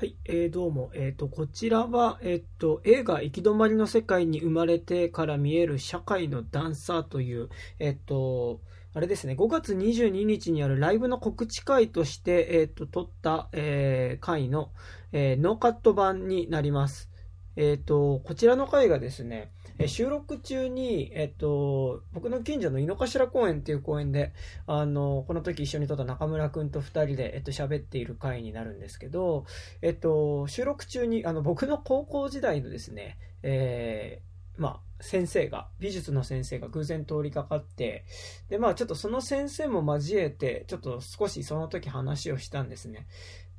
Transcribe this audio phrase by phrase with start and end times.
[0.00, 0.90] はい、えー、どうも。
[0.94, 8.62] えっ、と、こちらは、えっ、と、映画、行き止まりの世界に生まれてから見える社会のダンサーという、えっ、と、
[8.94, 14.70] あれですね、5月22日にあるライブの告知会として、えっ、と、撮った、えー、回の、
[15.12, 17.09] えーノーカット版になります。
[17.62, 24.32] えっ、と、こちらの回がですね、え収録中に、えっ、と、僕の近所の井の頭公園っていう公園で、
[24.66, 29.44] あの、この時一緒に撮った中村くんと二人で、えっと、喋っている回になるんですけど、
[29.82, 38.04] えっと、収録中に、あの、僕の高校時代のですね、えーまあ、先生が、美術の先生が偶然通りかかって、
[38.48, 43.06] で、まあ、ちょっとその先生も交えて、ちょっと少しその時話をしたんですね。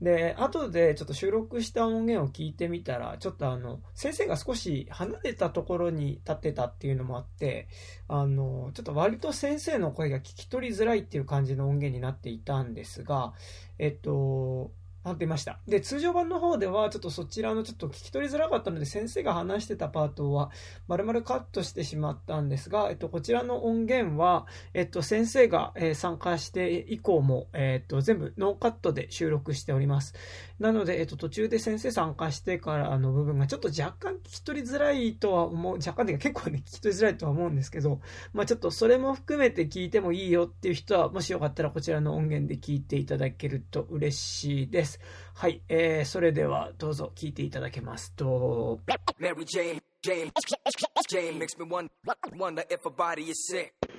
[0.02, 7.68] で、後でちょっと収録した音源を聞いてみたら、ちょっとあの、先生が少し離れたところに立ってたっていうのもあって、
[8.08, 13.34] あの、ちょっと割と先生の声が聞き取りづらいっていう感じの音源になっていたんですが、
[13.78, 14.72] えっと、
[15.04, 15.60] なってました。
[15.68, 20.52] で、通常版の方では、ちょっとそちらのちょっと聞き取りづらかったので、先生が話してたパートは、
[20.88, 30.14] 丸々カットしてしまったんですが、えっと、こちらの音源は、えっと、先生が、え参加して以降も、えっと、全部ノーカットで収録しております。
[30.60, 38.00] なので、えっと、途中で先生参加してからの部分がちょっと若干聞き取りづらいとは思う、若干というか結構ね、聞き取りづらいとは思うんですけど、
[38.34, 44.91] まあちょっとそれも含めて聞いてもいいよっていう人は、もしよかったらこちらの音源で聞いていただけると嬉しいです。
[45.36, 48.80] はい、えー、それではどうぞ聞いていただけますと.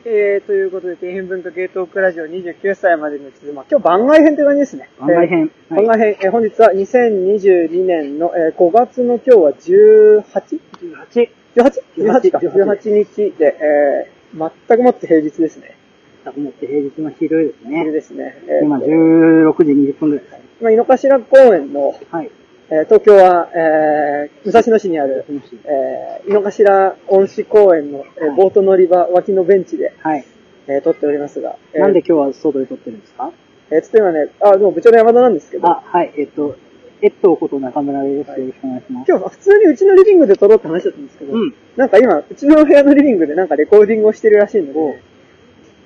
[0.05, 4.91] えー、ということで、底辺文化系トークラジオ29歳までの地図、まあ、今日番外編という感じですね。
[4.99, 11.31] 番外編えー番外編、えー本日は2022年の、えー5月の今日は 18?18?
[11.55, 12.39] 18か。
[12.39, 15.77] 18日で、えー、全くもって平日ですね。
[16.25, 17.93] 全くもって平日の昼です昼ね。
[17.93, 18.35] ですね。
[18.49, 20.37] えー今16時20分ぐらいです。
[20.63, 22.31] 今、井の頭公園の、はい。
[22.71, 25.27] えー東京は、えー、武蔵野市にある、
[25.65, 30.25] えー、井の頭恩賜公園の、えーはいボート乗り場脇のベンチで、はい。
[30.69, 33.33] えー撮っておりますが、えーなんで今日は外で撮ってるんですか？
[33.73, 36.15] えー、つって今ね、あ、でも部長の山田なんですけど、あ、はい。
[36.17, 36.55] えっと、
[37.03, 38.31] えっとこと中村です。
[38.31, 39.11] はいよろしくお願いします。
[39.11, 41.55] 今日普通にうちのリビングで撮ろうって話だったんですけど、うん。
[41.77, 45.03] なんか今、うちの部屋のリビングでなんかレコーディングをしてるらしいので、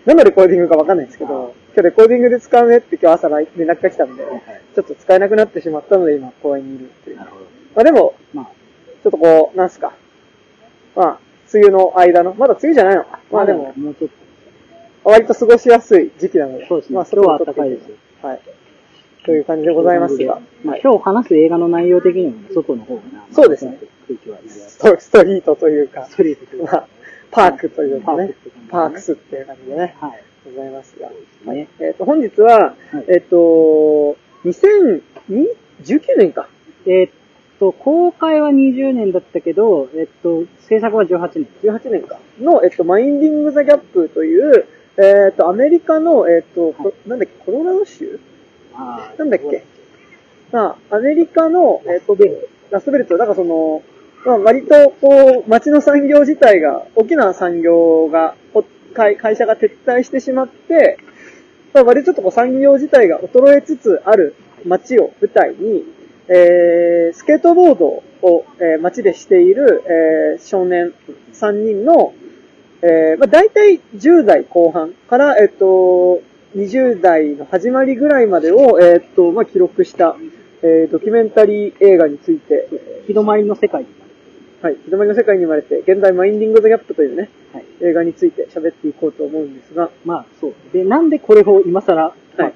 [0.07, 4.25] 何のレコーディングかわかんないんですけど、今日レコーディングで使うねって今日朝連絡が来たんで、
[4.75, 7.17] ちょっと使えなくなってしまったので今公園にいるっていう。
[7.17, 7.45] なるほど。
[7.75, 8.47] まあでも、まあ、
[9.03, 9.93] ちょっとこう、なんすか。
[10.95, 11.19] まあ、
[11.53, 13.19] 梅雨の間の、まだ梅雨じゃないのか。
[13.33, 14.11] まあでも、もうちょっ
[15.03, 17.91] 割と過ごしやすい時期なので、そうですねまあ今日は暖かいです
[18.23, 18.41] はい。
[19.25, 23.27] という感じでございますが、まあはい今日話す映画の内容的にも外の方がな。
[23.33, 23.79] そうですね。
[24.09, 24.39] 空気は
[25.01, 26.89] ストリートというか、ストリートというかまあ、
[27.37, 28.35] パークというかね、
[28.71, 30.25] パークスっていう感じでね、はい。
[30.47, 31.09] ございますが。
[31.45, 31.69] はい。
[31.81, 34.17] えっ、と、本日は、はいえっ、と、
[34.47, 35.03] 2019
[36.17, 36.49] 年か。
[36.87, 37.11] えーっ
[37.61, 41.47] と、公開は20年だったけど、えっと、制作は18年。
[41.63, 42.19] 18年か。
[42.41, 44.67] の、えっ、と、マインディング・ザ・ギャップという、
[44.97, 48.19] えっ、と、アメリカの、えっ、と、こなんだっけ、コロラド州？
[49.19, 49.63] なんだっけ？
[50.53, 52.17] まあ、アメリカの、えっ、と、
[52.71, 53.83] ラストベルト、だからその、
[54.27, 58.35] まあ、割と、こう、街の産業自体が、大きな産業が、
[58.97, 60.99] 会会社が撤退してしまって、
[61.75, 64.35] まあ、割とちょっとこう産業自体が衰えつつある
[64.65, 65.85] 街を舞台に、
[66.29, 68.05] えー、スケートボードを、
[68.59, 70.93] えー街でしている、えー少年
[71.35, 72.15] 3人の、
[72.83, 76.23] えーまあ、大体10代後半から、えっ、と、
[76.57, 80.17] 20代の始まりぐらいまでを、えっ、と、まあ、記録した、
[80.63, 82.69] えードキュメンタリー映画について、
[83.07, 83.85] 日の回りの世界。
[84.63, 87.65] はい、日の丸の世界に生まれて、現代マインディング・ザ・ギャップというね、はい。
[87.83, 90.55] 映画について喋っていこうと思うんですが、まあ、そう。
[90.73, 92.55] で、なんでこれを今更、まあはい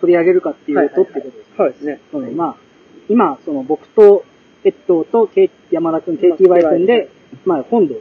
[0.00, 1.50] 取り上げるかっていうと、はいはいはいってことです。
[1.58, 2.00] そうですね。
[2.10, 2.56] なので、まあ、
[3.10, 4.24] 今、その僕と、
[4.64, 7.10] エットーと、ケイ山田くん、KTY くんで、
[7.44, 7.96] まあ、今度、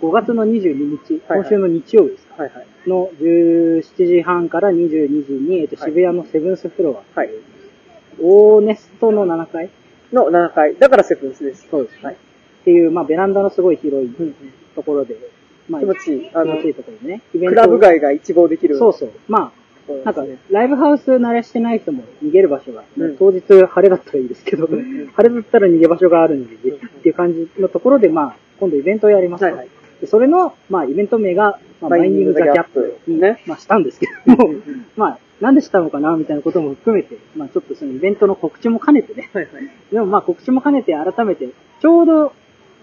[0.00, 2.66] 5月の22日、今週の日曜日ですか、はいはい。
[2.88, 7.30] の17時半から22時に、えっと、はい渋谷のセブンスフロア、はい。
[8.20, 9.68] オーネストの7階？
[10.10, 10.76] の7回。
[10.76, 11.68] だからセブンスです。
[11.70, 12.02] そうです。
[12.02, 12.16] はい。
[12.62, 14.14] っていう、まあ、ベランダのすごい広い
[14.74, 15.16] ところで、
[15.68, 16.30] まあ、気持ちいい。
[16.32, 18.78] あの気持ちいいところでね、クトラブ街が一望できる。
[18.78, 19.12] そうそう。
[19.28, 19.52] ま
[19.88, 23.16] あ、なんかね、ライブハウス慣れしてない人も逃げる場所が、うん。
[23.16, 29.46] 当日晴れだったらいいですけど、ん晴れだったら逃げ場所があるんで、うんっていう感じのところで、まあ、今度イベントをやりますと。
[29.46, 29.68] はいはい。
[30.00, 33.40] でそれの、まあ、イベント名が、まあ、マインディング・ザ・ギャップに、ね。
[33.46, 34.54] まあ、したんですけども、
[34.96, 39.68] まあ、なんでしたのかな、みたいなことも含めて、まあ、ちょっとそのイベントの告知も兼ねてね、はいはい。
[39.92, 41.48] でもまあ、告知も兼ねて改めて、
[41.80, 42.32] ちょうど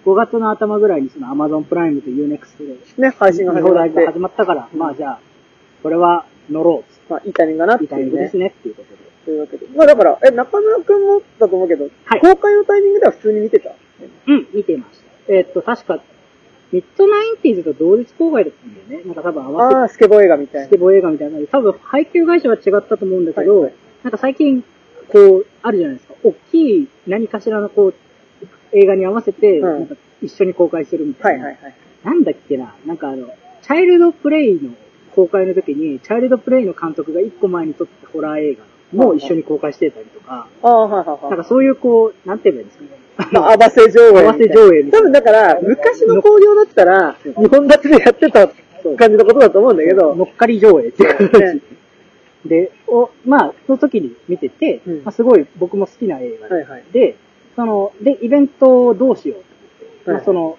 [0.05, 2.57] 5月の頭ぐらいにその Amazon プライムと Unext
[2.97, 5.19] で、ね、配信が見始まって始、まったから、まあ、じゃあ、
[5.83, 8.03] これは乗ろうまあ、いいタイミングかなっていうね。
[8.03, 8.97] ミングですねっていうことで。
[9.25, 9.65] というわけで。
[9.75, 13.71] まあだから、え、中村くんもだと思うけど、はい公開のタイミングでは普通に見てた？
[14.27, 15.33] うん、見てました。
[15.33, 15.99] えーっと、確か、
[16.71, 19.05] ミッドナインティーズと同日公開だったんだよね。
[19.05, 20.77] なんか多分合わせてああ、スケボー映画みたいなスケ。
[20.77, 23.73] ボー映画みたいな多分配給会社は違ったと思うんだけど、はいはい
[24.03, 24.63] なんか最近、
[25.09, 26.13] こう、あるじゃないですか。
[26.23, 27.93] 大きい何かしらのこう、
[28.73, 29.79] 映画に合わせて、うん。
[29.79, 31.45] なんか一緒に公開するみたな。
[31.45, 31.73] はいいはいはい。
[32.03, 33.27] なんだっけな、なんかあの、
[33.61, 34.71] チャイルドプレイの
[35.15, 38.57] 公開の時に、チャイルドプレイの監督が一個前に撮ったホラー映
[38.93, 40.47] 画も一緒に公開してたりとか。
[40.63, 42.99] なんかそういうこう、なんて言えばいいんですかね？
[43.33, 44.23] まあ、合わせ上映。
[44.23, 48.47] 合わせ上映多分だから、昔の興行だったら、日本立ちでやってた
[48.95, 51.61] 感じのことだと思うんだけど、乗っかり上映っていうそう形ね。
[52.45, 54.95] で、お、まあ、その時に見てて、うん。
[55.03, 56.47] まあ、すごい僕も好きな映画
[56.93, 57.15] で、
[57.59, 59.35] その、で、イベントをどうしよ
[60.05, 60.17] うはい。
[60.19, 60.57] まあ、その、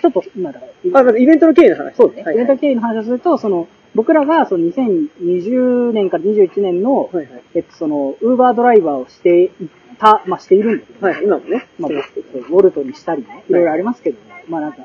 [0.00, 0.60] ちょっと、今だ。
[0.60, 1.96] から、あ、まずイベントの経緯の話。
[1.96, 2.34] そうね、はい。
[2.34, 7.42] イベント経緯の話をすると、その、僕らが、その2020年から21年の、はいはい。
[7.56, 9.50] えっと、その、ウーバードライバーをしてい
[9.98, 11.66] た、まあ、しているんだけど、はい、今もね。
[11.78, 11.90] まあ、
[12.32, 13.52] そうウォルトにしたりね、い。
[13.52, 14.78] ろいろありますけどね、まあなんか、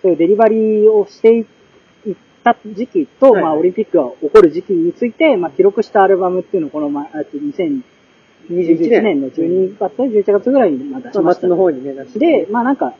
[0.00, 1.46] そういうデリバリーをしていっ
[2.44, 3.42] た時期と、はい。
[3.42, 7.36] まあオリンピックが起こる時期について、まあ記録したアルバムっていうのをこの前、あと
[8.50, 9.20] 2021年。
[9.20, 11.40] の12月、11月ぐらいにまあ出しました。
[11.40, 11.48] 末。
[11.48, 12.18] の方にね、出して。
[12.18, 12.94] で、まあなんか、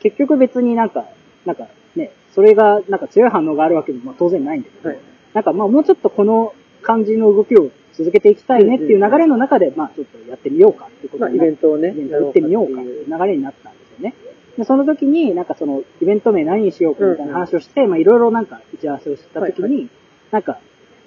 [0.00, 1.04] 結局別になんか、
[1.44, 1.66] なんか
[1.96, 4.98] ね、それがなんか強い反応があるわけでもまあ当然ないんだけど、はい。
[5.34, 13.06] なんかまあもうちょっとこの感じの動きを続けていきたいねっていう流れの中で、まあちょっとやってみようかっていうことまあ、イになってベントをね、イベント打ってみようかっていう。
[13.06, 14.14] 流れになったんですよね。
[14.56, 19.88] で、その時に、なんかその、イベント名何にしようかみたいな話をして、まあいろいろなんか打ち合わせをした時に、はい。
[20.30, 20.58] なんか、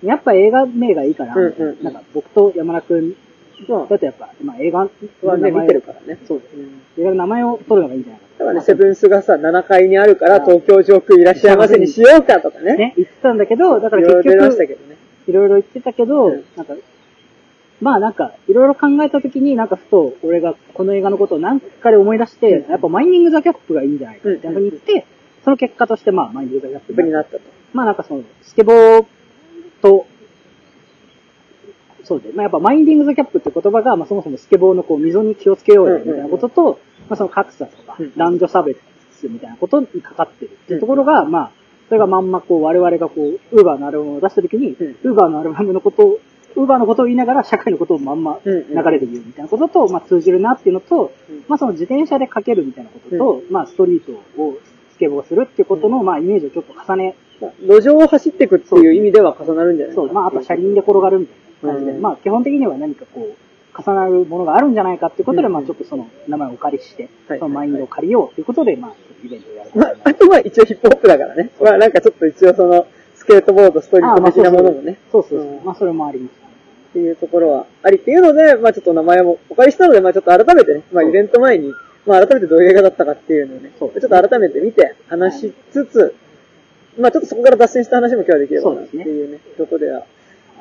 [0.04, 1.84] やっぱ映画名がいいかな、うんうんうん。
[1.84, 3.16] なんか僕と山田くん。
[3.68, 4.90] まだとやっぱ、まあ映画あ、
[5.26, 6.20] はね、見てるからね。
[6.28, 6.40] そう。
[6.40, 6.56] です。
[6.56, 6.82] うん。
[6.98, 12.76] 映画の名前を取るのがいいんじゃないかだからね、セブンスがさ、7階にあるから、東京上空いらっしゃいませにしようかとかね。
[12.76, 14.98] ね、言ってたんだけど、だからいろいろました局、けどね。
[15.28, 16.44] いろいろ言ってたけど、うん。
[16.56, 16.74] なんか、
[17.82, 22.72] まあなんか、いろいろ考えた時になんかふと、俺がこの映画のことを何かで思い出して、うん。
[22.72, 25.06] やっぱマイニング・ザ・キャップがいいんじゃないかっていうふうに言って、
[25.44, 27.42] その結果としてまあマイニング・ザ・キャップになったと。
[27.74, 27.96] まあなん。
[27.96, 29.06] かその、スケボー
[29.84, 30.08] と、
[32.04, 38.80] そうで、まあやっぱマインディング・ザ・キャップって言葉が、まあそもそもスケボーのこう溝に気をつけようよみたいなことと、まあその格差とかうん、男女差別
[39.24, 41.52] みたいなことにかかってるっていうところが、まあ、
[41.88, 44.98] それがまんまこう我々がこう、ウーバーのアルバムを出した時に、うん。
[45.04, 46.20] ウーバーのアルバムのことを、
[46.56, 51.44] ウーバーのことを言いながら社会のことをまんまうん流れで言うみたいなことと、まあ通じるなっていうのと、うん。
[51.48, 54.58] まあその自転車でかけるみたいなことと、まあストリートを
[54.94, 62.02] スケボーするっていうことの、まあイメージをちょっと重ねまあ路上を走っていくっていう意味では重なるんじゃないそう、まあ、あと車輪で転がるみたいな感じで、うん。
[62.02, 65.54] まあ、基本的には何かこう、重なるものがあるんじゃないかっていうことで、うん。
[65.54, 67.40] まあ、ちょっとその名前をお借りして、はい。
[67.40, 68.92] そのマインドを借りようということで、まあ、
[69.24, 69.72] イベントをやる。
[69.74, 71.50] まあ、あとは一応ヒップホップだからね。
[71.62, 74.98] まあなんかちょっと一応その、スケートボード、ストリート的なものもね。
[75.12, 75.48] そうそうそう。
[75.48, 75.66] うん。
[75.66, 76.44] まあ、それもあります。
[76.92, 81.74] っていうところはありっていうので、まあちょっと名前もお借りしたので、まあちょっと改めてね、まあイベント前に、
[82.06, 86.16] まあ改めてどういう映画だったかっていうのをね、ちょっと改めて見て話しつつ、
[86.98, 90.06] まあちょっとそこから脱線した話も今日はできればなっていうね、ところでは、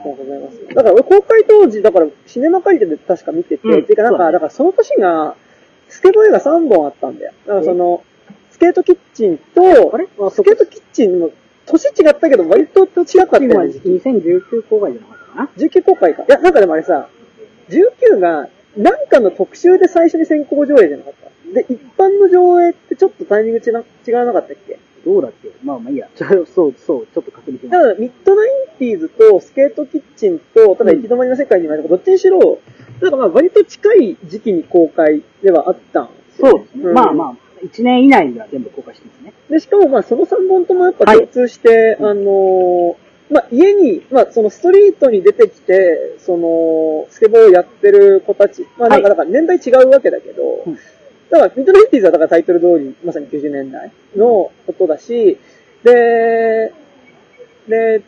[0.04, 0.66] ございます。
[0.68, 5.36] だから俺公開当時、だからシネマ借りてで確か見てて、うんっていうかなんか、だからその年が、
[5.88, 7.32] スケボー映画3本あったんだよ。
[7.46, 8.02] だからその、
[8.50, 11.30] スケートキッチンと、スケートキッチンも、
[11.66, 13.74] 年違ったけど割と近かったよね。
[13.84, 16.22] 2019公開じゃなかったかな？19公開か。
[16.22, 17.08] いや、なんかでもあれさ、
[17.68, 21.54] 19が、なんかの特集で最初に先行上映じゃなかった？
[21.54, 23.60] で、一般の上映ってちょっとタイミング
[24.06, 24.78] 違わなかったっけ？
[25.04, 25.50] どうだっけ？
[25.64, 26.08] まあまあいいや。
[26.14, 27.88] ち ょそう、そう、ちょっと確認します。
[27.88, 32.58] だミッドナインティーズとスケートキッチンと、ただ行き止まりの世界にまで、どっちにしろ、
[33.00, 36.90] なんかまあ割と近い時期に公開ではあったんですよそうですね。
[36.92, 39.32] んまあまあ、1年以内には全部公開してますね。
[39.50, 42.94] で、しかもまあその3本ともやっぱ共通して、あのー
[43.30, 50.78] まあ家に、まあそのストリートに出てきて、その、スケボーをやってる子たち、まあなんか、はいだから年代違うわけだけど、うん
[51.32, 55.38] だからミッドナインティーズはだからタイトル通り、まさに90年代のことだし、
[55.82, 56.72] で、
[57.66, 58.02] で、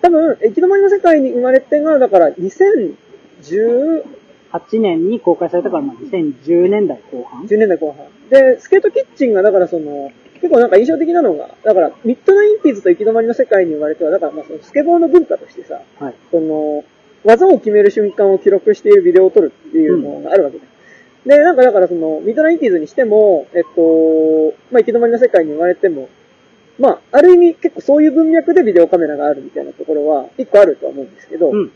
[0.00, 4.04] 多分、行き止まりの世界に生まれてが、だから2010
[4.52, 7.42] 8年に公開されたから、まあ2010年代後半。
[7.42, 8.06] 10年代後半。
[8.30, 16.14] で、スケートキッチンが、だからその、結構なんか印象的なのが、だから、ミッドナインティーズと行き止まりの世界に生まれては、だからまあそのスケボーの文化としてさ、はい。
[16.30, 16.84] その、
[17.24, 20.64] 技を決める瞬間を記録しているビデオを撮るっていうのがあるわけだ。
[21.26, 26.08] で、なんかだからその、ミッドナインティーズにしても、えっと、まあ行き止まりの世界に生まれても、
[26.78, 31.72] まあ、ある意味結構そういう文脈でビデオカメラがあるみたいなところは、一個あるとは思うんですけど、うん。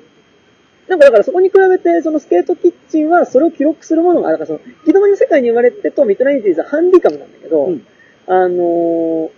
[0.89, 7.87] なんかだからそこに比べて、そのスケートキッチンはそれを記録するものが、だからその、行き止まりの世界に生まれてとミッドナインティーズはハンディカムなんだけど、うん
[8.27, 9.31] あの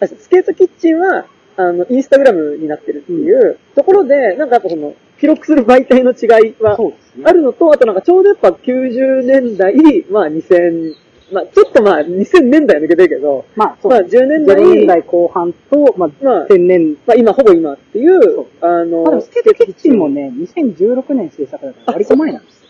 [0.00, 1.26] スケートキッチンは
[1.56, 6.78] あの、インスタグラムになってるっていうところで、なんかやっぱその、記録する媒体の違いは。
[7.24, 9.74] あるのと、あとなんかちょうどやっぱ90年代、
[10.10, 10.94] まあ2000、
[11.32, 16.96] まあちょっとまあ2000年代は抜けてるけど、まあ、そうまあ10年代0年代後半と、まあ、まあ1000年。
[17.06, 22.68] まあ今、ほぼ今っていうあの、まあ、でもスケートキッチンもね、2016年制作だから割と前なんですよ。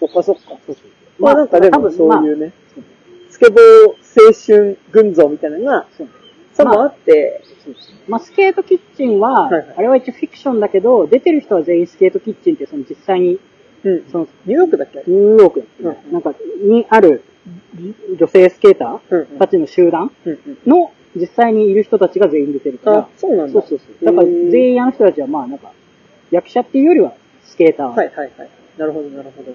[0.00, 0.42] そっかそっか。
[0.66, 2.84] そうそうまあなんかでもそういうね、そう
[3.30, 3.60] スケボー
[4.16, 5.86] 青春群像みたいなのが、
[6.56, 7.42] そうあって、
[8.08, 13.38] まあ、スケートキッチンは、はいはいあれは一応フィクションだけど、出てる人は全員スケートキッチンって、その実際に、
[13.84, 14.04] うん。
[14.10, 15.02] その、ニューヨークだっけ？
[15.06, 17.22] ニューヨークだっけなうんなんか、にある
[18.18, 20.10] 女性スケータうんーたちの集団。
[20.66, 23.52] の実際にいる人たちが全員出てるからあ、、そうなんだ。
[23.52, 24.04] そうそうそう。
[24.04, 25.72] だから全員あの人たちはまあなんか、
[26.30, 27.12] 役者っていうよりは
[27.44, 27.86] スケーター。
[27.88, 28.50] はいはいはい。
[28.78, 29.52] なるほどなるほど。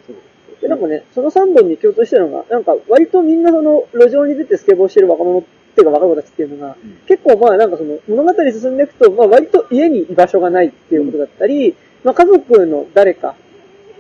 [0.61, 5.47] で、なんかね、その3本に共通してるのが、なんか割とみんなその路上に出てスケボーしてる若者って
[5.79, 13.35] いうか若者たちっていうのが、うん結構まあなんかその物語進んでいくと、まあ割と家に居場所がないっていうことだったり、まあ家族の誰か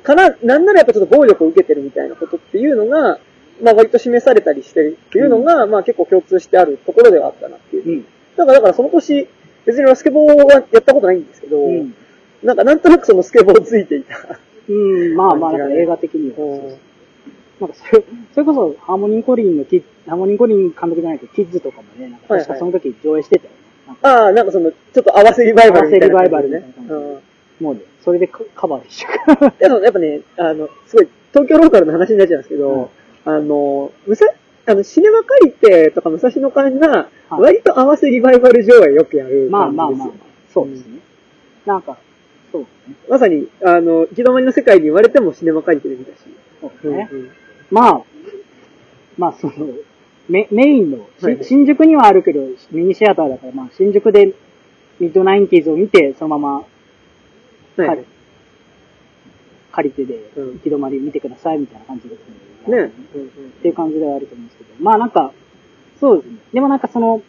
[0.03, 3.19] から、なんならやっぱちょっと暴力を受けてるみたいなことっていうのが、
[3.61, 7.99] まあ割と示されたりしてるっていうのが、まあ結構共通してあるところではあったなっていう。
[7.99, 8.05] うん。
[8.35, 9.27] だから、だからその年、
[9.65, 11.93] 別に俺はスケボーはやったことないんですけど、うん。
[12.43, 14.39] なんかなんとなくそのスケボーついていた。
[14.67, 16.77] うん、まあまあ、映画的には。
[17.61, 18.03] なんかそれ、
[18.33, 23.97] それこそ、ハーモニーコリンのキッハーモニーコリン監督じゃないけど、キッズとかもね、なんか確かその時上映してたよね。
[24.01, 27.21] ああ、なんかその、ちょっと合わせリバイバルみたいな、合わせリバイバルみたいな感じうん。
[27.65, 29.53] もうね、それでカカバーしちゃう。
[29.59, 32.89] でもやっぱね、あの、すごい、東京ローカルの話になっちゃうんですけど、
[33.25, 34.25] あの、むさ、
[34.65, 39.77] あの、シネマ借りてとか武蔵野館が、はい割と合わせリバイバル上映よくやるまあ感じですよ。
[39.77, 40.17] まあまあまあ、
[40.53, 40.99] そうですね。
[41.65, 41.97] なんか、
[42.51, 42.95] そうですね。
[43.07, 46.25] まさに、あの、行き止まりの世界に言われてもシネマ借りてで見たし。
[46.59, 47.09] そうですね。
[47.09, 47.31] うんうん
[47.71, 48.01] まあ、
[49.17, 49.53] まあその、
[50.29, 54.33] メメインの、しはい新宿にはあるけど、ミニシアターだから、まあ新宿で
[54.99, 56.63] ミッドナインティーズを見て、そのままは
[57.85, 58.05] い借り
[59.71, 62.77] 借りてで、うん行き止まり見てくださいみたいな感じですね。
[62.77, 62.85] ね。
[62.85, 62.89] っ
[63.61, 64.69] ていう感じではあると思うんですけど。
[64.79, 65.31] まあなんか、
[65.99, 66.37] そうですね。
[66.53, 67.21] でもなんかその、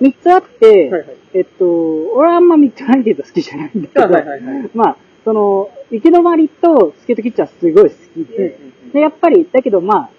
[0.00, 1.64] 三つあって、はいはいえっと、
[2.12, 10.10] 俺はあんまミッドナインティーズは好きじゃないんだけど、あはいはいはい まあ、その、行き止まりとスケートキッチンはすごい好きで、うんうんうんで、やっぱり、だけどまあ、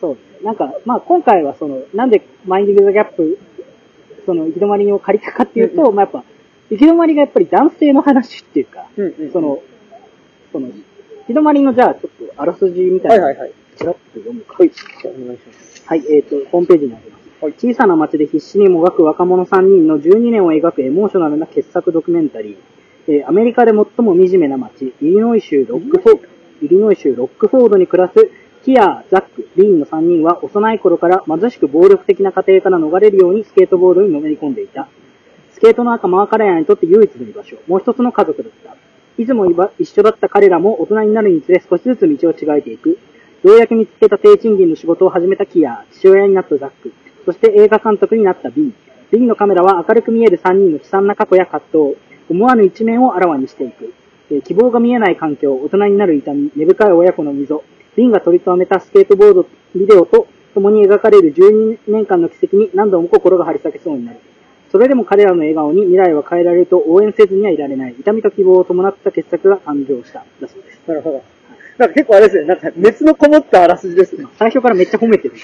[0.00, 0.46] そうですね。
[0.46, 3.38] なんか、まあ今回はその、なんでマインディング・ザ・ギャップ、
[4.26, 6.24] その行き止まりを借りたかっていうと、うんまあやっぱ、
[6.70, 9.62] 行き止まりがやっぱり男性の話っていうか、うんうんその、
[10.52, 10.74] その、行
[11.26, 13.52] き止まりのじゃあちょっとあらすじみたな、はいいはいはい。
[13.76, 14.56] ちらっと読むか。
[14.58, 14.70] はい。
[15.04, 15.84] お願いします。
[15.86, 17.44] はい、えっ、と、ホームページにあります。
[17.44, 22.71] はい小さな町で必死にもがく若者3人の12年を描くエモーショナルな傑作ドキュメンタリー。
[23.08, 26.28] えーアメリカで最も惨めな町、イリノイ州ロックフォード、
[26.62, 28.30] イリノイ州ロックフォードに暮らす、
[28.64, 34.88] キア、ザック、リンの3人は幼い頃から貧しく暴力的な家庭から逃れるようにスケートボードにのめり込んでいた。
[35.52, 38.76] スケートの仲間は彼らにとって唯一の居場所、もう一つの家族だった。
[39.18, 39.46] いつも
[39.78, 42.98] 一緒だった彼らも大人になるにつれ少しずつ道を違えていく。
[43.42, 46.92] ようやく見つけた低賃金の仕事を始めたキア、父親になったザック、
[47.24, 48.74] そして映画監督になったビン。
[49.10, 51.96] ビンのカメラは明るく見える3人の悲惨な過去や葛藤、
[52.28, 53.92] 思わぬ一面をあらわにしていく。
[54.44, 57.62] 希望が見えない環境、大人になる痛み、根深い親子の溝、
[57.96, 64.18] リンが取り留めたスケートボード、ビデオと共に描かれる12年間の奇跡に何度も心が張り裂けそうになる。
[64.70, 67.94] それでも彼らの笑顔に未来は変えられると応援せずにはいられない。
[67.98, 70.24] 痛みと希望を伴った傑作が誕生した。
[70.40, 70.80] だそうです。
[70.86, 71.22] なるほど。
[71.78, 74.26] なんか結構あれですね、なんか熱のこもったあらすじですね。
[74.38, 75.34] 最初からめっちゃ褒めてる。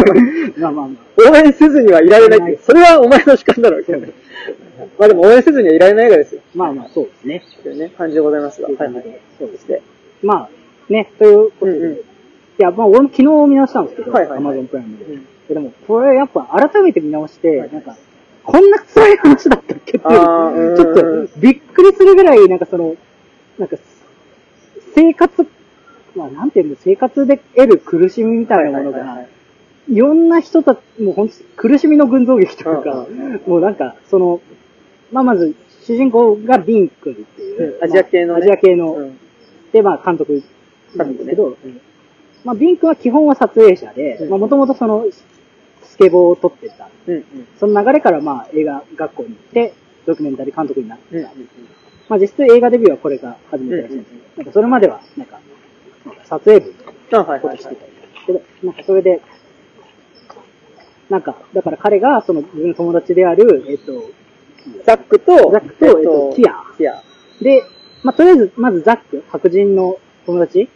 [0.58, 0.96] まあまあま
[1.32, 4.10] 応援せずにはいられないって、それはお前の主観だろうけどね。
[4.98, 6.40] まあでも応援せずにはいられない映画ですよ。
[6.54, 6.58] あ。
[6.58, 7.42] まあまあ、そうですね。
[7.62, 8.68] というね、感じでございますが。
[8.68, 9.04] はいはい。
[9.38, 9.80] そうですね。
[10.22, 12.00] まあ、ね、ということで、うんうん
[12.60, 15.04] いや、まあ俺も昨日見直したんですけど、はいはいはい Amazon プライムで。
[15.04, 17.96] うんでも、これやっぱ改めて見直して、はいなんか、
[18.44, 22.96] こんな辛い話だったっけっていうちょっとびっくりするぐらい、なんかその、
[23.58, 23.76] なんか、
[24.94, 25.46] 生活、
[26.18, 29.18] まあなんていうの、生活で得る苦しみみたいなものが、はいはいはい。
[29.18, 29.28] はい
[29.90, 34.42] いろんな人たち、もうほんと苦しみの群像劇というか、うんもうなんか、その、
[35.10, 38.32] まあまず、主人公がビン君っていう、うんアジア系のね。
[38.32, 39.18] まあアジア系の、うん。
[39.72, 40.42] で、まあ監督
[40.94, 41.56] なんですけど、
[42.44, 44.28] まあビン君は基本は撮影者でう、ん。
[44.28, 45.06] まあもともとその、
[45.84, 46.90] スケボーを撮ってた。
[47.06, 47.24] うんうん。
[47.58, 49.72] その流れからまあ映画学校に行って、
[50.04, 51.16] ドキュメンタリー監督になった。
[51.16, 51.28] うんうん
[52.10, 55.40] まあ実質映画デビューはこれが初めてらしいんですけど、なんかそれまでは、なんか
[56.24, 56.74] 撮影部
[57.12, 57.76] あ、はいしてたり
[58.26, 59.20] けど、なんかそれで、
[61.08, 64.10] なんか、だから彼が、その自分の友達である、えっと、
[64.84, 67.02] ザックと、ザックとえっとキアキア。
[67.40, 67.64] で、
[68.02, 70.68] まあとりあえず、まずザック、白人の友達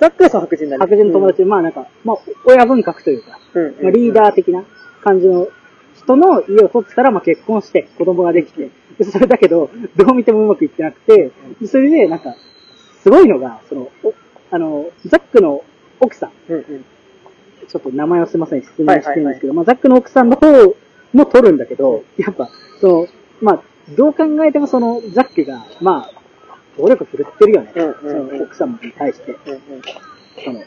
[0.00, 0.78] ザックはその白人だね。
[0.78, 3.66] 白人の友達、まあなんか、まあ親分格というか、うん。
[3.66, 3.82] うん。
[3.82, 4.64] まあリーダー的な
[5.02, 5.48] 感じの
[5.96, 11.30] 人の家を取ってたら、まあ結婚して子供ができて、でそれだけど、どう見てもうまくいってなくて、
[11.66, 12.34] それでなんか、
[13.02, 14.14] すごいのが、その、お
[14.50, 15.64] あの、ザックの
[16.00, 16.84] 奥さん、うんうん。
[17.66, 20.46] ちょっと名前をすいません、質問してるんですけど、まあザックの奥さんの方
[21.12, 22.48] も取るんだけど、やっぱ、
[22.80, 23.06] その、
[23.40, 23.62] まあ、
[23.96, 27.72] どう考えてもその、ザックが、まあ、暴力振るってるよね。
[27.74, 29.32] うんうんうんその奥様に対して。
[29.32, 29.60] うんうん。
[30.44, 30.60] その、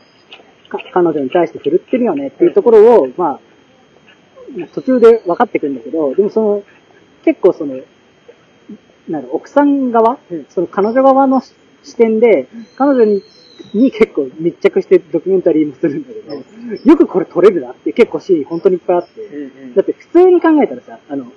[0.69, 3.39] か彼女に対して振るってるよねっていうところを、まあ、
[4.73, 6.63] 途中で分かってくるんだけど、でもその、
[7.23, 7.79] 結構その、
[9.09, 13.23] なん奥さん側、うんその彼女側の視点で、彼女に、
[13.73, 16.35] に結構密着してドキュメンタリーもするんだけど、
[16.89, 19.21] よくこれ撮れるなって結構シーン本当にいっぱいあって、
[19.75, 21.31] だって普通に考えたらさ、あの、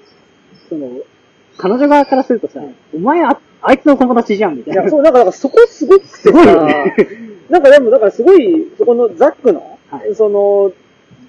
[0.68, 0.90] その、
[1.56, 2.60] 彼女側からするとさ、
[2.94, 4.82] お前あ、あいつの友達じゃんみたいな。
[4.82, 6.94] いや、そう、だからそこすごくてさすごいよね。
[7.50, 10.14] なんかでも、だからすごい、そこのザックの、はい。
[10.14, 10.72] その、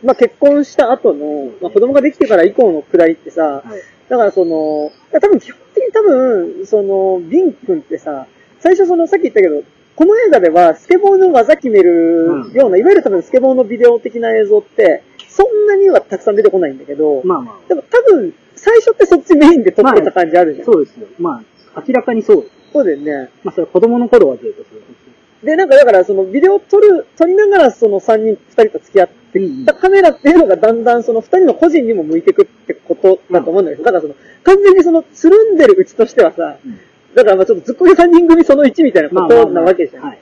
[0.03, 3.63] まあ、結婚した後の、まあ、子供ができてから以降のくだりってさ、
[4.09, 8.27] だからその、多分基本的に多分、その、ビン君ってさ、
[8.59, 9.63] 最初その、さっき言ったけど、
[10.01, 17.67] この映画ではスケボーの技決めるような、いわゆる多分スケボーのビデオ的な映像って、そんなにはたくさん出てこないんだけど、まあまあ。
[17.69, 20.65] でも多分、最初ってそっちメインで撮ってた感じあるじゃん。
[20.65, 21.05] そうですよ。
[21.19, 21.43] ま
[21.75, 22.49] あ、明らかにそう。
[22.73, 23.29] そうだよね。
[23.43, 25.45] まあ、それ子供の頃はずっとそう。
[25.45, 36.79] で、なんかだから、そのビデオを撮る、撮りながらその3人、2人と付き合ってきたカメラっていうのがだんだんその2人の個人にも向いてくってことだと思うんだけど、だからその、完全にその、つるんでるうちとしてはさ、うん
[37.15, 40.03] だからまあちょっとずっこけ3人組その1みたいなことなわけじゃん。
[40.03, 40.19] はい。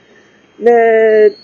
[0.59, 1.35] で、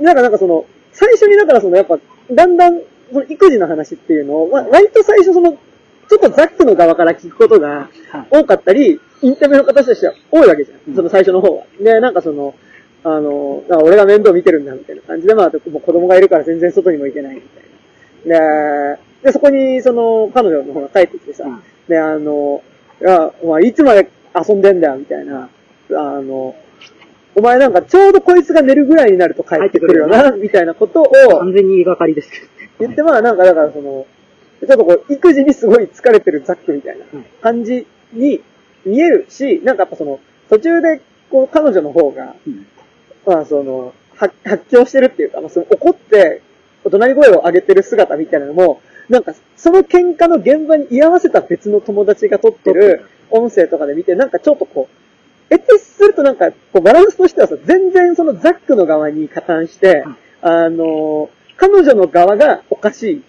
[0.00, 1.98] なんかなんかその、最初にだからそのやっぱ、
[2.30, 2.80] だんだん、
[3.12, 10.96] その育児の話っていうのを、わ割と最初その、ちょっとザックの側から聞くことがはい多かったり、インタビューの形としては多いわけじゃうんん。
[10.96, 11.64] その最初の方は。
[11.80, 12.54] で、なんかその、
[13.04, 17.64] あの、俺が面倒見てるんだみたいな感じで、まあ、もう子供がいるから全然外にも行けないみたい
[18.26, 18.96] な。
[18.96, 22.62] で、で、そこにその、彼女の方が帰ってきてさ、うんで、あの、
[23.00, 25.48] いや、お前いつまで遊んでんだよ、みたいな。
[25.90, 26.54] あの、
[27.34, 32.70] お前なんかちょうどこいつが寝るぐらいになると帰ってくるよな、みたいなことを完全に言いがかりですけどね。
[32.80, 34.06] 言って、まあなんかだからその、
[34.60, 38.40] ちょっとこう、育児にすごい疲れてるザックみたいなうん感じに
[38.84, 42.66] 見えるし、なんかやっぱその、途中でこう彼女の方が、うん
[43.26, 46.42] まあその、発発狂してるっていうか、まあその怒って、
[46.84, 60.16] 怒鳴り声を上げてる姿みたいなのも、なんかその喧嘩の現場に居合わせた別の友達が撮ってる音声とかで見て、なんかちょっとこう、エテスするとなんか、こうバランスとしてはさ、全然そのザックの側に加担して、うん。
[60.42, 63.22] あの、彼女の側がおかしいっ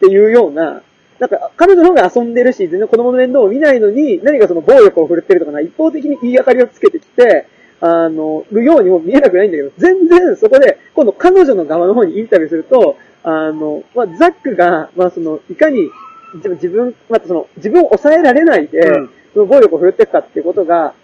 [0.00, 0.82] ていうような、
[1.18, 7.46] なんか、彼女の方が遊んでるし、全然子供の面倒を見ないのに、何かその暴力を振るってるとかな、一方的に言いがかりをつけてきて、
[7.80, 15.90] あの、るようにも見えなくないんだけど、全然そこで、今度彼女の側の方にインタビューすると、あの、まあ、ザックが、まあ、その、いかに、
[16.34, 19.10] 自分、自分、またその、自分を抑えられないで、うん。
[19.32, 20.94] その暴力を振るっていくかっていうことが、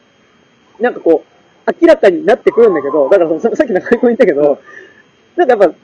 [0.80, 4.58] なんかこう、明らかになってくるんだけど、だからそのさ さっき中井君言ったけど、
[5.36, 5.74] なんかやっぱ、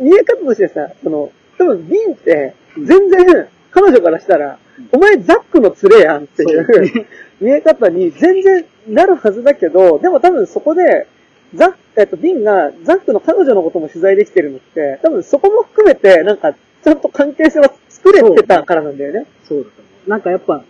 [0.00, 4.58] 見え方としてさ、その、多分、ビンって、全然、彼女からしたら、
[4.92, 7.06] お前ザックの連れやんっていう、
[7.40, 11.06] 見え方に全然なるはずだけど、でも多分そこで、
[11.54, 19.26] ザック、えっと、ビンがザックの彼女のことも取材できてるのって、多分そこも含めて、なんか、ちゃんと関係性は作れてたからなんだよね。
[19.44, 20.10] そうだと思う。
[20.10, 20.62] なんかやっぱ、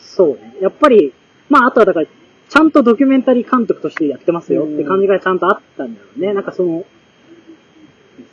[0.00, 0.54] そうね。
[0.60, 1.12] やっぱり、
[1.48, 6.34] まああとはだから、ちゃんとドキュメンタリー監督としてやってますよって感じがちゃんとあったんだろうね。
[6.34, 6.84] なんかその、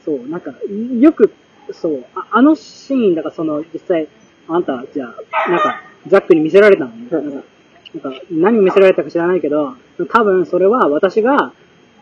[0.04, 0.54] そう、なんか、
[1.00, 1.34] よく、
[1.72, 4.08] そう、ああのシーン、だからその、実際、
[4.48, 7.08] あんた、じゃあ、なんか、ザックに見せられたのね。
[7.12, 7.48] うんなんか、
[7.94, 9.76] なんか何を見せられたか知らないけど、
[10.10, 11.54] 多分それは私が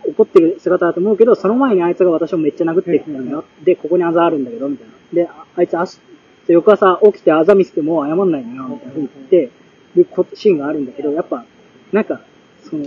[0.07, 3.45] 怒ってる姿だと思うけど、その前にあいつが私をめっちゃ殴ってきたんだよ。
[3.63, 4.93] で、ここにあざあるんだけど、みたいな。
[5.13, 5.99] で、ああいつ足、
[6.47, 9.51] で翌朝起きてあざ見せても謝んないのよ、みたいな風に言って、
[9.95, 11.45] るこシーンがあるんだけど、やっぱ、
[11.91, 12.21] なんか、
[12.69, 12.85] その、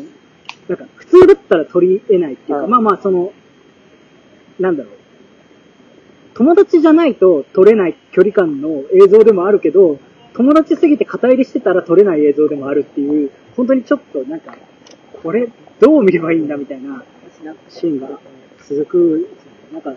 [0.69, 3.33] なんか、普通だったら取り得ないっていうか、うんまあまあ、その、
[4.61, 4.93] なんだろう。
[6.35, 9.99] 友達じゃないと撮れない距離感の映像でもあるけど、
[10.35, 14.55] 友達すぎて肩入れしてたら撮れない映像でもあるっていう、本当にちょっとなんか、
[15.23, 15.49] これ
[15.81, 17.03] どう見ればいいんだみたいな
[17.69, 18.21] シーンが
[18.69, 19.29] 続く、
[19.73, 19.95] なんか、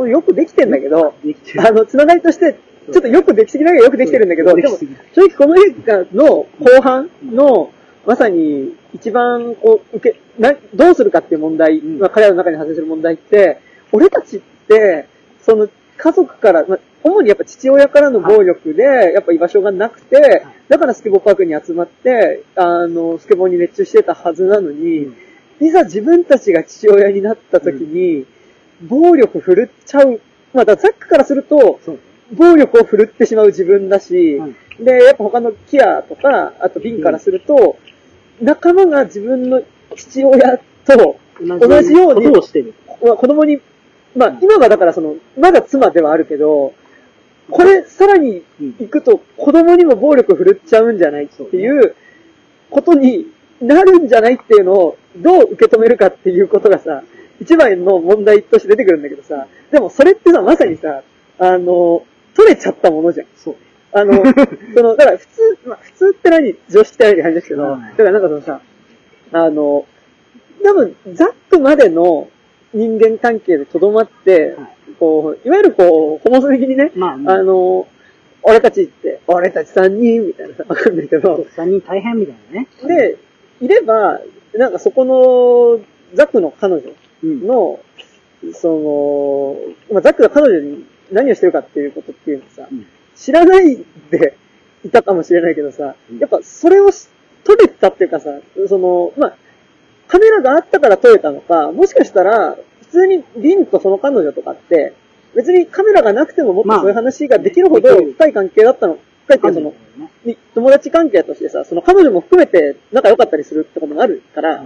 [0.00, 1.14] そこよくできてんだけど。
[1.58, 2.58] あの、つながりとして、
[2.90, 4.78] ちょっとよくできすぎながらよくできてるんだけど、でも
[5.14, 7.70] 正直この映画の後半の、
[8.06, 11.98] まさに一番こう、受け、な、どうするかっていう問題、うん。
[11.98, 13.60] まあ彼らの中に発生する問題って、
[13.92, 15.06] 俺たちって、
[15.42, 25.12] その家族から、まあ、主にやっぱ父親からの暴力で、やっぱ居場所がなくて、だからスケボーパークに集まって、あの、スケボーに熱中してたはずなのに、
[25.60, 28.26] いざ自分たちが父親になった時に、
[28.82, 30.20] 暴力振るっちゃう。
[30.52, 31.80] まあ、だザックからすると。
[32.32, 37.78] 暴力を振るってしまう自分だし、はいで、やっぱ他のキアとか、あとビンからすると、
[38.40, 39.62] 仲間が自分の
[39.94, 42.74] 父親と同じようにことをしてる。
[43.02, 43.60] まあ子供に、
[44.16, 46.72] まあ今はだからその、まだ妻ではあるけど、
[47.50, 48.42] これさらに
[48.78, 51.96] 行くと子供にも暴力振るっちゃうんじゃないっていう
[52.70, 53.26] ことに
[53.60, 57.02] なるんじゃないっていうのをどう受け止めるかっていうことがさ、
[57.40, 61.02] 一番の問題として出てくるんだけどさ、でもそれってさ、まさにさ、
[61.38, 63.26] あの、取れちゃったものじゃん。
[63.36, 63.56] そう。
[63.92, 64.22] あの、
[64.74, 66.54] その、だから普通、まあ普通って何？
[66.68, 68.60] 常識って何って感じですけど、はいだからなんかそのさ、
[69.32, 69.86] あの、
[70.62, 72.28] 多分、ザックまでの
[72.74, 77.88] 人間関係でとどまって、はいこう、いわゆるこう、ホモソ的にね、まあ、あの、
[78.42, 82.68] 俺たちって、俺たち三人みたいなさ、わかんないけど、3人大変みたいなね。
[82.84, 83.16] で、
[83.62, 84.20] いれば、
[84.54, 85.80] なんかそこの、
[86.14, 86.82] ザックの彼女
[87.22, 87.46] うん。
[87.46, 87.80] の、
[88.54, 89.56] その、
[89.92, 92.86] まあ、ザックが彼女に何をしてるかっていうことっていうのさ、うん。
[93.16, 93.76] 知らない
[94.10, 94.36] で
[94.84, 97.08] いたかもしれないけどさ、やっぱそれをし
[97.44, 98.30] 撮れたっていうかさ、
[98.68, 99.36] その、まあ、
[100.08, 104.94] カメラがあったから撮れたのか、もしかしたら、普通にリンとその彼女とかって、
[105.34, 106.78] 別にカメラがなくてももっとまあ。
[106.80, 109.74] そういう話ができるほど深い関係だったの、深いっていうかその、
[110.24, 114.64] に友達関係としてさ、その彼女も含めて仲良かったりするってこともあるから、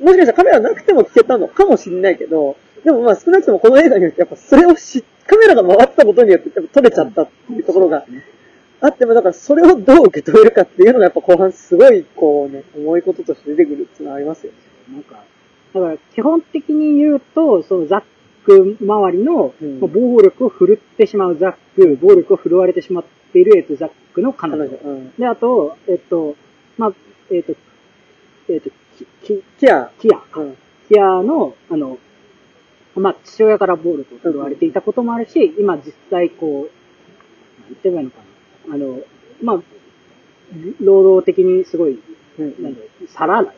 [0.00, 8.04] もしかしたらカメラなくても聞けたのかもしれないけど、でもまあ少なくともこの映画によってやっぱそれをし、カメラが回ったことによって撮れちゃったっていうところが
[8.80, 14.58] あっても、だからそれをどう受け止めるかっていうのがやっぱ後半すごいこうね、重いこととして出てくるっていうのはありますよね。
[14.92, 15.24] なんか、
[15.72, 18.02] だから基本的に言うと、そのザッ
[18.44, 24.66] ク周りの、暴力を振るってしまうザック、暴力を振るわれてしまっている、えっと、ザックの彼女。
[24.66, 24.78] 彼女。
[24.84, 25.12] うん。
[25.18, 26.36] で、あと、えっと、
[26.76, 26.92] まあ、
[27.30, 27.54] えっと、
[28.50, 28.70] えっと、
[29.24, 29.90] き、き、キア。
[29.98, 30.40] キアか。
[30.40, 30.56] うん。
[30.88, 31.98] キアの、あの、
[32.94, 38.18] まあ、父親から暴力を振るわれていたこともあるし、今実際こう、なんて言えばいいのか
[38.68, 38.74] な。
[38.74, 39.00] あの、
[39.42, 39.62] まあ、
[40.80, 42.00] 労働的にすごい、
[42.38, 43.54] うんなんだろう、皿洗い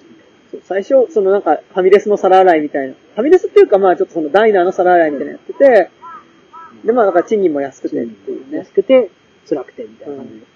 [0.63, 2.95] 最初、そのなんか、ファミレスの皿洗いみたいな。
[2.95, 5.91] ファミレスっていうかまあちょっとそのダイナーの皿洗いみたいなのやってて、
[6.85, 8.53] でまあだから賃金も安くてっていうな。
[8.53, 8.73] ね安。
[8.73, 9.11] くて、
[9.49, 10.39] 辛くて、みたいな感じで。
[10.39, 10.47] うん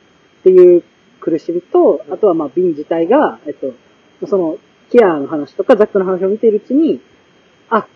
[0.41, 0.83] っていう
[1.21, 3.75] 苦しみと、あとはまあ、ビン自体が、えっと、
[4.27, 4.59] その、
[4.91, 7.01] キアの話とかザックの話を見ているうちに、
[7.69, 7.87] あ、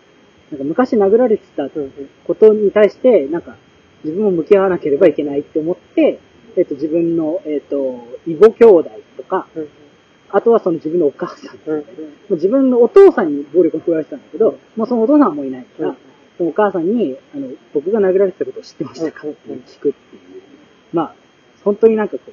[0.51, 3.55] なんか昔殴られてたことに対して、なんか、
[4.03, 6.19] 自分も向き合わなければいけないって思って、
[6.55, 9.67] えっと、自分の、えっと、異母兄弟とか、うん
[10.31, 11.59] あとはその自分のお母さん。
[11.65, 11.85] うんうんも
[12.31, 15.97] う自分のお父さんに暴力を振られてたんだけど、もうそのお父さんはもういないから、うん
[16.37, 20.21] そのお母さんに、あの、僕が殴られてたことを知ってましたかって聞くっていう。
[20.91, 21.15] まあ、
[21.63, 22.31] 本当になんかこう、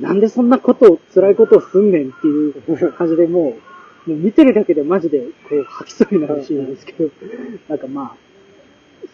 [0.00, 3.56] なんでそんなことを、辛いことをすんねんっていう 感じでも
[4.06, 7.10] う、もう見てるだけでマジでこう吐きそうになるシーンですけど、
[7.68, 8.16] なんかまあ、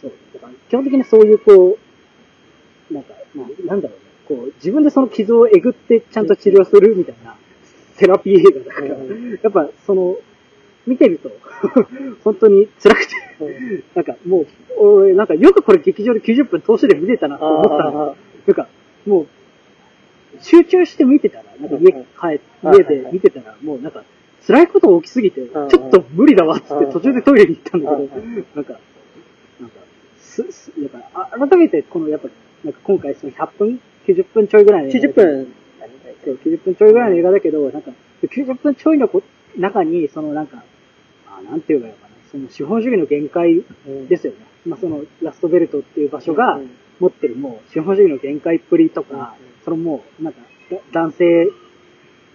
[0.01, 1.79] そう、だから基本的にそういうこ
[2.91, 7.37] う、なんか、まあ、なんだろうね、こう、自分でその傷をえぐってちゃんと治療するみたいな、
[7.97, 9.39] セラピー映画だから、うん。
[9.43, 10.17] やっぱその、
[10.87, 11.31] 見てると、
[12.25, 13.85] 本当に辛くて、うん。
[13.95, 14.47] なんかもう、
[14.79, 18.03] 俺、なんかよくこれ劇場で90分通しで見れたなと思ったの。
[18.13, 18.15] あ
[18.47, 18.69] なんか、
[19.07, 19.27] もう、
[20.41, 24.05] 集中して見てたら、なんか家帰家で見てたら、もうなんか、
[24.47, 28.73] 辛いこと起きすぎて、ちょんっと無理だわっつってうん途中でトイレに行ったんだけどうん、なんか、
[29.61, 29.77] なんか、
[30.19, 32.29] す、す、なんか、あ改めてこのやっぱ、
[32.65, 35.55] なんか今回その100分 ?90 分ちょいぐらいの映画90分。
[36.25, 37.91] そう、90分ちょいぐらいの映画だけど、なんか、
[38.23, 39.23] 90分ちょいのこ
[39.57, 40.65] 中に、そのなんか、
[41.29, 43.63] あなんて言えばいいのかな、その資本主義の限界
[44.09, 44.39] ですよね。
[44.67, 51.47] まあその、ラストベルトっていう場所がうん持ってるもう、資本主義の限界っぷりとか、そのもう、なんか、だ男性、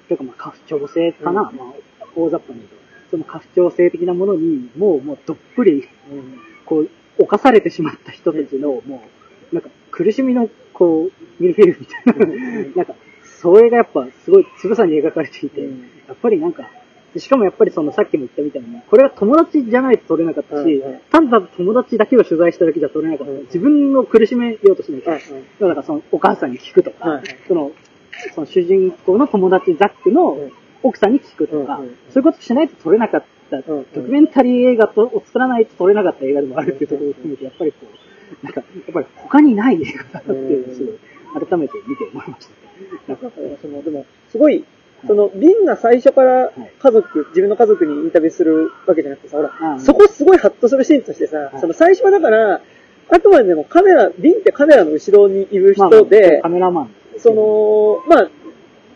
[0.08, 1.58] というかまあ、家父長性かな、うん。
[1.58, 2.76] まあ、大雑把に言うと、
[3.12, 5.88] その家父長性的なものに、もう、もうどっぷり、
[6.66, 9.04] こう、侵されてしまった人たちの、も
[9.52, 15.82] う、なんか、苦しみの、こう、ミルフィーユみたいな、なんか、それがやっぱ、すごい、つぶさに描かれていて、うん。
[16.08, 16.70] やっぱりなんか、
[17.16, 23.34] しかもやっぱりその、さっきも言ったみたいに、これは友達じゃないと撮れなかったし、うんうん単なる友達だけを取材しただけじゃ撮れなかった。
[23.34, 25.12] うん自分を苦しめようとしないと。
[25.12, 25.18] うん
[25.60, 27.72] だからその、お母さんに聞くとか、はいその、
[28.36, 30.52] その主人公の友達ザックのうん
[30.84, 37.78] 奥さんに聞くとか、うんうんそういうことしないと撮れなかった、ドキュメンタリー映画とを作らないと撮れなかった映画でもあるっていうところを含めて、やっぱりこ
[38.42, 40.92] う、なんか、やっぱり他にない映画だなっていうの
[41.42, 43.14] を改めて見て思いました。
[43.14, 44.66] なんか、その、でも、すごい、
[45.08, 49.80] その、リンが最初から家族、自分の家族にインタビューするわけじゃなくてさ、ほら、うん。
[49.80, 52.62] そこすごいハッとするシーンとしてさ、うんその最初はだから、
[53.10, 56.92] あくまでもカメラ、リンってカメラの後ろにいるまあ人でカ、メラマン。
[57.18, 58.30] その、まあ、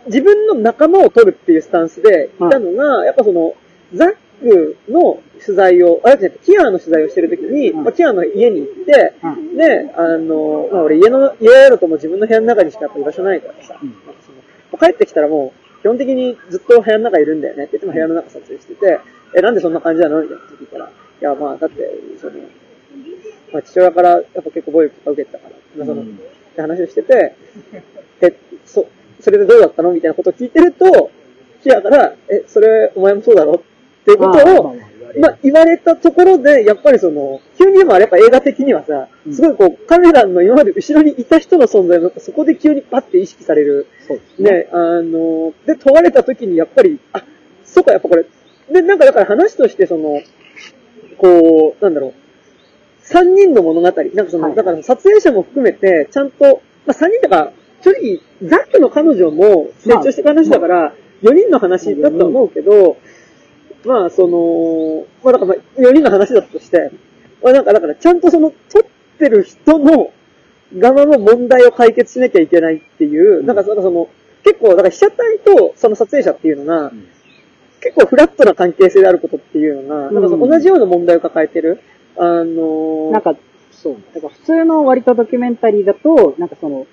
[0.08, 3.56] 自分の仲間を撮るっていうスタンスでいたのが、やっぱその、
[3.94, 7.84] ザックの取材を、あれじゃなキアの取材をしてるときに、うん。
[7.84, 9.58] まあ、キアの家に行って、うん。
[9.58, 13.80] で、あの、まあ、俺家の、家やるともう自分の部屋の中にしかやっぱ居場所ないからさ、
[14.80, 17.66] 帰ってきたらもう、基本的にずっと部屋の中いるんだよね。
[17.66, 19.00] って言っても部屋の中撮影してて、
[19.36, 20.22] え、なんでそんな感じなの？
[20.22, 20.92] みたいなこと聞いたら、い
[21.22, 21.90] や、まあ、だって、
[22.20, 22.34] その、
[23.54, 26.08] まあ、父親からやっぱ結構暴力とか受けてたから、まあ、その、うん。
[26.16, 26.20] っ
[26.56, 27.36] て話をしてて、
[28.22, 28.88] え、そ、
[29.20, 29.92] それでどうだったの？
[29.92, 31.10] みたいなことを聞いてると、
[31.64, 33.54] キアから、え、それお前もそうだろ？
[33.54, 33.64] って
[34.10, 34.76] いうことを、
[35.20, 39.34] まあ言われたところで、やっぱりその、急にでもあれやっぱ映画的にはさ、うん。
[39.34, 43.88] すごいこう、カメラの今まで後ろにいた人の存在が、そこで急にパッて意識される。
[44.08, 44.52] そうですね。
[44.52, 47.24] ね、あの、で、問われた時にやっぱり、あ、
[47.66, 48.26] そうか、やっぱこれ、
[48.72, 50.22] で、なんかだから話としてその、
[51.18, 52.14] こう、なんだろう、
[53.02, 54.56] 三人の物語、なんかその、はい。
[54.56, 62.96] だから撮影者も含めて、ちゃんと、まあ三人だから、正直、ザックの彼女も成長していく話だから、4人の話だとは思うけど、まあ、
[64.10, 66.92] その、まあだからまあ4人の話だとして、
[67.44, 68.84] まあなんかだからちゃんとその、撮っ
[69.18, 70.12] てる人の
[70.78, 74.10] 側の問題を解決しなきゃいけないっていう、なんかその、その
[74.44, 77.08] 結構、だから被写体とその撮影者っていうのが、ん
[77.82, 81.82] 結構フラットな関係性であることっていうのが、なんかそのうん同じような問題を抱えてる。
[82.16, 83.36] あのーなんか、
[83.72, 83.98] そう。
[84.14, 86.86] だから普通の割とドキュメンタリーだと、なんかその、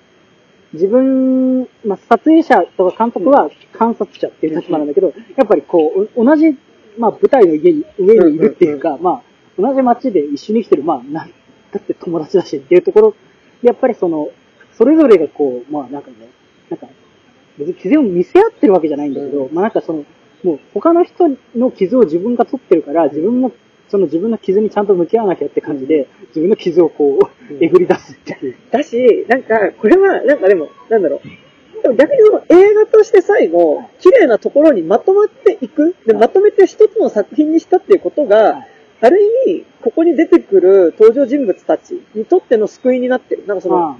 [0.73, 6.57] 自分、まあ、撮影者とか監督は観察者っていう立場なんだけど、やっぱりこう、お同じ、
[6.99, 9.23] まあ、舞台の家に、上にいるっていうか、ま
[9.57, 11.29] あ、同じ街で一緒に生きてる、まあ、なん
[11.71, 13.15] だって友達だしっていうところ
[13.61, 14.29] で、やっぱりその、
[14.73, 16.29] それぞれがこう、まあ、なんかね、
[16.69, 16.87] なんか、
[17.57, 20.05] 別に傷を見せ合ってるわけじゃないんだけど、うまあなんかその、
[20.43, 23.51] もう他の人の傷を自分が取ってるから、自分も
[23.89, 27.63] その自分の傷にちゃんと向き合わなきゃって感じで、自分の傷をこう、うん。
[27.63, 28.55] えぐり出すっていう。
[28.71, 31.48] だし、なんか、これは、なんかでも、なんだろう。
[31.81, 35.95] でも逆にその映画として最後、綺麗なところにまとまっていく。
[36.05, 38.67] で、まとめて一つの作品にしたっていうことはがい、
[39.01, 43.45] ある意味、ここに出てくる登場人物たちにとっての救いになってる。
[43.47, 43.97] なんかその。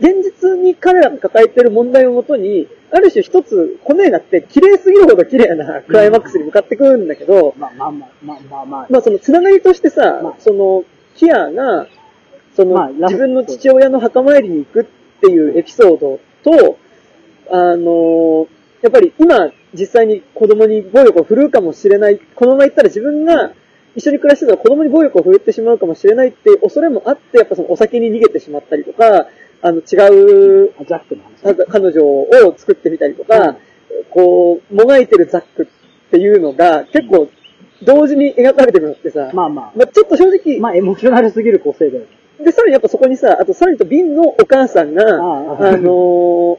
[0.00, 8.86] 現実に彼らが抱えてる問題をもとに、ある種一つ、この映画って綺麗すぎるほど綺麗なクライマックスに向かってくるんだけど、まあまあまあまあまあまあ。
[8.90, 11.86] まあそのつながりとしてさ、まあその、キアが、
[12.56, 14.84] その、自分の父親の墓参りに行くっ
[15.20, 16.78] ていうエピソードと、
[17.52, 18.48] あの
[18.80, 23.52] やっぱり今、実際に子供に暴力を振るうかもしれない、このまま行ったら自分が
[23.94, 29.28] 一緒に暮らしてたら子供に暴力を振るってしまうかもしれないっていう恐れもあって、やっぱそのお酒に逃げてしまったりとか、
[29.64, 33.56] あの違うあザックの話彼女を作ってみたりとか、
[34.10, 37.28] こう、もがいてるザックっていうのが結構
[37.84, 40.60] 同時に描かれてるのってさ、まあままあ、ちょっと正直、あ。
[40.60, 42.08] まあエモーショナルすぎる構成だよね。
[42.44, 46.58] で、さらにやっぱそこにさ、あとさらにとビンのお母さんが、あああの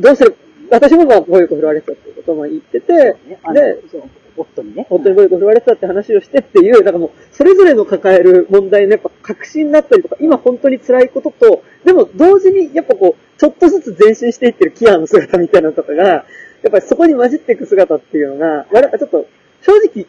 [0.00, 0.36] どうする、
[0.70, 2.92] 私もまあ暴力を振られてたってことも言ってて、
[3.26, 4.02] ねで、そう
[4.36, 4.86] 夫にね。
[4.88, 16.24] 本当に暴力を振られてたって話をしてっていう、なんかもう、それぞれの抱える問題のやっぱ確信だったりとか、今本当に辛いことと、でも同時にやっぱこう、ちょっとずつ前進していってるキアの姿みたいなのとかが、や
[16.68, 19.26] っぱりそこに混じっていく姿っていうのが、まあなんかちょっと、
[19.62, 20.06] 正直、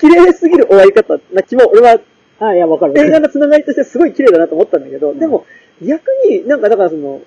[0.00, 1.98] 綺麗すぎる終わり方な気も、俺は
[2.40, 2.98] あいや、わかる。
[2.98, 5.44] 映画のつながりとしてすごい綺麗だなと思ったんだけど、でも
[5.82, 7.20] 逆になんかだからその、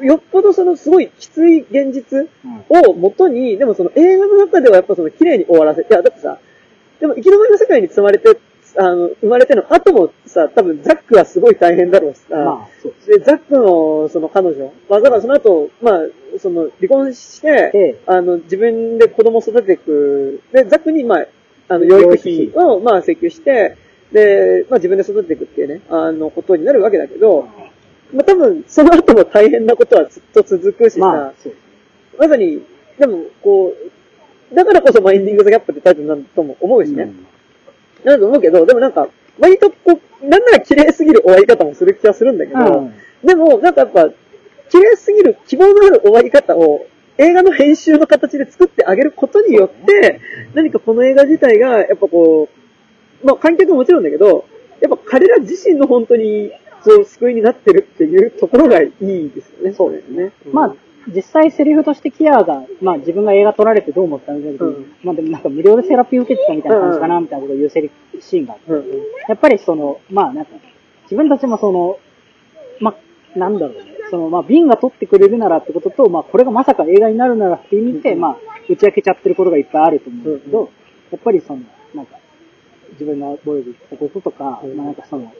[0.00, 2.28] よっぽどそのすごいきつい現実
[2.68, 6.38] をもとに、でもその映画の中ではやっぱその綺麗に終わらせ、いやだってさ、
[7.00, 8.38] でも行き止まりの世界に積まれて、
[8.78, 12.68] あの、生まれての後もさ、多分ザックはすごい大変だろうしさ、まあ、
[13.06, 16.00] でザックのその彼女、まあだからその後、まあ、
[16.38, 20.42] その離婚して、で、あの、自分で子供を育てていく。
[20.52, 21.26] で、ザックに、まあ、
[21.68, 23.76] あの、養育費を、まあ、請求して、
[24.12, 27.48] で、まあ、自分で育てていくっていうね、あの、ことになるわけだけど、
[28.12, 31.34] まあ、多分、その後も大変なことはずっと続くしさ、まあ。
[32.18, 32.62] まさに、
[32.98, 37.04] でも、こう、だからこそ、マインディング・ザ・ギャップってタイトルなんだとも思うしね。
[37.04, 37.26] うん
[38.04, 44.08] なんだと思うけど、でもなんか、割とこう、なんなら綺麗すぎる終わり方もする気はするんだけど、うんでも、なんかやっぱ、
[44.70, 46.86] 綺麗すぎる希望のある終わり方を
[47.18, 50.20] 映画の編集の形で作ってあげることによって、
[50.54, 52.48] 何かこの映画自体が、やっぱこ
[53.22, 54.44] う、まあ観客ももちろんだけど、
[54.80, 56.52] やっぱ彼ら自身の本当に、
[56.86, 59.72] そう、救いになってるっていうところがいいですよね。
[59.74, 60.32] そうですね。
[60.52, 60.74] まあ、
[61.08, 64.92] 実際セリフとしてキアが、まあ自分が映画撮られてどう思ったんだけど、うん。
[65.02, 68.84] まあでもなんか無料でセラピー受けてたみたいな感じかな、みたいなことを言うセリフ、シーンがあって、うん、うん。
[69.28, 70.52] やっぱりその、まあなんか、
[71.04, 71.98] 自分たちもその、
[72.80, 72.94] ま
[73.34, 78.36] あ、なんだろうね、その、まあ、ビンが撮ってくれるならってことと、まあ、これがまさか映画になるならっていう意味で、うんまあ、
[78.68, 80.68] 打ち明けちゃってることがいっぱいあると思うんだけど、うん
[81.10, 81.62] やっぱりその、
[81.94, 82.18] なんか、
[82.92, 84.76] 自分が暴力したこととか、うん。
[84.76, 85.32] まあなんかその、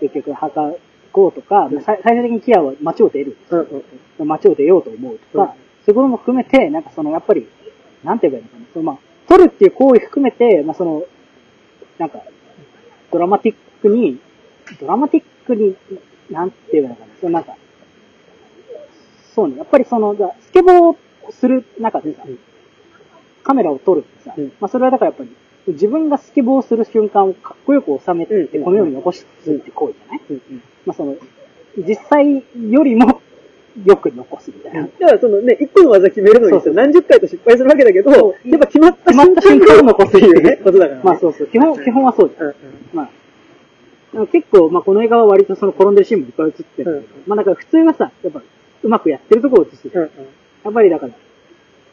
[0.00, 0.72] 結局墓
[1.12, 3.54] こうとか、まあ最最終的にキアは街を出るんです。
[3.54, 3.84] ようん、
[4.20, 4.28] うん。
[4.28, 5.48] 街を出ようと思うとか、うん。
[5.48, 5.54] そ
[5.88, 7.46] ういうことも含めて、なんかその、やっぱり、
[8.04, 11.02] なんて言えばいいのかな、そのまあ、撮るっていう行為含めて、まあその、
[11.98, 12.20] なんか、
[13.12, 14.18] ドラマティックに、
[14.80, 15.76] ドラマティックに、
[16.30, 17.56] なんていうのかな、そのなんか、
[19.34, 22.22] そうね、やっぱりその、だスケボーをする中でさ、
[23.42, 24.52] カメラを撮るってさ、うん。
[24.60, 25.34] まあそれはだからやっぱり、
[25.72, 30.62] 自分がスケボーをする瞬間をかっこよく収めて、うんこのように残すって行為じゃない、うんうん。
[30.86, 31.16] まあその、
[31.76, 33.20] 実際よりも
[33.84, 34.82] よく残すみたいな。
[34.82, 38.10] だからそのね、一個の技決めるのにさ、何十回と失敗するわけだけど、
[38.44, 41.02] やっぱ決まった瞬間を残すっていうね、ことだからね。
[41.04, 42.46] まあそうそう、基本、基本はそうじゃん。
[42.46, 42.54] うんうん。
[42.94, 48.42] まあ、結構、まあこの映画は割とその転んでるシーンもいっぱい映ってるまあだから普通はさ、やっぱ
[48.82, 50.02] うまくやってるところを映すじゃん。
[50.04, 50.10] うん
[50.64, 51.18] やっぱりだから、や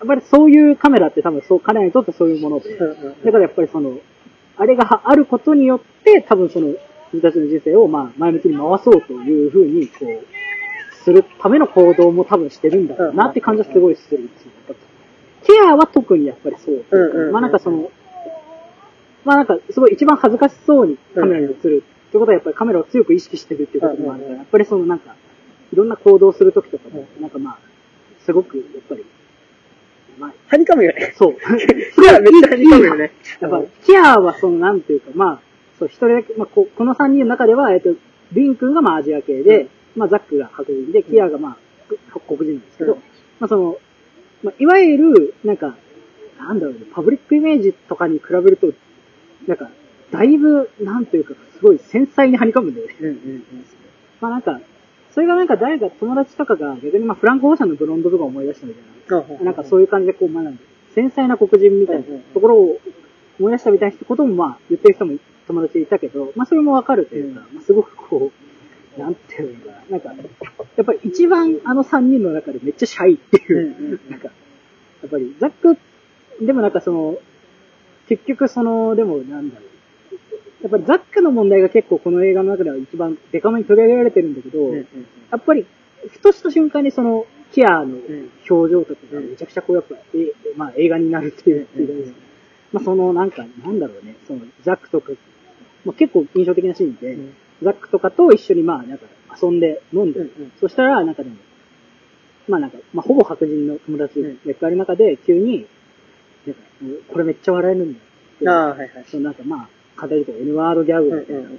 [0.06, 3.98] っぱりそういうカメラって多分そう、彼らにとってそういうもので、だからやっぱりその、
[4.58, 6.78] あれがあることによって、多分その、自
[7.14, 10.26] 分たちの人生をまあ前向きに回そうというふうに、こう、
[11.04, 14.52] するための行動も多分してるんだろうなって感じはすごいするんですよ。
[15.46, 16.84] ケアは特にやっぱりそう。
[17.32, 17.92] まあなんかその、
[19.24, 25.16] まあなんかすごい一番恥ずかしそうにカメラに映るってことはやっぱりカメラを強く意識してるっていうこともあるから、やっぱりそのなんか、
[25.72, 27.58] いろんな行動をするときとかも、なんかまあ、
[28.26, 29.15] すごくやっぱり、まあ、
[30.20, 31.14] はにかむよね。
[31.16, 31.32] そう。
[32.02, 33.12] いや、めっちゃはにかむよね。
[33.40, 35.40] やっぱ、キアはその、なんていうか、まあ、
[35.78, 37.96] そう、一人だけ、まあ、ここの三人の中では、えっと、
[38.32, 43.00] ビン君がまあアジア系で、うんまあ、ザックが白人で、キアがまあ、く黒人なんですけど、うん
[43.40, 43.78] まあ、その、
[44.44, 45.76] まあ、いわゆる、なんか、
[46.38, 48.72] なんだろうね、パブリックイメージとかに比べると、
[49.48, 49.70] なんか、
[50.12, 52.94] だいぶ、なんていうか、すごい繊細にはにかむんだよね。
[53.00, 53.44] うんうん
[54.22, 54.60] まあなんか、
[55.16, 58.84] それがなんか誰か友達とかが逆にまあフランク・オーシャンのブロンドとか思い出したみたい
[59.22, 59.36] な。
[59.40, 59.46] うん。
[59.46, 60.44] なんかそういう感じでこう、まあ
[60.94, 62.78] 繊細な黒人みたいなところを
[63.40, 68.30] 思い出したみたいなこともまあ言ってる人も友達いたけど、まあそれもわかるというか、まあすごくこ
[68.98, 70.10] う、なんていうのかな、なんか、
[70.76, 74.32] やっぱり一番あの三人の中でめっちゃシャイっていう、なんか、や
[75.08, 75.78] っぱりザック、
[76.42, 77.18] でもなんかその、
[78.10, 79.75] 結局その、でもなんだろう。
[80.66, 84.82] やっぱりザックの問題が結構この映画の中では一番デカめに取り上げられてるんだけど、や
[85.38, 85.68] っぱり、
[86.10, 92.16] ふとした瞬間にその、キアのうん表情とかがめちゃくちゃこうやっぱ、えまあ映画になるっていう、
[92.72, 95.12] まあそのなんか、なんだろうね、そのザックとか、
[95.86, 97.34] まあ結構印象的なシーンで、うん。
[97.62, 99.06] ザックとかと一緒にまあなんか
[99.40, 100.22] 遊んで飲んで、
[100.60, 101.36] そしたらなんかでも、
[102.48, 105.68] まあなんか、まあほぼ白人の友達がいっぱいいる中で急に、
[107.12, 108.50] これめっちゃ笑えるんだって。
[108.50, 109.06] ああ、はいはい。
[109.08, 111.50] そのなんかまあ、語りとか N ワードギャグみたいな、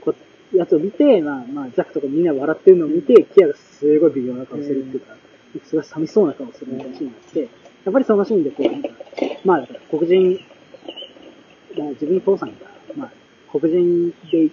[0.00, 0.14] こ
[0.54, 5.16] やつを見て、まあまあ、ザックとかみんな笑ってるのを見て、キアがすごい微妙な顔するっていうか、
[5.64, 7.46] すごい寂しそうな顔するみたいなシーンがあって、や
[7.90, 8.88] っぱりそのシーンでこう、なんか、
[9.44, 10.40] まあだから黒人、
[11.78, 12.54] まあ自分の父さんが、
[12.96, 13.12] まあ
[13.52, 14.52] 黒人で行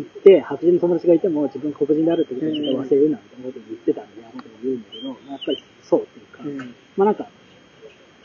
[0.00, 6.74] って、白人の友達がいても自分黒人であるってことを忘れるなみたいなことを言ってたみたいなことを言うんだけど、まあやっぱりそうっていうか、うん。
[6.96, 7.28] まあなんか、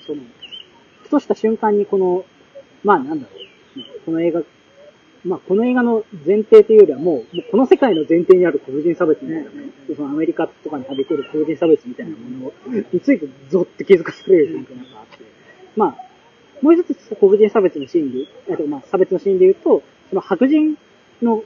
[0.05, 0.21] その、
[1.03, 2.25] ふとした瞬間にこの、
[2.83, 3.42] まあなんだろう、
[4.05, 4.41] この映画、
[5.25, 9.51] まあこの映画の前提というよりはもう、もうこの世界の前提にある黒人差別みたいな、
[9.95, 15.23] そのアメリカとかにはびこる黒人差別みたいなものについてゾッて気づかされる瞬間があって、
[15.75, 15.97] まあ、
[16.61, 18.11] もう一つ黒人差別のシーン
[18.47, 20.77] で、あとまあ差別のシーンで言うと、その白人
[21.21, 21.43] の、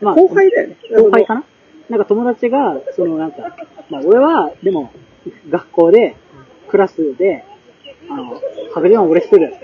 [0.00, 0.76] まあ、後輩だよね。
[0.96, 1.44] 後輩かな？
[1.90, 3.54] なんか友達が、そのなんか、
[3.90, 4.90] まあ俺は、でも、
[5.50, 6.16] 学校で、
[6.68, 7.44] クラスで、
[8.08, 8.40] あの、
[8.72, 9.58] 白人は俺一人だった。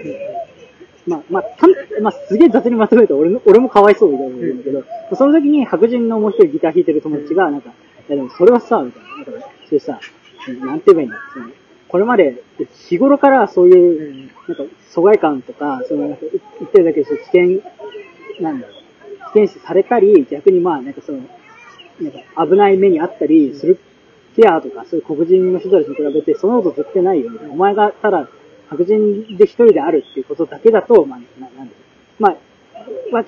[1.07, 1.71] まあ、まあ、たん、
[2.03, 4.85] まあ、すげえ雑にまとめると俺の、俺もかわいそうみたいなんだけど、
[5.15, 7.73] その時に白人のもう一人ギター弾いてる友達が、なんか、い
[8.09, 9.09] やでもそれはさ、みたいな。
[9.17, 10.01] なんか、それさ、
[10.65, 11.51] なんて言えばいいんだその
[11.89, 12.43] これまで、
[12.89, 17.61] 日頃からそういう、なんか、疎外感とか、その、言ってるだけで、危険、
[18.41, 18.77] なんだろう、
[19.35, 21.19] 危険視されたり、逆にまあ、なんかその、
[22.01, 23.79] なんか危ない目にあったりする
[24.37, 27.31] ケアとか、そういう黒人の人たちに比べて、そのこと絶対ないよ。
[27.51, 28.29] お前がただ
[28.71, 32.37] 白人で一人であるっていうことだけだと、まあ、ななんだろうまあ、
[33.13, 33.25] まあ、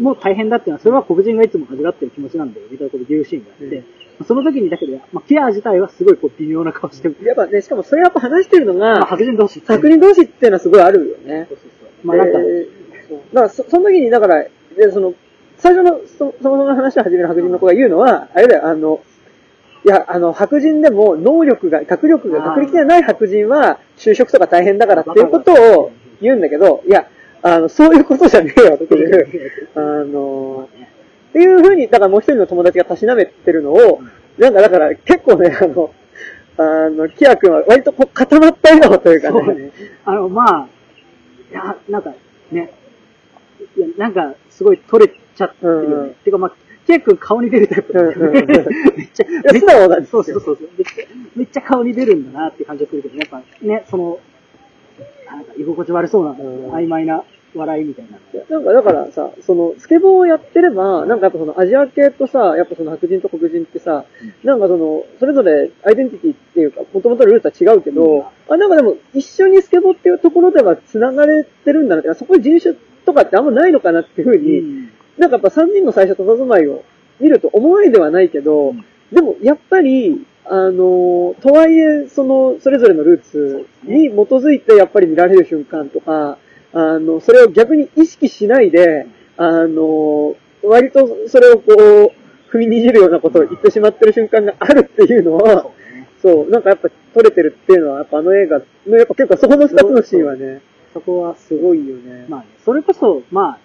[0.00, 3.84] もう大変だっていうのは、それは黒人がいつも味わってる気持ちなんだよ、みたいなことを言うシーンがあって、うん
[4.26, 7.16] その時にだけど、まあ、ケア自体はすごいこう微妙な顔してる。
[7.24, 9.60] やっぱね、しかもそれやっぱ話してるのまあ、が、白人同士。
[9.66, 11.48] 白人同士っていうのはすごいあるよね。
[12.04, 14.44] まあ、なんか、えーそうだからそ、その時に、だから、
[14.76, 15.14] でその、
[15.56, 19.00] 最初の、そその話を始める白人の子が言うのは、あれだよ、あの、
[19.84, 27.08] いや、あの、白人でも能力が、学力が、学歴がない白人は就職とか大変だからっていうことを言うんだけど、いや、
[27.42, 30.68] あの、そういうことじゃねえよっていう、 あの、
[31.30, 34.00] っていうふうに、だからもう一人の友達がたしなめてるのを、
[34.38, 35.90] なんかだから結構ね、あの、
[36.56, 39.54] あの、キア君は割とこう固まった笑顔というかね。
[39.54, 39.70] ね。
[40.04, 40.68] あの、まあ、
[41.50, 42.12] いや、なんか、
[42.50, 42.72] ね、
[43.76, 45.86] いや、なんか、すごい取れちゃってるよね。
[45.86, 46.14] うんうん。
[46.14, 46.52] てか、まあ、
[46.86, 48.18] ケイ君顔に出るタイプ
[48.96, 50.22] めっちゃ、 や素直なんですよ。
[50.22, 50.68] そうそうそう。
[50.76, 51.06] めっちゃ、
[51.36, 54.18] めっちゃ顔に出るんだなって感じがするけど、やっぱね、その、
[55.56, 56.36] 居心地悪そうな、ん。
[56.72, 57.24] 曖昧な
[57.54, 58.18] 笑いみたいな。
[58.48, 64.04] なんかだからさ、その、スケボーをやってれば、なんかやっぱそのアジア系とさ、やっぱその白人と黒人ってさ、
[64.42, 68.22] なんかその、それぞれアイデンティティっていうか、もともとのルーツは違うけど、うん。
[68.48, 72.74] あ、なんかでも一緒にスケボーっていうところでは繋がれてるんだなって、そこに人種
[73.04, 76.84] とかってあんまないのかなっていうふうに、うんなんかやっぱ3人の最初佇まいを
[77.20, 78.84] 見ると思わいではないけど、うん。
[79.12, 86.38] でもやっぱり、あの、とはいえ、その、それぞれのルーツに基づいてやっぱり見られる瞬間とか、
[86.72, 89.06] あの、それを逆に意識しないで、
[89.36, 92.12] あの、割とそれをこう、
[92.52, 95.70] 踏みにじるようなことを言ってしまってる瞬間があるっていうのは、
[96.20, 100.60] そう、なんかやっぱ撮れてるっていうのは、やっぱあの映画の、やっぱ結構そこの二つのシーンはね、
[100.92, 102.26] そこはすごいよね。
[102.28, 103.58] まあね、それこそ、まあ、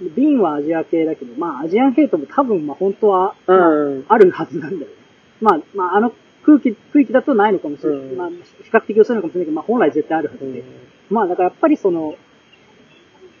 [0.00, 4.04] ビンはアジア系だけど、まあアジアンヘイトも多分まあ本当は、まあうん。
[4.08, 4.96] あるはずなんだよね。
[5.40, 6.12] まあ、まああの
[6.44, 7.98] 空気、区域だとないのかもしれない。
[8.00, 8.34] うんまあ比
[8.70, 10.64] 較的薄いのかもしれないけど、まあ本来絶対あるはずで。
[11.10, 12.14] まあだからやっぱりその、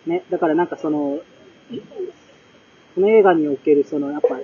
[0.06, 1.20] ね、だからなんかその、
[2.94, 4.38] この映画におけるその、やっぱ、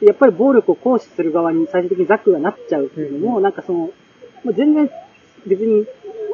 [0.00, 3.90] やっぱり暴力を行使する側に最終的にザックがなっちゃうっていうのも、なんかその、
[4.44, 4.90] まあ、全然
[5.46, 5.86] 別に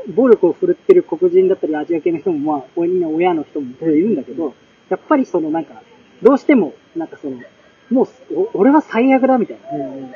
[0.08, 4.54] 暴力を振るってる黒人だったりアジア系の人もまあ、親みんな親の人もいるんだけど、
[4.88, 5.82] やっぱりそのなんか、
[6.22, 7.40] どうしても、なんかその、
[7.90, 10.12] もう、お俺は最悪だみたいなうん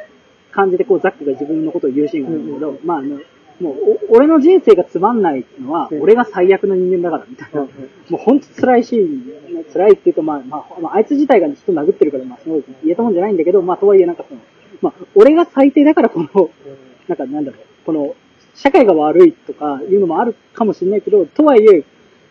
[0.52, 3.20] 感じでこうザックが自分のことを言うシーンがあるんだけど、まああの、
[3.60, 7.60] もうお、俺の人生がつまんないのは、うん俺が最悪な人間だから、みたいな。
[7.60, 7.68] うん
[8.08, 14.40] もうほんと辛いシーン、辛いっていうと、まあ、まあ、まあ、あいつ自体が人殴ってるから、まあ、すごい言えたもんじゃないんだけど、まあ、とはいえなんかその、
[14.80, 16.50] まあ、俺が最低だからこの、
[17.08, 18.14] なんかなんだろう、この、
[18.56, 21.84] 社会が悪いとかいうのもあるかもしれないけど、とはいえ、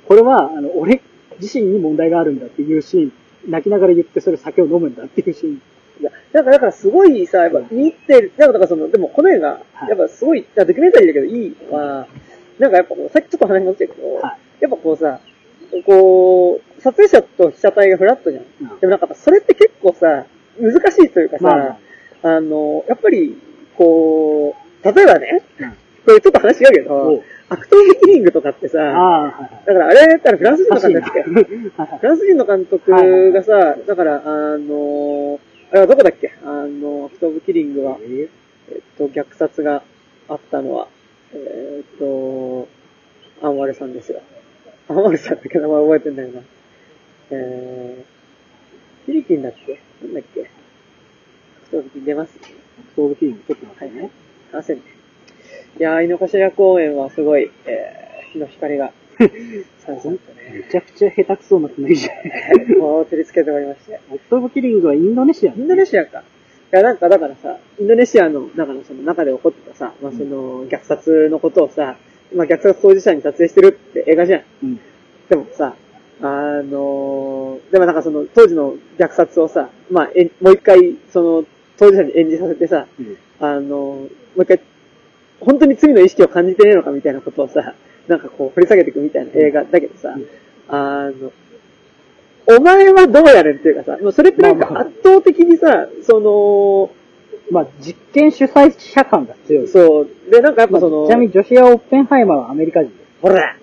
[0.07, 1.01] これは、あの、俺
[1.39, 3.13] 自身に問題があるんだっていうシーン、
[3.47, 5.61] 泣きながら言ってそれ酒を飲むんだっていうシーン。
[6.01, 9.89] いや、だから、だからすごいさ、やっぱ見てる、なんかだからその、でもこの映画、はい。
[9.89, 12.07] やっぱすごい、ドキュメンタリーだけどいいのは、
[12.57, 14.37] なんかやっぱさっきちょっと話になっちゃうけど、はい。
[14.61, 15.19] やっぱこうさ、
[15.85, 18.43] こう、撮影者と被写体がフラットじゃん。
[18.71, 18.79] うん。
[18.79, 20.25] でもなんかそれって結構さ、
[20.59, 21.77] 難しいというかさ、まあ
[22.23, 23.37] まあの、やっぱり、
[23.77, 25.73] こう、例えばね、うん
[26.05, 28.77] これちょっと話違うけおどう、アクトーブキリングとかってさ。
[28.77, 31.01] だからあれだったらフランス人の監督。
[31.01, 31.21] だっけ
[31.97, 35.39] フランス人の監督がさ、だから、あの、
[35.71, 36.33] あれはどこだっけ？
[36.43, 38.29] あの、アクト・オブ・キリングは、え
[38.75, 39.83] っと、虐殺が
[40.29, 40.87] あったのは、
[41.33, 42.67] えっと、
[43.41, 44.21] アンワルさんですよ。
[44.87, 46.41] アンワルさんだっけ名前覚えてんだよな。
[47.31, 49.79] えー、フィリピンだっけ？
[50.03, 50.41] なんだっけ？
[50.41, 50.45] ア
[51.65, 52.33] クト・オブ・キリング出ます？
[52.33, 54.11] アクト・オブ・キリング、ちょっと待ってね。
[54.53, 54.77] あせん。
[54.77, 54.83] ね。
[55.77, 58.93] いやー、井の頭公園はすごい、えー、日の光が、
[59.79, 59.99] さね、
[60.53, 62.15] めちゃくちゃ下手くそなつもりじゃん。
[62.79, 63.99] こう照りつけておりまして。
[64.09, 65.53] アクト・オブ・キリングはインドネシア。
[65.53, 66.19] インドネシアか。
[66.19, 66.23] い
[66.71, 71.97] や、なんか、だからさ、インドネシアの、だからその中で起こってたさ、まあその、虐殺のことをさ、
[72.33, 74.43] まあ虐殺当事者に撮影してるって映画じゃん。
[74.63, 74.79] うん。
[75.29, 75.75] でもさ、
[76.21, 76.25] あ
[76.61, 81.45] のーでもなんかその、当時の虐殺をさ、まあ、えんもう一回、その、
[81.77, 84.59] 当事者に演じさせてさ、うんあのーもう一回、
[85.45, 87.73] 本当に罪の意識を感じてねえのかみたいなことをさ、
[88.07, 90.25] なんかこう、掘り下げていくみたいな映画だけどさ、うん
[90.67, 91.31] あの、
[92.47, 96.91] お前はどうやねんっていうかさ、もうそれってなんまあまあか圧倒的にさ、その、
[97.51, 99.67] まあ、実験主催者感が強い。
[99.67, 103.01] そう、で、なんかやっまあぱその、ちなみにジョシア・オッペンハイマーはアメリカ人です。
[103.21, 103.55] ほら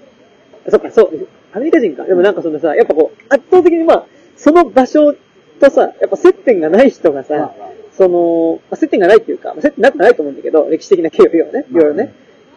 [0.69, 2.05] そっか、そう、アメリカ人か。
[2.05, 4.07] でもなんかそのさ、やっぱこう、圧倒的にまあ、
[4.37, 5.15] その場所
[5.61, 12.15] とさ、やっぱ接点がない人がさ、まあまあその、まあ、接点がないっていうか、まあ、接点なくはないと思うんだけど、歴史的な経緯はね、いろいろね。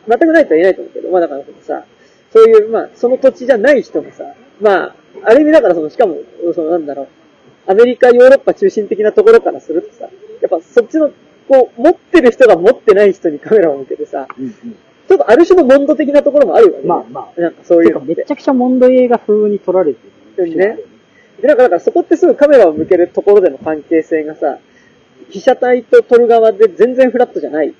[0.08, 1.86] 全くないとは言えないと思うけど、まあだからさ、
[2.32, 4.24] そういう、まあ、その土地じゃない人がさ、
[4.62, 6.18] まあ、ある意味だからその、しかも、
[6.54, 7.08] そのなんだろう、
[7.68, 10.10] アメリカ、ヨーロッパ中心的なところからするとさ、
[10.42, 11.12] やっぱそっちの、
[11.48, 14.54] こう、持ってる人が持ってない人にカメラを向けてさ、うんうん。
[15.08, 16.80] ちょっとある種のモンド的なところもあるよね。
[16.84, 18.02] まあまあなんかそういうの。
[18.02, 20.00] めちゃくちゃモンド映画風に撮られて
[20.38, 20.56] る。
[20.56, 20.80] ね。
[21.42, 24.58] で、なんか、だからそこってすぐカメラを向けるところでの関係性がさ、
[25.36, 27.74] 被写体と撮る側で全然フラットじゃない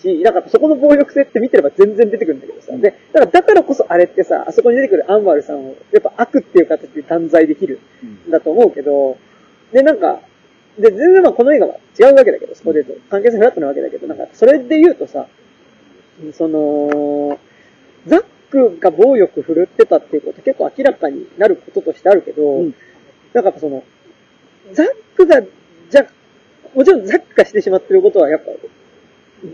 [0.00, 2.76] し、なんかそこの暴力性って見てれば全然出てくるんだけどさ。
[2.76, 7.80] で、だからだからこそあれってさ、あそこに出てくるアンワルさんを、やっぱ悪っていう形で断罪できる
[8.28, 9.18] んだと思うけど、
[9.72, 10.20] で、なんか、
[10.78, 15.26] で、全然まあこの映画は違うわけだけど、そこで言うと、関係性フラットなわけだけど、なんか、それで言うとさ、
[16.32, 17.40] その、
[18.06, 22.74] ザックが暴力振るってたっていうこと結構明らかになることとしてあるけど、うん。
[23.32, 23.82] なんかその、
[24.72, 24.86] ザッ
[25.16, 26.06] クが、じゃ、
[26.74, 28.50] もちろんザックがしてしまってることはやっぱ、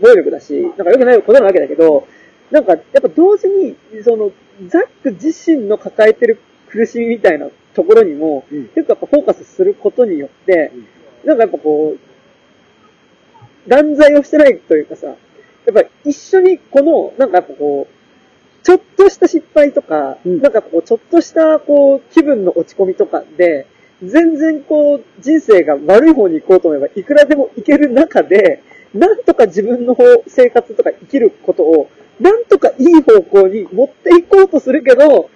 [0.01, 2.07] 暴力だし、なんか良くないことなわけだけど、
[2.51, 4.31] なんかやっぱ同時に、その、
[4.67, 6.39] ザック自身の抱えてる
[6.69, 8.67] 苦しみみたいなところにも、うん。
[8.69, 10.71] 結構やっぱフォーカスすることによって、
[11.23, 17.97] なんかやっぱこう、断罪をしてないというかさ、やっぱ一緒にこの、なんかやっぱこう、
[18.65, 20.41] ちょっとした失敗とか、うん。
[20.41, 23.65] なんかこう、ちょっとした、こう、気分の落ち込みとかで、
[24.03, 28.61] 全然こう、人生が悪い方に行こうと思えば、いくらでも行ける中で、
[28.93, 31.89] なんとか自分の方、生活とか生きることを、
[32.19, 35.29] なんとかいい方向に持っていこうとするけど、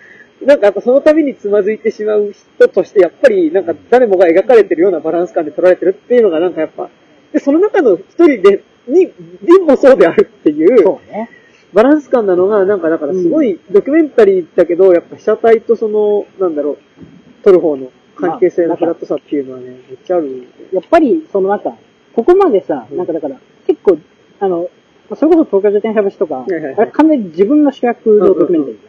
[0.44, 6.90] なんかやっぱその度につまずいてしまう人として、やっぱりなんか誰もが描かれてるようなバランス感で取られてるっていうのがなんかやっぱ、
[7.32, 9.12] で、その中の一人で、に、
[9.44, 11.30] リンもそうであるっていう、そうね。
[11.74, 16.78] バランス感なのが、なんかだからすごいドキュメンタリーだけど、やっぱ被写体とその、なんだろう、
[17.44, 17.92] 撮る方の
[18.22, 20.48] 関係性のフラットさっていうのはね、めっちゃある。
[20.72, 21.76] やっぱり、そのなんか、
[22.14, 23.98] ここまでさ、うんなんかだから、結構、
[24.40, 24.70] あの、
[25.16, 28.82] それこそ東京自転車橋とか、いはいはいあれ完全に自分が主役のドキュメンタリーね。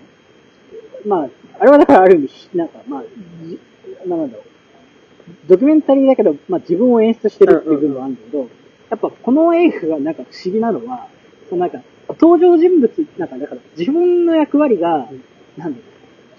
[1.06, 1.28] まあ、
[1.58, 3.04] あれはだからある意味、なんか、まあ、
[3.44, 3.58] じ
[4.06, 4.52] なんだろう。
[5.46, 8.48] ドキュメンタリーだけど、まあ自分を演出してるっていう部分はあるんだけど、
[8.90, 11.08] やっぱこの映画がなんか不思議なのは、
[11.48, 15.08] そのなんか、登場人物、なんかだから自分の役割が、
[15.56, 15.91] なんだろう、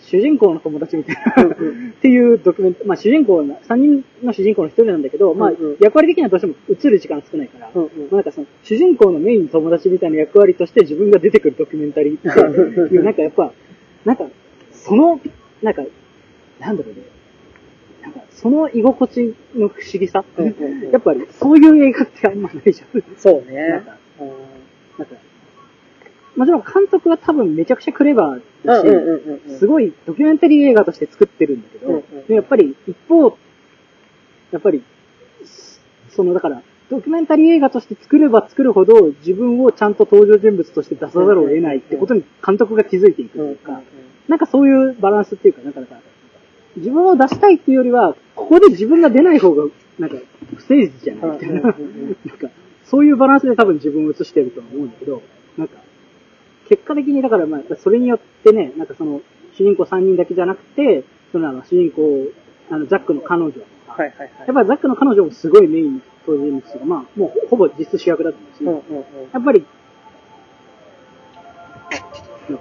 [0.06, 1.48] 主人公の友達みたいな、っ
[2.02, 7.82] ていうドキュメント、まあ主人公の、3人の主人公の一人なんだけど、まあ役割的にはどうしても映る時間少ないから、ま
[8.12, 13.52] あなんかその主人公のメインの友達みたいな役割として自分が出てくるドキュメンタリーっていう、なんかやっぱ、
[14.06, 14.26] なんか、
[14.72, 15.20] その、
[15.62, 15.84] なんか、
[16.60, 17.02] なんだろうね、
[18.02, 20.26] なんかその居心地の不思議さ、
[20.92, 23.04] やっぱりそういう映画ってあんまないじゃん。
[23.18, 23.70] そうね。
[23.70, 23.98] なんか、
[25.00, 25.16] なんか、
[26.36, 29.60] もちろん監督は多分めちゃくちゃクレバーうんだし、うんうんうんうん。
[29.60, 33.38] すごいドキュメンタリー映画として作ってるんだけど、うんうんでやっぱり一方、
[34.52, 34.84] やっぱり、
[36.10, 43.82] そのだから、ドキュメンタリー映画として作れば作るほど自分をちゃんと登場人物として出さざるを得ないってことに監督が気づいていくとうんうんいうか、
[44.28, 46.02] なんかそういうバランスっていうか、なんかだから、
[46.78, 49.66] 自分を出したいっていうよりは、ここで自分が出ない方が、
[50.00, 50.18] なんか、
[50.50, 51.56] 不誠実じゃないみたいな。
[51.56, 52.50] うんうんうんうんなんか、
[52.86, 55.22] そういうバランスで多分自分を映してるとは思うんだけど、
[55.58, 55.83] なんか、
[56.70, 59.22] 結果的にだからまあ、それによってね、なんかその、
[59.54, 62.28] 主人公3人だけじゃなくて、そのあの主人公、
[62.72, 64.30] あの、ザックの彼女とか、はいはいはい。
[64.40, 69.04] やっぱりザックの彼女もすごいメイン登場人物とか、まあ、もうほぼ実質主役だと思うし、うんうんうん。
[69.32, 69.66] やっぱり、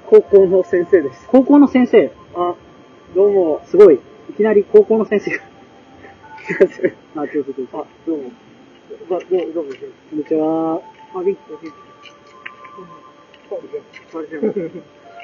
[0.06, 1.26] 高校の先生です。
[1.28, 2.54] 高校の先生、あ、
[3.14, 3.62] どうも。
[3.66, 4.00] すごい、
[4.30, 5.42] いきなり高校の先生が。
[7.16, 7.78] あ、どうぞどうぞ。
[7.80, 8.30] あ、どうも。
[9.08, 9.70] ま、どうも、どうも。
[10.10, 10.80] こんにちは。
[11.14, 11.91] あ、元気、元気。
[13.54, 14.82] あれじゃん。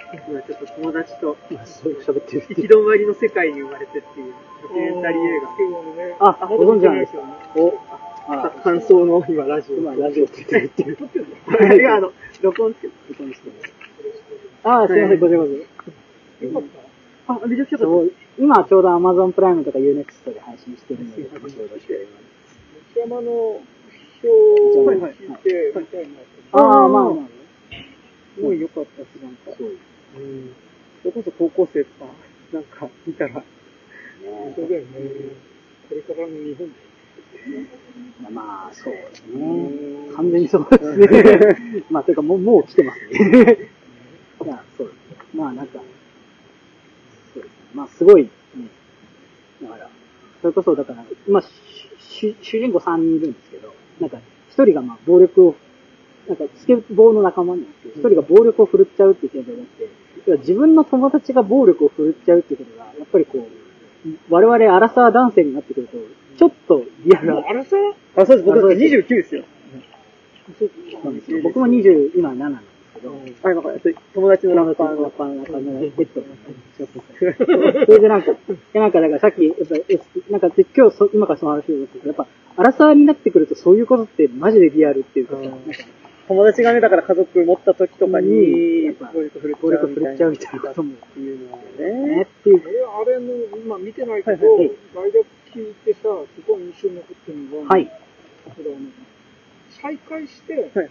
[0.09, 2.47] 今ちょっと友達とそう喋ってる。
[2.49, 6.39] 行き止まりの世界に生まれてっていうドキュメンタリー映画。
[6.43, 7.18] あ、ご存知なんですか
[7.57, 7.74] お、
[8.29, 9.76] あ、感想の今ラジオ。
[9.76, 11.76] 今、ラジオって言ってる。
[11.76, 12.89] いや、あの、録音って。
[13.11, 13.51] 録音して
[14.64, 15.47] あ、すいません、こちらこ
[17.26, 17.33] そ。
[17.35, 17.87] あ、めちゃくちゃ
[18.39, 22.18] 今ちょうど Amazon プライムとか Unext で配信してるので、ご承知しておりま
[22.95, 22.99] す。
[22.99, 26.09] 山の表を聞いて、みたいな。
[26.53, 27.38] ああ、まあまあ。
[28.39, 29.51] すごい良かったです、なんか。
[29.59, 30.55] そううん。
[31.03, 32.12] それこそ高校生とか、
[32.53, 33.43] なんか見たら、
[34.55, 34.86] そうだよね。
[35.89, 36.70] これからの日本
[38.30, 40.14] まあ、そうですね。
[40.14, 41.84] 完全にそうですね。
[41.91, 43.70] まあ、というか、もう、もう来てますね。
[44.45, 45.16] いや、そうですね。
[45.34, 45.80] まあ、なんか、
[47.34, 47.59] そうですね。
[47.74, 48.30] まあ、すごい、ね。
[49.62, 49.91] だから、
[50.43, 51.43] それこそ、だから、今、
[51.99, 54.18] 主主人公3人いるんですけど、なんか、
[54.51, 55.57] 1人がまあ、暴力を、
[56.29, 59.89] なんか、スケボーの仲間なんですけど、1人が暴力を振るっちゃうっていう点でなくて、
[60.39, 65.97] 自分の友達が暴力を振るっちゃうっていうことが、やっぱりこう、我々アラサー男性になってくると、
[66.37, 67.76] ちょっとリアルなあらさ
[68.16, 69.45] あ、そうです、僕29ですよ。
[71.05, 71.43] なんですよ。
[71.43, 73.74] 僕も20、今7なんですけど、あ、今から、
[74.14, 75.11] 友達のラッパーのラッ。
[75.11, 76.22] パーの中のベッド。
[77.87, 78.35] それでなんか、い
[78.72, 80.01] やなんかだからさっき、やっぱ、え
[80.31, 82.26] なんかで今日そ、今からその話をやっぱ、
[82.57, 85.37] アラサーになってくるとそういうことってマジでリアルっていうか
[86.29, 92.22] 友達がね、だから家族持った時とかうんに暴力振るっ暴力振るっちゃうみたいなこともっていうのはねね。
[92.22, 92.62] っていう。
[93.03, 94.57] 俺、あれの、今見てないけど、
[94.95, 96.09] 大学聞いてさ、す
[96.47, 97.91] ごい印象に残ってるのが、はい。
[99.70, 100.91] 再会して、はいはい。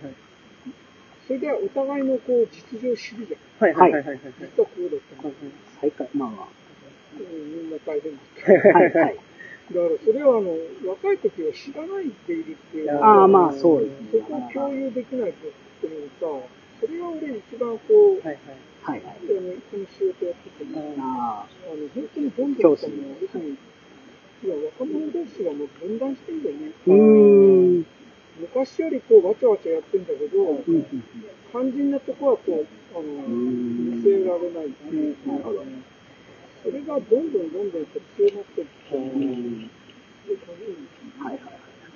[1.28, 3.68] それでお互いのこう実情を知るじゃん。
[3.68, 4.20] はいはいはいはいはい。
[4.40, 5.34] 実はこうだったの。
[5.82, 6.48] 再開、まあま
[7.20, 8.78] うんみんな大変だった。
[8.78, 8.80] あ。
[8.80, 9.27] はい、はい。
[9.68, 10.56] だからそれはあの、
[10.88, 13.04] 若い時は知らないでいるっていう。
[13.04, 14.24] ああ、まあそうですね。
[14.24, 15.52] そこを共有できないとっ
[15.82, 16.48] ていうのさ、
[16.80, 19.02] それが俺一番こう、はいはい、はい。
[19.04, 26.72] あのこの仕事やってても、ああの、本当にどんど教師んその、要するに、いや、若者同士がもう分断してんだよね。
[26.88, 27.86] ーうーん。
[28.40, 30.64] 昔よりこう、わちゃわちゃやってんだけど、
[31.52, 35.34] 肝心なとこはこう、あの、ん見せられないっていうか、
[36.64, 37.08] それがどん。
[37.10, 39.70] どんどんどん必要になってるっていう
[41.20, 41.40] はい、はい。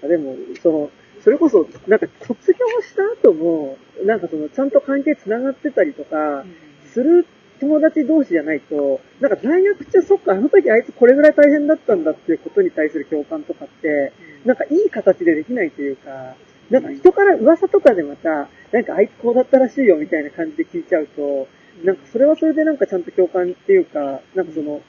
[0.04, 0.92] あでも、その、
[1.24, 6.46] それこそ、なんか卒業した後も、なんかその、ちゃんと関係繋がってたりとか、
[6.94, 7.26] する
[7.60, 14.14] 友達同士じゃないと、なんか大学中、そっか、あの時あいつこれぐらい大変だったんだっていうことに対する共感とかって、
[14.46, 16.36] なんかいい形でできないというか、
[16.72, 21.48] なんか人から噂とかでまた、なんかあいつこうだったらしいよみたいな感じで聞いちゃうと、
[21.84, 24.82] なんかそれはそれでなんかちゃんと共感っていうか、なんかその、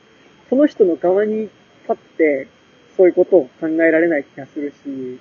[0.50, 1.52] その人の側に立
[1.92, 2.48] って、
[2.96, 5.14] そういうことを考えられない気がするし、うん。
[5.14, 5.18] い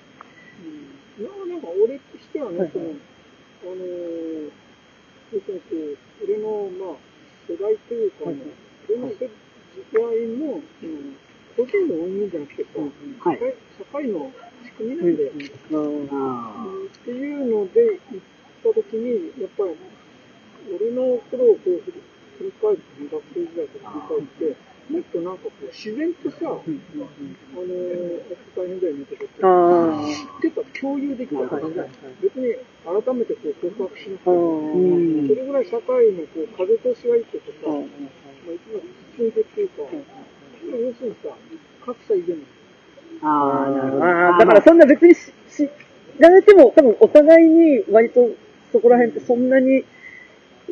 [1.23, 2.71] や、なんか俺としてはね、はいはい。
[2.73, 4.51] その、あのー、
[5.33, 6.97] 要するにこう、俺の、まあ、
[7.47, 8.35] 世代というか、はい
[8.89, 10.97] 俺の世代の、その、
[11.55, 13.37] 個人の運営じゃなくてさ、はい。
[13.37, 14.31] 社会社会の
[14.65, 15.31] 仕組みなんだよ。
[15.71, 16.09] うん。
[16.11, 18.21] あっていうので行っ
[18.63, 19.75] た時に、やっぱり、
[20.69, 22.01] 俺の頃をこう振り
[22.37, 28.21] 振り返って、学生時代とか振り返って、もっとなんかこう、自然とさ、あのー、
[28.57, 29.47] 大変だよねとかって、あ
[30.41, 31.89] 知ってた、共有できた感じだよ
[32.21, 35.31] 別に改めてこう告白しなくて。
[35.31, 37.81] それぐらい社会のこう風通しがいいとかさ、うん。
[37.81, 39.83] まあ、一番普通でっていうか、
[40.65, 41.29] 要するにさ、
[41.85, 42.43] 格差以前に
[43.21, 43.99] あ、ああ、なるほど。
[43.99, 45.69] だからそんな別にし知
[46.19, 48.29] られても、多分お互いに割と
[48.71, 49.83] そこら辺ってそんなに、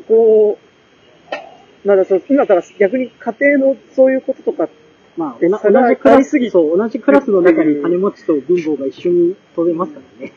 [0.08, 4.70] こう、まだそう、今から逆に家庭のそういうこととか、
[5.18, 10.34] まあ、同じクラスそう、同じクラスの中に金持ちと貧乏が一緒に飛べますからね。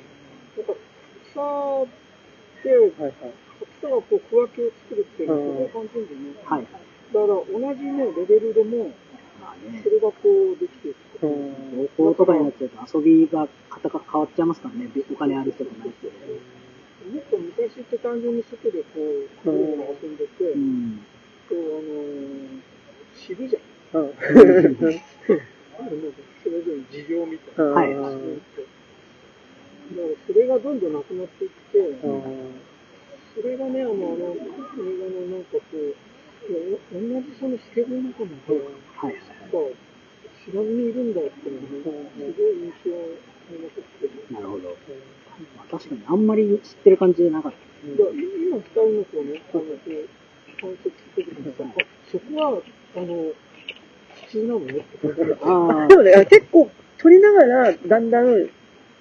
[0.56, 1.40] なんか格差
[1.82, 3.12] って、はいはい。
[3.60, 6.62] 格差がこう区分けを作るっていうのは、うんそれは単純でね、はい。
[6.62, 6.78] だか
[7.12, 8.90] ら同じね、レベルでも、
[9.40, 11.26] まあねそ、れがこうできていく。
[11.26, 14.90] うん高校とかになっちゃうと遊びが方が変わっちゃいますからね。
[15.12, 16.61] お金ある人とない人で。
[17.10, 21.00] もっと昔って単純に外でこう、うん遊んでて、うん。
[21.48, 22.62] こう、あのー、
[23.14, 24.02] 知るじゃん。
[24.02, 24.14] うん。
[24.18, 24.24] そ
[26.50, 27.70] れぞれの事情みたいな。
[27.72, 27.94] はい
[29.92, 32.62] だからそれがどんどんなくなっていって、うん
[33.34, 35.96] それがね、あの、あの、映画のなんかこう、
[36.92, 39.16] 同じそのスケボーの中の子がはい。
[40.44, 44.10] 知らずにいるんだっていうのがね、すごい印象に残ってる。
[44.30, 44.76] なるほど。
[45.56, 47.58] まあ、確かにあんまり知ってる感じじゃなかった。
[47.84, 49.62] 今二人のこうね、こう、
[50.60, 52.62] 観察してる時にさ、あ、そこは、
[52.96, 53.32] あの、
[54.26, 55.08] 普通なのねって。
[55.42, 58.48] あでもね、結構撮りながら、だんだん、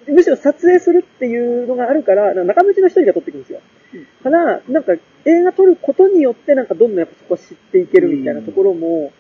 [0.08, 3.62] むしろ撮影するっていうのがあるから、中道の一人が撮っていくんですよ。
[4.24, 4.94] から、なんか
[5.26, 9.12] 映画撮ることによって、なんかどんどんやっぱそこを知っていけるみたいなところも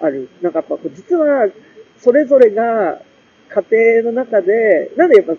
[0.00, 0.28] ある。
[0.42, 1.48] なんかやっぱ実は、
[1.98, 3.00] それぞれが
[3.48, 5.34] 家庭の中で、なんでやっぱ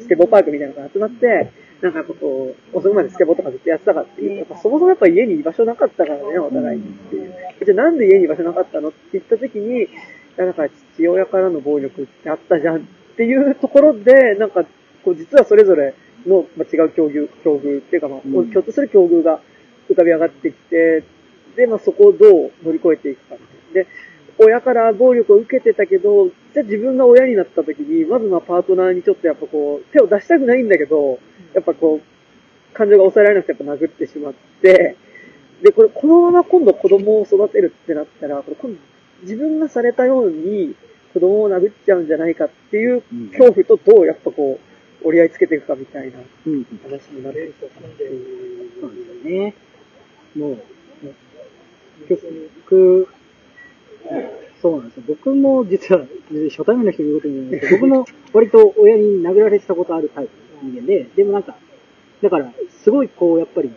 [0.00, 7.34] スケボーパークみたいなのが集まって、なんかやっぱこう、遅くまでスケボーとかずっとやってたかっていうと、やっぱそもそもやっぱ家に居場所なかったからね、お互いにっていう。
[7.64, 9.88] じゃあなんで家に居場所なかったのって言った時に、
[10.36, 12.80] なんか父親からの暴力ってあったじゃんっ
[13.16, 14.64] ていうところで、なんか、
[15.04, 15.94] こう実はそれぞれ
[16.26, 19.40] の、まあ、違う境遇、境遇っていうかまあ、うん共通する境遇が
[19.90, 21.04] 浮かび上がってきて、
[21.56, 23.40] で、まあそこをどう乗り越えていくかみ
[23.74, 23.90] たいな。
[23.90, 31.18] で、親から暴力を受けてたけど、じゃあ自分が親になった時に、まずまあパートナーにちょっとやっぱこう、手を出したくないんだけど、
[31.54, 34.96] やっぱこう、感情が抑えられなくてやっぱ殴ってしまって、
[35.62, 38.78] で、これ、このまま今度子供を育てるってなったら、これ今度
[39.22, 40.74] 自分がされたように
[41.14, 44.58] 子供を殴っちゃうんじゃないかっていううん恐怖とどうやっぱこ
[45.02, 46.64] う、折り合いつけていくかみたいなうん。
[46.82, 48.70] 話になっていくかっていう。
[48.80, 49.54] そうですよね。
[50.34, 50.58] もう、
[52.08, 52.26] 結
[52.66, 53.08] 局、
[54.60, 55.02] そうなんですよ。
[55.08, 56.06] 僕も実は、
[56.50, 61.54] 初対面の人に言うことにないんですけど、僕も割と親に殴られてたことあるタイプの人間で、でもなんか、
[62.22, 63.70] だから、すごいこう、やっぱり、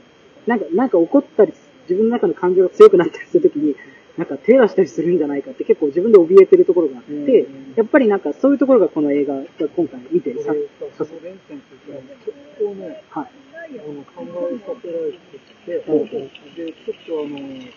[0.46, 1.54] なんか、なんか怒ったり、
[1.90, 3.76] 自分の中の感情が強くなったりするときに、
[4.18, 9.42] なんか手出したりするんじゃないかって結構自分で怯えてるところがあって、やっぱりなんかそういうところがこの映画が
[9.76, 10.54] 今回見てさ、
[10.98, 13.28] その連戦っていうか、結構ね、はい。
[13.70, 17.70] あの、考えさせられてきて、で、ちょっとあの、い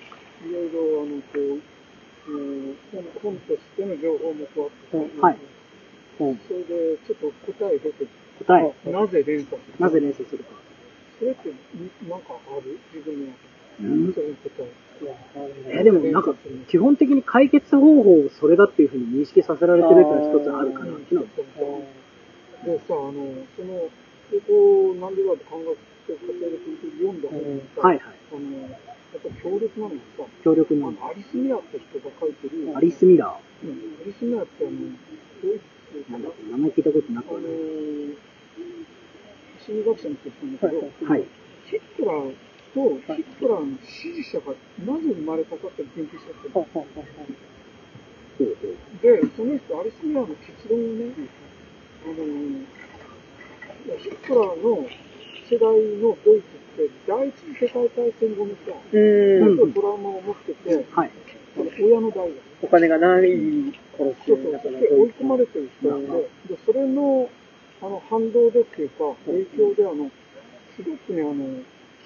[0.50, 1.62] ろいろあの、こう、うん
[2.92, 5.38] 本本としての情報もこうあって、はい。
[6.20, 8.06] うんそれでちょっと答え出て
[8.44, 10.50] 答え、あなぜ連鎖するなぜ連想するか。
[11.18, 11.54] それって、ん
[12.08, 13.50] なんかある自分の中
[13.80, 14.14] うんで。
[14.14, 14.90] それに答え。
[15.68, 16.34] え、でもなんか、
[16.68, 23.12] 基本的に解決方法をそれだっていうふうに認識させられてるっていうのは一つあるかなってでさ、あの、
[23.56, 26.20] その、ここ、なんでだって考えて
[27.00, 28.04] 読んだ本にさ、はいはい。
[28.04, 33.26] あの、やっぱ強烈なのがさ、強力なあの、アリス・ミラーって人が書いてる、アリス・ミラ
[33.62, 34.76] うんアリス・ミラーってあの、
[35.42, 36.12] ドイツー。
[36.12, 36.18] な？
[36.18, 37.50] んだっけ、名前聞いたことなあのくはない。
[39.58, 41.24] 心理学者の人なんだけど、はい。
[41.66, 42.34] ヒットラー
[42.70, 42.78] と
[43.14, 44.54] ヒットラーの支持者が
[44.86, 46.54] なぜ生まれたかって研究しちゃってる。
[46.54, 46.86] ほうほう
[49.02, 51.10] で、その人、アリス・ミラーの結論をね、
[52.06, 52.14] あの、
[53.98, 54.86] ヒットラーの
[55.50, 55.66] 世代
[55.98, 59.72] のドイツって、第一次世界大戦後にさ、うーん。
[59.72, 61.10] トラウマを持ってて、はい。
[61.54, 62.34] その親の代が。
[62.62, 63.30] お金がない
[63.96, 66.08] 頃ってそうそう、だからで追い込まれてる人なんで、
[66.48, 67.28] でそれの、
[67.82, 70.10] あの、反動でっていうか、影響で、あの、
[70.76, 71.34] すごくね、あの、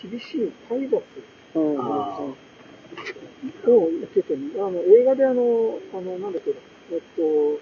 [0.03, 1.03] 厳しい体罰
[3.67, 4.53] を受けてる。
[4.59, 6.53] あの、映画であの、あの、なんだっけ、
[6.93, 7.61] えっと、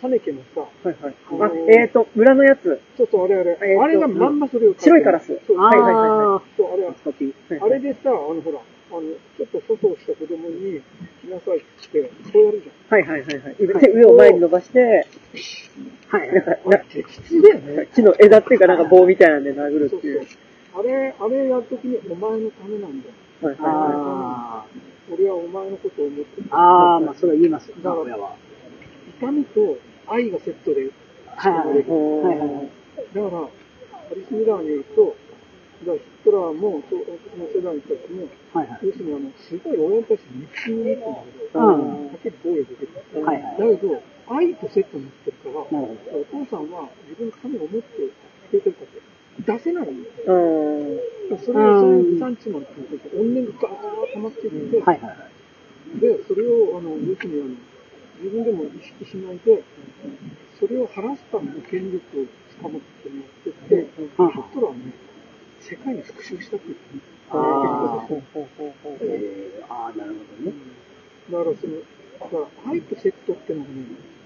[0.00, 1.14] ハネケのさ、はいはい。
[1.40, 2.80] あ、えーと、村のやつ。
[2.96, 8.58] そうそう、あれあれ、えーとあれがまんまそれを白いカラスそう、はいはいはいはあそう、あれは、あれでさ、あの、ほら、
[8.90, 10.80] あの、ちょっと粗相した子供に、
[11.22, 11.60] 来なさいっ
[11.90, 12.98] て、こうやるじゃん。
[12.98, 13.54] はいはいはいはい。
[13.56, 15.06] で上を前に伸ばして、
[16.08, 16.32] はい。
[16.32, 17.88] なんか、な適切だよね。
[17.94, 20.26] 木の枝っていうかなんか棒みたいなんで殴るっていう。
[20.74, 23.14] あれ、あれやるときにお前のためなんだよ。
[23.40, 24.66] はいはいはあ
[25.10, 26.48] 俺はお前のことを思ってる。
[26.48, 28.16] ーあー、まあ、それは言いますよ、だから。
[29.18, 30.90] 痛みと愛がセットで
[31.36, 32.68] はいはいはいはいはい
[33.14, 35.16] だから、アリス・ミラーに言うと、
[35.86, 38.78] だヒットラーも、その世代の人たちも、はいはい。
[38.82, 43.24] 要するにあの、すごい親に対して憎しみに持ってるんだけど、うんはっきり暴力出てる。
[43.24, 43.56] はいはい。
[43.58, 45.60] だけど、愛とセットになってるから。
[45.62, 45.94] お
[46.26, 48.12] 父さんは自分のためを思ってく
[48.52, 50.34] れてるかって、出せないんだよ。
[51.30, 51.38] うん。
[51.38, 55.16] それを、そういう産地まで聞いてて、怨念がガーッと溜まっていって、はいはいは
[55.96, 56.00] い。
[56.00, 57.54] で、それを、あの、要するにあの、
[58.22, 59.62] 自分でも意識しないで、
[60.58, 64.92] それを晴らすための権力をつかむっていうのをやってて、ヒうんットラーはね、
[65.60, 67.00] 世界に復讐したっていうね。
[67.30, 67.36] あ
[69.68, 70.52] あー、なるほどね。
[71.30, 71.74] だからその、
[72.20, 73.74] だから愛とセットってのがね、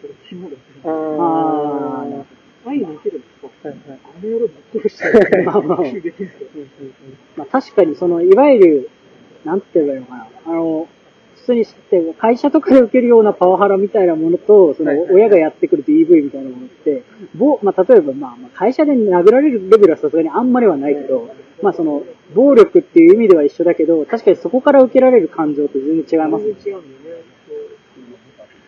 [0.00, 0.82] これ肝だあね。
[0.84, 2.24] あー、なる
[2.64, 6.66] 愛 できるんですかーはいはいあの野郎ぶっ殺したら、復讐できるんですよ。
[7.36, 8.90] まあ、確かにその、いわゆる、
[9.44, 10.26] なんて言えばいいのかな。
[10.46, 11.01] あの、普
[11.42, 17.02] 通に知って、会社とかで受けるようなパワハラみたいなものと、その親がやってくる DV みたいなものって、
[17.34, 22.02] ぼまあ、例えば、まあ、まあ会社で殴られるレベルはさすがにあんまりはないけど、まあ、その、
[22.34, 26.52] 暴力っていう意味では一緒だけど、確かにそこから受けられる感情って全然違いますね。
[26.54, 27.22] 全然違うんだよね。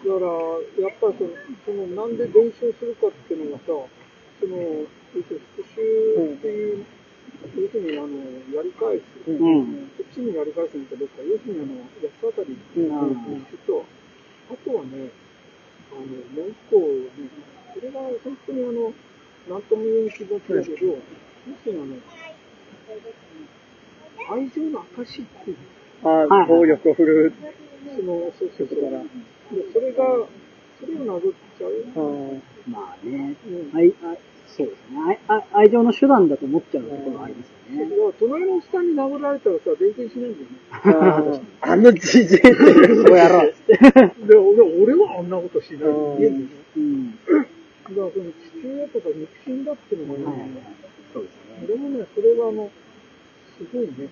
[0.05, 1.31] だから、やっぱりその、
[1.65, 6.85] その、なんで伝承するかっていうのがさ、その、復讐っていう、
[7.53, 8.17] 要するにあの、
[8.57, 9.05] やり返す。
[9.29, 9.91] うん。
[9.97, 13.85] そっちにやり返すのかどうか、要するにあの、安当たりうんうんと、
[14.51, 15.11] あとはね、
[15.93, 17.29] あの、もう一個ね、
[17.75, 18.93] それが本当にあの、
[19.49, 21.03] なんとも言えん気持ちだけど、要
[21.63, 21.97] するにあの、
[24.33, 25.57] 愛情の証っていう、
[26.03, 27.33] ああ、はい暴力を振る
[27.95, 28.83] その、そうそうそう。
[28.83, 29.03] だから。
[29.03, 29.09] で、
[29.73, 30.27] それが、
[30.81, 31.71] それを殴っちゃう。
[31.71, 33.37] うんまあね。
[33.47, 33.77] うん。
[33.77, 34.19] 愛、愛
[34.57, 35.19] そうですね。
[35.29, 37.91] 愛愛愛情の手段だと思っちゃうところがありますよね。
[37.91, 40.59] だから隣の下に殴られたらさ、全然しないんだよね。
[40.71, 43.55] あ ーあのじじいってそうやろう。
[44.27, 47.11] で、俺俺はあんなことしないうん
[47.85, 50.63] だからその父親とか肉親だっていうのがはいはいね、
[51.13, 51.67] そうですね。
[51.69, 52.71] 俺もね、それがあの、
[53.59, 54.09] すごいね、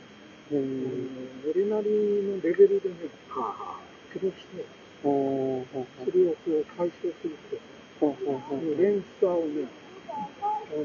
[0.51, 1.89] 俺なり
[2.23, 2.97] のレベルでね、
[3.31, 3.81] はあは
[4.13, 4.65] 苦労して、
[5.03, 7.61] それをこう解消すると、う
[8.01, 9.67] ほうほうほうこの連鎖をね、
[10.13, 10.85] あの、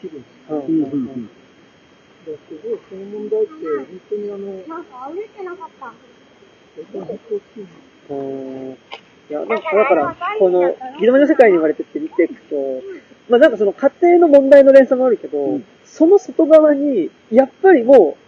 [0.00, 0.22] 切るん。
[0.22, 0.50] ですよ。
[0.50, 0.58] うん。
[0.58, 0.64] あ。
[0.66, 0.82] うん。
[0.82, 0.92] うん。
[0.92, 1.26] うん。
[1.26, 4.84] だからすごいその問題って、本当にあの、なん。
[4.84, 5.86] か歩いてなかった。
[5.86, 5.94] 本
[6.92, 7.66] 当に大きい
[9.28, 9.48] いや、なん。
[9.48, 12.56] かだから、この、ギドマの世界に言われてって見ていくと、
[13.28, 13.50] まあなん。
[13.50, 15.64] かその家庭の問題の連鎖もあるけど、うん。
[15.84, 18.25] その外側に、やっぱりもう、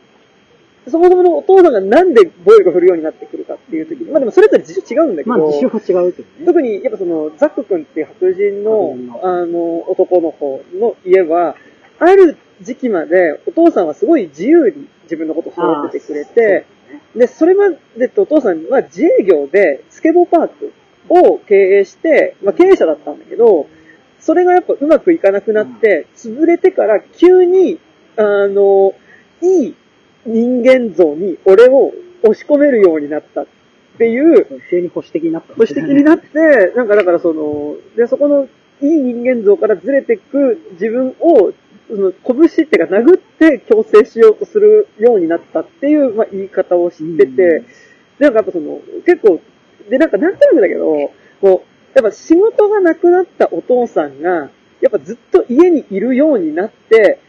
[0.91, 6.47] そもそものお父さんがなんで暴力を振るようになってくるかっていう時に、まあでもそれぞれ事情違うんだけど、まあ、事情は違うけどね。
[6.47, 8.97] 特に、やっぱその、ザック君っていう白人の。
[9.23, 11.57] あの、男の子の家は、
[11.99, 16.67] ある時期までお父さんはすごい自由に自分のことを育ててくれて、
[17.15, 20.73] で、それまでってお父さんは自営業でスケボーパーク
[21.09, 23.67] を経営して、まあ経営者だったんだけど、
[24.21, 27.79] それがやっぱうまくいかなくなって、潰れてから急に、
[28.17, 28.93] あの、
[29.41, 29.75] いい
[30.27, 31.93] 人間像に俺を
[32.23, 33.47] 押し込めるようになったっ
[33.99, 35.55] ていう、急に保守的になった。
[35.55, 38.49] 保守的になって、なんかだからその、で、そこの
[38.81, 41.53] いい人間像からずれていく自分を、
[41.89, 47.67] その、拳っていうか殴って強制しようとするようになったっていう、まあ、言い方を知ってて、うん
[48.19, 49.41] でなんかやっぱその、結構、
[49.89, 54.51] で、なんかなんとなくだけど、こう、やっぱ仕事がなくなったお父さんが、
[54.81, 57.21] やっぱずっと家にいるようになって、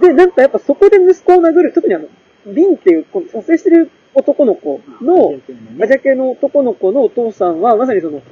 [0.00, 2.08] で、なんかやっぱそこで息子を殴る、特にあの、
[2.46, 5.34] ビンっていう、この撮影してる男の子の、
[5.82, 8.22] アジャ系の男の子のお父さんは、まさにその、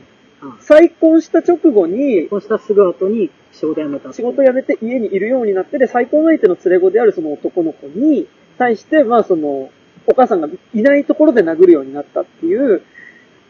[0.61, 4.13] 再婚した直後に結、婚したすぐ後に仕事辞めた。
[4.13, 8.27] 仕事辞めて家にいるようになって、で、再婚相手の連れ子であるその男の子に
[8.59, 9.71] 対して、まあその、
[10.07, 12.83] お母さんがいないところで殴るようになったっていう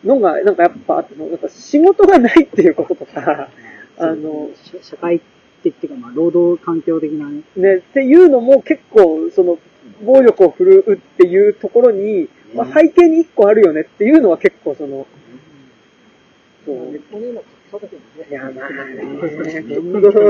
[0.05, 3.49] のが、なんかやっぱあって、なんか仕事がないっていうこととか、
[3.99, 5.21] あの、社社会
[5.63, 7.43] 的っていうか、まあ、労働環境的なね。
[7.57, 9.59] ね、っていうのも結構、その、
[10.05, 15.07] 暴力を振るうっていうところに、まあ、背景に一個あるよねっていうのは結構その、
[16.65, 16.97] そう。
[16.97, 18.69] いや、まあ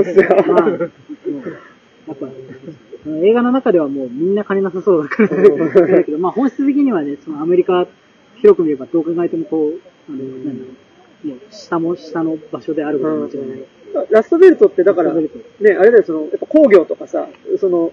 [0.01, 0.91] うですよ。
[2.13, 2.29] っぱ、
[3.09, 7.87] 映画の中ではもうみんな金なさそうだから、だけど、まあ本質的にはね、そのアメリカ、
[8.37, 10.71] 広く見ればどう考えてもこう、あの、なんだろ
[11.25, 13.67] う、もう下も下の場所であることは間違いない。
[14.11, 15.29] ラストベルトってだから、ね
[15.61, 17.29] あれだよ、その、やっぱ工業とかさ、
[17.59, 17.93] その、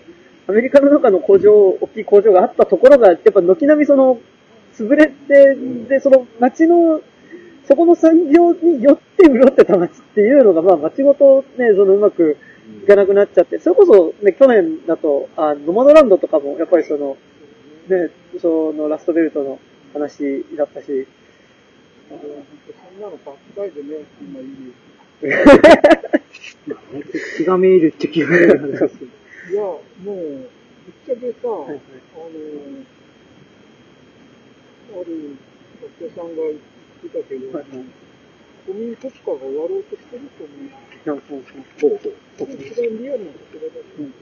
[0.49, 4.19] アメリカの中の工場、大きい工場があったところが、やっぱ軒並みその、
[4.73, 5.55] 潰れて、
[5.87, 7.01] で、その街の、
[7.67, 12.35] そこの産業によって潤ってた街っていうのが、まあ街ごとね、そのうまく
[12.83, 17.15] いかなくなっちゃって、それこそね、去年だと、あノマドランドとかも、やっぱりその、
[17.87, 18.09] ね、
[18.41, 19.59] そのラストベルトの
[19.93, 21.07] 話だったし、
[22.07, 22.17] そん
[22.99, 24.73] なのバックサイドね、今いい。
[26.65, 27.03] まあね
[27.37, 28.91] 気がめいるって気がめいる。
[29.49, 31.81] いや、もう、ぶっちゃけさ、はいはい。
[32.13, 32.29] あの、
[34.93, 35.37] ある
[35.81, 36.61] 学者さんが言っ
[37.01, 37.85] てたけど、はいはい。
[38.67, 40.69] 国民国家が終わろうとしてると思う。
[41.01, 41.41] そうそう
[41.81, 42.13] そう。
[42.37, 44.13] それ一番リアルなところだと思う。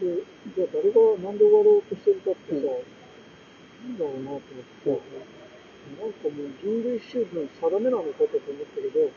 [0.00, 0.20] で、
[0.54, 5.00] じゃあ誰がなんで終わろうとしてるかってさ、なんだろうなと思って、
[5.96, 9.08] なんかもう人類史の定めなのかと思ったけど、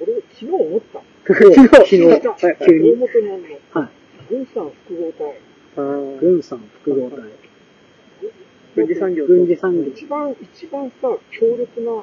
[0.00, 1.02] 俺は昨日思った。
[1.26, 3.42] 昨日、昨日はいはい急に大元にある
[3.74, 3.80] の。
[3.80, 3.90] はい。
[4.28, 5.40] 軍産複合体。
[5.76, 7.52] あー軍産複合体。
[8.74, 9.90] 軍事産業と軍事産業。
[9.90, 12.02] 一番、一番さ、強力な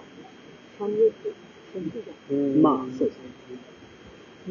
[0.78, 1.34] 産業って
[1.74, 2.38] 戦争じゃん。
[2.38, 3.24] うんまあ、そうですね。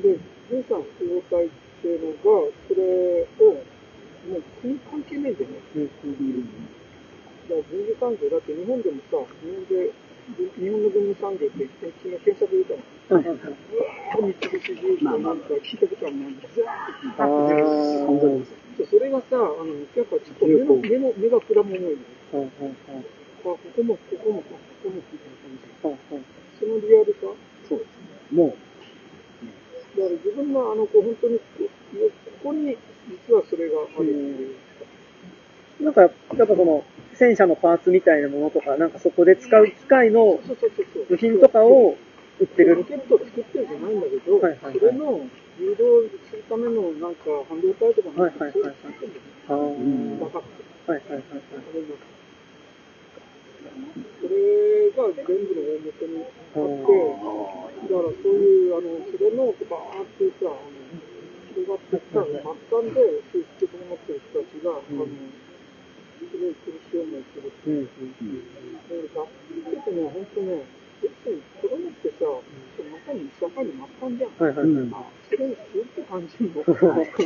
[0.02, 0.18] で、
[0.50, 1.48] 軍産複合体っ
[1.82, 3.52] ていうのが、それを、
[4.28, 5.56] もう国関係ないんだよね。
[5.76, 6.48] うん
[7.48, 9.92] だから軍事産業、だって日本でもさ、日本で、
[10.36, 13.16] 日本の軍事産業って昨日検索出たの。
[13.16, 16.48] はいはいはいうわー、三菱重工なんか聞いたことはないんだ。
[16.52, 18.46] ずあーっー本当に
[18.78, 21.88] とそれがさ、あの、やっぱちょっと目の、目の、目がくらむ思いの。
[21.88, 23.04] うんうんうん
[23.38, 26.12] あ、ここも、ここも、ここも、みたいな感じ。
[26.12, 26.24] うんうん
[26.58, 27.20] そのリアルさ。
[27.68, 27.88] そうです。
[28.34, 28.42] ね。
[28.42, 28.56] もう
[29.96, 31.44] だから自分のあの、こう、本当に、こ
[32.42, 32.76] こに、
[33.28, 34.56] 実はそれがあるっていう。
[35.80, 36.84] なんか、やっぱその、
[37.18, 40.38] 戦車のパーツみたいなものとか、なんかそこで使う機械の。
[41.08, 41.96] 部品とかを
[42.38, 42.84] 売ってるロ。
[42.84, 45.26] ケットを作ってるじゃないんだけど、はいはいはいそれの
[45.58, 45.82] 誘導
[46.30, 50.34] するためのなんか半導体とかなんかはいはいはいはいそういうの作ってるんだよね。
[50.86, 52.18] はいはいはい
[53.68, 56.94] それが全部の大元にあって、
[57.78, 60.68] だからそういう、あの、それのバーってさ、あの、
[61.54, 65.06] 広がってきた末端で、そういう人と思ってる人たちが、あの、
[66.18, 67.52] すごい苦しい思いする。
[67.66, 68.48] うんうん
[68.88, 69.28] で、学
[69.62, 70.64] 生ってね、ほんとね、
[70.98, 74.30] 子供ってさ、そのまさに社会の末端じゃん。
[74.34, 75.06] はいはいはい。
[75.28, 76.62] それにずっと感じるの。
[76.64, 77.22] はいはい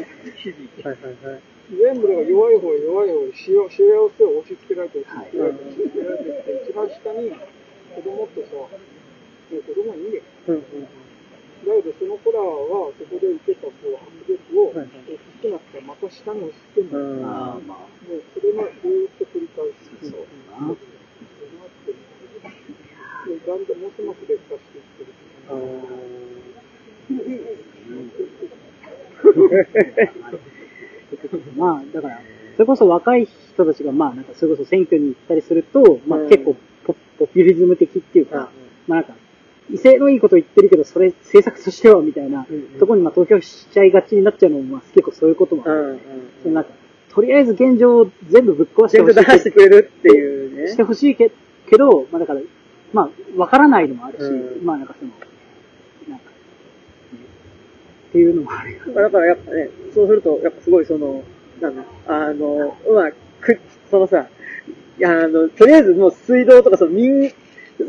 [1.24, 1.42] はい。
[1.72, 3.80] 全部だから弱い方弱い方へ幸幸
[4.18, 10.22] せを押し付けられて、押し付けられて、一番下に子供ってさ、子供いいんだよ。
[10.48, 11.01] うんうん
[11.62, 16.98] だけどその子らはそこで受けたこう圧力をはいはい大きくなったらまた下に押し付けるの。
[16.98, 17.24] うん。
[17.24, 17.88] ああ、もまあ、う
[18.34, 19.80] それがずーっと繰り返す。
[20.10, 20.18] そう
[20.50, 20.74] だな。
[23.32, 25.12] だんだんもうすます劣化していってる。
[25.48, 25.50] あ
[31.56, 32.20] まあ、だから、
[32.54, 38.50] それこそ若い人たちが、まあ、なんか、それこそ選挙に行ったりすると、まあうん結構ポ、ポピュリズム的っていうーか、
[38.86, 39.14] まあなんか、
[39.70, 45.74] 威勢のいいこと言ってるけど、それ政策としては、みたいなうんうんところにまあ投票しちゃいがちになっちゃうのも、まあ結構そういうこともある。
[45.74, 45.98] うんうん
[46.42, 46.70] そのなんか、
[47.10, 50.68] とりあえず現状を全部ぶっ壊して全部出ほしいしてくれるっていうね。
[50.68, 51.30] してほしいけ
[51.68, 52.40] けど、まあだから、
[52.92, 55.10] まあ、わからないのもあるし、うんまあなんかその、
[56.08, 56.32] なんか、ね
[58.08, 58.78] っていうのもあるよ。
[58.94, 61.22] だからやっぱね、そうすると、やっぱすごいその、
[61.60, 63.60] なんだ、あの、まあ、く、
[63.90, 64.26] そのさ、
[64.98, 67.32] いや、あの、とりあえずもう水道とかその民、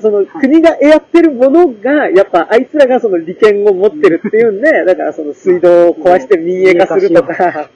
[0.01, 7.69] その国がやってるものが、やっぱあいつらがその利権を持ってるっていうんで、だからその水道を壊して民営化するとか、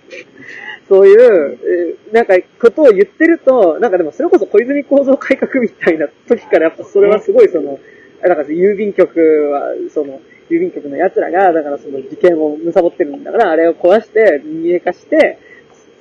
[0.88, 7.80] そういう、えーなんかことを言ってると、なんかでもそれこそ小泉構造改革みたいな時からやっぱそれはすごいその、
[8.22, 9.20] だから郵便局
[9.52, 15.38] は、その、郵便局の奴らが、だからその事件を貪ってるんだから、あれを壊して、民営化して、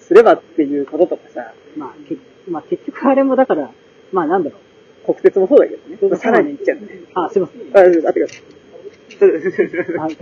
[0.01, 2.17] すればっていうこととかさ、まあ、け
[2.49, 3.71] まあ結局あれもだから、
[4.13, 4.61] まあなんだろう。
[5.07, 6.17] 国鉄もそうだけどね。
[6.17, 7.01] さらに言っちゃうんだね。
[7.15, 7.63] あ、すいません。
[7.77, 9.99] あ、あってください。
[9.99, 10.17] はい。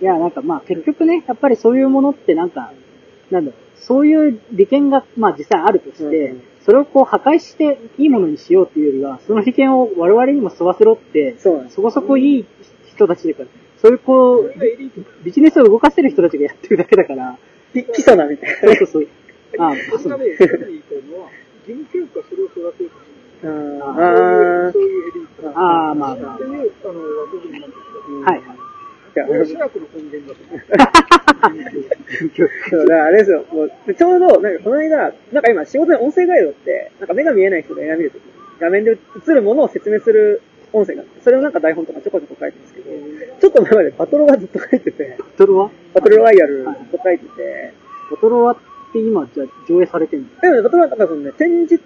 [0.00, 2.72] いや、なんかまあ結局ね、やっぱりそういうものってなんか、
[3.30, 12.46] なんだろう、そういう利権がまあ実際あるとして、うんうんそれをこう破壊していいものにしようっていうよりは、その利権を我々にも吸わせろって、そこそこいい
[12.86, 13.48] 人たちだから、
[13.80, 14.54] そういうこう、
[15.24, 17.36] ビジネスを動かせる人たちがやってるだけだから、
[17.74, 18.56] ピ基礎だみたいな。
[18.60, 19.08] そうそうそう。
[19.58, 20.20] ああ、そう
[21.66, 22.92] 義務教育はそれを育てるし。
[23.42, 27.80] あーそういうエリートがああ、まあまあっていう、あの、枠組みになってき
[28.24, 28.30] た。
[28.30, 28.58] はいはい。
[32.86, 33.44] だあれですよ。
[33.52, 38.96] もうでちょうど、なんかこの間、なんか今仕事で音声ガイドって、なんか目が見えない人が映画見るときに、画面で映
[39.34, 40.40] るものを説明する
[40.72, 47.74] 音声があって、それをなんか台本とかちょこちょこ書いてるんですけど、ちょっと前までバトロワずっと書いてて、バトルはバトルロワイヤルずっと書いてて、
[48.10, 48.62] バトルはって
[48.98, 50.28] 今、じゃあ上映されてるの？
[50.40, 51.82] でもね、バトルはなんかそのね、展示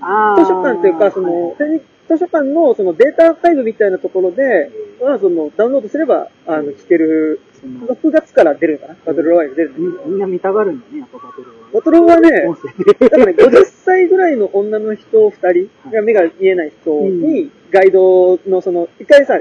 [0.00, 8.98] あ図書館というか、その、展示図書館のそのデータアーカイブみたいなところで、まあその、ダウンロードすれば、あの、聞ける、その6月から出るのかな？
[9.06, 11.54] バトルロワイヤル出るみみんな見たがるんだね、やっぱバトルは。
[11.72, 12.72] バトルはね、音声。
[12.84, 13.08] で。
[13.08, 19.40] だからね、50歳ぐらいの女の人2人が目が見えない人に、ガイドのその、一回さ、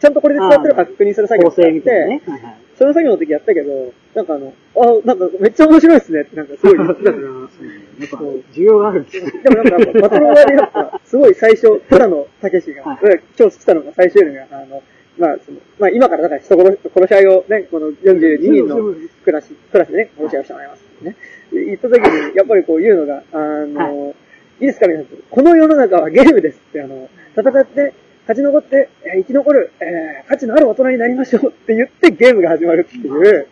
[0.00, 2.22] ちゃんとこれで伝わってるか確認する作業構成みたいなね。
[2.26, 2.56] はいはい。
[2.80, 7.22] その作業の時やったけど、なんかあの、あ、なんかめっちゃ面白いですねってなんかすごい言ってたから。
[7.28, 8.16] やっぱ、
[8.56, 9.32] 需要があるんですね。
[9.32, 12.98] でもなんかバトルはでやっぱ、すごい最初、ただのたけしが、は
[13.38, 14.82] 今日来たのが最終日が、あの、
[15.18, 21.16] まあ、その、まあ今からだから人殺し殺し合いをね、この42人のクラス、クラスでね、殺し合いをしてもらいますね。
[21.52, 24.14] で言った時に、やっぱりこう言うのが、あの、
[24.58, 27.92] い、いですか皆さん、この世の中はゲームですって、あの、戦って、
[28.30, 33.48] 勝ち残って、えー生き残る、えー価値のある大人になりましょうって言ってゲームが始まるっていう、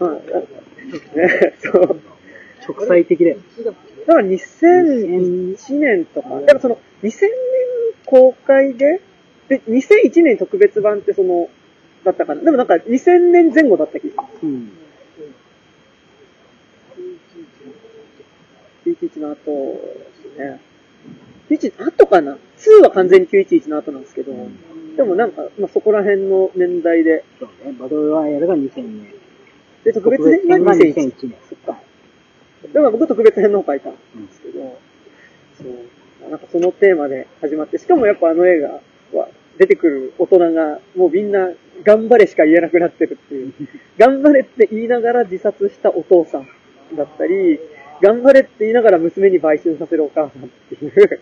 [0.00, 2.00] うん、ね、そう。
[2.68, 3.38] 直裁的だよ。
[4.06, 7.30] だから2001年とか、だからその2000年
[8.04, 9.00] 公開で、
[9.48, 11.48] で、2001年特別版ってその、
[12.04, 12.42] だったかな。
[12.42, 14.48] でもなんか2000年前後だった気がする。
[14.48, 14.72] うん。
[18.84, 19.36] 911の後
[20.36, 20.67] ですね。
[21.48, 24.32] 911後かな ?2 は完全に911の後なんですけど、
[24.96, 27.72] でもなんか、まあ、そこら辺の年代で、そうね。
[27.78, 29.14] バトルロワイヤルが2000年。
[29.84, 31.34] で、特別編がが2001 2001年。
[31.48, 31.80] そっか。
[32.72, 33.92] でも僕特別編の方書いたん
[34.26, 34.78] ですけど、
[35.56, 36.30] そう。
[36.30, 38.68] なんかそのテーマで始まって、しかもやっぱあの映画
[39.18, 39.28] は
[39.58, 41.48] 出てくる大人がもうみんな
[41.84, 43.52] 頑張れしか言えなくなってるっていう。
[43.98, 46.48] 頑張れって言いながら自殺したお父さん
[46.96, 47.60] だったり、
[48.02, 51.20] 頑張れって言いながら娘に売春させるお母さんっていう。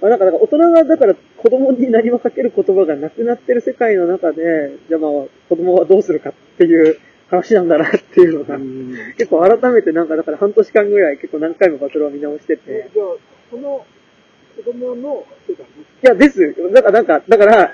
[0.00, 5.10] まあなんか、大人が、だから子供に何もかける言葉がなくなってる世界の中で、じゃあまあ
[5.48, 6.98] 子供はどうするかっていう
[7.30, 12.90] 話なんだなっていうのが、うん結構改めてなんかだから半年間ぐらい結構何回もバトルを見直してて。
[12.92, 13.06] じゃあ、
[13.50, 13.84] その
[14.56, 15.24] 子供の
[16.02, 16.54] いや、ですよ。
[16.72, 17.72] だからなんか、だから、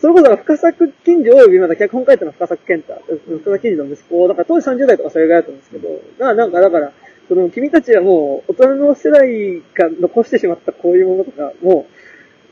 [0.00, 2.94] それこそ深作金次及びまだ脚本書いたのは深作健太、
[3.26, 6.92] 深作金次の息子、だから当時30代とかそれぐらいだったんですけど、だからなんか、だから、
[7.28, 11.86] その君たちはもう大人の世代が残してしまったこういうものとか、も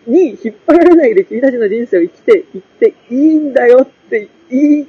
[0.06, 4.88] う、に引っ張られないで君たちの人生を生きていっていいんだよっていう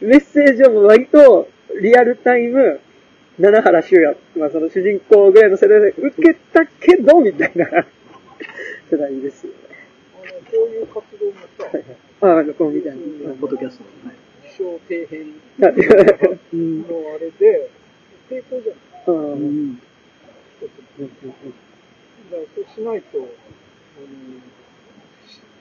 [0.00, 1.48] メッセージを割と
[1.80, 2.80] リアルタイム、
[3.38, 7.66] 七原修也、まあその主人公ぐらいの世代で受けたけど、みたいな
[8.90, 9.58] 世代ですよね。
[10.14, 12.98] あの、こういう活動もさ、ああ、録音みたいな。
[13.40, 13.84] ポッドキャスト。
[14.06, 15.20] はい気象底辺
[16.52, 16.82] うん。
[16.82, 17.70] のあれで、
[18.28, 19.14] 抵抗じゃん。
[19.14, 19.76] うんうん。
[19.76, 19.88] だか
[22.32, 23.26] らそうしないと、あの、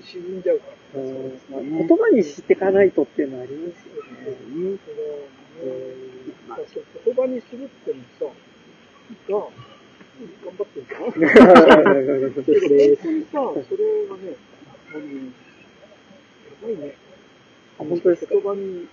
[0.03, 1.01] 沈んじゃうから。
[1.01, 4.77] 言葉にしていかないとっていうのはありますよね。
[7.05, 8.25] 言葉にするってのさ、
[9.29, 11.01] が、頑張ってるじゃん。
[11.01, 11.13] 本
[13.01, 13.31] 当にさ、
[13.67, 14.35] それがね、
[14.89, 15.31] あの、や
[16.63, 16.95] ばいね。
[17.77, 18.87] 本当ですか言葉に、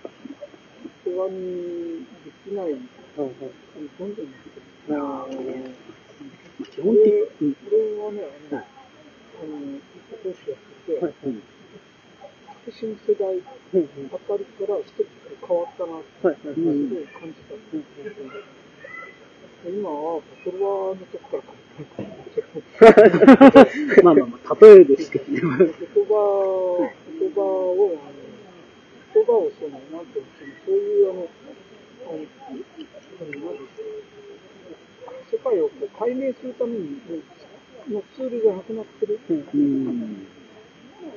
[1.05, 2.75] 言葉にできない、
[3.17, 3.25] うん。
[3.25, 3.89] うん。
[3.97, 4.15] どん。
[4.15, 4.31] どん。
[4.31, 4.63] 出てくる。
[4.89, 5.27] あ
[6.71, 7.55] 基本的うん。
[7.55, 8.67] これはね、あの、
[9.41, 9.81] あの、
[10.23, 11.43] 講師やってて、はいうん。
[12.65, 13.39] 革新世代
[14.13, 15.07] あたりから一つ
[15.47, 17.55] 変わったなって、はいはいすはいごい感じた。
[19.65, 21.43] 今は、パトロワのとこから
[21.97, 23.51] 変わっ
[23.95, 25.39] た、まあまあまあ、例えですけどね。
[25.39, 27.97] 言葉、言葉を、
[29.13, 30.05] 言葉をその、なん。
[30.07, 30.31] ていうの、
[30.65, 31.29] そういう、あの、
[32.07, 32.25] あの、
[35.31, 36.99] 世界をこう解明するために
[37.87, 39.19] のツールがなくなってる。
[39.29, 40.27] うん。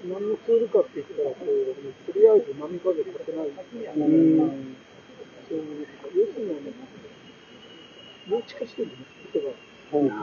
[0.05, 3.49] 何のツールかって言ったら、こう、とりあえず波風立てない。
[3.49, 4.76] うん。
[5.49, 6.70] そういう、要するにあの、
[8.28, 8.94] 幼稚化してるね、
[9.32, 9.55] 言葉が。
[9.88, 10.18] あだか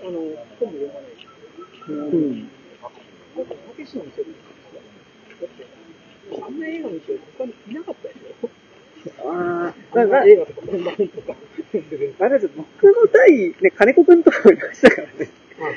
[0.00, 0.20] らあの、
[0.60, 1.12] 本も読まない。
[1.88, 2.46] ーうん。
[2.46, 5.66] だって、たけしの店でだって、
[6.42, 8.48] あんな映画の店他にいなかったでしょ
[9.24, 10.62] ああ、な映画とか。
[12.20, 15.28] あれです僕の代、ね、金子くんとかもいましたからね。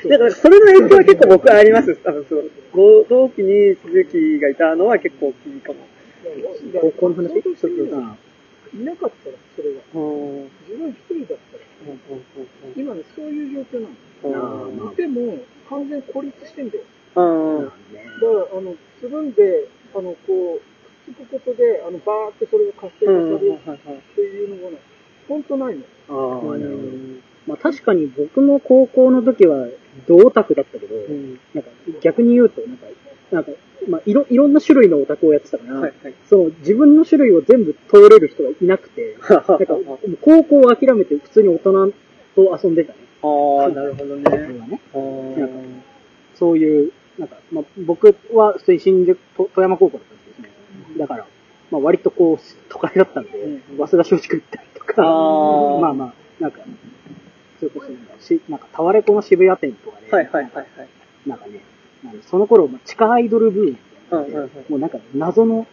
[0.08, 1.96] だから、それの影響は結構僕はあります。
[1.96, 2.50] 多分そう。
[2.72, 5.78] ご同期に鈴木がいたのは結構大きいかも。
[6.80, 7.60] 高校の話ちょっと
[7.90, 8.16] さ、
[8.74, 9.80] いなかったら、それが。
[9.94, 11.64] うん自分一人だったら。
[12.76, 13.88] 今ね、そういう状況な
[14.22, 14.92] うんの。
[14.92, 16.84] いても、完全に孤立してんだよ。
[17.16, 17.64] うん。
[17.64, 17.74] だか
[18.52, 20.60] ら、あの、つるんで、あの、こう、
[21.14, 23.38] くっつくことで、あの、バーってそれが活性化うん。
[23.38, 24.78] されるっていうのがね、
[25.28, 25.82] ほんとないの。
[26.08, 26.88] ああ、なるほど。
[27.46, 29.66] まあ確かに僕も高校の時は
[30.06, 30.94] 同オタクだったけど、
[31.54, 32.86] なんか逆に言うと、なんか、
[33.32, 33.50] なんか、
[33.88, 36.14] まあいろ、いろんな種類のオタクをやってたから、はいはい。
[36.28, 39.58] その自分の種類を全部通れる人がいなくて、 なんか
[40.20, 41.92] 高校を諦めて普通に大人
[42.34, 42.98] と遊んでたね。
[43.22, 44.38] ああ、なるほど僕ね。
[44.38, 44.80] はね。
[46.34, 50.29] そういう、なんか、まあ僕は普通に新宿、と富山高校だったんですね。
[50.98, 51.26] だから、
[51.70, 52.38] まあ割とこう、
[52.68, 55.02] 都会だったんで、うん早稲田松竹行ったりとか、
[55.80, 56.60] まあまあ、なんか、
[57.58, 60.66] それこそなんか、しなんか、タワレコの渋谷店とかで、はいはいはいはい。
[61.26, 61.60] なんかね、
[62.22, 63.76] その頃、まあ地下アイドルブーム。
[64.68, 65.66] もうなんか謎の、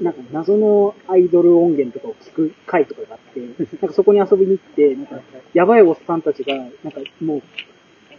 [0.00, 3.40] なんか謎のアイドル音源とかを聞く回とかがあって、
[3.80, 5.20] なんかそこに遊びに行って、なんか
[5.54, 7.42] やばいおっさんたちが、なんかもう、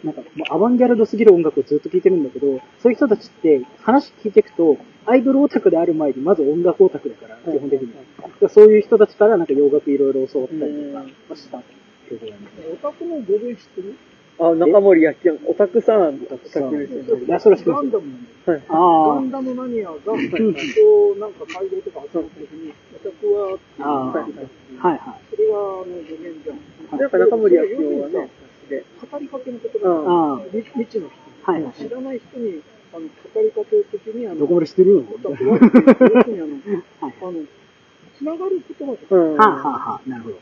[0.04, 7.94] なんかもうアバンギャルドすぎる音楽をずっと聴いてるんだけど、そういう人たちって話聞いていくと、アイドルオタクである前にまず音楽オタクだから、基本的に。
[8.18, 10.74] だからそういう人たちからなんか洋楽いろいろ教わったり
[11.30, 11.64] とかしたっ
[12.08, 12.44] ていうことだね。
[12.74, 13.96] オタクの語源知ってる？
[14.40, 16.74] あ、中森明夫、オタクさん、オタクさん。
[16.74, 16.78] い
[17.28, 18.64] やそれはガンダムなんだよはい。
[18.68, 25.22] ガあンダムマニアが、こう、なんか会合とか集まった時に、オタクは、あ、ああ、はいはいはい。
[25.30, 26.54] それが、あの、語源じゃ
[26.96, 27.00] ん。
[27.00, 28.30] なんか中森明夫はね、
[28.72, 29.90] で、語りかけの言葉。
[29.90, 30.40] うん。
[30.40, 31.52] あ未未知の人。
[31.52, 31.74] はいはい。
[31.76, 32.64] 知らない人に、
[32.96, 36.56] あの、語りかけるときに、ああ、の、どこまで知ってるの要するにあの、
[37.04, 37.14] はい。
[37.20, 37.44] あの、
[38.16, 39.36] つながる言葉じうん。
[39.36, 40.40] はあ、はあはあ、なるほど。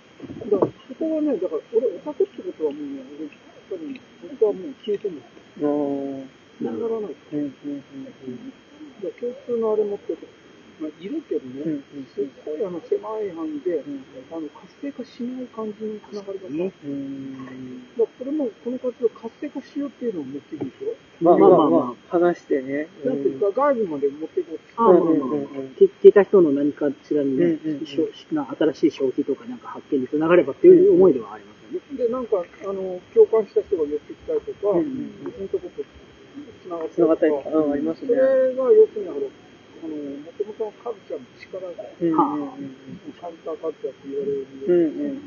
[0.51, 3.99] だから、そこはね、だから、俺、オタクってことはもうね、俺、多分、
[4.29, 5.17] 僕はもう消えても、
[5.57, 6.29] うん。
[6.59, 7.15] つながらない。
[7.33, 7.39] うん。
[7.39, 7.49] うん。
[7.49, 10.27] だから共通のあれ持ってて、
[10.79, 14.03] まあ、いるけどね、うんすっごいあの狭い範囲で、うん。
[14.31, 16.49] あの活性化しない感じのつながり方。
[16.49, 17.83] ねうん。
[17.97, 22.87] だからこれも、この活動活性化しようっていうのを目的でしょ、まあまあまあまあ話してね。
[23.03, 25.35] だって外部まで持っていこうってああ、まあまあうんまあうん。
[25.35, 25.75] うん。
[25.75, 31.97] 聞聞いた人の何かしらにね、うんうん新しい消費とかなんか発見につながればっていう思いではありますよね。
[31.97, 34.85] で、なんか、あの、共感した人が寄ってきたりとか、うんうん。
[34.85, 35.83] うん別のとこと
[36.63, 38.07] つながった繋がったりとかうんありますね。
[38.07, 38.19] それ
[38.55, 39.01] が要する。
[39.03, 39.19] にあの、
[39.81, 42.21] あの、もともとのカルチャーの力が、うんは
[43.21, 45.17] カウンターカルチャーって言われるようんうんうん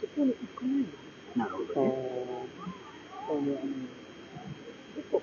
[0.00, 0.94] そこに行かないんだよ。
[1.36, 1.84] なるほうん。
[1.84, 1.88] どね。
[3.28, 3.56] あの、や
[5.00, 5.18] っぱ、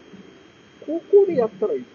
[0.86, 1.84] 高校でやったらいい。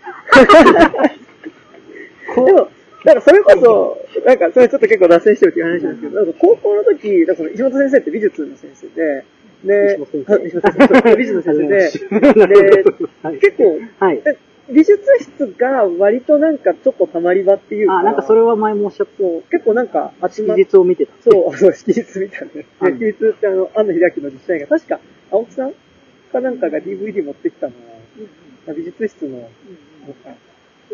[2.47, 2.69] でも、
[3.05, 9.25] だからそれこそ、なんかそれちょっと結構脱線してるっていう話なんですけど、なんか高校の時、だから石本先生って美術の先生で、
[9.65, 10.05] で、美
[11.25, 11.91] 術の先生で、
[12.37, 14.23] なるほどはい結構、はい。
[14.69, 19.19] 美術室が割となんかちょっとたまり場っていうか、あ、なんかそれは前もおっしゃった。
[19.19, 21.13] そう結構なんか集まっ技術を見てた。
[21.23, 22.51] そう、そう、式日みたい
[22.81, 22.87] な。
[22.87, 25.01] はい式日ってあの、安野秀明の実写映画、確か、
[25.31, 25.73] 青木さん
[26.33, 27.73] かなんかが DVD 持ってきたの
[28.67, 29.49] は、美術室の、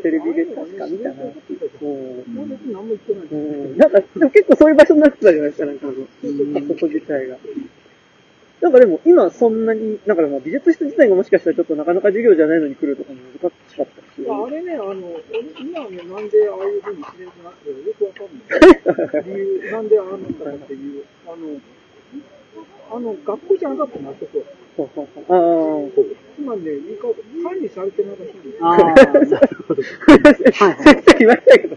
[0.03, 1.71] テレビで確か見たなっていう。
[1.81, 3.27] そうもう別に何も言ってない。
[3.31, 7.37] うんなんか、でも結構そういう場所になってたじゃないですか、なんかあの、あそこ自体が。
[8.63, 14.23] なんかでも今そんなに、なんかでも美術室自体がもしかしたらちょっとなかなか授業じゃないのに来るとかも難しかったし。
[14.23, 19.25] あれね、あの、俺今はね、なんでああいうふうに自然となってるのかよくわかんない。
[19.27, 21.59] 理由、なんでああなったかっていう、あの、
[22.95, 24.45] あの、学校じゃなかったな、あそこ。
[24.77, 25.25] そうそうそう。
[25.27, 25.91] あ
[26.39, 27.13] 今ね、言い方、
[27.43, 28.69] 管理されてないらしいんですよ。
[28.69, 29.83] ああ、なるほど。
[29.83, 30.75] あ。
[30.83, 31.77] 先生言いましたけど。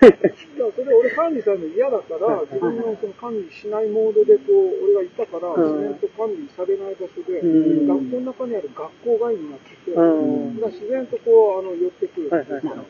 [0.00, 12.30] だからそれ俺管理されるの嫌だから、自分のその管理しないモードでこう、俺がいたから、うん自然と管理されない場所で、うん学校の中にある学校外になってて、自然とこう、あの、寄ってくる。
[12.30, 12.84] はいはいはいあの、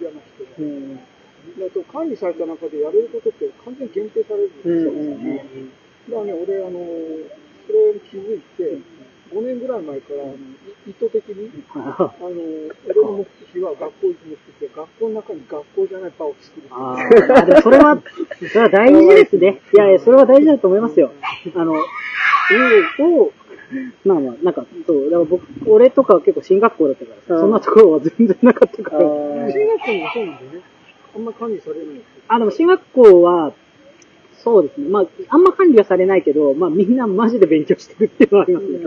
[0.00, 0.50] 嫌な人が。
[0.58, 0.96] うん。
[0.96, 4.92] だと管理された中でやれることって完全に限定されるんですよ。
[6.08, 6.86] だからね、俺、あの、
[7.66, 8.78] それに気づいて、
[9.32, 10.36] 5年ぐらい前から、あのい
[10.86, 16.66] 意図的に、 あの、俺の目的は学校行く目的で、学校の中に学校じゃない場を作る。
[16.70, 18.02] あーあ、でもそれは、
[18.52, 19.60] それは大事ですね。
[19.72, 21.12] いやいや、それは大事だと思いますよ。
[21.54, 23.32] あの、を、
[24.04, 28.98] まあまあ、なんか、そう、だから僕、俺とかは結構進学校だったから、うんそんなところは全然なかったから。
[28.98, 29.02] あ
[29.50, 30.60] 進学校もそうなんだよね。
[31.14, 32.22] あんま管理されないんですよ。
[32.28, 33.52] あ、でも進学校は、
[34.42, 34.88] そうですね。
[34.88, 38.78] まあ、あんま管理はされないけど、まあみんなマジで勉強してるっていうのはありますね。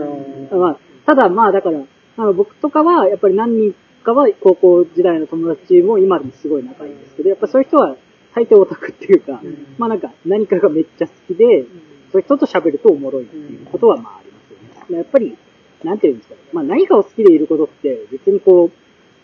[0.52, 1.80] まあ、ただまあだから、
[2.18, 3.74] あの僕とかは、やっぱり何人
[4.04, 7.96] かは高校時代の友達も今でもすごい仲いいんですけど、やっぱそういう人は
[8.34, 9.40] 大抵オタクっていうか、
[9.78, 11.64] まあなんか何かがめっちゃ好きで、
[12.12, 14.58] そういう人と喋るとおもろいっていうことはまあありますよ
[14.90, 14.96] ね。
[14.98, 15.36] やっぱり、
[15.82, 16.40] なんていうんですかね。
[16.52, 18.70] まあ何かを好きでいることって、別にこう、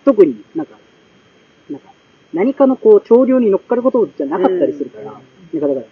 [0.05, 0.77] 特になんか、
[1.71, 1.93] なんか、
[2.35, 5.21] 何かのこう、潮流に乗っかることじゃなかったりするから、なんか
[5.53, 5.87] だから、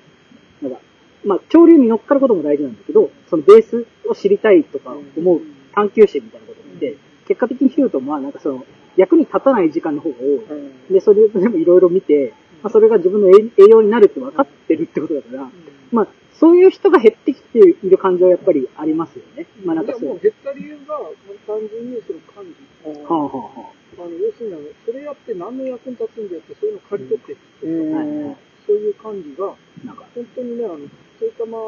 [0.63, 0.79] なんか、
[1.25, 5.41] まあ、潮流に乗っかることも大事なんだけど、そのベースを知りたいとか思う
[5.75, 6.97] 探求心みたいなことって、
[7.27, 8.65] 結果的に言うと、まあなんかその、
[8.97, 10.37] 役に立たない時間の方が多い。
[10.37, 15.49] うんで、それでもいろいろ見て、まあ、それが自分の栄栄養になるって分かってるってことだから、
[15.93, 19.47] まあ、そういう人が減ってきている感じはやっぱりありますよね。
[19.65, 20.17] まあなんかそう。
[20.17, 20.99] う減った理由が、
[21.47, 22.89] 単純にその感じ。
[22.89, 28.37] はあはあはあの、要するにそれやって何の役に立つんだよって、そういうのを借り取っていって、うんはいはい
[28.71, 29.57] そういう感じが、あ。
[29.85, 30.79] なんか、本当にね、あの、
[31.19, 31.59] 埼玉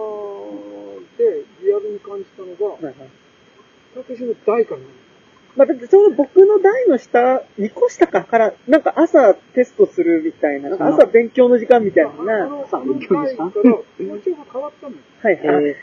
[1.18, 2.94] でリアルに感じたのが、はいはい
[3.94, 4.86] たけしの代からな
[5.54, 12.46] まあ、だってちょうど僕の台の下、2個下かから、なんか朝テストするみたいな、なんか朝勉強の時間みたいなあな。
[12.46, 14.98] の、さああの勉強ですか代から、気持ちが変わったのよ。
[15.20, 15.64] はいはい。
[15.66, 15.76] え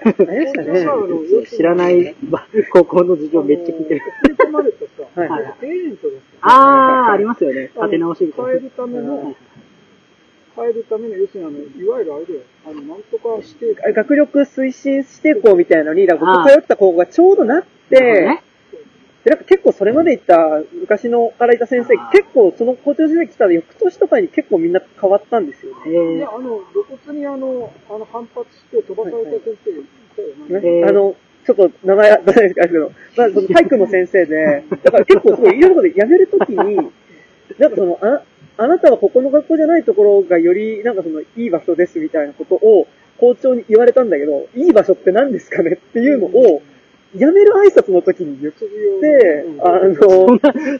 [0.00, 0.68] あれでしたね。
[0.80, 4.02] ー、知らないば高校の事情めっちゃ聞いてる。
[4.46, 7.06] あまれたさ、はいはいエージェントだった。
[7.06, 7.70] あー、ありますよね。
[7.76, 8.50] あの当て直しみたいな。
[8.50, 9.34] 変えるための、
[10.58, 18.42] 変えるための、要するにあの、いわゆるあれだよ、あの、なんとか指定学力推進指定校みたいなのに、だからああ僕通った高校がちょうどなって、ね
[19.24, 20.36] で、なんか結構それまで行った、
[20.80, 26.24] 昔のからいた先生結構その校長先生来た翌年とかに結構みんな変わったんですよね。
[26.24, 29.84] あの、露骨にあの、あの、反発して飛ばされた先生い
[30.16, 30.60] たよね。
[30.60, 31.14] ねえーあの、
[31.46, 36.56] ちょっと名前は出ないですけど、まあ、その体育の先生で、だから結構すごいいろんなことで辞めるときに、
[37.58, 38.22] なんかその、あ、
[38.58, 46.60] あなたはここの学校じゃないところがより、なんかその、いい場所ですみたいなことを、校長に言われたんだけど、いい場所って何ですかねっていうのを、
[47.14, 50.38] 辞める挨拶の時に言って、あの、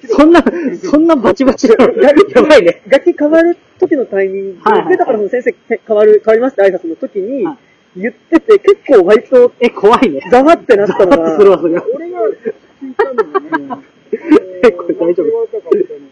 [0.09, 0.45] そんな、
[0.83, 2.83] そんなバチバチやばいね。
[2.89, 7.57] 楽器変わる時のタイミングはいはいはいで、だからその先生変わる、変わりますって挨拶の時には、
[7.97, 10.21] 言ってて、結構割とえ、怖いね。
[10.31, 11.85] ざわってなったのざわってするわ、が、それは。
[11.95, 12.19] 俺が
[12.83, 13.85] 聞いたのがね、
[14.67, 15.27] えこれ大丈夫？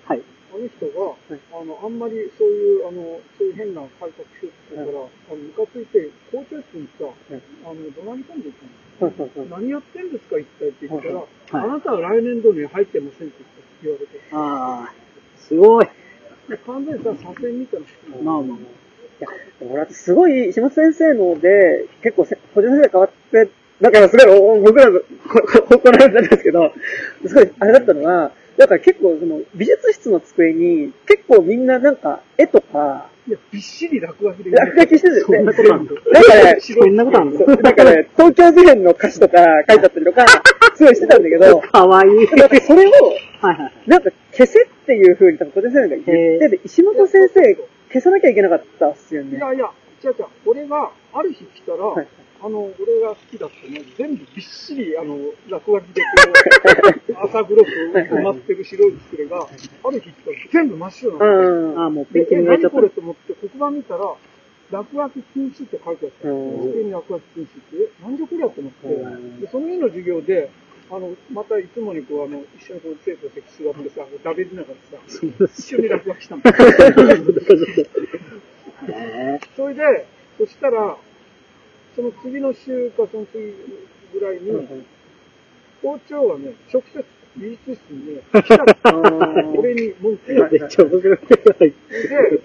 [0.06, 0.22] はい。
[0.57, 1.12] あの人が、
[1.53, 9.47] あの、あんまりそういう、あの、そういう変な改革しようって言うから、あの、ムカついて、校長室にさ、あの、怒鳴り込んでいったの。
[9.51, 13.45] 何やってんですか一体って言ったら、はいあなたは来年度に入ってませんって
[13.83, 14.20] 言われて。
[14.33, 15.87] あー、すごい。
[16.49, 17.87] で完全にさ、左遷みたいな。
[18.23, 18.59] まあまあ。
[18.59, 18.61] い
[19.20, 19.28] や、
[19.61, 23.51] 俺はすごい、島津先生ので、結構せ、補助先生変わって、
[23.81, 25.07] だからすごい、お僕らの、こ
[25.69, 26.73] ここの話なんですけど、
[27.27, 34.51] すごい、あれだったのは、だから結構、その、美術室の机に、結構みんななんか、絵とか、いや、びっしり落書きで。
[34.53, 35.57] 落書きしてるんですそんなね。
[35.57, 35.91] ことあるの？
[36.12, 37.39] なんかね、そんなことあるの？
[37.39, 39.37] そうなんかね、東京事変の歌詞とか
[39.69, 40.24] 書いてあったりとか、
[40.77, 42.12] すごいしてたんだけど、 かわいい。
[42.37, 42.91] なんかそれを、
[43.41, 43.73] はいはい。
[43.91, 45.99] なんか消せっていう風に多分小手先生が言
[46.37, 47.55] ってて、石本先生
[47.93, 49.37] 消さなきゃいけなかったっすよね。
[49.37, 49.70] いやいや、
[50.05, 50.27] 違う違う。
[50.47, 52.07] 俺が、ある日来たら、はい
[52.42, 55.16] あの、俺が好きだったの、全部びっしり、あの、
[55.48, 56.08] 落書きでこ
[57.08, 59.46] う、 朝黒く埋まってる白い机が、
[59.84, 61.26] ある日来たら全部真っ白なの。
[61.26, 61.30] う
[61.74, 61.78] ん。
[61.80, 62.82] あー、もうで、勉強えになっちゃった何こ。
[62.82, 64.14] れと思って黒板見たら、
[64.70, 66.28] 落書き禁止って書いてあった。
[66.28, 67.60] うん机に落書き禁止って、
[68.00, 68.88] え、なんじゃこりゃと思って、
[69.40, 70.50] で、その日の授業で、
[70.90, 75.22] あの、またいつもにこう、あの、一緒にこう、生徒席座ってさ、ダベりながらさ、一
[75.76, 76.42] 緒に落書きしたの。
[78.88, 80.06] へそれで、
[80.38, 80.96] そしたら、
[81.97, 83.56] その次の週かその次
[84.12, 84.52] ぐらいに、
[85.81, 87.05] 校長がね、直接
[87.36, 91.18] 美術室にね、 来たの俺に文句言っちゃ面白い。
[91.18, 91.74] て、で、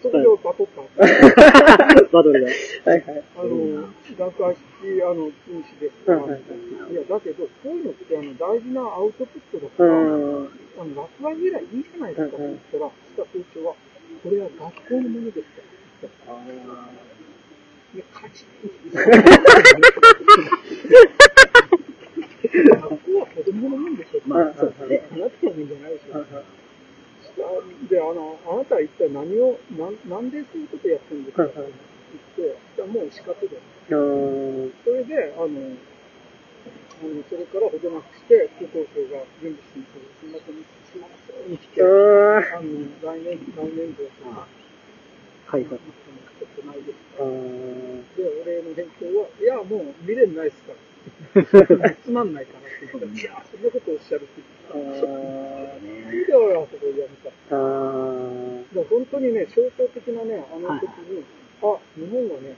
[0.02, 1.04] それをバトった。
[2.12, 2.48] バトルだ。
[2.92, 3.24] はいはい。
[3.38, 3.88] あの、
[4.18, 10.50] 落書き、あの、禁止ですとか、いいや、だけど、こういうのって、あの、大事なアウトプットだから、うん。
[10.80, 13.76] あの、落書きぐらいいいじゃないですかって言ったら、そしたら校長は、
[14.24, 15.62] これは学校のものですか
[16.28, 17.11] ら。
[17.92, 18.08] 学
[23.04, 24.22] 校は子供のもんでしょ。
[24.26, 25.04] まあ、そうですね。
[25.12, 26.24] あなたのもんじゃないでしょ。
[27.90, 31.70] で、あの、あなたは一体何を、なんなんでそういうことやってるんですかって言っ
[32.56, 33.48] て、じゃあもう仕方で。
[33.90, 33.96] う
[34.68, 34.74] ん。
[34.84, 44.04] それで、あの、あのそれからほどなくして、高校生が準備していて、すみません、すみません、に来て、あの、来年、来年度
[45.52, 45.80] は、はいはい。
[46.40, 46.94] ちょっとないで
[48.18, 51.96] 俺の返答は、いや、もう未練ないですから。
[52.04, 54.42] つまんないからって言ったら、いや、そんなことおっしゃるって
[54.74, 55.08] 言ってた。
[56.16, 57.30] いいだよ、そこやめた。
[57.52, 57.60] あ
[58.76, 61.24] ら本当にね、象徴的なね、あの時に、
[61.62, 62.56] あ、日本はね、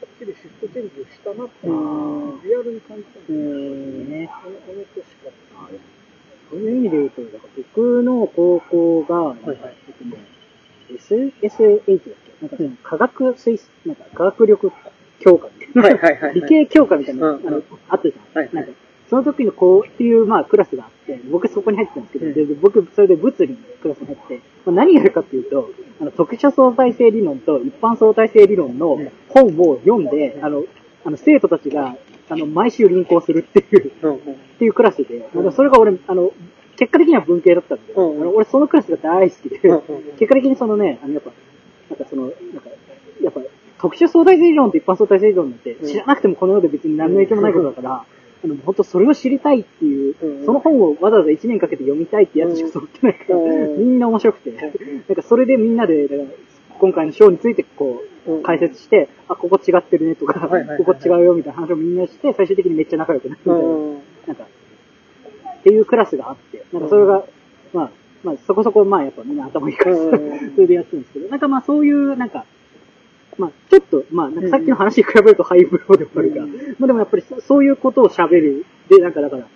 [0.00, 3.38] はっきりシフトチェンジをしたなって、リアルに感じたんですよ。
[4.04, 4.28] ね。
[4.28, 5.68] あの、あの年から。
[6.50, 7.22] そういう意味で言うと、
[7.56, 9.76] 僕の高校が、はいはい
[10.98, 12.30] SSH だっけ？
[12.42, 14.72] なんかその科学推なんか科学力
[15.20, 16.34] 強化みたいはいはいはい。
[16.34, 18.42] 理系教科みたいな、うんあの、あったじゃん。
[18.42, 18.54] はいはい。
[18.54, 18.70] なんか、
[19.10, 22.34] その時のこうっていう、まあ、クラスがあって、僕そこに入ってたんですけど、うん。
[22.34, 28.98] でで僕、それで物理のクラスに入って、まあ、何やるかっていうと、あの、特殊相対性理論と一般相対性理論の
[29.28, 30.64] 本を読んで、あの、
[31.04, 31.96] あの、生徒たちが、
[32.28, 33.88] あの、毎週輪行するっていう。
[33.88, 36.32] っていうクラスで、それが俺、あの、
[36.80, 38.22] 結果的には文系だったんで、うんうん。
[38.22, 39.82] あの俺そのクラスが大好きで、うんうん
[40.18, 41.30] 結果的にそのね、あのやっぱ、
[41.90, 42.70] なんかその、なんか、
[43.22, 43.40] やっぱ、
[43.78, 48.04] 特殊相対性理論と一般相対性理論なんて知らなくてもこの世で別に何の影響もないことだから、
[48.42, 50.46] あの、本当それを知りたいっていう、うん。
[50.46, 53.78] その本をわざわざ1年かけて読みたいってやつしか揃ってないから、うん。
[53.78, 56.08] みんな面白くて、なんかそれでみんなで、
[56.78, 58.42] 今回の章についてこう、うん。
[58.42, 60.78] 解説して、あ、ここ違ってるねとか、はいはいはい。
[60.78, 63.68] ここ違うよみたいな話をみんなして、最終的にめっちゃ仲良くなるみたいな。
[63.68, 63.94] うん。
[64.26, 64.46] なんか、
[65.60, 67.24] っていうクラスがあって、なんかそれが、
[67.72, 67.90] まあ、
[68.24, 72.44] まあそこそこ、まあやっぱみんな頭いいからそれでやってるんですけど、なんかまあそういう、なんか、
[73.38, 76.42] まあちょっと、まあなんかさっきの話に比べるとハイブローでもあるが、
[76.78, 78.66] まあでもやっぱりそそういうことを喋る。
[78.88, 79.46] で、なんかだから、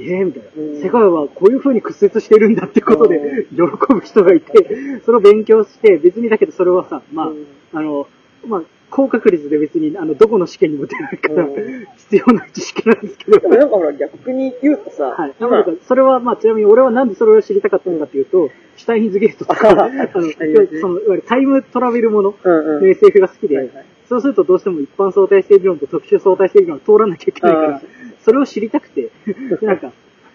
[0.00, 0.82] ええみたいな、うん。
[0.82, 7.46] 世界はこういう風に屈折してるんだってことでう喜ぶ人がいて、それを勉強して、別にだけどそれはさ、まあ、うん。
[7.72, 8.08] あの、
[8.46, 11.86] まあ、高確率で別に、あの、どこの試験にも出ないから、うん。
[11.96, 13.38] 必要な知識なんですけど。
[13.38, 15.34] で、もなんかほら逆に言うとさ、はい。
[15.38, 23.70] 今なんかそれは、まあ、ちなみに俺はなんでそれを知りたかったのかというと、シュタインズゲートとか、あ あの、その、いわゆるタイムトラベルものの SF が好きで、
[24.08, 27.82] そうするとどうしても一般相対性理論と特殊相対性理論を通らなきゃいけないかあら、
[28.20, 29.92] それを知りたくて、で、なんか、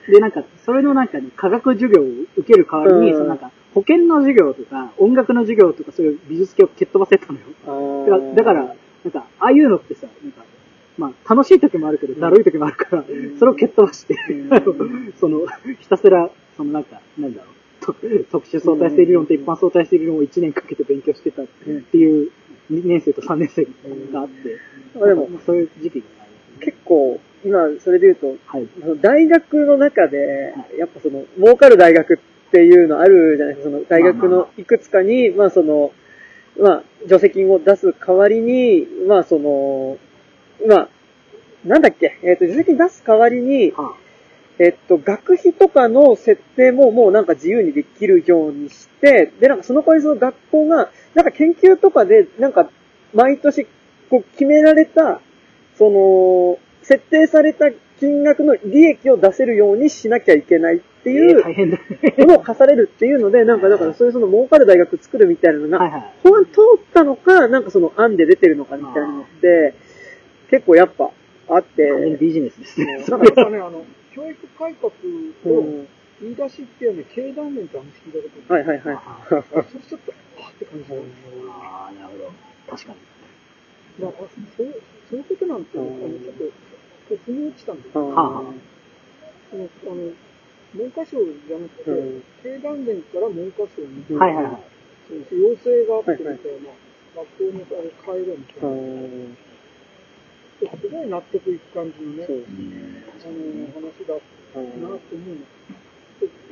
[0.07, 2.05] で、なんか、それのなんかね、科学授業を
[2.37, 3.17] 受ける代わりに、うん。
[3.17, 7.45] そのなんか、保険の授業とか、音楽の授業とか、そういう美術系を蹴っ飛ばせたのよ。
[7.65, 10.43] あだから、だからなんか、ああいうのってさ、なんか、
[10.97, 13.03] まあ、楽しい時もあるけど、だるい時もあるから、
[13.39, 14.15] それを蹴っ飛ばして、
[15.19, 15.41] その、
[15.79, 17.53] ひたすら、そのなんか、なんだろう、
[17.85, 17.93] と
[18.31, 22.31] 特殊相対性理論と一般相対性理論を1年かけて勉強してたっていう
[22.71, 23.65] 2年生と3年生
[24.13, 24.57] があって、
[25.01, 26.31] あでもまあそういう時期がある。
[26.65, 28.67] 結構、今それで言うと、はい。
[28.79, 35.91] その大学の中で、やっぱその、儲かる大学っていうのあるじゃないですか、その大学のいくつかに、まあその、
[36.59, 39.97] まあ、助成金を出す代わりに、まあその、
[40.67, 40.89] まあ、
[41.65, 43.95] なんだっけ、えっ、と、助成金出す代わりに、は
[44.59, 52.69] えっと、学費とかの設定ももうなんか自由にできるようにして、で、なんかその代わりその学校が、なんか研究とかで、なんか
[53.13, 53.65] 毎年
[54.09, 55.21] こう決められた、
[55.77, 61.43] その、設定された金額の利益を出せるようにしなきゃいけないっていいう。
[62.19, 66.03] ものを課されるっていうので、 なんかだからそういうその儲かる大学作るみたいなのが、はいはい。
[66.23, 69.73] 法案通ったのか、なんかその案で出てるのかみたいなのって、
[70.49, 71.11] 結構やっぱ
[71.49, 73.05] あって、ビジネスですね。
[73.07, 74.91] なんかね、あの、教育改革
[75.45, 75.87] をうん
[76.21, 78.97] 言い出しっていうね、経団連って話聞いたことはいはいはい。
[79.27, 81.07] それちょっと、あって感じだよね。
[81.49, 82.31] ああ、なるほど。
[82.77, 84.05] 確かに。
[84.05, 84.67] だからそう
[85.09, 86.43] そういうことなんて、あの、ちょっと、
[87.17, 88.09] 腑に落ちたんですよ。
[88.09, 88.53] ははあは
[89.51, 90.11] そのあの、
[90.75, 91.17] 文科省
[91.47, 94.55] じゃなくて、うん経団連から文科省に、うんはいはいはい。
[95.31, 98.73] 要請があってみたいな、はい学校のあれ変えるみたいな、
[100.81, 102.49] すごい納得いく感じのね、そうあ
[103.29, 105.45] の、話だなうと思うの。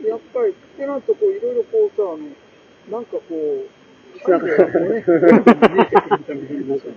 [0.03, 2.29] でやっぱり、ってなると、こう、いろいろこうさ、あの、
[2.91, 4.38] なんかこう、ね、いや。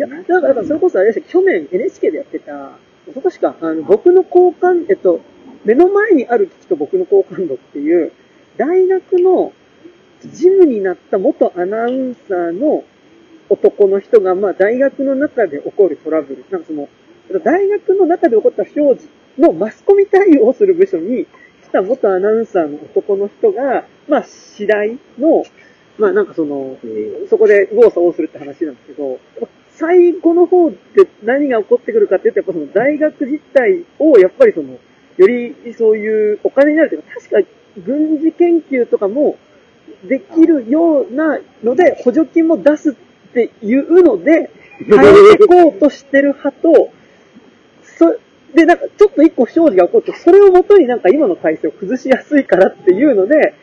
[0.09, 5.21] だから、だからそれこそあれでした去年 NHK でやってた、一昨年か、あの、僕の交換、えっと、
[5.65, 8.13] 目の前にある機器と僕の好感度っていう、
[8.57, 9.53] 大学の
[10.23, 12.85] 事務になった元アナウンサーの
[13.51, 16.89] 男の人が、まあ、大学の中で起こるトラブル、なんかその、
[17.43, 19.09] 大学の中で起こった不祥事
[19.39, 25.45] のマスコミ対応をする部署に来た元アナウンサーの男の人が、まあ、次第の、
[25.99, 26.79] まあ、なんかその、
[27.29, 29.19] そこで右往左往するって話なんですけど、
[29.77, 30.77] 最後の方で
[31.23, 34.79] 何が起こってくるかって言うと、やっぱその大学自体を、やっぱりその、
[35.17, 37.51] よりそういうお金になるというか、確か
[37.85, 39.37] 軍事研究とかも
[40.05, 42.95] できるようなので、補助金も出すっ
[43.33, 46.91] ていうので、変えていこうとしてる派と、
[47.99, 48.17] そ、
[48.55, 53.55] で、なんかちょっと一個不祥事が起こって、それをもとになんか今の体制を崩しやすいからっていうので、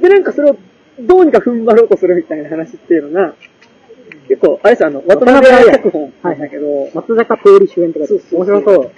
[0.00, 0.56] で、なんかそれを
[0.98, 3.34] どうにか踏ん張ろうとするみたいな話っていうのが、
[4.30, 8.38] 結構、あれさ、あの、渡辺彩脚本なんだけど、松坂通り主演とかでそうそう。
[8.38, 8.90] 面白そう。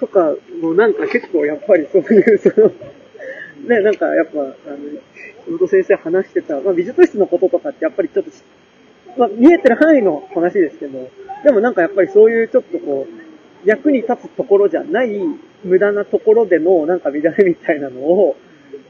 [0.00, 2.68] とか、もうなんか結構やっぱりそういう、その、
[3.68, 8.42] ね、なんかやっぱ、あの、宇戸先生話してた、まあ美術室のこととかってやっぱりちょっとし、
[9.16, 11.08] まあ見えてる範囲の話ですけど、
[11.42, 15.08] でもなんかやっぱりそういうちょっとこう、役に立つところじゃない
[15.64, 18.36] 無駄なところでのなんか乱れみたいなのを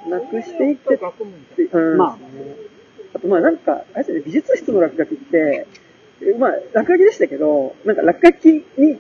[0.09, 0.99] なくしていって、
[1.73, 2.19] うん、まあ
[3.15, 5.67] あとまあなんか、あれですね、美術室の落書きって、
[6.23, 8.47] えまあ、落書きでしたけど、なんか落書き
[8.79, 8.99] に、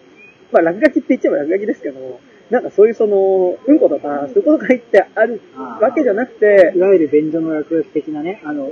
[0.52, 2.20] まあ落書きって言っちゃえば落書きですけど、
[2.50, 5.40] なんかそういうその、うんことか、そういうことが入ってある
[5.80, 8.70] わけじゃなくてい、わゆる便所の落書き的なね、あの、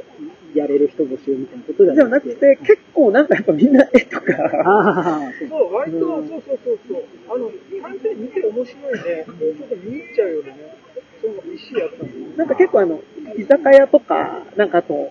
[0.54, 2.28] やれる人募集みたいなことじゃなくて。
[2.28, 4.26] なくて、結構なんかやっぱみんな絵とか、
[4.66, 7.04] ああ、そうそう、割と、うんそうそうそうそう。
[7.28, 7.50] あの、
[7.80, 9.24] 単純に見て面白いね。
[9.26, 10.76] ちょっと見入っちゃうようなね。
[11.22, 12.36] そういうの石やったんで。
[12.36, 13.00] なんか結構あの、
[13.36, 15.10] 居酒屋とか、なんかあと、さ、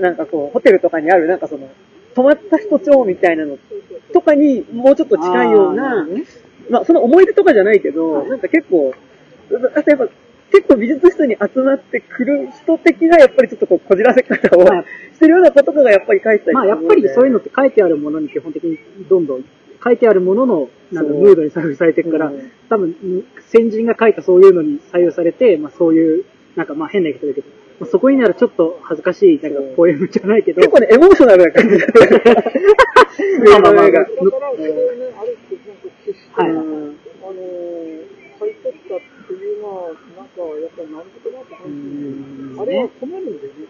[0.00, 1.68] なんかこう、ホテルとかにある、なんかその、
[2.14, 3.58] 泊まった人帳みたいなの
[4.12, 6.26] とかにもうちょっと近いようあなー、
[6.70, 8.94] まあその思い出とかじゃないけど、なんか結構、
[9.76, 10.08] あとやっぱ、
[10.52, 14.84] 結構美術室に集まってくる人的な、やっぱりちょっとこう、こじらせ方をまあ
[15.14, 19.44] してるようなことがやっぱり書いてたりまあやっぱりそういうのって書いてあるものに基本的にどんどん
[19.82, 22.50] 書いてあるもののなんかムードに左右されていくから、うん。
[22.68, 22.94] 多分ん
[23.48, 26.24] 先人が書いたそういうのに左右されて、まあそういう、
[26.56, 31.78] なんかまあ変な言い方だけど、まあ、そこになるちょっと恥ずかしい、なんかポエムじゃないけど、結構ね、エモーショナルな感じ。
[31.78, 31.94] だった。
[33.50, 33.72] まあまあ。
[33.72, 35.24] まあ映画だから、それをね、あ。
[35.24, 36.50] るってなんか決して、はい。
[36.50, 38.04] あのー、
[38.38, 42.60] 買い取ったっていうのは、なんか、やっぱりなんとかなって感じ。
[42.60, 43.64] あれは困るんだよね。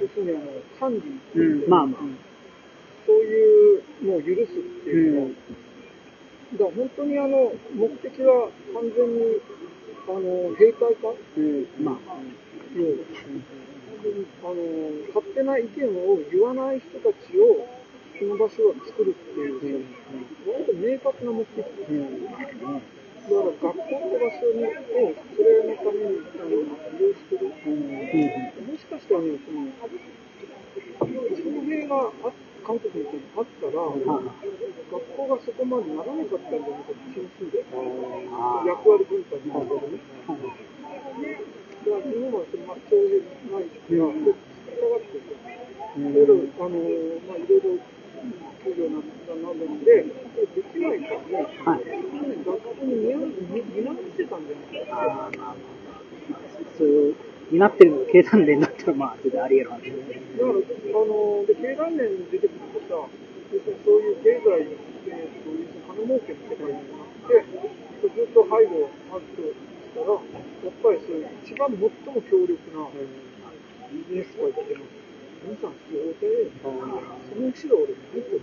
[0.00, 0.46] 要するに、あの、
[0.78, 2.00] 管理、うんまあまあ、
[3.06, 5.34] そういうのを許すっていうのは、うん。
[6.56, 9.40] だから本当にあの、目的は完全に、
[10.08, 12.14] あの、兵隊化うんまあ、
[12.74, 12.92] 要は
[14.42, 14.56] あの、
[15.08, 17.66] 勝手な意見を言わない人たちを、
[18.18, 19.84] その場所は作るっていう、
[20.46, 21.56] 割と明確な目的。
[21.60, 27.48] だから学校って場所に、をそれのために、あの、利用してる。
[27.50, 29.66] もしかしたらね、その、
[31.00, 32.32] 徴兵があ
[32.66, 33.72] 韓国みたいにあったら、
[34.90, 37.64] 学校がそこまでならなかったんじゃないかって気がするんだよ。
[38.66, 39.98] 役割分担みたいなのね。
[41.50, 44.34] だから日本はその、まあ、徴兵ないから、で、
[44.68, 45.40] 関わってる。
[45.96, 46.76] いろいろ、あの、
[47.26, 47.80] まあ、いろいろ、
[48.62, 52.00] 給料なんだなんだんで、できないからね、はい
[52.44, 55.54] 学校に見合見直してたんじゃないかな。
[56.76, 57.16] そういう、
[57.50, 60.20] になってるのが経団連だったらまあ、全然あり得る話ですね。
[60.38, 63.08] だから、あの、で、経団連に出てくるとさ、
[63.52, 67.44] 要するにそういう経済で、そういう金儲けの世界になって、
[68.00, 71.90] ずっと背後あるとしたら、やっぱりそういう一番最も
[72.22, 72.86] 強力な
[73.90, 74.94] ビジネス界っていうのは、
[75.42, 78.42] 皆さん必要で、その後ろ俺見てる。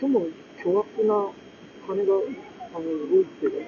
[0.00, 0.26] 最も
[0.60, 1.32] 巨額な
[1.86, 2.12] 金が
[2.74, 3.64] あの動いてる。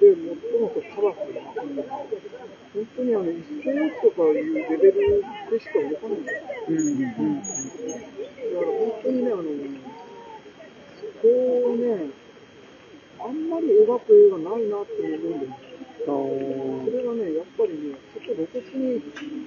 [0.00, 1.40] で、最もこうパワフルな。
[2.72, 6.40] 本当にあの、1000億とかいうレベルでしか動かないんだよ。
[8.50, 9.42] だから本当にね、あの、
[11.00, 11.28] そこ
[11.72, 12.10] をね、
[13.22, 15.70] あんまり描く映画ないなって思うんだよ。
[16.00, 19.02] それがね、やっぱりね、そこ露骨に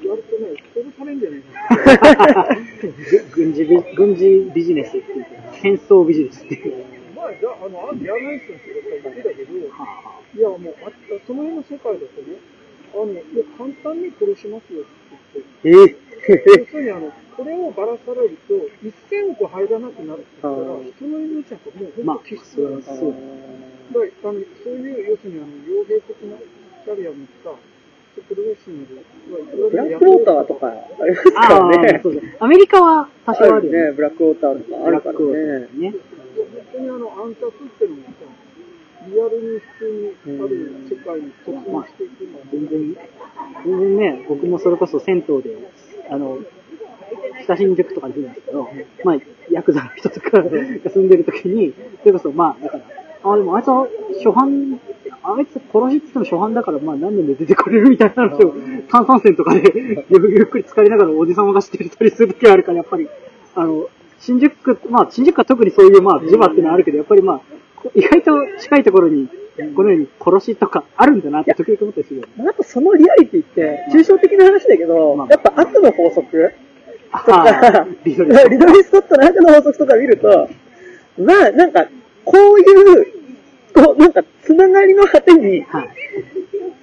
[0.05, 2.47] やるとね、殺されんじゃないかな。
[3.31, 5.29] 軍事ビ軍事ビジネスっていうか、
[5.61, 6.85] 戦争ビジネスっていう。
[7.15, 9.61] 前、じゃあ、あの、あるジャーナリストの人が言ってたけど、い
[10.39, 12.37] や、もう、あった、その辺の世界だとね、
[12.93, 13.21] あの、いや、
[13.57, 14.85] 簡単に殺しますよっ
[15.33, 15.97] て言って、
[16.61, 22.95] 要するにあの、これをばらされると、1000億入らなくなるって言ったら、人の命なんかもうまあ本当消失なんですよ。
[22.97, 23.13] そう
[23.93, 26.37] だからあのそういう、要するにあの、傭兵的な
[26.85, 27.55] キャリアを持っは、
[28.15, 31.99] ブラックウォーターとかありますかああ、らね。
[32.03, 32.27] そうです。
[32.39, 33.91] アメリカは多少ああるね、るよね。
[33.93, 35.73] ブラックウォーターとかあるからブラックウォーねタ。
[35.77, 35.91] ーね。
[35.91, 38.11] 本当にあの、暗殺っていうのもさ、
[39.07, 42.95] リアルに普通にある世界に突入していくのは、全然、
[43.65, 45.57] 全然ね、僕もそれこそ銭湯で、
[46.09, 46.39] あの、
[47.43, 48.69] 北新宿とかに住んでるんですけど、
[49.03, 49.17] まあ、
[49.51, 52.83] ヤクザの人とかが住んでる時に、それこそまあ、だから、
[53.23, 53.87] あ、でもあいつは
[54.17, 54.79] 初犯、
[55.23, 58.53] あいつ殺しって言っても初犯だから、まあ何年で出てくれるみたいな話を、
[58.89, 63.07] 炭酸泉とかでゆ ゆっくり浸かりながらおじさまがしてたりする時があるから、やっぱり、
[63.55, 63.87] あの、
[64.19, 67.41] 新宿、まあ新宿は特にそういうまあ磁場っていうのはあるけど、やっぱりまあ、
[67.95, 69.29] 意外と近いところに、
[69.75, 72.49] このように殺しとかあるんだなって時々思ったりするよね。
[72.49, 76.53] あとそのリアリティって、抽象的な話だけど、まあやっぱ悪の法則
[77.19, 80.49] とあかあ、リドリースコットの悪の法則とか見ると、
[81.17, 81.85] まあ、なんか、
[82.25, 82.63] こうい
[83.01, 83.05] う、
[83.73, 85.89] こう、なんか、つながりの果てにはい。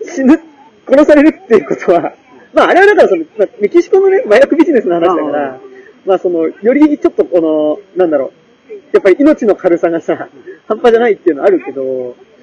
[0.04, 0.40] 死ぬ、
[0.88, 2.14] 殺されるっていうことは、
[2.52, 5.60] まあ、あれはだからその、まあメキシコのね、麻薬ビジネスの話だかあら、
[6.06, 8.32] まあ、その、よりちょっとこの、なんだろ
[8.68, 10.28] う、やっぱり命の軽さがさ、
[10.68, 11.86] 半端じゃないっていうのはあるけど、い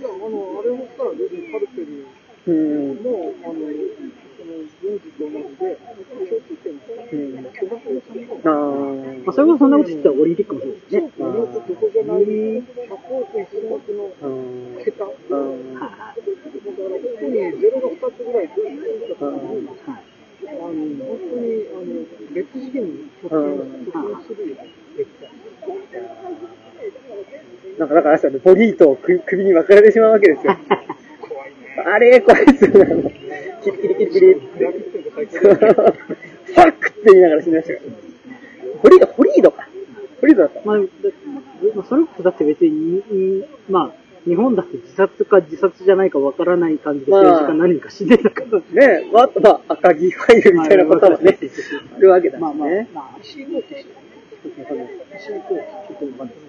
[0.04, 2.06] や、あの、あれもさ、要するにカルテル
[2.48, 7.40] うん、も、あの、その、軍事と同じで、共通点うん、
[8.44, 8.50] あ
[9.26, 11.12] まあ、それこそそんなこと言ったらオリンピックもそうですね。
[11.18, 12.64] う、思うとどこじゃない、100
[13.16, 14.84] 億1000億のうん。
[14.84, 15.06] 桁。
[15.06, 15.80] だから、うん。
[15.80, 15.88] こ
[17.20, 18.72] こにゼロが2つぐらい出て
[19.08, 20.08] きた時に、はい。
[20.48, 22.04] あの、本当に、あの、
[22.34, 23.40] 別次元に突入
[23.88, 24.68] 突入するよね、
[24.98, 25.32] 絶対。
[27.80, 27.90] なん。
[27.90, 30.58] か、だからあれですよね、ボディと首に分かれてしまうわけですよ。
[31.22, 31.56] 怖いね。
[31.86, 33.14] あれ、怖いですよね。
[33.64, 34.36] キリキリキリキリ。
[36.48, 37.92] ファックって言いながら死にましたから。
[38.82, 39.68] ホリード、ホリードか。
[40.22, 40.62] ホリードだった。
[40.66, 40.84] まあ、だ
[41.76, 43.92] まあそれこそだって別に、にまあ、
[44.26, 48.60] 日本だって自殺か自殺じゃないかわからない感じでまあ政治家何人か死んでたから。
[48.60, 48.64] ね
[49.08, 51.38] え、まあ、あとまあ、赤木ファイルみたいなことはね、
[51.96, 54.08] あるわけだしまあまあね。、まあ、石井豪輝して
[55.18, 56.48] 石井っとわかんないです。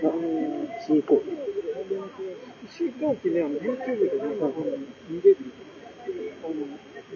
[0.00, 0.12] あの
[0.86, 1.22] 死に行こ
[2.70, 4.52] 石井豪輝ね、あの、YouTube でね、あの
[5.08, 5.36] 見れる、
[6.44, 6.54] あの、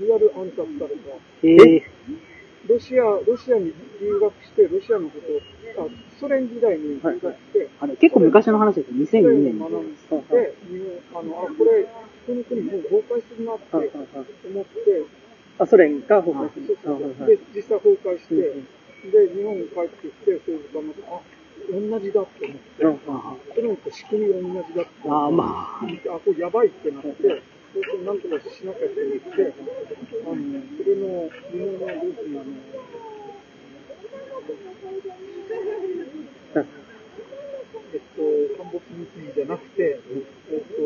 [0.00, 1.20] リアル暗殺された、う。
[1.42, 1.82] ええ？
[2.68, 5.88] ロシア、ロシアに留学して、ロシアのことを、あ
[6.20, 8.96] ソ連時代に留学して、あの結構昔の話ですよ。
[8.96, 9.62] 2002ソ連年に。
[9.62, 10.78] を学んで、日
[11.10, 11.82] 本あの、あ、これ、
[12.26, 14.26] この国もう崩壊するなってはいはいはい。
[14.46, 15.02] 思って、
[15.58, 16.66] あ、ソ連が崩壊する。
[16.66, 17.36] そうそうはいはい。
[17.36, 18.66] で、実際崩壊して、うん
[19.02, 21.20] で、日本に帰ってきて、政治家の、あ、
[21.72, 24.90] 同じだって思って、うんソ連と仕組みが同じだって。
[25.08, 27.42] ああ、思って、まあ、あ、これやばいってなって、
[27.72, 30.36] そうするとなんとかしなきゃって言って、あの、
[30.76, 32.52] それの、日本のルーツにあの、
[37.92, 38.20] えっと、
[38.60, 40.84] 陥没日記じゃなくて、えっと、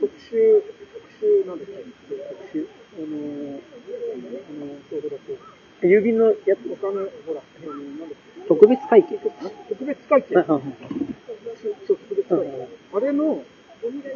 [0.00, 0.62] 特殊、
[0.94, 8.14] 特殊、なんだっけ、特殊、あの、あの、そうほら、こう、郵便のやつお金、ほら、あの、なんだっけ、
[8.46, 9.18] 特別会計。
[9.18, 10.34] 特別会計。
[10.34, 12.68] そう、特別会計。
[12.94, 13.44] あれの、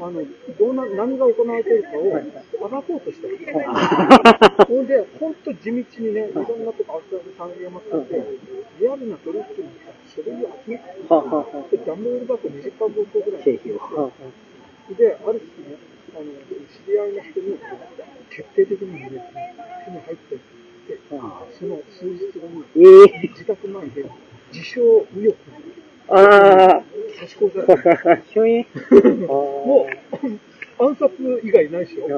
[0.00, 0.22] あの、
[0.58, 3.38] どうな、何が行われているかを暴こうとしてる。
[4.66, 8.22] ほんで、ほんと地道にね、いろんなとこ、あった産業もあって、
[8.78, 9.70] リアルな取引に
[10.14, 13.42] 書類を集めて、で段ボール箱20箱ぐらい。
[13.42, 13.78] 経費を。
[13.78, 14.46] はあ
[14.94, 15.76] で、ある日ね、
[16.14, 16.24] あの、
[16.70, 17.58] 知り合いの人に、
[18.30, 19.10] 徹底的にね、
[19.84, 20.42] 手に入ってるっ
[20.86, 24.04] て言って、その数日後に、ええ自宅前で、
[24.52, 24.80] 自称
[25.12, 25.36] 右翼
[26.08, 26.82] にあ
[27.18, 28.12] 差し込んだ。
[28.12, 28.66] あ、ひょい。
[29.26, 29.86] も
[30.78, 31.12] う、暗殺
[31.42, 32.06] 以外ないでしょ。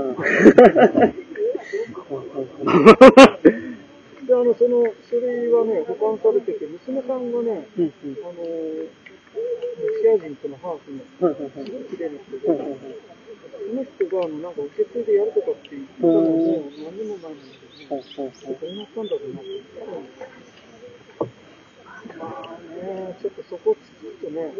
[4.26, 7.92] で、あの、その書類はね、保管されてて、娘さんがね、うんうん
[8.22, 8.88] あの、ロ
[10.02, 12.52] シア人とのハーフの、すごい綺麗な人で、そ
[13.74, 17.86] の人が、あの、なんか受け継いでやるとかって言ってたのも、何にもないんですよね。
[17.88, 20.57] はいはいどうなったんだろうなって。
[22.18, 24.52] まあね、ちょっとそこつつくとね、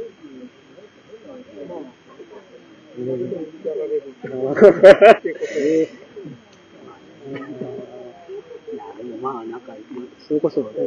[1.68, 1.78] まあ、
[2.98, 5.88] 何でもやられるってことで、
[8.72, 8.84] いや、
[9.20, 9.74] まあ、なんか、
[10.26, 10.80] それこそ、なんか、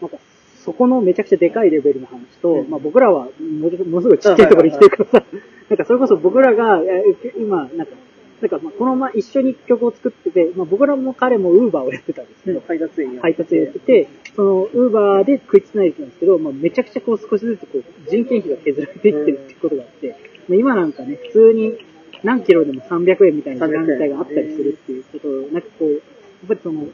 [0.00, 0.18] なんか、
[0.64, 5.26] そこのめちゃくちゃでかいレベルの話と、まあ僕らはものものすごいちっちゃいところに来てるからさ、
[5.70, 7.04] なんかそれこそ僕らが、え
[7.38, 7.94] 今、なんか、
[8.40, 14.08] なんかまあこのまま一緒に曲を作ってて、まあ僕らも彼もウーバーをやってたんですけど、配達員や配達をやってて、
[14.38, 20.16] その、ウーバーで食いつないでたんですけど、まあ、めちゃくちゃこう少しずつこう、人件費が削られていってるっていうことがあって、
[20.48, 21.76] まあ、今なんかね、普通に
[22.22, 26.00] 何キロでも300円みたいな時間帯があったりするっていうことを、なんかこう、やっ
[26.46, 26.92] ぱりその、なんか、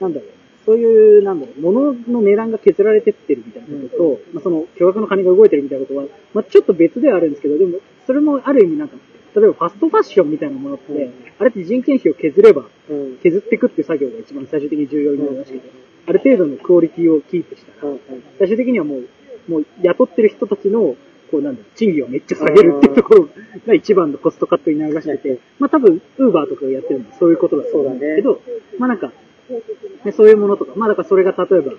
[0.00, 0.30] なんだろう、
[0.66, 8.96] そういう、なんだろう、物の値段が削られてってるみたいなことと、まあ、その、巨額の金が動いてるみたいなことは、まあ、ちょっと別ではあるんですけど、でも、それもある意味なんか、
[9.34, 11.12] 例えばファストファッションみたいなものって、うん。
[11.38, 13.18] あれって人件費を削れば、うん。
[13.22, 15.70] 削っていくっていう作業が一番最終的に重要になるらしくて、
[16.06, 17.92] ある程度のクオリティをキープしたら、
[18.38, 19.08] 最終的にはもう、
[19.50, 20.96] もう雇ってる人たちの、
[21.30, 23.28] こうなんだ賃金をめっちゃ下げるっていうところ
[23.66, 28.40] が一番のコストカットになるらしくて、まあ多分、ウーバーとかがやってるのはそういうことだと思うんですけど、
[28.78, 29.12] まあなんか、
[30.04, 31.72] ね、そういうものとか、まあだからそれが例えば、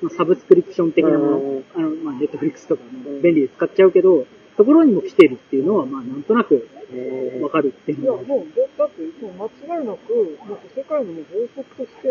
[0.00, 4.26] まあ、サブスクリプション的なもの、うんあの、まあネットフリックスとかの便利で使っちゃうけど、
[4.56, 8.46] ところにも来てるっていうのは、まあなんとなくえわかるっていいうや、のは、もう、
[8.78, 12.08] だって、もう間違いなく、もう世界のもう法則として、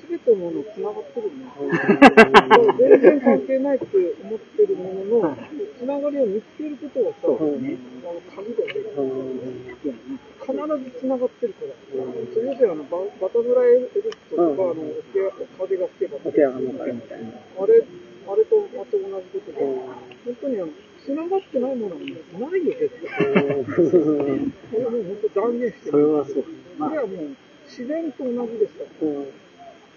[0.00, 2.78] すべてのもの繋がってるの。
[2.78, 3.86] 全然関係ないって
[4.22, 5.36] 思ってるものの、
[5.78, 7.78] 繋がりを見つけることがさ、そうですね。
[8.06, 9.74] あの、鍵だよね。
[9.82, 9.94] いや
[10.42, 12.02] 必ず繋がってるから。
[12.34, 14.90] それであのババタフライエフェクトとか、うんあの、
[15.58, 16.18] 風が吹けば。
[16.18, 16.30] あ
[17.66, 17.84] れ、
[18.26, 20.68] あれとまた同じことで、本当にあの、
[21.04, 23.34] 繋がってないものはないよ、絶対。
[23.34, 26.44] これもう本当断言してそれはそう。
[26.78, 28.88] まあこれはもう自然と同じですから。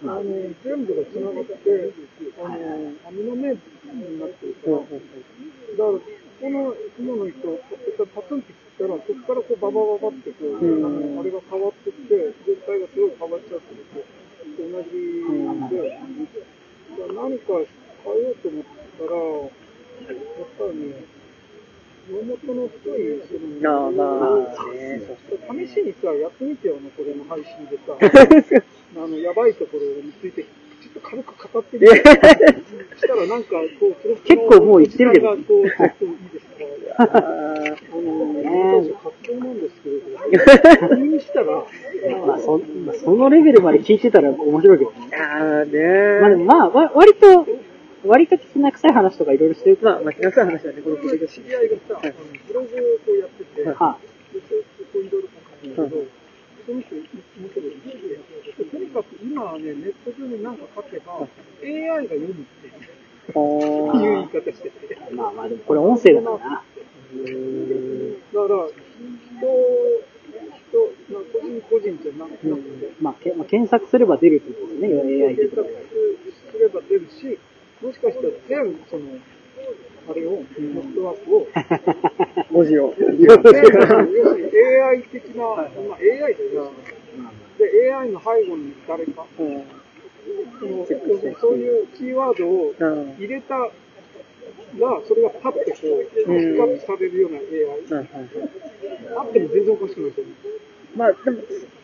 [0.03, 0.23] あの、
[0.61, 1.93] 全部が繋がって、
[2.43, 2.53] あの、
[3.07, 3.57] アミノメー
[3.95, 5.95] になってるから、だから、
[6.35, 7.47] この今の糸、
[8.13, 11.19] パツンって切ったら、そこからこうババババってこう、うん。
[11.19, 14.03] あれが変わってって、全体がすごい変わっちゃってると、
[14.59, 14.91] 同じ
[15.71, 17.63] で、だから何か
[18.03, 18.63] 変えようと思っ
[18.99, 19.64] たら、
[20.07, 20.93] やっぱりね、
[22.07, 24.03] 元の太い、その、ああ、ま
[24.59, 25.01] あ、ね。
[25.67, 27.97] 試しにさ、やってみてよね、これの配信でさ。
[28.95, 31.95] あの、やばいところについて、ちょっと軽く語ってみて。
[32.95, 36.55] したらなんか、こう、結構もう言ってるけどこう、ちょっといいですか。
[36.97, 37.05] あ
[37.95, 41.45] の、私、格好なんですけれど、確認したら、
[42.25, 44.97] まあそ、まあ、そのレベルまで聞いてたら面白いけどね。
[45.11, 47.45] あーねまあまあ、わ割と、
[48.05, 49.79] 割ときな臭い話とかいろいろしてる。
[49.81, 52.01] まあ、まあ、気がする話だね、この僕の知り合いがさ、
[52.47, 53.97] ブログをこうやってて、では
[54.31, 54.41] そう
[54.93, 56.05] こういろいろ書くんだけど、
[56.65, 61.27] その人、面白いんですよとにかく今はね、ネット上に何か書けば、
[61.61, 62.95] AI が読むっていう
[63.27, 64.97] あいう言い方してて。
[65.11, 66.37] まあまあでもこれ音声だから。
[66.37, 66.49] な。
[66.49, 66.63] だか
[68.53, 69.45] ら、人、
[70.65, 70.77] 人、
[71.11, 72.47] まあ個人個人じゃなくて、
[73.01, 74.87] まあ、けまあ、検索すれば出るってことですね、
[75.25, 75.47] AI で。
[75.49, 75.55] 検。
[75.55, 75.67] 索
[76.51, 77.39] すれば出るし、
[77.85, 79.03] もしかしたら全、その、
[80.09, 81.47] あれを、ネットワークを、
[82.49, 82.95] 文字を。
[82.97, 85.67] 全要するに AI 的な、まあ
[86.01, 86.71] AI ですよ。
[87.59, 89.63] で、AI の背後に誰か、うん
[90.59, 90.87] その
[91.39, 93.69] そういうキーワードをうん入れたら、
[95.07, 98.07] それがパッとこう、ピックアップされるような AI。
[99.17, 100.33] あっても全然おかしくないですよね。
[100.95, 101.41] まあ、でも、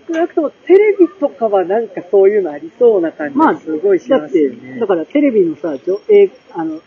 [0.07, 6.81] 少なくともテレビとかはなんかそういうのありそうな感じまあ、がすごいしだってますよね。、だからテレビのさ、えーあの、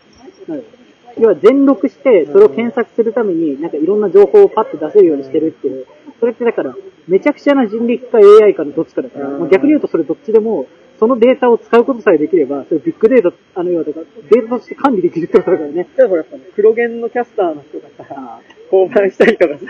[1.17, 5.85] 要は全録して、それを検索するために、なんかいろんな情報をパッと出せるようにしてるっていう。
[6.19, 6.75] それってだから、
[7.07, 10.67] めちゃくちゃな人力か AI かのどっちかだから、うんまあ逆に言うとそれどっちでも、
[10.99, 15.83] そのデータを使うことさえできれば、それビッグデータ、あの、要はだから、データとして管理できるってことだからね。
[15.83, 18.39] だからほら、やっぱ黒源のキャスターの人がさ、あ
[18.71, 19.65] 降板したりとかさ、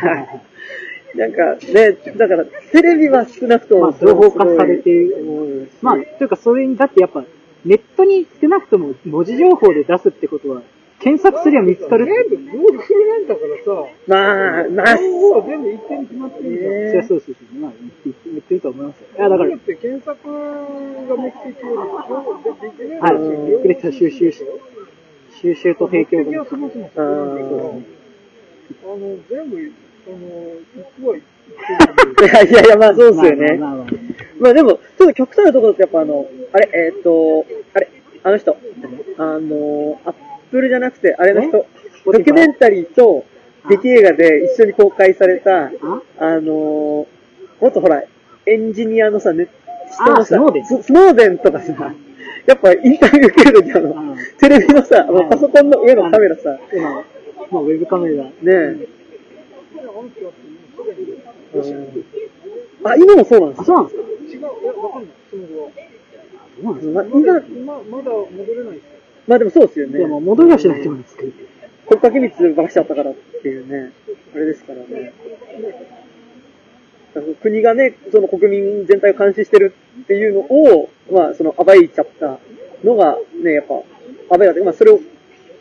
[1.15, 5.15] なんかね、だからテレビは少なくともまあ、情報化されている。
[5.23, 7.23] うんまあ、というか、それに、だってやっぱ、
[7.63, 10.61] ネットに少なくとも文字情報で出すってことは、
[10.99, 16.71] 検索すりゃ見つかる全部 Google なんだからさ、まあ、まあ、情報は全部一点に決まってるじゃん。
[16.71, 17.59] ねそりゃそうそうそう。
[17.59, 17.71] まあ、
[18.03, 19.07] 言って言ってると思いますよ。
[19.15, 24.43] いや、だから、だって検索が目的より、でできないはい、しびっくりした収集し、
[25.41, 26.49] 収集と提供目的はが。
[26.49, 27.63] そもそもそこなんだから、
[28.93, 29.71] あの、全部、
[30.07, 31.25] あの、行くは行っ
[32.15, 33.57] てるいやいやいや、まあそうですよね。
[34.39, 37.89] まあでも、ちょっと極端なところってやっぱあの、あれ、えーっと、あれ、
[38.23, 38.57] あの人、
[39.17, 40.13] あの、アッ
[40.51, 41.65] プルじゃなくて、あれの人、
[42.05, 43.25] ドキュメンタリーと
[43.69, 45.71] 劇映画で一緒に公開された、
[46.19, 46.39] あ？
[46.39, 47.07] の、も
[47.67, 48.03] っとほら、
[48.45, 49.47] エンジニアのさ、ね、
[49.91, 51.73] 人のさあスノーデンススノーデンとかさ、
[52.45, 53.79] やっぱインタビュー受けるときあ。
[53.79, 56.91] のうん、テレビのさ、パソコンの上のカメラさ、今、
[57.51, 58.23] まあ、ウェブカメラ。
[58.23, 58.87] ねえ、うん
[62.83, 64.01] あ、今もそうなんですあ、かそうなんですか？
[64.01, 65.71] 違う、いや、わかんない、その後は。
[66.55, 68.89] そうなんですまあ、まだ、今、今、まだ戻れないですよ。
[69.27, 69.99] まあでもそうですよかね。
[69.99, 71.31] でも、戻りはしないと思うんですけど。
[71.87, 73.91] 国家機密ばらしちゃったからっていうね、
[74.33, 75.13] あれですからね。
[77.41, 82.39] 国がね、その国民全体を監視してるっていうのを、まあ、その暴いちゃった
[82.83, 83.87] のがね、やっぱ、暴い
[84.29, 84.99] たというか、まあ、それを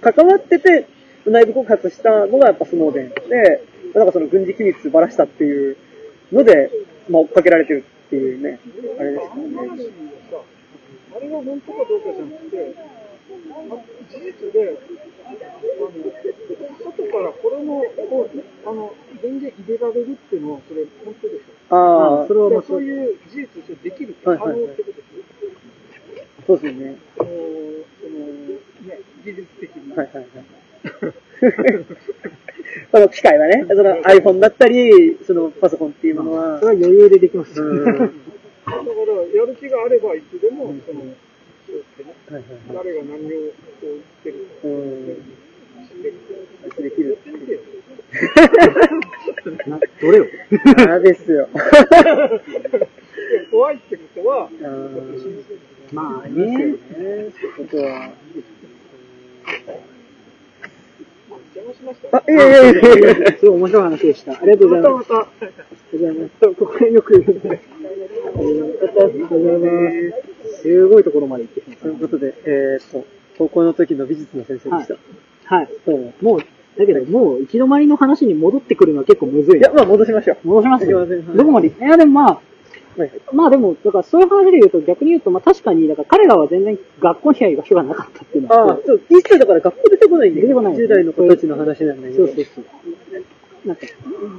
[0.00, 0.86] 関わってて、
[1.26, 3.62] 内部告発したのがやっぱスノーデンで、
[3.94, 5.76] なんかその軍事機密ばらしたっていう
[6.32, 6.70] ので、
[7.08, 8.58] まあ、追っかけられてるっていうね、
[8.98, 9.48] あれですからね。
[11.16, 13.76] あれが本当かどうかじゃなくて、あ
[14.10, 14.78] 事実で、
[15.28, 15.88] あの、
[16.82, 18.92] 外からこれも、こう、あの、
[19.22, 21.76] 電源入れられるっていうのは、それ本当でしょ。
[21.76, 24.40] ああ、それはまそういう事実としてできる、可能っ
[24.74, 24.98] てことです？
[24.98, 25.04] よ。
[26.46, 26.96] そうですよね。
[27.18, 27.32] あの、そ
[28.10, 28.16] の、
[28.88, 29.96] ね、技術的に。
[29.96, 30.26] はいはいはい。
[32.92, 37.60] その機械はね、その iPhone だったり、そのパソコンっていうものはそ、れは余裕でできます。
[37.60, 38.06] うんだから、
[39.34, 41.02] やる気があればいつでも、その、
[42.72, 43.34] 誰が何をこ
[43.82, 45.16] う言ってるか、うん
[45.86, 46.14] 知ってる
[46.82, 47.18] できる。
[50.00, 50.26] どれを？
[50.88, 51.48] あですよ。
[53.50, 54.48] 怖いってことは。
[55.92, 56.66] まあですよね。
[56.66, 56.76] ね。
[57.32, 58.10] そういうことは。
[61.54, 62.16] 邪魔しました。
[62.18, 63.32] あ、いやいやいやいや。
[63.38, 64.32] すごい面白い話でした。
[64.32, 65.12] ありがとうございます。
[65.12, 65.22] また。
[65.22, 66.54] ありがとうございます。
[66.54, 67.48] ここよく言うんで。
[67.50, 69.90] ありがとうございま
[70.46, 70.62] す。
[70.62, 73.04] すごいところまで行ってしまったということで、えーっと、
[73.38, 75.54] 高校の時の美術の先生でした。
[75.54, 75.68] はい。
[75.84, 76.12] そう。
[76.22, 76.40] もう、
[76.78, 79.62] だけど、もう、行き止まりの話に戻ってくるのは結構むずいい。
[79.62, 80.48] や、まあ戻しましょう。
[80.48, 81.00] 戻しますよ。
[81.00, 81.68] 行きませんはいどこまで？
[81.68, 82.38] いや、でもまあ、
[82.96, 92.26] はいまあでも、だからそういう話で言うと逆に言うと、まあ確かに、だから彼らは全然学校には居場所がなかったっていうのはああ、そう、一切だから学校出てこないんで、出てこない10代の子たちの話なんだけど。
[92.26, 92.64] そうそうそう。
[93.66, 93.86] なんか、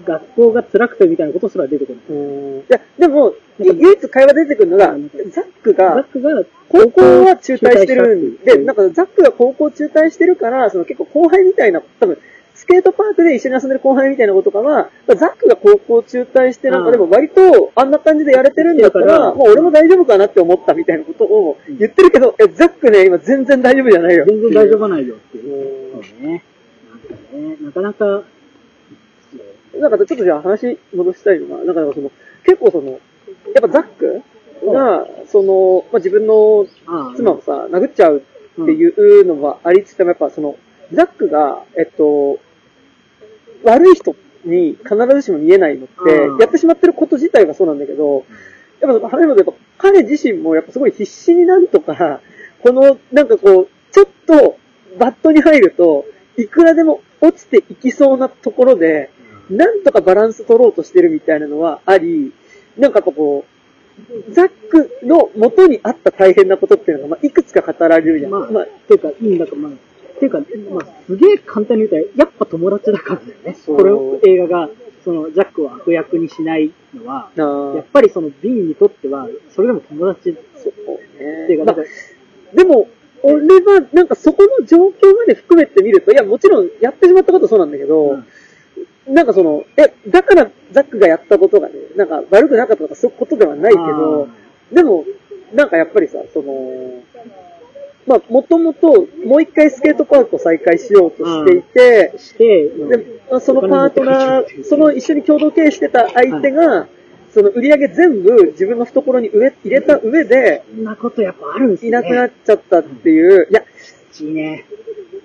[0.05, 2.17] 学校が辛くてみたいなことすら出てこない。
[2.17, 2.21] う
[2.57, 2.59] ん。
[2.59, 12.17] いや、でも、い唯一会話出てくるのが、ザックザッが、クが、高校は中退してるんで、なんかザックが高校中退してるから、その結構後輩みたいな、多分、
[12.65, 19.35] スケートパークで一緒に遊んでる後輩みたいな子とかは、ザックが高校中退して、なんかでも割とあんな感じでやれてるんだったら、だから。
[19.35, 24.25] もう俺も大丈夫かなって思ったみたいなことを言ってるけど、え、ザックね、今全然大丈夫じゃないよ。
[24.27, 25.15] 全然大丈夫ないよ。
[25.15, 25.95] っていう。
[25.95, 26.43] 夫そうね。
[26.89, 28.23] なんかね、なかなか、
[29.79, 32.11] なんかちょっとじゃあ話戻したいのが、なんかその、
[32.43, 34.23] 結構その、やっぱザック
[34.73, 36.65] が、その、まあ、自分の
[37.15, 38.23] 妻をさ、殴っちゃう
[38.59, 40.57] っていうのはありつつも、やっぱその、
[40.91, 42.39] ザックが、えっと、
[43.65, 44.15] 悪い人
[44.45, 45.93] に必ずしも見えないのって
[46.27, 48.25] うん、やってしまってること自体がそうなんだけど、
[48.81, 52.21] やっぱ、話もやっぱ彼自身もやっぱすごい必死になんとか、
[52.61, 54.57] この、なんかこう、ちょっと
[54.97, 56.05] バットに入ると、
[56.37, 59.09] いくらでも落ちていきそうなところで、
[59.49, 62.33] なんとかバランス取ろうとしてるみたいなのはあり、
[62.77, 68.31] なんかこう、ザックの元にあった大変なことっていうのが、まあ、いくつか語られるじゃん。
[68.31, 69.71] まあ、まあ、っていうか、いいんだか、まあ、
[70.15, 73.57] っていうか、まあ、すげえ簡単に言ったら、やっぱ友達だからだよね。
[73.65, 74.69] この映画が、
[75.03, 80.35] その、ジャックを悪役にしないのは、やっぱりその、ビンにとっては、それでも友達。
[80.55, 81.53] そうってね。
[81.53, 81.91] いうか、まあなんか、
[82.53, 82.87] でも、
[83.21, 88.19] 俺は、なんかそこの状況まで含めてみると、いや、もちろんやってしまったことはそうなんだけど、
[89.07, 94.27] なんかその、え、だからザックがやったことがね、なんか悪くなかったとかそういうことではないけど、
[94.71, 95.05] でも、
[95.53, 97.03] なんかやっぱりさ、その、
[98.07, 106.87] まあ、もともと、もう一回スケートパークを再開しようとしていて、して、でまあそのパートナー、その一緒に共同経営してた相手が、
[107.33, 111.89] その売り上げ全部自分の懐に上入れた上で、そんなことやっぱあるんですね。
[111.89, 113.61] いなくなっちゃったっていう、いや、
[114.21, 114.65] いいね。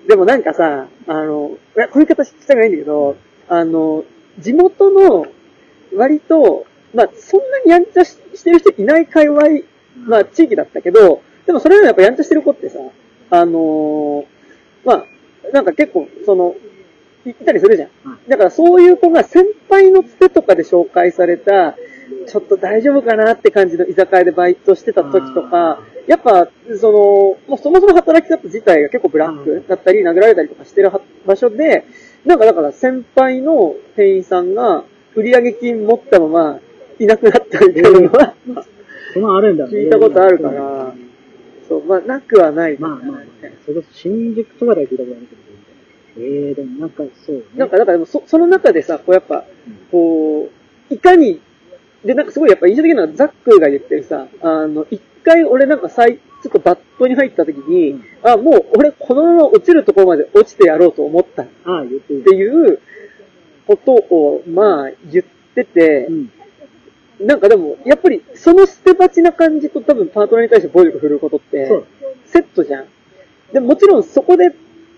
[0.07, 3.15] でもなんかさ、あの、いやこういう形したくないんだけど、
[3.47, 4.03] あの、
[4.39, 5.27] 地元の
[5.95, 9.41] 割と、まあ、そんなにやんちゃししてる人いない界隈、
[10.07, 12.79] まあ、地域だったけど、でもそれでもやっぱやんちゃしてる子ってさ、
[13.31, 14.25] あの
[14.85, 15.05] まあ、
[15.53, 16.55] なんか結構、その、
[17.25, 17.89] いたりするじゃん。
[18.27, 21.75] だからそういう子が先輩のつてとかで紹介された、
[22.27, 26.49] ちょっと大丈夫かなって感じの居酒屋でバイトしてた時とか、やっぱ、
[26.79, 26.97] その、
[27.47, 31.85] もうそもそも働き方自体が結構ブラックだったり、殴られたりとかしてるは場所で、
[32.25, 34.83] なんかだから先輩の店員さんが
[35.15, 36.59] 売上金持ったまま
[36.99, 38.35] いなくなったみたいなのは、
[39.13, 39.71] そのあるんだね。
[39.71, 40.93] 聞いたことあるから、
[41.71, 42.77] そう、まあ、なくはない。
[42.77, 43.21] まあまあまあ、
[43.65, 45.41] それ新宿とかでは聞いたことあるけど、
[46.17, 47.43] ええでもなんかそうね。
[47.55, 49.45] なんか、だからでもそ、その中でさ、こうやっぱ、
[49.89, 50.49] こ
[50.89, 51.39] う、いかに、
[52.03, 61.47] で、なんかすごいやっぱ印象的なのはザックが言ってるさ、あの、一回俺なんか最、ちょっとバットに入った時に、うんあ、もう俺このまま落ちるところまで落ちてやろうと思ったっ。
[62.23, 62.79] ていう
[63.65, 65.25] ことを、まあ言っ
[65.55, 66.31] ててう、ん。
[67.25, 71.83] なんかでも、やっぱりその捨て鉢な感じと多分パートナーに対して暴力振るうことって
[72.25, 72.85] セットじゃん。
[73.53, 74.53] でももちろんそこで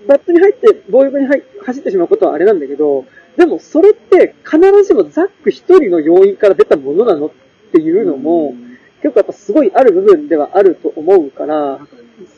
[0.08, 3.06] バットに入って暴力に入走ってしまうことはあれなんだけど、
[3.38, 7.32] でもそれって必ずしもザック一人の要因から出たものなのっ
[7.72, 8.54] ていうのも、
[9.02, 11.88] 結構やっぱすごいある部分ではあると思うからなん、か、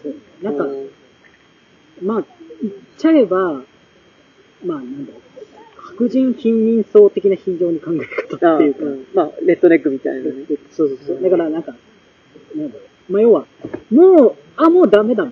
[0.02, 0.16] そう。
[0.42, 0.90] なんかう、ん
[2.02, 2.24] まあ、
[2.62, 5.22] 言っちゃえば、まあ、なんだろう。
[5.98, 10.46] 白人貧民層的な非常に考え方あっていうか、うんまあ、レッドネックみたいなね。
[10.72, 11.22] そうそうそう。
[11.22, 11.76] だからなんか、
[12.56, 13.12] なんだろう。
[13.12, 13.46] まあ、要は、
[13.92, 15.26] もう、あ、もうダメだ。
[15.26, 15.32] も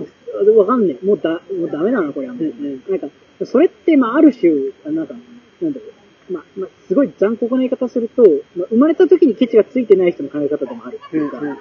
[0.00, 1.06] んう、わかんねえ。
[1.06, 2.34] もうだ、もうダメだな、これは。
[2.34, 3.08] うんうんなんか、
[3.44, 4.50] それって、まあ、ある種、
[4.94, 5.14] なんか、
[5.60, 6.32] なんだろう。
[6.32, 8.22] まあ、まあ、すごい残酷な言い方すると、
[8.56, 11.56] まあ、生まれた時にケチがついてない人の考え方でもあるっていうか、うんうん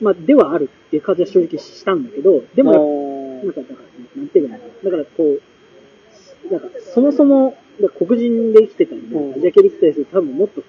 [0.00, 3.60] まあ、ではあるっていう感じは正直したんだけど、でも、もなんか、
[4.16, 4.70] なんていうのかな。
[4.84, 5.38] だから、こ
[6.48, 7.56] う、なんか、そもそも、
[7.98, 10.62] 黒人で生きてたんアジア系で生きてたりすると、多分もっと、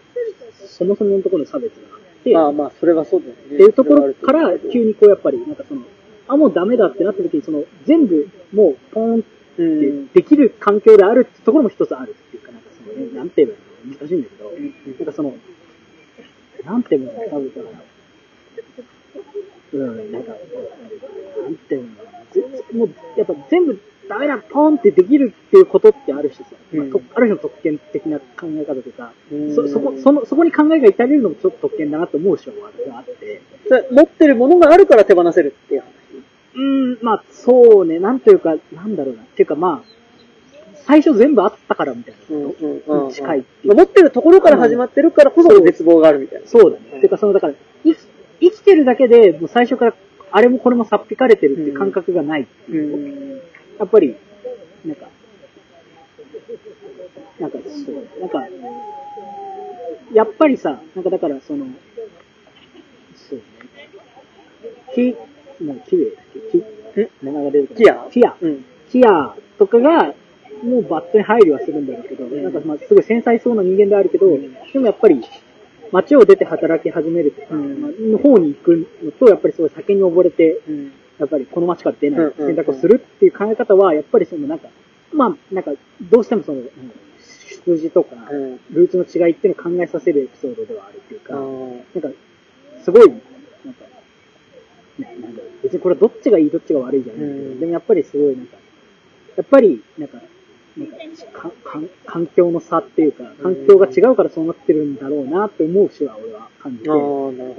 [0.66, 3.42] そもそものところの差別があって、まあまあ、それはそうだよね。
[3.46, 5.82] っていうところから、急にこう、やっぱり、なんかその、
[6.28, 10.08] あ、もうダメだってなった時に、その、全部、もう、ポーンってうん。
[10.08, 13.56] できる環境であるってところも一つあるっていうか、なんかそのね、なんていうの？
[14.00, 15.36] 難しいんだけど、なんかその、
[16.66, 17.12] なんていうの？
[17.12, 17.54] かな、多分。
[17.54, 17.84] だから、
[19.74, 21.84] うん、なんか、なんていう
[22.74, 22.80] の？
[22.80, 23.80] もう、やっぱ全部
[24.14, 26.80] ダメだ、ポンってできるっていうことってある種さ、うん
[27.16, 33.42] ある種の特権的な考え方とか、うんそ、そこ、その、そこに考えが至れるのもちょっと特権だなと思う人はあって、
[33.92, 35.88] 持ってるものがあるから手放せるっていう話。
[36.56, 39.24] うーん、まあ、そうね、なんというか、なんだろうな。
[39.24, 39.94] っていうかまあ、
[40.86, 42.66] 最初全部あったからみたいなうんこと。
[42.66, 43.12] うんうん。
[43.12, 46.48] 近いっていう持ってるところから始まってるからこそ絶望があるみたいな。
[46.48, 46.84] そうだね。
[46.98, 47.54] っていうか、その、だから、
[47.84, 47.98] 生き、
[48.42, 49.96] 生きてるだけで、もう最初から、
[50.32, 53.38] あれもこれもさっぴかれてるっていう感覚がないってういう。
[53.38, 53.42] ん。
[53.80, 54.16] やっぱり、
[54.86, 55.08] なんか、
[57.40, 58.48] なんか、そう、なんか、
[60.14, 61.66] やっぱりさ、なんかだから、その、
[63.16, 63.44] そうね。
[64.94, 65.16] キ、
[65.64, 66.60] もうキウイだっけ？
[66.60, 68.36] キ、ん名前が出るかなキアキア。
[68.42, 68.66] うん。
[68.92, 70.14] キアとかが、
[70.64, 75.22] もうバットに入りはするんだろうけど、なんかまあすごい繊細そうな人間であるけど、でもやっぱり
[75.92, 80.92] 街を出て働き始めるうんまあの方に行くのと、やっぱりすごい酒に溺れて、うん。
[81.20, 84.70] やっぱりこの街から出ない選択をするっていう考え方は、やっぱりそのなんか、
[85.14, 85.72] まあなんか
[86.02, 86.62] どうしてもその、
[87.66, 88.60] 出自とか、うん。
[88.72, 92.20] ルーツの違いっていうのを考えさせるエピソードではあるっていうか、なんか、
[92.84, 93.20] すごい、なん
[93.74, 93.86] か、
[95.00, 97.60] ねなん別にこれどっちがいいどっちが悪いじゃないけど、うん。
[97.60, 98.58] でもやっぱりすごいなんか、
[99.38, 100.18] やっぱり、なんか、
[100.76, 100.96] なんか
[101.32, 106.90] かか環境の差っていうか、環境が違うからそうなってるんだろうなって思うしは俺は感じて。
[106.90, 106.96] や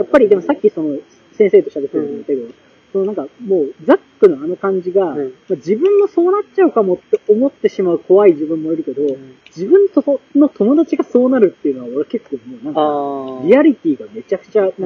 [0.03, 0.99] っぱりでもさっきその
[1.33, 2.49] 先生と喋ってるんだけど、
[2.95, 5.17] そのなんかもうザックのあの感じが、うん。
[5.17, 9.35] まあ自分もそうなっちゃうかもって思ってしまう怖い自分もいるけど、ん。
[9.49, 13.49] 自分とその友達がそうなるっていうのは俺結構もうなんか。
[13.49, 14.79] リアリティがめちゃくちゃ、なんか、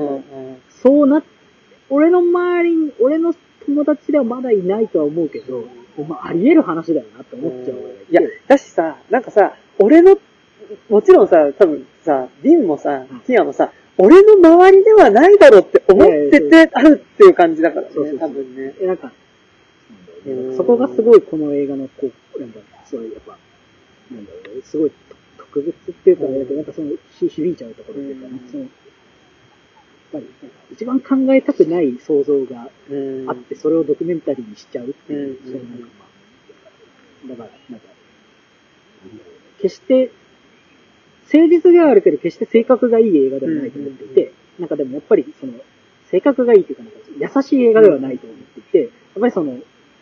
[0.71, 1.23] そうな、
[1.91, 3.35] 俺の周りに、俺の
[3.67, 5.65] 友達ではまだいないとは思うけど、
[6.09, 7.79] まあ、あり得る話だよなって思っちゃう
[8.11, 10.19] いやて、だしさ、なんかさ、俺の、
[10.89, 18.29] もちろんさ、多分さ、ビンもさうん、ティアもさ、俺の周りではないだろうって思っててあるっていう感じだからね、そうそうそう。
[18.31, 18.75] 多分ね。
[18.81, 19.13] えなんか、
[20.27, 23.37] うんそこがすごいこの映画の、こう、なんか、すごいやっぱ、
[24.13, 24.93] なんだろう、すごい
[25.37, 28.51] 特別っていうか、うんなんかその、ひ響いちゃうところっていうか、うん。
[28.51, 28.71] その、やっ
[30.13, 35.45] ぱり、なんか一番考えたくない想像がうんあって、それをドキュメンタリーにしちゃうっていう、うん。
[35.45, 35.87] そういうなんか
[37.27, 37.87] まあ、だから、なんか、
[39.61, 40.13] 決して、
[41.33, 45.53] 誠実ではあるけど、決して性格がいい映画ではないと思っていて、なんかでもやっぱり、その、
[46.11, 48.91] 性格がいいというか、なんか優しい映画ではないと思っていて、やっ
[49.21, 49.59] ぱりその、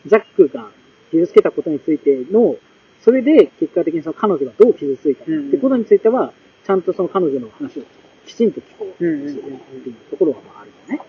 [0.07, 0.71] ザックが
[1.11, 2.57] 傷つけたことについての、
[3.03, 6.33] それで結果的にその彼女がどう傷ついたかってことについては、
[6.65, 7.83] ちゃんとその彼女の話を
[8.27, 11.05] きちんと聞こうっていうところはまああるよね。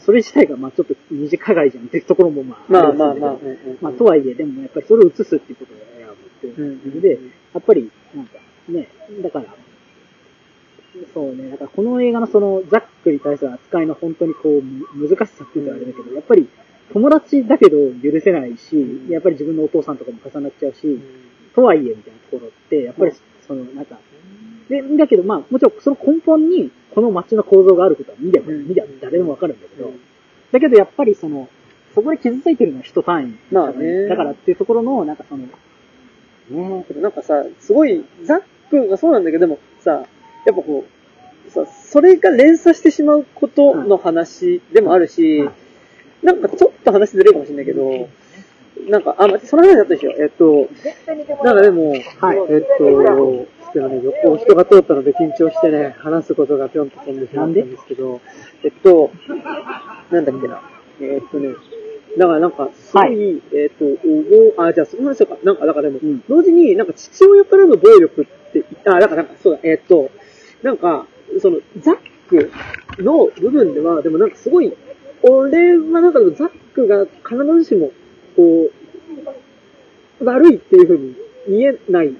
[0.00, 3.36] それ自体がまあちょっと二次加害じゃんっていうところもまあまあまあまあ。
[3.80, 7.18] まあとはいえ、でもやっぱりそれを映すっていうことを選ぶっていううんので、
[7.54, 8.38] やっぱりなんか
[8.70, 8.88] ね、
[9.22, 9.46] だから、
[11.14, 16.48] そうね、だからこの映画のそのザックに対する扱いの本当にこうむ難しさっていうのはあれだけど、やっぱり
[16.92, 21.00] 友達だけど許せないし、やっぱり自分のお父さんとかも重なっちゃうし、
[21.54, 23.12] とはいえみたいなところって、やっぱり
[23.46, 23.98] そのなんか、
[24.68, 28.68] で、だけどまあもちろんその根本にこの街の構造があることは見れば、うん。
[28.68, 30.00] 見れば誰でもわかるんだけど、うん。
[30.52, 31.48] だけどやっぱりその、
[31.94, 33.54] そこで傷ついてるのは人単位。
[33.54, 34.06] まあね。
[34.08, 35.46] だからっていうところの、なんかその、
[36.50, 40.04] ねなんかさ、すごい、ザックがそうなんだけど、でもさ、やっ
[40.46, 40.84] ぱこ
[41.48, 45.50] う、さ、それが連鎖してしまうことの話でもあるし、はい
[46.22, 48.06] なんかちょっと話ずれるかもしれないけど、
[48.90, 50.10] なんか、あ、待って、その話だったでしょ？
[50.10, 50.68] えっと、
[51.42, 52.02] なんかでも、はい
[52.50, 53.00] えっと、ちょ
[53.40, 58.20] っとね、横を人が通ったので緊張してね、話すことがぴょんと飛んでしまったんですけど、
[58.62, 59.10] えっと、
[60.10, 60.60] なんだっけな？
[61.00, 61.54] えっとね、
[62.18, 65.36] だからなんか、すごい、えっと、おぼあ、じゃあその話か。
[65.44, 70.10] なんか、だからでも、うん同時になんか父親からの暴力って、あ、だからなんかそうだ、えっと、
[70.62, 71.06] なんか、
[71.40, 71.96] その、ザッ
[72.28, 72.50] ク
[72.98, 74.72] の部分では、でもなんかすごい、
[75.22, 77.92] 俺はなんかザックが必ずしも、
[78.36, 78.70] こ
[80.20, 81.14] う、悪いっていう風に
[81.46, 82.12] 見えない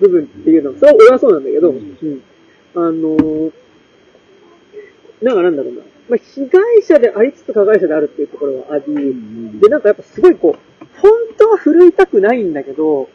[0.00, 2.22] 部分っていうのは、それは俺はそうなんだけど、うん。
[2.74, 3.52] あのー、
[5.22, 5.82] なんかなんだろうな。
[6.08, 9.14] まあ、被害者でありつつ加害者であるっていうところはあり、
[9.60, 13.08] で、なんかやっぱすごいこう、本当は振るいたくないんだけど、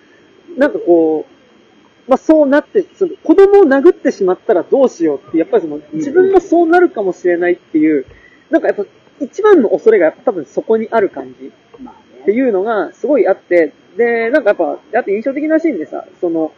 [0.57, 8.05] なんかこう、まあそうなって、その子供を殴ってしまったらどうしようって、やっぱりその自分もそうなるかもしれないっていう、
[8.49, 8.85] なんかやっぱ
[9.19, 11.51] 一番の恐れがやっぱ多分そこにある感じ
[11.81, 16.53] まあっていうのがすごいあって、で、なんかやっぱ、あと印象的なシーンでさ、その、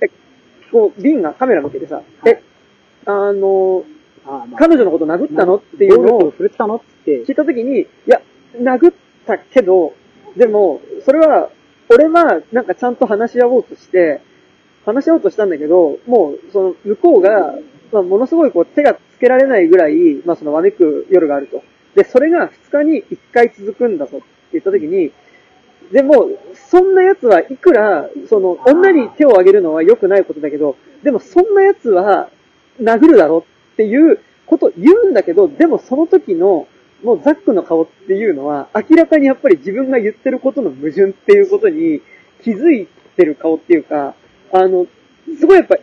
[0.00, 0.08] え、
[0.70, 2.42] こう、ビンがカメラ向けてさ、え、
[3.04, 3.84] あの、
[4.58, 5.56] 彼女のこと殴ったの？
[5.56, 6.76] っていうのをたの？
[6.76, 7.24] って。
[7.24, 8.20] 聞いたときに、いや、
[8.60, 8.94] 殴っ
[9.26, 9.94] たけど、
[10.36, 11.50] でも、それは、
[11.90, 14.20] 俺は、なんかちゃんと話し合おうとして、
[14.84, 17.54] 話し合おうとしたんだけど、もう、その、向こうが、
[17.92, 21.62] まあ、ものすごいこう、手がつけられないぐらい、まあ、その、わめく夜があると。
[21.94, 25.12] で、それが2日に1回続くんだぞって言ったときに、
[25.90, 32.28] でも、そんな奴はいくら、その、女に手を挙げるのは良くないことだけど、でもそんな奴は
[32.78, 33.46] 殴るだろ
[33.78, 36.66] っていうこと言うんだけど、でもその時の、
[37.04, 42.02] もうザックの顔っていうのは、明らかにやっぱり自分が言ってることの矛盾っていうことに
[42.42, 44.16] 気づいてる顔っていうか、
[44.52, 44.86] あの、
[45.38, 45.76] すごいやっぱ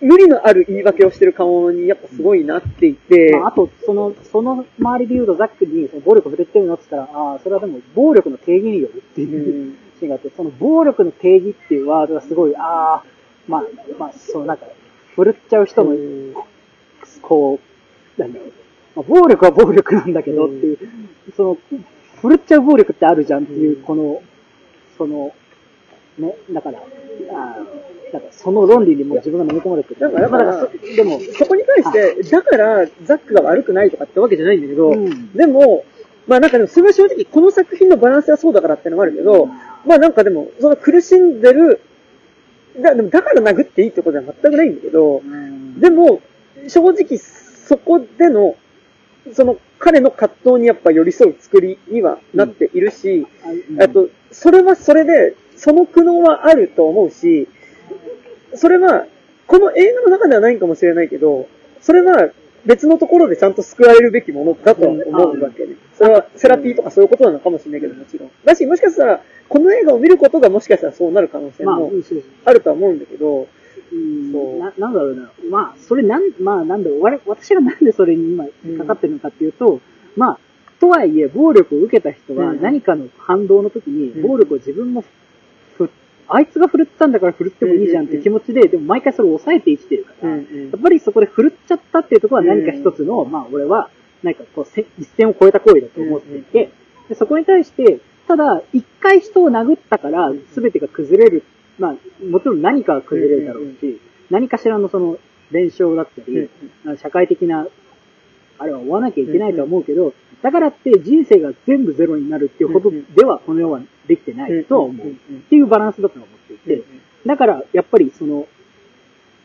[0.00, 9.76] 無理のある言い訳をしてる顔にやっぱすごいなっていて、まあ、あと、その、その周りで言うと、ザックにその暴力振るってるのって言ったら、ああ、それはでも暴力の定義によるってういうん。
[9.98, 13.04] シーンがあって、その暴力の定義っていうワードがすごい、ああ、
[13.46, 13.62] まあ、
[13.98, 14.64] まあ、そう、なんか、
[15.16, 16.34] 振るっちゃう人の、うん
[17.22, 17.60] こ
[18.18, 18.52] う、なんだろう、
[18.96, 20.78] まあ、暴力は暴力なんだけどっていう、
[21.36, 21.58] その、
[22.20, 23.82] 振るっちゃう暴力ってあるじゃんっていう、うん。
[23.82, 24.22] この、
[24.98, 25.34] その、
[26.18, 30.00] ね、だから、あーなんかその論理にもう自分が飲み込まれてる。
[30.00, 35.32] だからまあそでも、そこに対して、だからザックが悪くないとかってわけじゃないんだけど、うん。
[35.32, 35.84] でも、
[36.26, 39.46] まあなんかでもそれは正直この作品のバランスがそうだからってのもあるけど、
[39.86, 41.80] まあなんかでも、その苦しんでる、
[42.80, 45.80] だでもだから殴っていいってことは全くないんだけど、うん。
[45.80, 46.20] でも、
[46.68, 48.56] 正直そこでの、
[49.32, 53.26] その彼の葛藤にやっぱ寄り添う作りにはなっているし、
[53.80, 57.48] あと、それはそれで、その苦悩はあると思うし、
[58.54, 59.06] それは、
[59.46, 61.48] この映画の中ではないかもしれないけど、
[61.80, 62.30] それは
[62.64, 65.74] 別のところでちゃんと救われるべきものだとは思うわけね。
[65.98, 68.30] それはセラピーとかそういうことなのかもしれないけど、もちろん。
[68.44, 71.90] だし、もしかしたら、この映画を見ることがもしかしたらそうなる可能性まあ、も
[72.44, 73.48] あるとは思うんだけど、
[73.92, 74.32] うん。
[74.32, 74.58] そう。
[74.58, 75.30] ななんだろうな。
[75.50, 77.02] まあ、それなん、まあ、なんだろう。
[77.02, 78.44] 我私がなんでそれに今
[78.78, 79.80] かかってるのかっていうと、
[80.16, 80.38] まあ、
[80.80, 82.62] とはいえ、暴力を受けた人はうん。
[82.62, 84.22] 何かの反動の時に、うん。
[84.22, 85.04] 暴力を自分も
[85.76, 85.90] ふ、
[86.28, 90.42] あいつが振るったんだから振るってもいいじゃんって気持ちで、でも毎回それを抑えて生きてるから、やっ
[90.80, 93.90] ぱりそこで振るっちゃったっていうところは何か一つの、まあ、俺は、
[94.22, 96.70] 何かこう、せ一線を越えた行為だと思っていて、
[97.08, 101.42] でそこに対して、ただ、一回人を殴ったから、全てが崩れる。
[101.78, 104.00] まあ、もちろん何かが崩れるだろうし、
[104.30, 105.18] 何かしらのその、
[105.50, 106.48] 弁償だったり、
[106.98, 107.66] 社会的な、
[108.58, 115.06] あれは追わなきゃいけないとは思うけど、だからって人生が全部ゼロになるっていうほどでは、この世はできてないとは思う。
[115.08, 115.12] っ
[115.48, 116.82] ていうバランスだと思っていて、
[117.26, 118.48] だから、やっぱりその、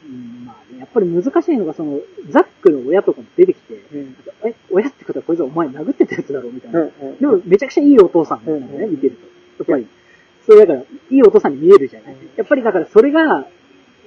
[0.05, 1.99] うんまあね、やっぱり難しいのが、その、
[2.29, 3.81] ザックの親とかも出てきて、
[4.45, 6.89] え、親ってことはこいつお前殴ってたやつだろみたいな。
[7.19, 9.17] でも、めちゃくちゃいいお父さんなんだよね、うん見てる
[9.57, 9.73] と。
[9.73, 9.87] やっぱり、
[10.47, 12.15] それだから、いいお父さんに見えるじゃない。
[12.37, 13.45] やっぱりだから、それが、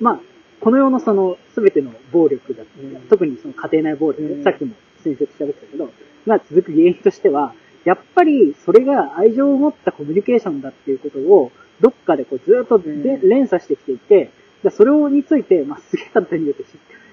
[0.00, 0.20] まあ、
[0.60, 2.96] この世のその、すべての暴力だ、うん。
[3.10, 4.42] 特にその家庭内暴力、うん。
[4.42, 5.90] さっきも先生と喋ってたけど、
[6.26, 7.52] が続く原因としては、
[7.84, 13.28] やっぱりそれが愛情を持ったコミュニケーションだっていうことを、どっかでこうずっとで、うん。
[13.28, 14.30] 連鎖してきていて、
[14.62, 16.64] でそれをについて、まあ、すげえ簡単に言うと、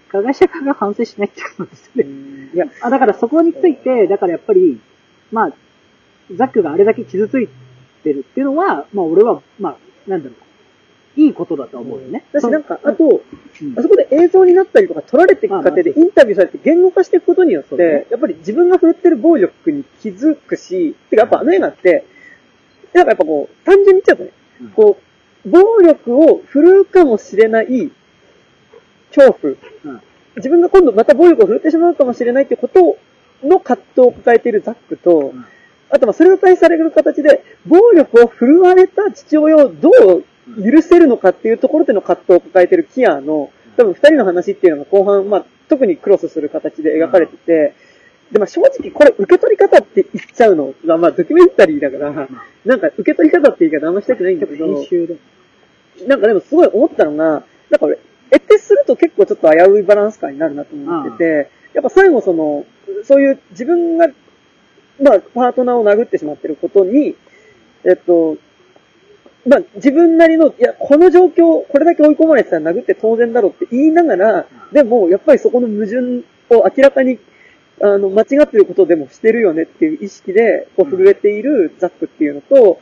[0.10, 2.50] 加害者側が反省しないってことですよね。
[2.54, 4.80] いや、あ、だからそこについて、だからやっぱり、
[5.32, 5.54] まあ、
[6.34, 7.50] ザックがあれだけ傷つい
[8.04, 9.78] てるっていうのは、まあ俺は、まあ、
[10.10, 12.24] なんだろう、いいことだと思うよね。
[12.32, 13.24] だしなんか、あと、
[13.62, 13.78] うん。
[13.78, 22.06] あそこで映像になったりとか撮られていく過程でインタビューされて言語化していくことによって、やっぱり自分が振るってる暴力に気づくし、てかやっぱあの映画って、
[22.94, 24.98] なんかやっぱこう、単純に言っちゃうとねうん、こ
[25.46, 27.92] う、暴力を振るうかもしれない
[29.14, 29.54] 恐怖、
[29.86, 30.02] うん。
[30.38, 32.98] 自分が今度また暴力を振るってしまうかもしれないってこと
[33.44, 35.46] の葛藤を抱えているザックと、うん
[35.90, 40.24] あとまあそれが対される形で、暴力を振るわれた父親をどう
[40.72, 47.74] 許せるのかっていうところでの葛藤を抱えているキアの、多分二人の話っていうのが後半、まあ特にクロスする形で描かれてて、
[48.32, 52.28] で、まあ正直これ受け取り方って言っちゃうのが、まあドキュメンタリーだから、
[52.66, 54.66] なんか受け取り方って言い方あんましたくないんだけど。
[56.06, 57.98] なんかでもすごい思ったのが、なんか俺、
[58.32, 62.66] エテすると結構ちょっと危ういバランス感になるなと思ってて、やっぱ最後その、
[63.04, 64.08] そういう自分が、
[65.02, 67.16] まあ、パートナーを殴ってしまってることに、
[67.84, 68.38] えっと、
[69.48, 75.98] まあ、自分なりの、いや、この状況、これだけ追い込まれてたら殴って当然だろうって言いながら、でも、やっぱりそこの矛盾
[76.50, 77.18] を明らかに、
[77.82, 82.80] あの、間違ってることでもしてるよねっていう意識で、こう、震えているザックっていうのと、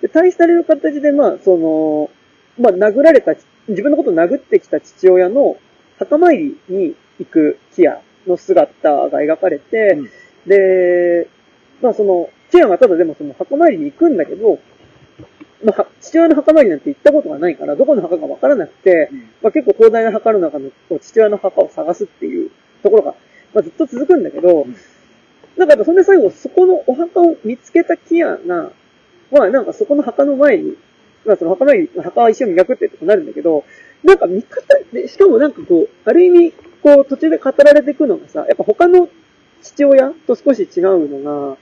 [0.00, 2.10] で対比される形で、まあ、その、
[2.58, 3.34] まあ、殴られた、
[3.68, 5.56] 自分のことを殴ってきた父親の
[5.98, 10.08] 墓参りに行くキアの姿が描かれて、うん。
[10.46, 11.28] で、
[11.82, 14.58] まあその、キアはただでもその墓参りに行くんだけど、
[15.64, 19.18] まあ、は父親の墓参りなんて行ったことがないから、どこの墓かわからなくて、うん。
[19.42, 22.50] まあ結構広大な墓の中のこう父親の墓を探すっていう
[22.82, 23.14] ところが、
[23.54, 24.76] まあずっと続くんだけど、ん。
[25.56, 28.70] なんかやっぱそんで最後そこのお墓を見つけたキアが、
[29.32, 30.76] まあなんかそこの墓の前に、
[31.26, 33.64] まあその墓参り、墓は石を磨くってことになるんだけど、
[34.04, 36.52] なんか見方で、しかもなんかこう、ある意味、
[36.82, 39.08] こう途中で語られていくのがさ、やっぱ他の
[39.62, 41.56] 父親と少し違うのが、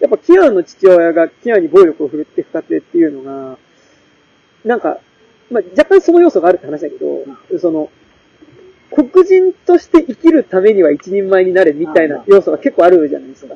[0.00, 3.58] やっぱキアの父親がキアに暴力を振るっていく過程っていうのが、
[4.64, 4.98] なんか、
[5.50, 7.90] まあ若干その要素があるって話だけど、その、
[8.90, 13.54] 黒人として生きるためには一人前になれみたいな要素が結構あるじゃないですか。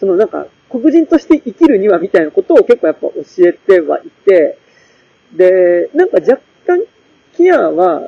[0.00, 4.58] そのなんか、黒人として生きるにはみたいなことを結構やっぱ教えてはいて、
[5.32, 6.82] で、なんか若干、
[7.36, 8.02] キアは、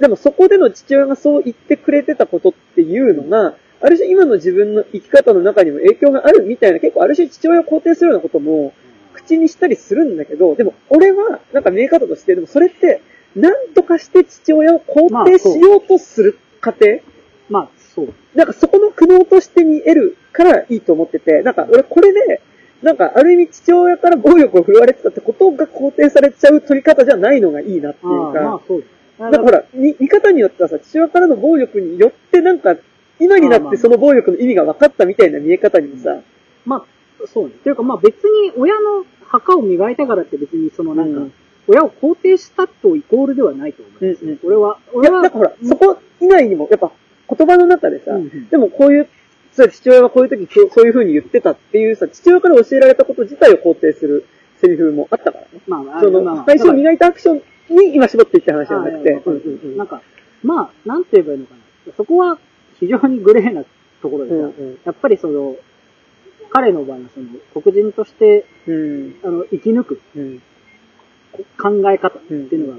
[0.00, 8.72] でもそこでの父親がそう言ってくれてたことっていうのが、ある種今の自分の生き方の中にも影響があるみたいな、結構ある種父親を肯定するようなことも、
[9.14, 13.02] 口にしたりするんだけど、でも俺は、なんか見え方として、でもそれって、
[13.36, 17.00] 何とかして父親を肯定しようとする過程、
[17.48, 18.14] まあ、そう。
[18.34, 22.40] なんかそこの苦悩として見えるからいいと思ってて、なんか俺これで、
[22.82, 28.84] なんか、ある意味父親から暴力を振るわれてたってことが肯定されちゃう取り方じゃないのがいいなっていうああ、まあか、そう
[29.18, 29.30] だ。
[29.30, 32.76] かほら、見見方によってはさ、父親からの暴力によってなんか、
[33.20, 36.20] 今になってその暴力の意味が分かったみたいな見え方にもさ、
[36.64, 36.84] まあ、
[37.26, 37.54] そうね。
[37.62, 41.32] というか、まあ別に親の墓を磨いたからって別にそのなんか、うん
[41.70, 44.30] 親を肯定したとイコールではないと思うんですよ。
[44.30, 46.90] うんうん俺は、俺は、なんかほら、そこ以外にも、やっぱ
[47.28, 49.08] 言葉の中でさ、うんうんでもこういう、
[49.52, 54.24] 父親はこういう時そういう風に言ってたっていうさ、父親から教えられたこと自体を肯定する
[54.62, 55.48] セリフもあったからね。
[55.66, 57.42] まあ、その、まあ最初磨いたアクション
[57.76, 59.22] に今絞っていった話じゃなくて
[59.76, 60.00] なんか、
[60.42, 61.92] まあ、なんて言えばいいのかな。
[61.96, 62.38] そこは
[62.80, 63.64] 非常にグレーな
[64.02, 64.78] ところでさ、うんうん。
[64.84, 65.56] やっぱりその、
[66.50, 67.26] 彼の場合はその、
[67.62, 69.14] 黒人として、うん。
[69.22, 70.42] あの、生き抜くうん。
[71.58, 72.78] 考え方っていうのが、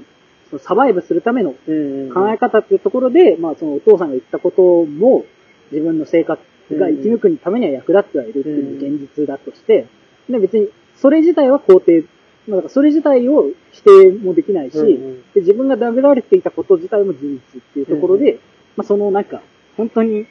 [0.50, 2.12] そのサバイブするためのうん。
[2.12, 5.24] 考え方っていうところで、まあそのお父さんが言ったことも、
[5.70, 6.40] 自分の生活
[6.72, 9.86] が生き抜くためには役立ってはいるっていう現実だとして、
[10.28, 12.04] で別にそれ自体は肯定、
[12.48, 15.22] まあだからそれ自体を否定もできないし、うんうん。
[15.32, 17.40] で自分が殴られていたこと自体も事実っ
[17.74, 18.38] ていうところで、
[18.76, 19.42] まあそのなんか、
[19.76, 20.26] 本当に、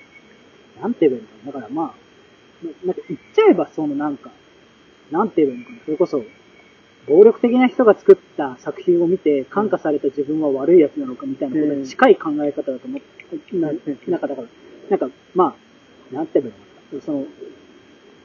[0.82, 1.60] なんて言えばいいのか。
[1.60, 1.68] な。
[1.68, 1.94] だからま
[2.64, 4.32] あ、ななんか言っちゃえばそのなんか、
[5.12, 5.72] なんて言えばいいのか。
[5.74, 5.80] な。
[5.86, 6.24] それこそ、
[7.08, 13.80] 暴力的な人が作った作品を見て感化された自分は悪いやつなのかみたいなことに近い考え方だと思って、なうん。
[14.08, 14.20] なん。
[14.20, 14.48] かだから、
[14.90, 15.00] なん。
[15.00, 15.56] かま
[16.12, 16.28] あ、なん。
[16.28, 16.62] て言えばいい
[16.92, 17.02] のかな。
[17.02, 17.20] その、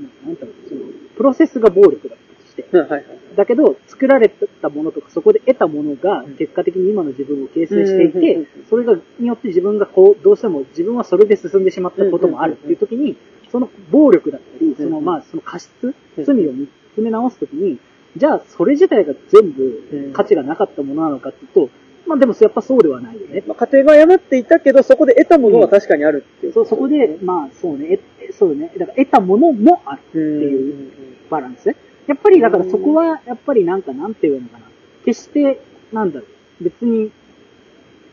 [0.00, 0.36] ななん。
[0.36, 0.80] て言うのその、
[1.16, 2.16] プロセスが暴力だ
[2.62, 3.04] して、はいはい。
[3.36, 13.16] だけど、作られたものとか、そこで得たものが、結果的に今の自分を形成していうんうんうんて、それが、によって自分がこう、どうしても自分はそれで進んでしまったこともあるっていう時に、
[13.50, 15.94] その暴力だったり、その、まあ、その過失、うん
[16.24, 17.78] 罪を見つめ直す時に、
[18.16, 19.52] じゃあ、それ自体が全うん。
[19.52, 21.70] 部価値がなかったものなのかっていうと、
[22.06, 23.42] まあでもやっぱそうではないよね。
[23.46, 26.52] まあ、家庭が誤っていたけど、そこで得たものは確かにあるっていう。
[26.52, 30.92] そうそこで、まあそうね、えそうね、だから得たものもあるっていう
[31.30, 31.74] バランス。
[32.06, 34.64] やっぱりだからそこは、やっぱりなんかなんていうのかな。
[35.04, 35.60] 決して、
[35.92, 36.26] なんだろ
[36.60, 37.10] う、別に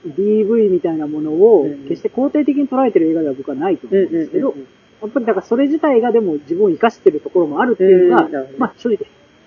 [0.07, 4.55] DV みたいなものをうん決して肯定的に捉えてる映画では僕はないと思ううんんですけど、
[5.01, 8.99] やっぱりだからそれ自体がでも自分を生かしてるところもあるっていうのが、まあ正直、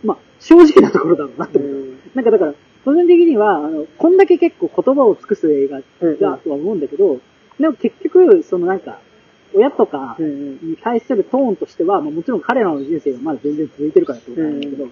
[0.05, 1.71] まあ正直なところだろうなと思う。
[1.71, 1.99] うん。
[2.15, 2.55] なんかだから、
[2.85, 7.21] 個人的には、あの、こんだけ結構言葉を尽くす映画だとは思うんだけど、
[7.59, 8.99] でも結局、そのなんか、
[9.55, 14.89] 親とかに対するトーンとしては、まあ、もちろん彼らの人生がまだ全然続いてるからってことなんだけど、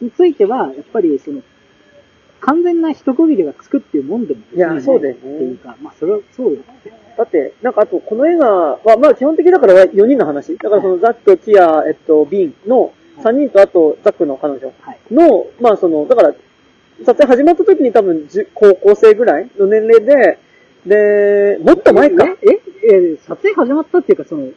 [0.00, 1.42] については、やっぱりその、
[2.40, 6.92] 完全な一区切りがつくっていうもんでもいやそうだよねっていうか、まあそれはそうだよね。
[7.16, 10.56] だって、なんかあと、この映画は、まあ基本的だから4人の話。
[10.58, 14.98] だからそのザック、キア、えっと、ビンの3人とあとザックの彼女はい。
[15.10, 16.34] の、まあその、だから、
[17.04, 20.38] 撮影始まった時に多分10高校生ぐらいの年齢で、
[20.86, 22.24] で、もっと前か。
[22.42, 24.48] えええ撮影始まったっていうか、その、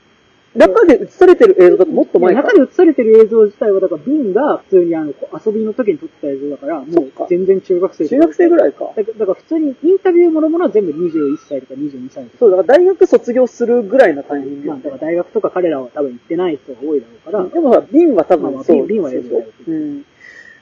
[0.56, 2.42] 中で映されてる映像だともっと前か。
[2.42, 5.14] 中で映されてる映像自体は、だから、ビンが普通にあの、
[5.46, 8.92] 遊びの時に撮ってた映像だから、もう全然中学生中学生ぐらいか。
[8.96, 12.38] だから普通にインタビューもろもろは全部21歳とか22歳とか。
[12.40, 18.88] そう、だから大学卒業するぐらいなタイミングまあ、だから大学とか彼らは多分行ってない人が多いだろうから、でもさ、ビンは多まあまあ分そう。
[18.88, 20.00] ビンはやるそうそううん。
[20.00, 20.04] っ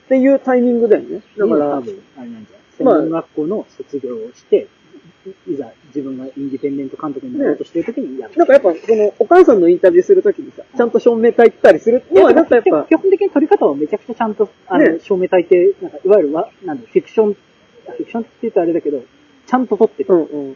[0.09, 1.21] ていうタイミングだよね。
[1.37, 4.67] だから、多分、あれなんじゃない専まあ門学校の卒業をして、
[5.47, 8.35] いいざ自分がインディペンデント監督になろうとしてる時にやる。
[8.35, 19.03] なんかやっぱ、その、お母さんのインタビューするときにさ、ちゃんと照明焚いてたりするのは、なんかやっぱ、基本的に撮り方はめちゃくちゃちゃんと、あの、ね照明焚いて、なんか、いわゆるわ、なんだ、フィクション、フィクションって言うとあれだけど、
[19.45, 20.13] ちゃんと撮ってる。
[20.13, 20.55] うんうん。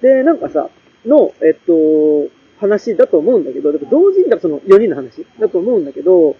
[0.00, 0.70] で、なんかさ、
[1.06, 6.36] の、えっと、話だと思うんだけど、だから同時に、だからその4人の話だと思うんだけど、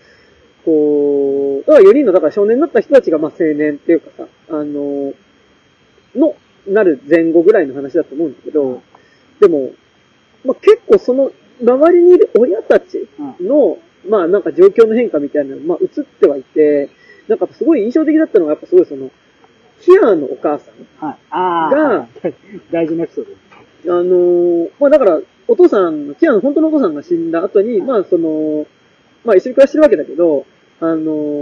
[0.65, 5.13] こう、だから4人の、だから少年になった人たちが、まあ青年っていうかさ、あの、
[6.15, 6.35] の、
[6.67, 8.83] なる前後ぐらいの話だと思うんだけど、
[9.41, 9.71] でも、
[10.45, 11.33] まあ結構その、
[11.63, 13.09] 周りにいる親たち
[13.41, 13.79] の、
[14.09, 16.89] まあなんか状況の変化みたいなのが、まあ映ってはいて、
[17.29, 19.11] なんかすごい印象的だったのが、やっぱすごいその、
[19.81, 21.07] キアのお母さん。
[21.07, 21.17] はい。
[21.31, 22.35] ああ、がはい
[22.71, 23.27] 大事なエピソー
[23.85, 23.93] ド。
[23.99, 28.67] あのーまあだから、お父さん、キアの本当のお父さんが死んだ後に、まあその、
[29.25, 30.47] まあ一緒に暮らしてるわけだけど、
[30.81, 30.97] あの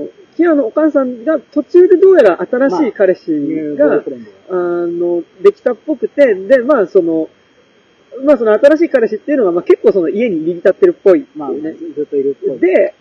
[0.04, 7.28] ーキアのお母さんが途中でどうやら新しい彼氏がフ、レンドあの、できたっぽくて、で、まあその、
[8.24, 11.72] まあその新しい彼氏っていうのが、まあ結構その家に入り浸ってるっぽいってまあ、ね。
[11.72, 12.58] ずっといるっぽい。
[12.60, 12.94] で、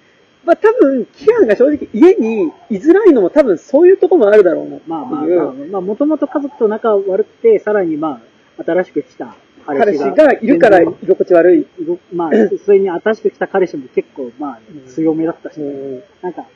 [0.45, 4.89] まあ多分、キアンが正直家に居づらいのも多分そういうとこもあるだろうなっていう。
[4.89, 8.19] まあまあまあ、まあ、もともと家族と仲悪くて、さらにま
[8.57, 9.35] あ、新しく来た
[9.68, 10.09] 彼彼氏が。
[10.09, 11.68] 氏がいるから居心地悪い。
[12.11, 12.31] まあ、
[12.65, 14.59] それに新しく来た彼氏も結構、まあ、
[14.89, 16.47] 強めだったし、うんなんか、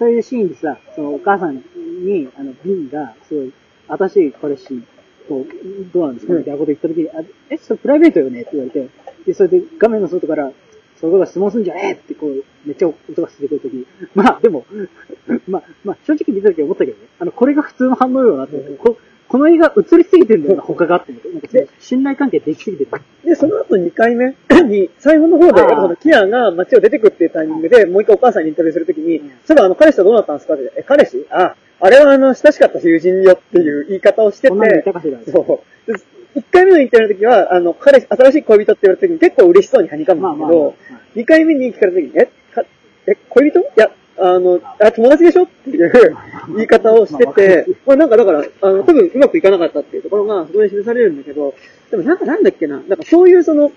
[0.00, 3.52] そういうシーンでさ、そのお母さんに、あの、ビンが、すごい、
[3.86, 4.82] 新しい彼氏
[5.28, 5.44] と、
[5.92, 6.38] どうなんですかうん。
[6.38, 8.40] みたいなこと言った時に、あえ、それプライベートよね？
[8.40, 8.88] って言われて、
[9.26, 10.50] で、それで画面の外から、
[10.98, 11.80] そういうこと質問すんじゃね？
[11.84, 14.64] えってこう、めっちゃ音がしてくるとき、まあでも、
[15.46, 18.96] まあ、まあ正直見たとき思ったけどね、あの、これが普通の反応よなって、こ
[19.30, 21.58] この映画映りすぎてんだよな、他がって思って。
[21.58, 22.90] なんか信頼関係できすぎてる。
[23.24, 24.34] で、その後2回目
[24.66, 31.24] に、最後の方で、あのキアが街を出てくっていうタイミングで、もう一回お母さんにインタビューするときに、うんそういえばあの彼氏とどうなったんですかって、え、彼氏？
[31.30, 34.54] あ、あれはあの、親しかった友人よっていう言い方をしてて。
[35.30, 35.92] そう。
[35.92, 35.98] で
[36.34, 40.74] 1回目のインタビューの時は、あの、彼氏、新しい恋人って言われた時に結構嬉しそうにはにかむんだけど、
[41.14, 42.64] 2回目に聞かれた時に、え、か
[43.06, 43.60] え、恋人？
[43.60, 45.44] いや、あの、あ、友達でしょ？
[45.44, 46.16] っていう
[46.54, 51.54] 言い方をしてて、まあなんかだから、あの、多分うまくいかなかったっていうところが、そこで示されるんだけど、
[51.90, 53.72] でもなんかなんだっけな、なんかそういうその、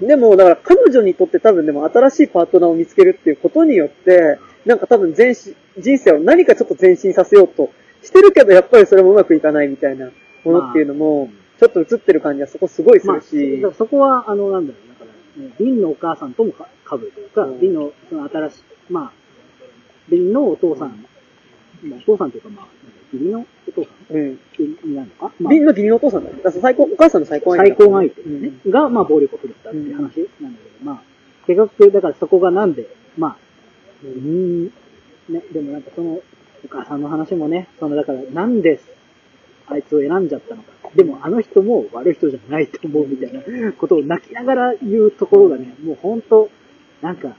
[0.00, 7.70] でも、だから彼女にとって多分でも新しいパートナーを見つけるっていうことによって、なんか多分前進、人生を何かちょっと前進させようと
[8.02, 10.10] してるけど、やっぱりそれもうまくいかないみたいな
[10.44, 19.12] ものっていうのも、ちょっと映ってる感じはそこすごいす、るし、そそこは、あの、なんだろう、だから、ね、リンのお母さんともか被るというか、うんリンの、その新しい、まあ、
[20.08, 21.04] リンのお父さん、
[21.82, 22.66] まあ、お父さんというか、まあ、
[23.12, 24.16] 義理のお父さん。
[24.16, 24.38] うん。
[24.84, 26.42] になるのか、まあビンの義理のお父さんだね。
[26.42, 28.42] だ最高、お母さんの最高最高相手うん。
[28.42, 31.02] ね、が、まあ、暴力を振るったっていう話なんだけど、まあ、
[31.46, 33.36] 結局、だからそこがなんで、まあ、
[34.04, 34.72] うーん、ね、
[35.52, 36.20] でもなんかその、
[36.64, 38.80] お母さんの話もね、その、だから、なんで、
[39.68, 40.72] あいつを選んじゃったのか。
[40.94, 46.48] でも、あの人も悪い人じゃないと思うみたいなことを泣きながら言うところがね、もう本当
[47.02, 47.36] なんか、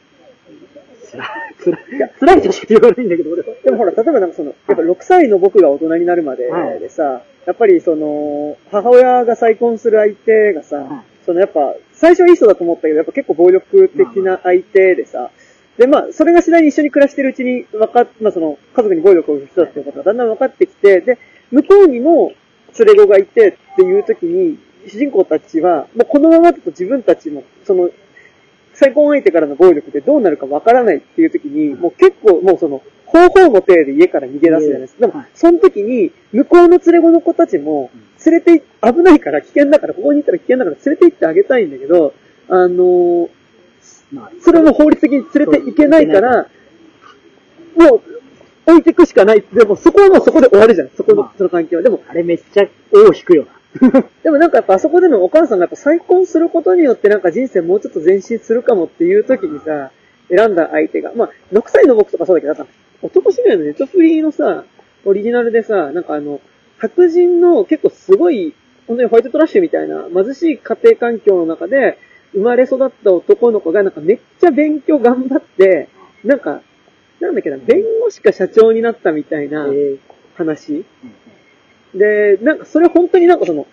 [1.07, 1.27] つらい、
[1.59, 3.47] つらい、辛いとしか言わないんだけど、俺は。
[3.63, 6.79] でもほら、例えばなんかその、やっぱ6歳の僕が大人になるまではい。
[6.79, 11.01] でさ、やっぱりその、母親が再婚する相手がさ、はい。
[11.25, 15.31] そのやっぱ、最初はいい人だと思ったけど、やっぱ結構暴力的な相手でさ、
[15.77, 21.19] で、まあ、それが次第に一緒に暮らしてるうちに分かっ、まあその、家族に暴力を振る人だっていうことがだんだん分かってきて、で、
[21.51, 22.34] 向こうにも
[22.79, 24.57] 連れ子がいてっていう時に、
[24.88, 27.89] 主人公たちは、もうこのままだと自分たちも、その、
[28.77, 34.99] 再婚相手からの暴力でどうなるかわからないっていう時に、もう結構もうその、方法の体で家から逃げ出すじゃないですか。
[34.99, 37.89] でもはい、その時に、向こうの連れ子の子たちも、
[38.23, 42.13] 連れてい、危ないから危険だから、ここにいたら危険だから連れて行ってあげたいんだけど、
[42.49, 43.29] あの
[44.41, 46.47] それも法律的に連れて行けないから、
[47.75, 48.01] もう、
[48.67, 49.43] 置いていくしかない。
[49.53, 50.89] でも、そこはもうそこで終わるじゃん。
[50.89, 51.81] そこのまあ、その関係は。
[51.81, 53.56] でも、あれめっちゃ尾を引くよな。
[54.23, 59.91] でもなんかやっぱあそこでのお母さんがやっぱ再婚することによってなんか人生もうちょっと前進するかもっていう時にさ、
[60.29, 62.71] 選んだ相手が、まあ、6歳の僕とかそうだけど、なんか、
[63.01, 64.65] 男主演のネットフリーのさ、
[65.05, 66.41] オリジナルでさ、なんかあの、
[66.79, 68.53] 白人の結構すごい、
[68.87, 71.97] 本当にホワイトトラッシュみたいな貧しい家庭環境の中で
[72.31, 75.89] 生まれ育った男の子がなんかめっちゃ勉強頑張って、
[76.23, 76.61] なんか、
[77.19, 79.97] なんだっけな、弁護士か社長になったみたいなえ
[80.35, 80.85] 話。
[81.93, 83.68] で、なんかそれ本当になんかその、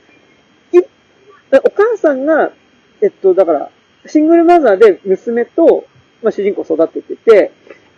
[0.73, 2.53] い、お母さんが、
[3.01, 3.71] えっと、だから、
[4.07, 5.87] シングルマザーで娘と、
[6.23, 7.53] まあ、主人公を育ててて、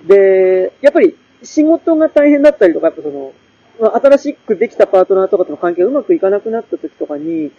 [0.07, 3.33] で、やっぱり仕事が大変だったりとか、やっぱその、
[3.81, 7.53] まあ、新しくできたパートナーとかとの関係がうまくいかなくなった時とかに、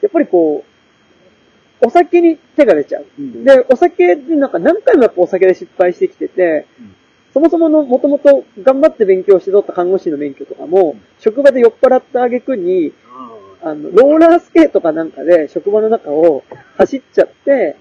[0.00, 0.64] やっぱりこ
[1.82, 3.06] う、お酒に手が出ちゃう。
[3.18, 3.44] うん。
[3.44, 6.96] で、お酒でなんか何回もやっぱお酒で失敗してきてて、うん
[7.34, 8.22] そもそもの元々
[8.62, 12.92] 頑張って勉強して取った看護師の免許とかも、職場で酔っ払った挙句に、
[13.60, 16.44] あの、ローラースケートかなんかで職場の中を
[16.76, 17.74] 走っちゃって、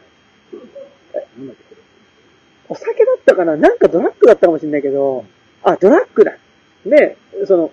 [2.68, 3.56] お酒だったかな？
[3.56, 5.24] なんかドラッグだったかもしれないけど、
[5.62, 6.36] あ、ドラッグだ。
[6.84, 7.16] で、
[7.46, 7.72] その、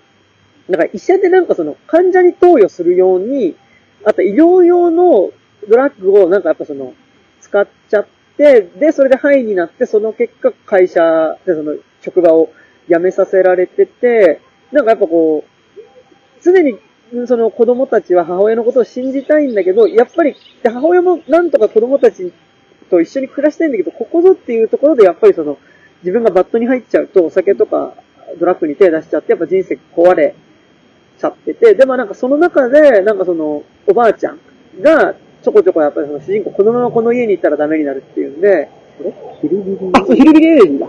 [0.69, 3.57] なんか医者でなんかその患者に投与するように、
[4.05, 5.31] あと医療用の
[5.67, 6.93] ドラッグをなんかやっぱその、
[7.41, 8.11] 使っちゃって、
[8.41, 12.51] で、それで肺になって、その結果会社でその職場を
[12.89, 14.41] 辞めさせられてて、
[14.73, 15.81] なんかやっぱこう、
[16.43, 16.79] 常に
[17.27, 20.35] その子供たちは母親のことを信じたいんだけど、やっぱり
[20.65, 22.33] 母親もなんとか子供たち
[22.89, 25.59] と一緒に暮らしたいんだけど、ここぞっていうところでやっぱりその、
[26.03, 27.95] 自分がバットに入っちゃうと、お酒とか
[28.39, 30.35] ドラッグに手出しちゃって、やっぱ人生壊れ
[31.19, 34.39] ちゃってて、でもなんかその中で、なんかその、おばあちゃん
[34.81, 38.69] が、ちょこちょこやっぱりその主人公、このままこの家に行ったらダメになるっていうんで、
[39.41, 40.87] ヒルビリあ、そう、ヒルビリエレジだ。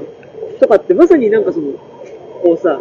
[0.59, 1.71] とかって、まさになんかその、
[2.43, 2.79] こうさ、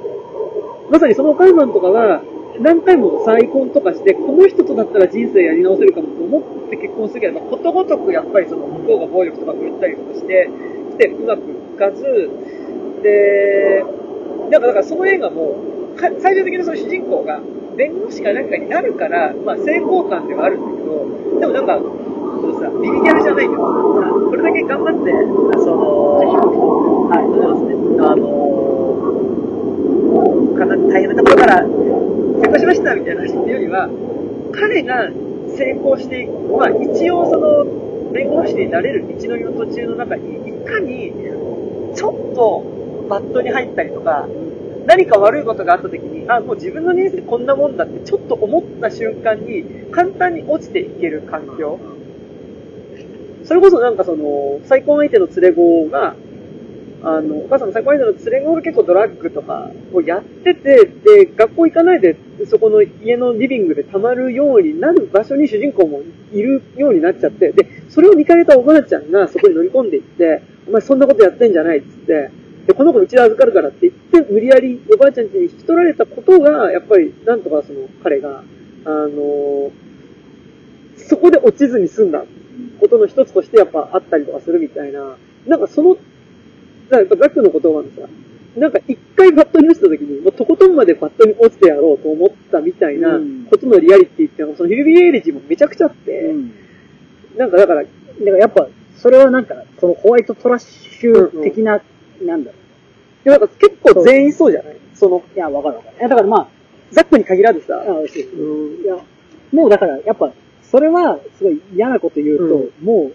[0.91, 2.23] まさにそのお母さんとかが、
[2.59, 10.51] 何回も再婚とかして、この人とだったら人生やり直せるかもと思って結婚するけど、まあことごとくやっぱりその向こうが暴力とか振るったりとかして、
[10.91, 12.31] してうまくいかず、
[13.03, 13.85] で、
[14.51, 15.55] なんかだからその映画も、
[15.97, 17.41] か最終的にその主人公が
[17.77, 21.07] 弁護士かなんかになるから、まあ成功感ではあるんだけど、
[21.41, 21.85] でもなんか、そ
[22.47, 23.63] のさ、ビビギャルじゃないけど
[24.01, 25.13] さ、これだけ頑張って、
[25.61, 26.19] その、
[27.11, 28.61] はい、そうですね、あの
[30.59, 33.89] かな大変なところから成功しましたみたいな話っていうよりは、
[34.53, 35.09] 彼が
[35.57, 37.65] 成功していく、まあ一応その、
[38.13, 41.13] 弁護士になれる道のりの途中の中に、いかに、
[41.95, 42.63] ちょっと、
[43.09, 44.27] バットに入ったりとか、
[44.86, 51.78] 何か悪いことがあった時に、あ、もう自分の人生こんなもんだってちょっと思った瞬間に、簡単に落ちていける環境。
[53.44, 56.15] それこそなんかその、再婚相手の連れ子が、
[57.02, 62.16] あの、お母さんの再婚相手の連れ子が結構ドラッグとかをやってて、で、学校行かないで、
[62.47, 66.02] そこの家のリビングで溜まるようになる場所に主人公も
[66.32, 72.31] いるようになっちゃって、で、それを見かけたおばあちゃんがそこに乗り込んでいって、お前そんなことやってんじゃないっつって、
[72.71, 78.45] で、この子うちで預かるからって言って、無理やりおばあちゃん家に引き取られたことが、やっぱり、なんとかその彼が、
[78.85, 79.71] あの
[80.97, 82.25] そこで落ちずに済んだ。
[82.79, 85.17] ことの一つとしてやっぱあったりとかするみたいな、
[85.47, 85.97] なんかその、
[86.91, 88.09] なんかザックの言葉のさ、
[88.57, 93.47] なんか一回バットに落ちた時に、もうとことんまでバットに落ちてやろうと思ったみたいなうん。
[93.51, 96.53] ことのリアリティっていうのが、そのヒルビーエイレジもめちゃくちゃあって、うん。
[97.37, 97.93] なんかだから、だか
[98.25, 101.81] らやっぱ、それはなんか、そのホワイトトラッシュ的な、
[102.23, 102.60] なんだろう。
[103.25, 104.77] でもなんか結構全員そうじゃない？
[104.95, 105.97] その、いや、わかるわかる。
[105.99, 106.49] いや、だからまあ、
[106.91, 108.09] ザックに限らずさ、あそう。
[108.09, 108.23] そう
[108.83, 108.97] いや、
[109.53, 110.33] もうだから、やっぱ、
[110.63, 113.15] それは、すごい嫌なこと言うと、もう、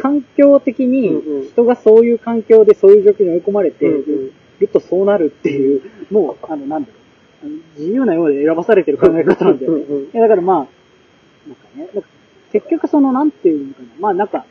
[0.00, 4.30] 環境的にうんうん、人がそういう環境でそういう状況に追い込まれてうんうん。
[4.60, 6.94] るとそうなるっていう、もう、あの、なんだろ
[7.44, 7.46] う。
[7.46, 9.84] あの自由なようで選ばされてる考え方なんだよね。
[9.88, 10.04] うんうん。
[10.04, 12.08] いや、だからまあ、なんかね、なんか
[12.52, 14.44] 結局その、なんていうのかな、まあなんか。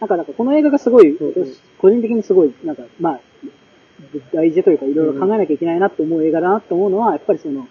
[0.00, 1.26] なんか、なんかこの映画がすごい、うん。
[1.26, 3.20] うん私個人的にすごい、なんか、まあ、
[4.32, 7.68] 大事というかいろいろ考えなきゃいけないなと思う映画だなと思うのは、やっぱりその、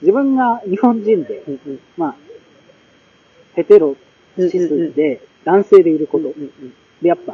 [0.00, 1.80] 自分が日本人で、うんうん。
[1.96, 2.16] まあ、
[3.54, 3.96] ヘテロ、
[4.36, 6.28] シスで、男性でいること。
[6.28, 7.32] うんうんで、やっぱ、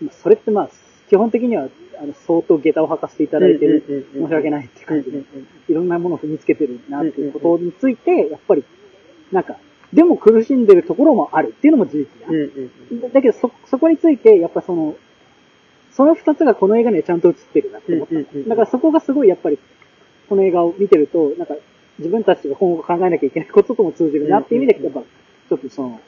[0.00, 0.70] まあそれってまあ、
[1.08, 1.68] 基本的には、
[2.00, 5.24] あの、相当下駄を履かせていただいてる、申し訳ないっていう感じで。
[5.68, 8.64] いろんなものを踏みつけてるなっていうことについて、やっぱり、
[9.32, 9.56] なんか、
[9.92, 12.28] でも苦しんでるところもあるっていうのも事実だ。
[12.28, 14.96] うんうんだだけど、そ、そこについて、やっぱその、
[15.92, 18.14] その二つがこの映画にはちゃんと映ってるなって思った。
[18.14, 19.58] うんうんうんだからそこがすごいやっぱり、
[20.28, 21.54] この映画を見てると、なんか、
[21.98, 26.00] 自分たちが今後考えなきゃいけないこととも通じるなっていう意味で、やっぱ、ちょっとその、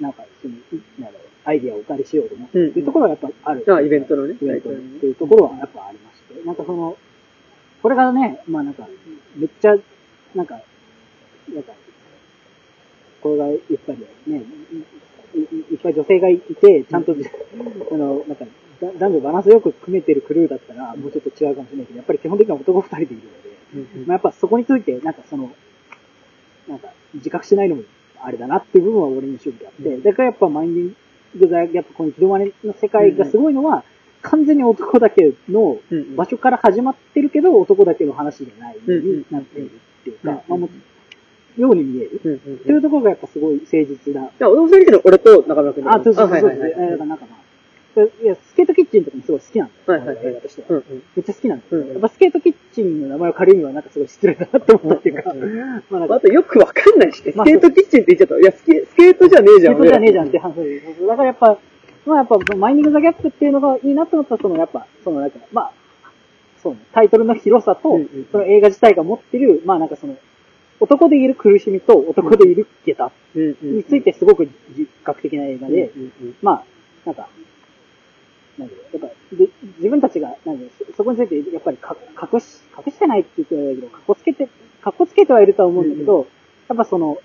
[0.00, 0.54] なんか、その、
[0.98, 3.64] なんだろう、アイディアをお借りしようと思ってっていうところはやっぱある。
[3.74, 6.46] あイベントのねイベントのっていうところはやっぱありまして。
[6.46, 6.96] なんかその、
[7.82, 8.86] これがね、まあなんか、
[9.36, 9.76] めっちゃ、
[10.34, 10.60] なんか、
[11.52, 11.72] なんか、
[13.22, 14.42] これがやっぱりね、
[15.70, 17.14] いっぱい女性がいて、ちゃんと、
[17.92, 18.44] あの、なんか、
[18.80, 25.50] だ男女バランスよく組めてるクルーだったら、もうちょっと違うかもしれないけど、やっぱり基本的には男二人でいるので、まあ、やっぱそこについて、なんかその、
[26.68, 27.82] なんか、自覚しないのも
[28.20, 30.96] あれだなっていう部分は俺の主義であって、だからやっぱマインディン
[31.40, 33.84] グザ、やっぱこの広まりの世界がすごいのは、
[34.22, 35.78] 完全に男だけの
[36.16, 40.70] 場所から始まってるけど、男だけの話じゃないになっているっていうか、まあもう
[41.58, 42.20] ように見える。
[42.24, 44.20] うんうんっていうところがやっぱすごい誠実だ。
[44.22, 46.48] いや、俺もそれけど、俺と中村君あ、そうそうそうそう。
[46.48, 47.42] はいはいはいえーだからなんかまあ、
[48.00, 50.00] いや、スケートキッチンとかもすごい好きなんだよ。
[50.00, 50.66] はいはいはい映画としては。
[50.70, 55.56] うんうんめっちゃ好きなんだうんやっぱスケートキッチンの名前を借りるのはなんかすごい失礼だなって思ったっていうか、うん
[55.90, 58.38] まあなんかあとよくわかんないし、スケまあートキッチンって言っちゃった。
[58.38, 59.74] いや、スケスケートじゃねえじゃん。
[59.74, 61.06] 仕事じゃねえじゃんって話です。
[61.06, 61.58] だからやっぱ、
[62.06, 65.72] まあやっぱ、マイニングザギャップっていうのがいいなと思ったら、そのやっぱ、そのなんか、まあ、
[66.62, 70.16] そうね、タイトルの広さとうんうん、その映画自体が持ってる、まあなんかその、
[70.82, 76.36] 男でいる苦しみと男でいる下駄うんうんについてすごく自覚的な映画で、うんうんうん。
[76.42, 76.64] まあ、
[77.06, 77.28] なんか、
[78.58, 79.48] なんだろう、やっぱ、で、
[79.78, 84.48] 自分たちが、なんだろうそそこについて、やっぱりか隠し、隠してないって言ってはいいけど、隠つけて、
[84.84, 86.26] 隠つけてはいるとは思うんだけど、
[86.68, 87.18] やっぱその、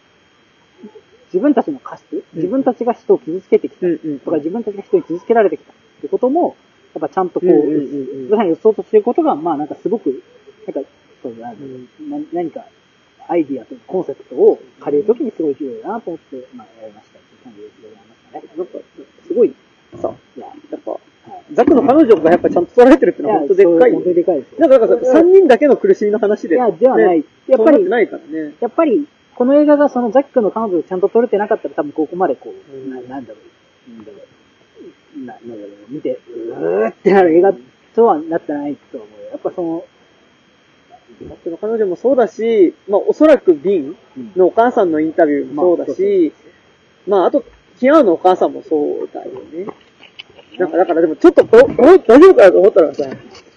[1.27, 6.55] 自分たちの過失、自分たちが人を傷つけてきたうんうんとか、自分たちが人に傷つけられてきたってことも、
[6.93, 8.29] やっぱちゃんとこう、うんうんうんうん。
[8.29, 10.23] まさに予想としていることが、まあなんかすごく、
[10.67, 10.89] なんか、
[11.23, 12.65] そうだろうな何か、
[13.27, 18.43] アイディアとかコンセプトを借りるときにすごい重要だなと思って、まあやりましたっていう感じでございましたね。
[18.57, 18.79] なんか、
[19.27, 19.53] すごい、
[20.01, 20.99] さ、いや、やっぱ、
[21.53, 24.59] ザクの彼女がやっぱちゃんと捉えてるってのは本当でっかいよ本当にでかいですよ。
[24.59, 26.55] なんか、なんかさ、三人だけの苦しみの話で。
[26.55, 28.53] いやではないねやっぱりそうないからね。
[28.59, 33.39] やっぱり、この映画がそのザックの彼女をちゃんと撮れてなかったら多分ここまでこう、うんななんだろ
[33.87, 34.17] う、なんだろ
[35.15, 37.53] う、ななんだろう、見て、うーってなる映画
[37.95, 39.29] とはなってないと思うよ。
[39.31, 39.85] やっぱその、
[41.25, 43.95] ザクの彼女もそうだし、まあおそらくビン
[44.35, 46.33] のお母さんのインタビューもそうだし、
[47.07, 47.43] まああと、
[47.79, 49.65] キアーのお母さんもそうだよね。
[50.57, 53.03] なんか、だからでもちょっとこ、こ大丈夫かなと思ったのがさ、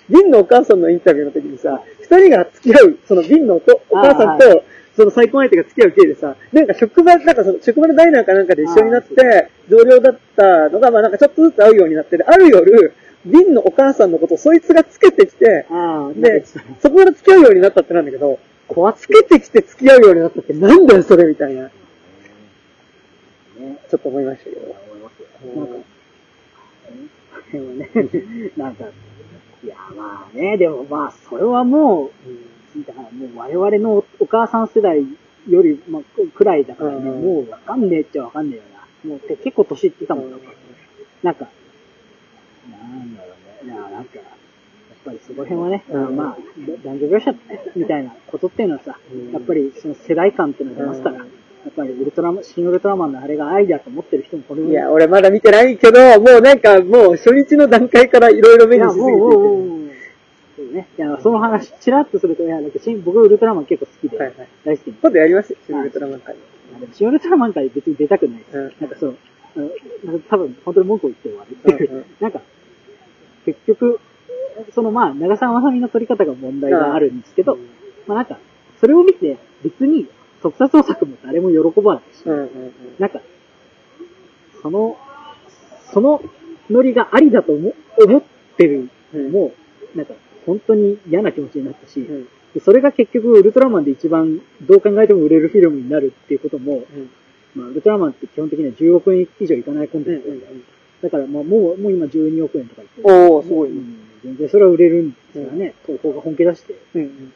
[0.08, 4.64] ビンのお母さんのインタビューの時にさ、二人が付き合う、そのビンのおとお母さんあと、
[4.96, 12.92] その再婚相手が付き合う経緯でさ、なんか職場、なんかその職場のダイナーかなんかで一緒になって、同僚だったのが、まあなんかちょっとずつ会うようになってて、ある夜、
[13.24, 18.38] ビンのお母さんのことをそいつがつけてきて、ああ、で、そこから付き合うようになったってなんだけど、
[18.96, 21.64] つけてきて付き合うようになったってなんだよそれみたいな。
[21.64, 21.70] ね。
[23.90, 24.60] ちょっと思いましたけど。
[24.62, 25.28] 思いますよ。
[25.54, 25.74] うんなんか、
[27.52, 27.90] でもね、
[28.56, 35.04] なんか、いや、まあね、でもまあ、それはもう、だからもう我々のお母さん世代
[35.48, 36.02] より、まあ、
[36.34, 38.62] くらいだからね、うんもうわかんねえっちゃわかんねえよ
[39.04, 39.10] な。
[39.10, 40.52] もうて結構年いってたもん、なんか。
[41.22, 41.48] なんか、
[42.70, 43.28] なんだろ
[43.62, 43.72] うね。
[43.72, 44.24] いや、なんか、やっ
[45.04, 46.16] ぱりそこら辺はね、うん。
[46.16, 46.38] まあ、
[46.84, 47.34] 男女描写
[47.76, 49.32] みたいなことっていうのはさ、うん。
[49.32, 51.30] やっぱりその世代間っていうのが出ますから、うん
[51.62, 60.88] やっぱりウルトラマン、新ウルトラマンのあれが愛だと思ってる人もこれいや、俺まだ見てないけど、もうなんかもう初日の段階からいろいろ目にしすぎてそうね。
[60.96, 64.48] いや、その話、ちらっとすると、いや、なんか新僕ウルトラマン結構好きで、はいはい。
[64.64, 64.86] 大好き。
[64.86, 64.92] で。
[65.02, 65.50] 今度やります？
[65.52, 66.34] よ、シン・ウルトラマン会。
[66.94, 68.38] 新ウルトラマン界別に出たくない。
[68.38, 68.56] です。
[68.56, 68.72] うん。
[68.80, 69.16] なんかそう、
[69.56, 69.70] あの
[70.04, 72.04] なんか多分本当に文句を言って終わる。
[72.20, 72.40] なんか、
[73.44, 74.00] 結局、
[74.74, 77.68] そのまあ、長澤まさみの撮り方が問題があるんですけど、うん。
[78.06, 78.38] まあなんか、
[78.80, 80.06] それを見て、別に
[80.42, 82.72] 特撮創作も誰も喜ばないし、うんうんうん。
[82.98, 83.20] なんか、
[84.62, 84.96] その、
[85.92, 86.22] その
[86.70, 88.22] ノリがありだと思思っ
[88.56, 89.52] てるのも、
[89.94, 90.14] なんか、
[90.46, 92.28] 本当に嫌な気持ちになったし、うん。
[92.54, 97.10] でそれが結局ウルトラマンで一番どう考えても売れるフィルムになるっていうことも、うん。
[97.54, 100.40] まあ、ウルトラマンって基本的には10億円以上いかないコンテンツなん
[101.02, 103.32] だからまあもう、もう今12億円とか言ってる。
[103.32, 103.76] おー、すごいね。
[103.76, 106.74] うん全然それは売れるんですからね、東宝が本気出して。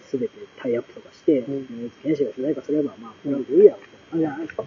[0.03, 3.79] すべてタイアップとかして、うんうん、天使が主題歌すれば、まあ、これは売れるやろ、
[4.13, 4.65] あじゃないですか。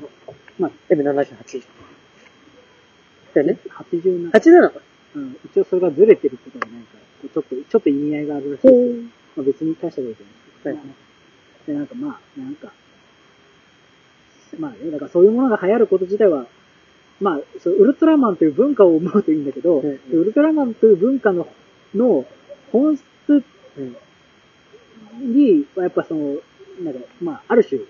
[0.57, 1.63] まあ、M78。
[3.35, 3.59] だよね。
[3.69, 4.81] 87、87か。
[5.15, 9.03] うん、一応それがずれてることがなんか、ちょっと、ちょっと意味合いがあるらしいですよ。
[9.35, 10.87] まあ、別に大したことじゃないですけど、はい
[11.67, 12.71] で、なんかまあ、なんか、
[14.57, 16.47] まあね、だからそういうものが流行ること自体は、
[17.19, 21.47] まあ、そうウルトラマンという文化を思うといいんだけど、うんうんウルトラマンという文化の、
[21.95, 22.25] の
[22.71, 23.03] 本質
[23.77, 23.95] うん。
[25.33, 26.37] に、やっぱその、
[26.83, 27.81] なんか、まあ、ある種、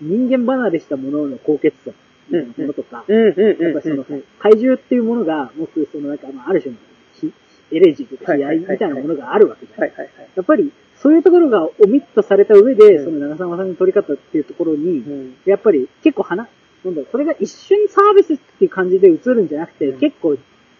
[0.00, 1.90] 人間離れしたものの高潔さ
[2.28, 3.04] みたいなものとか。
[3.08, 6.78] やっぱそのうん、怪獣っていうものが、持つ、そのなんか、まあ、ある種の
[7.14, 7.32] ひ、
[7.72, 9.92] エレジーとか悲哀みたいなものがあるわけじゃない。
[10.36, 15.36] やっぱり、そういうところがオミットされた上で、うんその長澤まさみの撮り方っていうところに、うん。
[15.44, 16.48] やっぱり結構花、
[16.84, 20.36] なんだろう、それが一瞬サービスっていう感じで映るんじゃなくて、うん結構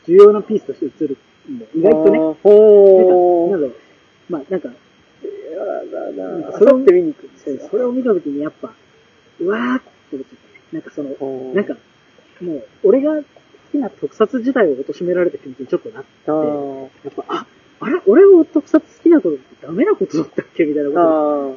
[0.06, 1.18] 重要なピースとして映る
[1.50, 1.70] んだよ。
[1.74, 2.18] 意外とね。
[2.18, 3.50] なんか、ほー。
[3.50, 3.76] なんだろう。
[4.28, 4.74] まあ、なんか、や
[5.90, 6.58] だなぁ。
[6.58, 7.68] それをそれって見に行くんですよ。
[7.70, 8.72] それを見たときにやっぱ、
[9.40, 10.38] うわーって思っちゃっ
[10.70, 10.76] た。
[10.76, 11.76] なんかその、ほーなんか、
[12.40, 13.24] もう、俺が好
[13.72, 17.46] きな特撮自体を貶められた気持ちにちょっとなって、あーやっぱ、あ、
[17.80, 20.96] あれ俺は特撮好きなことってダメなことだったっけみたいなこ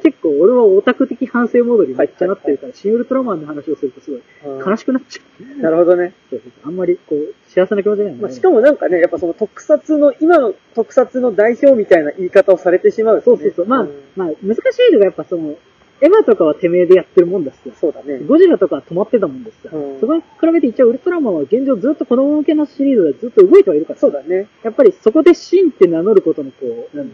[0.02, 4.20] 結構俺はオタク的反省モードにめっちゃなってるから、シン・ウルトラマンの話をするとすごい
[4.60, 5.22] 悲しくなっちゃ
[5.58, 5.62] う。
[5.62, 6.12] なるほどね。
[6.28, 13.66] そうそうそうあんまりこう、幸せな気持ちにはならまあ、しかもなんかね、やっぱその特撮の、今の特撮の代表みたいな言い方をされてしまうとね、そうそうそう。
[13.66, 14.60] まあ、んまあ、難し
[14.90, 15.54] いのがやっぱその、
[16.02, 17.70] エヴァとかはてめえでやってるもんだしさ。
[17.78, 18.18] そうだね。
[18.26, 19.70] ゴジラとかは止まってたもんですさ。
[19.72, 23.98] うんそこに比べて一応ウルトラマンは現状ずっと子供向けのシリーズでずっと動いてはいるから。
[23.98, 24.48] そうだね。
[24.62, 27.10] やっぱりそこでシンって名乗ることのこう、なん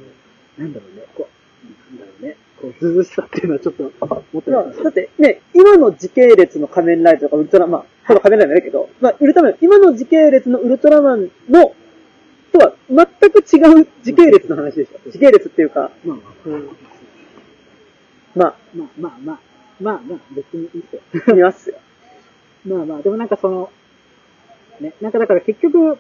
[0.59, 1.29] なんだろうね、こ
[1.93, 4.83] う、なんだろうね、こう、ずうずうしさっていうのはちょっと思ってまあます。
[4.83, 11.75] だってね、今の時系列の仮面ライダーとかウルトラマン、この仮面ライダーだけど、まあ、ウルトラマン、今の時系列のウルトラマンの、
[12.53, 15.11] とは全く違う時系列の話でしょ。
[15.11, 16.69] 時系列っていうか、まあうん
[18.37, 19.39] まあ、まあ、まあまあ、
[19.81, 21.35] まあまあ、別にいいっすよ。
[21.35, 21.77] 見ますよ。
[22.69, 23.71] まあまあ、でもなんかその、
[24.81, 25.97] ね、なんかだから結局、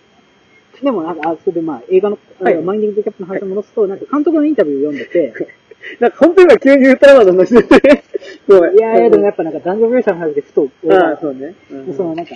[0.82, 5.32] でもなんか、あ、それでまあ映画の、あはいマインディング・キャップの話を戻すと、なんか監督のインタビューを読んでて、
[6.00, 8.04] なんか本当に今急にウルトラマンの話でね。
[8.46, 8.74] ごめん。
[8.74, 11.54] いやいや、でもやっぱなんか男女描写の話でふと、俺あそうね。
[11.70, 12.34] うんでそのなんか、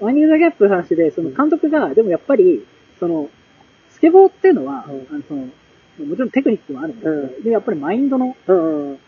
[0.00, 2.66] マインディング・ザ・ギャップの話で、その監督が、でもやっぱり、
[3.00, 3.30] その、
[3.90, 5.46] スケボーっていうのは、うんあのその、
[6.06, 8.98] もちろんテクニックもあるんですけど、うんで、やっぱりマインドのうんうん。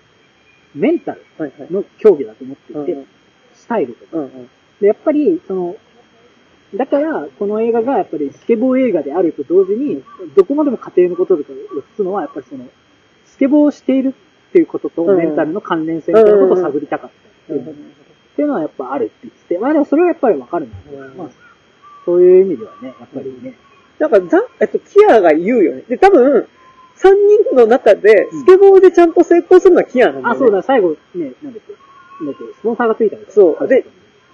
[0.75, 1.25] メンタル。
[1.71, 3.07] の競技だと思っていて、うん
[3.55, 4.19] スタイルとか。
[4.19, 4.51] うんうん。
[4.81, 5.77] で、やっぱり、その、
[6.75, 10.03] だから、この映画がやっぱりスケボー映画であると同時に、
[10.35, 12.67] どこまでも家庭のこととかをつくのは、やっぱりその、
[13.27, 14.09] スケボーをしている
[14.49, 15.17] っていうこととうん。
[15.17, 17.75] メンタルの関連性みたいなことを探りたかったっていう,、っ
[18.37, 21.17] ていうのはやっぱあるって言ってて、まあでもそれはやっぱりわかるんだけど、うん。
[21.17, 21.29] まあ、
[22.05, 23.55] そういう意味ではね、やっぱりね、
[23.99, 25.83] なんか、ざ、えっと、キアが言うよね。
[25.89, 26.49] で、多分、
[27.05, 30.33] 三人の中で、スケボーでちゃんと成功するのはキアなんだよ、ね。
[30.35, 31.75] あ、そうだ、最後ね、なんだっけ、
[32.25, 33.69] なんだっけ、スポンサーがついたんですそう。
[33.69, 33.85] で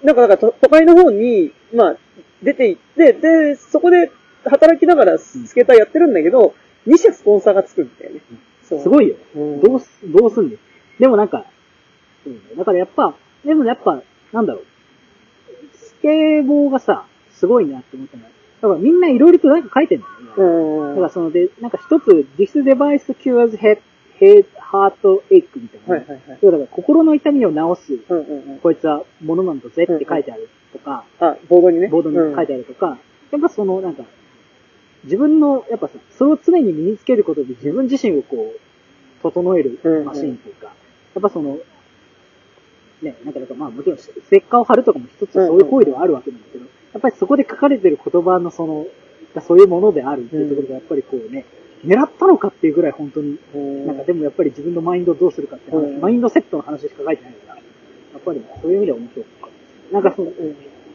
[0.05, 1.97] なんか、だから、と都会の方に、まあ、
[2.45, 4.13] 出て行って、で、そこで
[4.45, 6.55] 働きながらスケーターやってるんだけど、
[6.87, 8.21] 2社スポンサーがつくんだよね。
[8.63, 8.83] そう。
[8.83, 9.17] すごいよ。
[9.35, 9.61] うん。
[9.61, 10.59] どうす、どうすんねん。
[11.01, 11.45] でもなんか、
[12.25, 12.57] うん。
[12.57, 13.15] だからやっぱ、
[13.45, 14.01] でもやっぱ、
[14.33, 14.65] なんだろう。
[15.77, 18.31] スケボーがさ、すごいなって思ったのは、
[18.61, 20.29] だからみんないろいろとなんか書いてんだよね。
[20.37, 20.95] うん。
[20.95, 23.79] だからそので、なんか一つ、This device cures head,
[24.19, 25.95] ヘハートエイクみたいな。
[25.95, 26.39] はいはいはい。
[26.43, 28.59] だから心の痛みを治す、うんうんうん。
[28.59, 31.89] こいつはものなんだぜって書いてあるとか、あ、ボードにね。
[31.89, 32.99] ボードに書いてあるとか、
[33.31, 34.05] やっぱそのなんか、
[35.05, 38.61] 自分の、やっぱさ、それを常に身につけることで自分自身をこう、
[39.23, 40.73] 整えるマシンというか、や
[41.19, 41.59] っぱその、
[43.03, 48.87] ね、なんかまあもちろんステッカーを貼るとかも一つそういう行為ではあるわけなんだけど、やっぱりそこで書かれてる言葉のその、
[49.47, 51.45] そういうものであるっていうところがやっぱりこうね、
[51.85, 53.87] 狙ったのかっていうぐらい本当に、うん。
[53.87, 57.63] なんかでもやっぱり自分のマインドをどうするかって話、うんマインドセットの話しか書いてないから、や
[58.19, 59.53] っぱりそういう意味では面白かったで
[59.89, 59.93] す。
[59.93, 60.31] なんかその、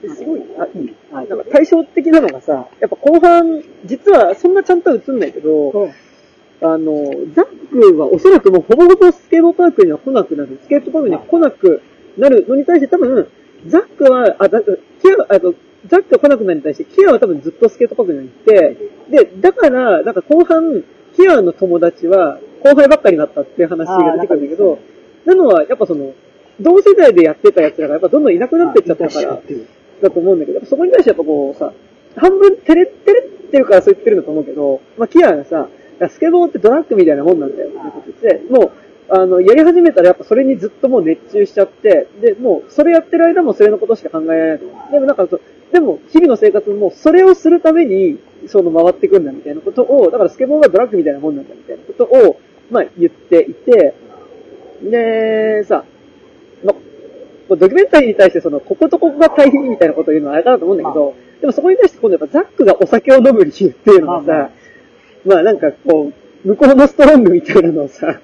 [0.03, 0.95] うん、すごい、あ、いい。
[1.11, 5.89] はいなんか対照的なのがさ、やっぱ後半、実はそんなちゃんとは映んないけど、
[6.61, 10.59] あの、ザックはおそらくもうほぼほぼスケートパークには来なくなる。
[10.61, 11.81] スケートパークには来なく
[12.17, 13.27] なるのに対して多分、
[13.67, 14.69] ザックは、あ、だキ
[15.29, 15.55] ア、あと、
[15.87, 18.77] ザックが来なくなるに対して、キアは多分ずっとスケートパークに行って、
[19.09, 20.83] で、だから、なんか後半、
[21.15, 24.79] キアの友達は後輩ばっかりになったっていう話が出てくるんだけど、
[25.25, 26.13] なのは、やっぱその、
[26.59, 29.41] 同世代でやってた奴らがやっぱどんどんいなくなっていっちゃったから、
[30.01, 31.73] だと思うんだけど、そこに対してやっぱこうさ、
[32.15, 33.21] 半分照れ、照れ
[33.51, 35.67] てるからそう言ってるんだと思うけど、まあ、キアがさ、
[36.09, 37.77] スケボーってドラッグみたいなもんなんだよって
[38.21, 38.71] 言って、もう、
[39.09, 44.59] あの、やり始めたらやっぱそれにずっともう熱中しちゃって、で、もう、それやってる間もそれのことしか考えられない。
[44.91, 45.41] でもなんかそう、
[45.71, 48.17] でも、日々の生活もそれをするために、
[48.47, 52.39] その回ってくんだみたいなことを、だからスケボーがドラッグみたいなもんなんだみたいなことを、
[52.71, 53.93] まあ言っていて、
[54.81, 55.85] で、さ、
[56.63, 56.73] ま
[57.49, 64.49] ドキュメンタリーに対してその、こことここが大変みたいなことを言うのはあれかなと思うんだけど、でもそこに対して今度やっぱザックがお酒を飲む理由っていうのがさ、
[65.25, 66.11] まあなんかこ
[66.43, 68.19] う、向こうのストロングみたいなのをさ、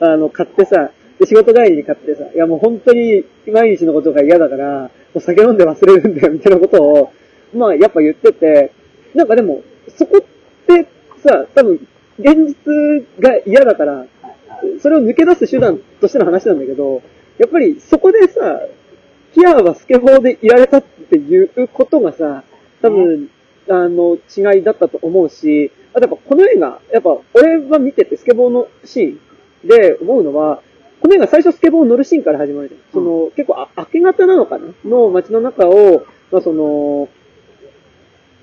[0.00, 7.12] あの、買ってさ、で仕事帰りに買ってさ、いやもう本当に毎日のことが嫌だから、お酒飲んで忘れるんだよみたいなことを、
[7.54, 8.72] まあやっぱ言ってて、
[9.14, 9.62] なんかでも、
[9.96, 10.86] そこって
[11.22, 11.86] さ、多分、
[12.18, 14.06] 現実が嫌だから、
[14.80, 17.02] それを抜け出す手段としての話なんだけど、
[17.38, 18.60] やっぱりそこでさ、
[19.34, 22.42] キアはスケボーでいられたっていうことがさ、
[22.82, 23.30] 多分、
[23.68, 29.20] あの、違いだったと思うし、あとやっぱこの映画、やっぱ俺は見ててスケボーのシーン
[29.64, 30.62] で思うのは、
[31.00, 32.80] この映画最初スケボー乗るシーンから始まるじゃん。
[32.92, 34.72] その、結構あ明け方なのかな？
[34.84, 37.08] の街の中を、まあその、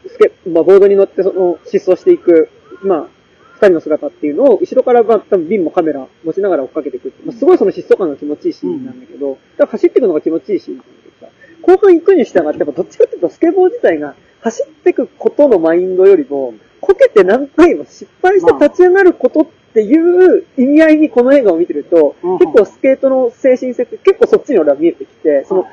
[0.08, 2.50] スケ、まあボードに乗ってその、疾走していく、
[2.84, 3.08] まあ、
[3.56, 7.14] 二人の姿っていうのを、後ろからまあ多分ビンもカメラ持ちながら追っかけていく。
[7.26, 11.32] まあ、すごいその疾走感が気持ちいいシーンなんだけど、だから走っていくのが気持ちいいシーンなんだけどさ、
[11.62, 19.52] 後半行くに従って、やっぱどっちかっていうとスケボー自体が走っていくことのマインドよりも、こけて何回も失敗して立ち上がることって
[19.82, 22.40] いう意味合いにこの映画を見てると、うん。
[22.40, 25.66] 結構スケートの精神性って結構そっちに俺は見えてきて、その、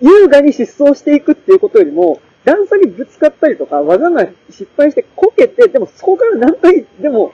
[0.00, 7.32] 優雅に疾走していくっていうことよりも、段差にぶつかったりとか、技が失敗してこけて、でもそこから何回でも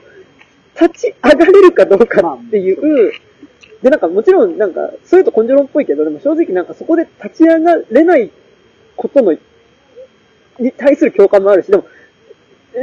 [0.79, 3.11] 立ち上がれるかどうかっていう、
[3.81, 8.31] で、なんかもちろんなんか、そういうと根性論っぽいけど、でも正直なんかそこで立ち上がれない
[8.95, 9.33] ことの、
[10.59, 11.85] に対する共感もあるし、でも、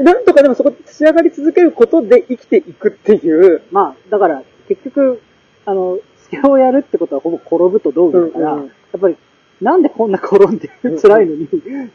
[0.02, 5.22] なんとかでもそこで立ち上がり続けることで生きていくっていう、まあ、だから、結局、
[5.64, 8.66] あの、スケをやるってことはほぼ転ぶと同義だから、うんうん。
[8.66, 9.16] やっぱり、
[9.60, 11.48] なんでこんな転んでうん辛いのに、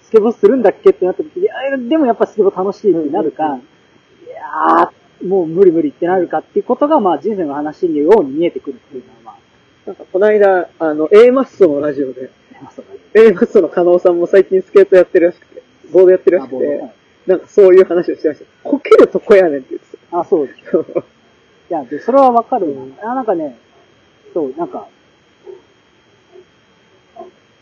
[0.03, 3.63] スケボーするんだっけってなった時に、あでもやっぱスケボー楽しいってなるか、うんうんい
[4.33, 9.37] やー、もう無理無理ってなるかっていうことが、まあ人生の話のように見えてくるっていうのは、ま
[9.85, 12.31] なんかこの間、あの、A マッソのラジオで、
[13.13, 18.45] A マッソの加納さんも最近スケートやってるらしくて、ボードやってるらしくてなんかそういう話をしてました。
[18.63, 20.71] こけるとこやねんって言ってあ、そうです。
[20.71, 20.77] た。
[20.99, 21.03] い
[21.69, 23.11] や、で、それはわかるな。
[23.11, 23.57] あ、なんかね、
[24.33, 24.87] そう、なんか、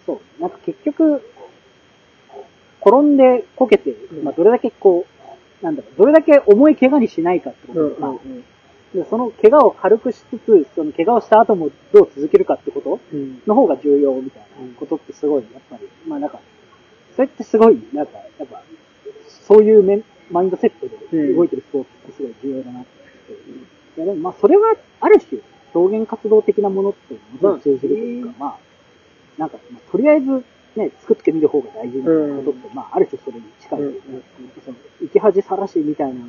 [0.05, 1.21] そう、なんか結局、
[2.81, 5.05] 転んでこけて、まあ、どれだけこ
[5.61, 8.15] う、なんだろう、どれだけ重い怪我にしないかってこととか、
[8.93, 16.39] でその怪我を軽くしつつ、その怪我をした後もどう続けるかってことうんの方が重要みたいなことってすごい、やっぱり、まあなんか、
[17.15, 18.63] それってすごい、なんか、やっぱ、
[19.49, 23.33] そういうメンマインドセットで動いてるスポーツってすごい重要だなって。
[23.97, 25.41] いやでもまあそれは、ある種、
[25.73, 28.57] 表現活動的なものってもちろん通じるというか、まあ、
[29.39, 30.43] なんか、まあ、とりあえず、
[30.75, 34.05] ね、作ってみる方が大事なことって、まあ、ある種それに近いというか、
[34.65, 36.19] その、生き恥さらしみたいな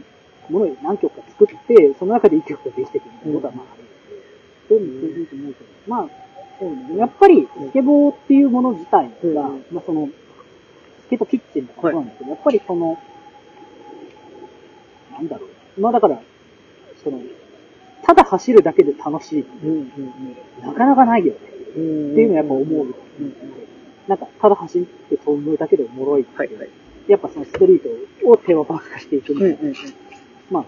[0.49, 3.85] ものを何曲か作って、その中で一曲ができてくるみたいなことはまあある
[4.69, 10.09] そういうのも通じると思うけど、まあ、やっぱり、スケボーっていうもの自体が、うんまあその、
[11.07, 12.99] スケートキッチンとかそうなんですけど、やっぱりその、
[15.21, 15.81] なんだろう。
[15.81, 16.21] まあだから、
[17.03, 17.21] その、
[18.03, 21.39] ただ走るだけで楽しいってうんうんなかなかないよね。
[21.77, 22.95] うんっていうのはやっぱ思う。
[24.09, 26.27] なんか、ただ走って飛ぶだけでおもろい。
[26.35, 26.69] はいはい。
[27.07, 27.83] やっぱそのストリー
[28.23, 29.57] トをテーマパーク化していくみたいな。
[29.61, 29.75] うんうん
[30.51, 30.65] まあ、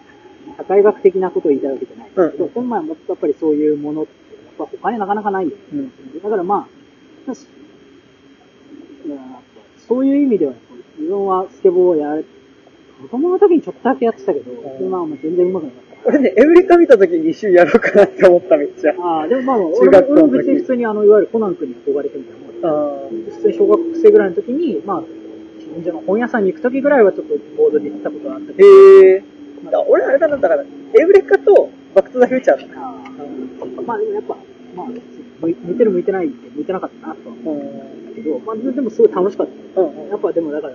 [0.59, 4.13] 社会学的なことを言いたいわけじゃないですけど、うんでもまあ、もっとやっぱりそういうものって、
[4.59, 5.57] やっぱ他になかなかないよね。
[5.73, 6.23] うん。
[6.23, 6.69] だからま
[7.27, 7.47] あ、よし
[9.07, 9.17] いや
[9.89, 10.53] そういう意味では、
[10.99, 12.25] 自分はスケボーをやる、
[13.03, 16.09] 子供の時にちょっとだけやってたけど、うんまあまあ全然上手くなかった。
[16.09, 18.95] 俺ね、エウレカ見た時に一瞬やろうかなって思った、めっちゃ。
[18.99, 25.03] ああ、でもまあまあ、中学校の時俺も別に普通にあの、いわゆるコナン君に憧れてみたいなもん普通に小学生ぐらいの時に、まあ、
[25.59, 29.25] 近所の本屋さんに行く時ぐらいはちょっとボードで行ったことがあったけど、へえ。
[29.89, 30.67] 俺あれだな、だから、エ
[31.05, 32.59] ウレカとバックトゥザフューチャー。
[32.77, 34.37] あーまあでもやっぱ、
[34.75, 34.87] まあ、
[35.41, 39.81] 向いてる向いてないって向いてなかったなとは思うんだけど、まあでもすごい楽しかった。
[39.81, 40.75] うんうんやっぱでもだから、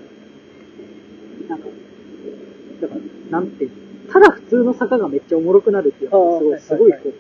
[1.50, 1.68] なんか、
[2.82, 3.02] だから、
[3.32, 3.70] なんていう
[4.08, 7.14] のただ普通の坂がめっちゃおもろくなるっていうのがすごい、すごいこう、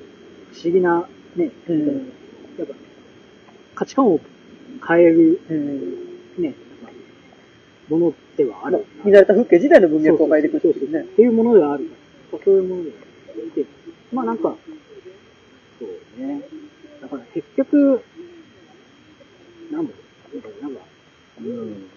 [0.53, 2.13] 不思議な、ね、うん
[2.57, 2.73] やっぱ、
[3.75, 4.19] 価値観を
[4.87, 6.07] 変える、うん。
[6.41, 6.53] ね、
[7.89, 8.85] ものではある。
[9.03, 11.01] 見慣れた風景自体の文脈を変えていくっていうね。
[11.01, 11.89] っていうものではある。
[12.31, 12.91] そういうもので
[13.55, 13.65] で、
[14.11, 14.55] まあなんか、
[15.79, 16.41] そうね。
[17.01, 18.01] だから結局、
[19.71, 20.81] なんだろう、なんか、
[21.39, 21.89] うん。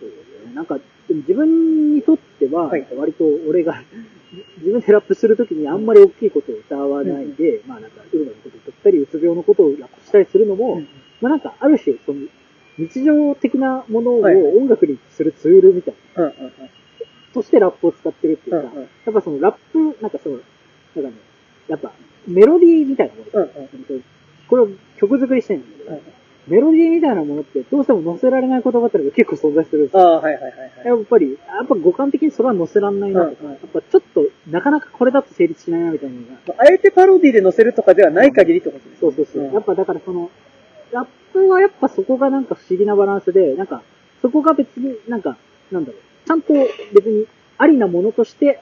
[0.00, 0.08] そう
[0.48, 0.54] ね。
[0.54, 0.78] なんか、
[1.08, 3.82] でも自分にとってははい、割と俺が、
[4.58, 10.88] 自分でラップするときにあんまり大きいことを歌わないで、まあなんか、ウルマのことを言ったり、うつ病のことをラップしたりするのも、うん。
[11.22, 12.20] まあなんか、ある種、その、
[12.76, 14.22] 日常的なものを
[14.58, 16.52] 音楽にするツールみたいな、うんうんうん。
[17.32, 20.38] としてラップを使ってるっていうか、うんうんやっぱそのラップ、なんかその、
[20.96, 21.12] なんかね、
[21.68, 21.92] やっぱ
[22.26, 24.04] メロディーみたいなもの、うんうん。
[24.48, 24.68] これを
[24.98, 26.00] 曲作りしてるんだけど、うん
[26.48, 30.00] メロディーみたいなものってどうしても載せられない言葉ってのが結構存在するんですよ。
[30.00, 30.86] ああ、はいはいはいはい。
[30.86, 39.42] やっぱり、やっぱ五感的にそれは載せられないなとか、うんうんやっぱちょっとなかなかこれだと成立しないなみたいなのが、あえてパロディで載せるとかではない限りってことですそうそうそう。
[39.44, 40.30] うんやっぱだからその、
[40.92, 43.82] ラップはやっぱそこがなんか不思議なバランスで、なんか、
[44.22, 45.36] そこが別になんか、
[45.70, 46.54] なんだろう、ちゃんと
[46.92, 47.26] 別に
[47.58, 48.60] ありなものとして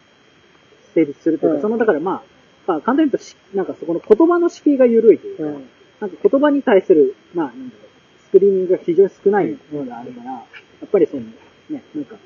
[0.95, 2.23] 成立するというか、うんその、だからまあ、
[2.67, 5.69] まあ、簡単に言うとし、なんかそこの言葉の敷居が緩いというか、うん。
[6.01, 10.39] なんか言葉に対する、まあ、なんだろう、スクリーミングが非常に少ないものがあるから、や
[10.85, 12.17] っぱりその、ね、なんか、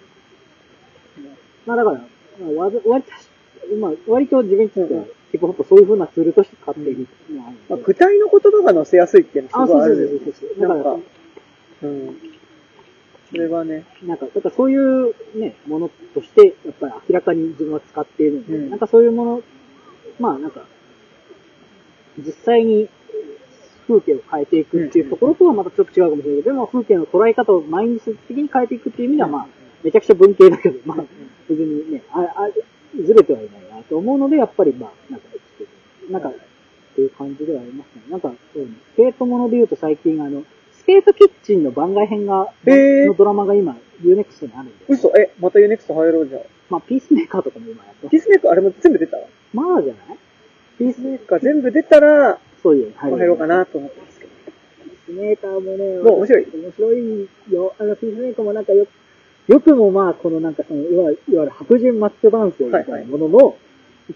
[1.66, 2.04] まあだから、ま
[2.64, 3.14] あ、割と、
[3.76, 7.08] まあ、割と自分にとってはうん、ヒップホップをそういう風なツールとして使っているる
[7.68, 10.60] まあ、具体の言葉が載せやすいっていうのあ、はすごいあるよそうそうそうそう。
[10.60, 11.06] だからなんか、
[11.82, 12.16] うん。
[13.30, 18.70] それはね、なんか、だからそういうね、ものとして、やっぱり明らかに自分は使っているので、うん。
[18.70, 19.42] なんかそういうもの、
[20.18, 20.64] まあなんか、
[22.18, 22.88] 実際に
[23.90, 29.46] 風景を変えていくっていうところとはまたちょっと違うかもしれないけど、でも風景の捉え方をマインド的に変えていくっていう意味では、まあ、
[29.82, 31.04] めちゃくちゃ文系だけど、まあ、
[31.48, 32.48] 別にね、あ、あ、
[32.96, 35.26] ずれてはいないなと思うので、やっぱりまあ、なんか、
[36.10, 36.32] なんか、っ
[36.94, 38.02] ていう感じではありますね。
[38.10, 46.42] なんか、そうねスケートもので言うと最近あの、スケートキッチンの番外編が、へーのドラマが今、 U-NEXT にあるんで、嘘、え、また U-NEXT 入ろうじゃん。
[46.68, 48.12] まあ、ピースメーカーとかも今やってます。
[48.12, 49.24] ピースメーカーあれも全部出たわ。
[49.52, 50.18] まあじゃない？
[50.78, 53.12] ピースメーカー全部出たら、そういう、はい。
[53.12, 54.30] 入ろうかなと思ってますけど。
[55.06, 57.74] ピースメーカーもね、どう面白い面白いよ。
[57.78, 58.86] あの、ピースメーカーもなんかよ、
[59.48, 63.56] よくもまあ、このなんかその、いわゆる、いわゆる白人マッチョ男性みたいなものの、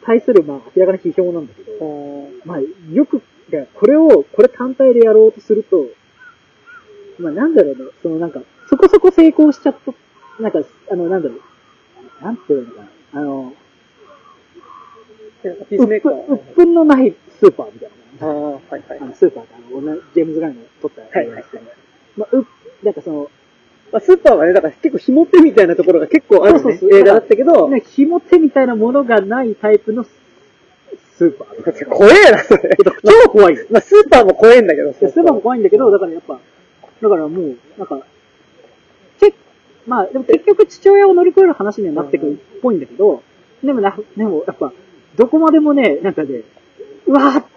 [0.05, 2.61] 対するまあ、明らかな批評なんだけど、まあ、
[2.93, 5.87] よく、でこれを、これ単体でやろうとすると、
[7.19, 12.83] まあなんだろうね、そのなんか、そこそこ成功しちゃった、なんか、あの、なんだろう、なんていうのか
[13.13, 13.55] な、あの、
[16.29, 18.04] うっぷんのないスーパーみたいな。
[18.21, 19.05] ああ、はいはいあ。
[19.05, 21.45] のスーパーってあの、ジェームズ・ガイの撮ったはいはいはい。
[22.17, 22.47] まあ、う、
[22.83, 23.31] なんかその、
[23.93, 30.05] まあ、スーパーはね、だから結構紐手みたいなところが結構あるねそうそうそう映画だったけど、ね、紐手みたいなものがないタイプの
[31.17, 31.89] スーパー。
[31.89, 32.77] 怖えな、それ。
[33.05, 33.67] 超怖いよ。
[33.71, 36.39] まあ、スーパーも怖えんだけど、スーパーも怖いんだけど、だからやっぱ、
[37.01, 38.01] だからもう、なんか、
[39.21, 39.33] け
[39.87, 43.23] まあ、でも結局父親を乗り越える話にはなってくるっぽいんだけど、
[43.63, 44.73] でもな、でもやっぱ、
[45.17, 46.41] どこまでもね、なんかね、
[47.07, 47.54] うわーって、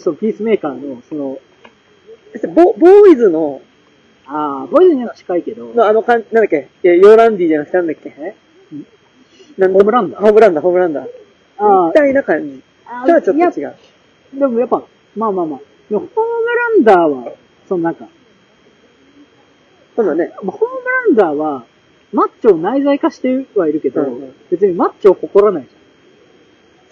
[0.00, 1.38] そのピースメーカーの、その、
[2.54, 3.62] ボボーイズの、
[4.26, 8.14] ああ、ボイズには近いけど、のあのかん、なんだっけ、えヨーランディじゃなくてなんだっけ？
[8.18, 8.34] え？
[9.58, 10.20] なんホームランダー。
[10.20, 11.08] ホームランダー、ホームランダー。
[11.58, 12.62] あみたいな感じ。
[12.86, 13.76] あじゃあちょっと違う。
[14.34, 14.82] でもやっぱ、
[15.14, 16.98] まあまあまあ、でもホームランダー
[17.28, 17.32] は、
[17.68, 18.08] そのなんか、
[19.96, 21.64] 今度ね、まあホームランダーは、
[22.12, 24.34] マッチョを内在化してはいるけど、うんうん。
[24.50, 25.83] 別にマッチョを誇らないじゃん。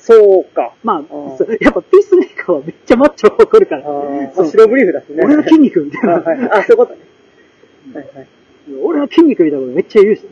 [0.04, 0.74] そうか。
[0.82, 0.96] まあ、
[1.60, 3.84] やっぱピースメーカーはめっちゃマッチョを誇るから。
[4.34, 5.22] そう白ブリーフだしね。
[5.22, 6.16] 俺の筋肉みたいな。
[6.16, 7.00] あはいあ、そういうことね。
[7.94, 8.26] はいはい。
[8.82, 10.22] 俺の筋肉みたいなことめっちゃ言うし。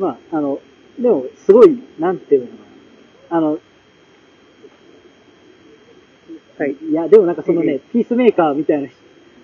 [0.00, 0.58] まあ、あの、
[0.98, 2.52] でも、すごい、なんていうのか
[3.30, 3.36] な。
[3.36, 3.58] あの、
[6.58, 6.76] はい。
[6.90, 8.88] いや、でもなんかそのね、ピースメーカーみたいな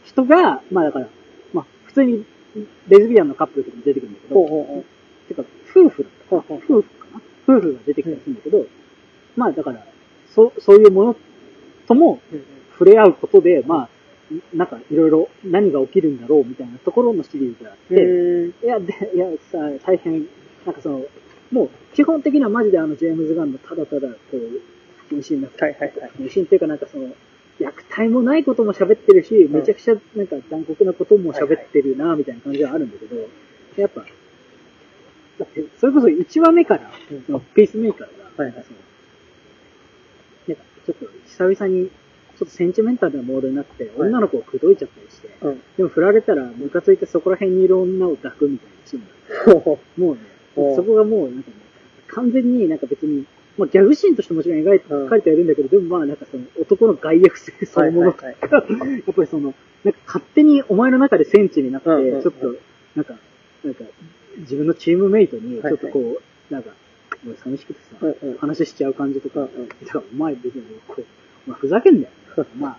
[0.05, 1.09] 人が、まあだから、
[1.55, 2.25] まあ、普通に
[2.89, 5.29] レズビアンのカップルとかも出てくるんだけど、ほうほうほう。
[5.29, 8.67] てか、夫婦だった夫婦かな夫婦が出てきたりするんだけど、
[9.37, 9.85] まあだから、
[10.35, 11.17] そそういうもの
[11.87, 12.21] とも
[12.73, 13.89] 触れ合うことで、まあ、
[14.55, 18.55] なんかいろいろ何が起きるんだろうみたいなところのシリーズがあって、うん。
[18.63, 20.27] いや、で、いや、さ、大変、
[20.65, 21.03] なんかその、
[21.53, 24.39] もう、基本的にはマジであの、ジェームズ・ガンのただただ、こう、
[25.09, 26.11] 不謹慎な、はいはいはい。
[26.17, 27.09] 不謹慎っていうかなんかその、
[27.61, 33.17] 虐待もないことも喋ってるし、めちゃくちゃなんか残酷なことも喋ってるな、みたいな感じはあるんだけど、
[33.77, 36.91] やっぱ、だって、それこそ1話目から、
[37.29, 38.65] のピースメーカーが、はいはい
[40.87, 41.91] ちょっと久々に、
[42.39, 44.09] ちょっとセンチメンタルなモードになって、はい。
[44.09, 45.63] 女の子を口説いちゃったりして、うん。
[45.77, 50.21] でも振られたら、ムカついてそこら辺にいる女を抱くみたいなシーンがあって、ほもうね
[50.77, 51.57] そこがもうなんかね、
[52.09, 53.27] 完全になんか別に、
[53.59, 62.55] まあギャグシーンとしてもちろん描いて、うん書いてはいるんだけど、でもまあなんかその男の外役性そのものが、はいやっぱりその、なんか勝手にお前の中で戦地になって、ちょっと、
[62.95, 63.15] なんか、
[63.65, 63.85] なんか、
[64.39, 66.71] 自分のチームメイトに、ちょっとこう、なんか、
[67.43, 68.39] 寂しくてさ、うんうん。
[68.39, 69.69] 話しちゃう感じとか、うんうん。
[69.69, 71.05] だからお前別にこう、
[71.47, 72.09] お前ふざけんなよ。
[72.59, 72.79] まあ、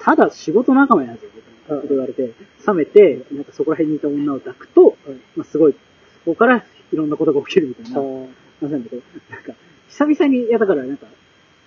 [0.00, 2.32] ただ仕事仲間やぞ、みたいなこと言われて、
[2.66, 5.20] 冷めて、なんかそこら辺にいた女を抱くと、うん。
[5.36, 5.78] まあすごい、そ
[6.24, 8.00] こからいろんなことが起きるみたいな。
[8.00, 9.54] なんだけど、なんか、
[9.88, 11.06] 久々に、いやだからなんか、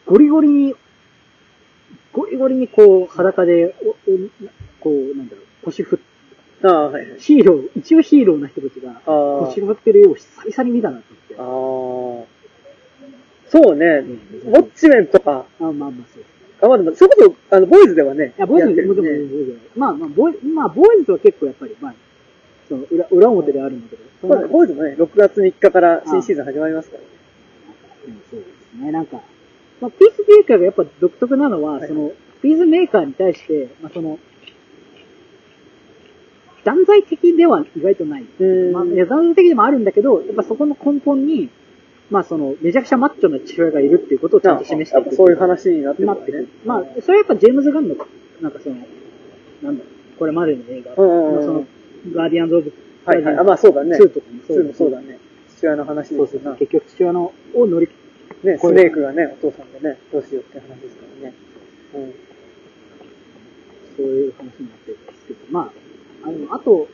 [0.06, 0.76] ゴリゴリに、
[2.12, 3.96] ゴリゴリにこう、裸で、おお
[4.80, 6.13] こう、なんだろう、腰振っあ
[6.64, 7.20] あ、はいはい。
[7.20, 9.46] ヒーロー、一応ヒーローな人たちが、ああ。
[9.48, 11.04] 腰振ってる絵を久々に見たなと
[11.38, 12.30] あ思って。
[12.30, 12.44] あ。
[13.52, 13.86] そうね。
[13.86, 16.24] うんウォッチメンとか、あまあまあそう。
[16.62, 18.34] あ、まあでも、それこそ、あの、ボーイズではね。
[18.38, 21.94] いや、ボーイズ、でも、ねボーイズまあまあ、ボーイまあ、ボーイズは結構やっぱり、まあ、
[22.70, 27.04] その裏、裏表ではあるんだけど、そうだね、ボーイズもね、6月3日から新シーズン始まりますから。
[28.08, 28.92] うんそうですね。
[28.92, 29.22] なんか、
[29.82, 32.12] まあ、ピースメーカーがやっぱ独特なのは、はいその、
[32.42, 34.18] ピースメーカーに対して、まあ、その、
[36.64, 38.26] 断罪的では意外とない。
[38.40, 41.50] うんまあ、断罪的でもあるんだけど、やっぱそこの根本に、
[42.10, 45.06] まあその、めちゃくちゃマッチョな父親がいるっていうことをちゃんと示していく。
[45.06, 46.32] やっぱそういう話になってるなって。
[46.66, 47.96] まあ、それはやっぱジェームズ・ガンの、
[48.42, 48.76] なんかその、
[49.62, 49.84] なんだ
[50.20, 51.66] これまでの映画、うんうんうんまあその、
[52.14, 52.74] ガーディアンズ・オブ・
[53.06, 53.38] はいはい。
[53.38, 53.98] あ、まあそうだね。
[53.98, 55.20] 2とかもそうもそうだね。
[55.58, 56.56] 父親の話そうそうそう。
[56.58, 57.90] 結局父親の、を乗り
[58.44, 61.34] ね、スネークがね、お父さんでね、どうしようって話ですからね。
[61.96, 62.14] うん。
[63.96, 65.83] そういう話になってるんですけど、まあ、
[66.24, 66.88] あの、あと、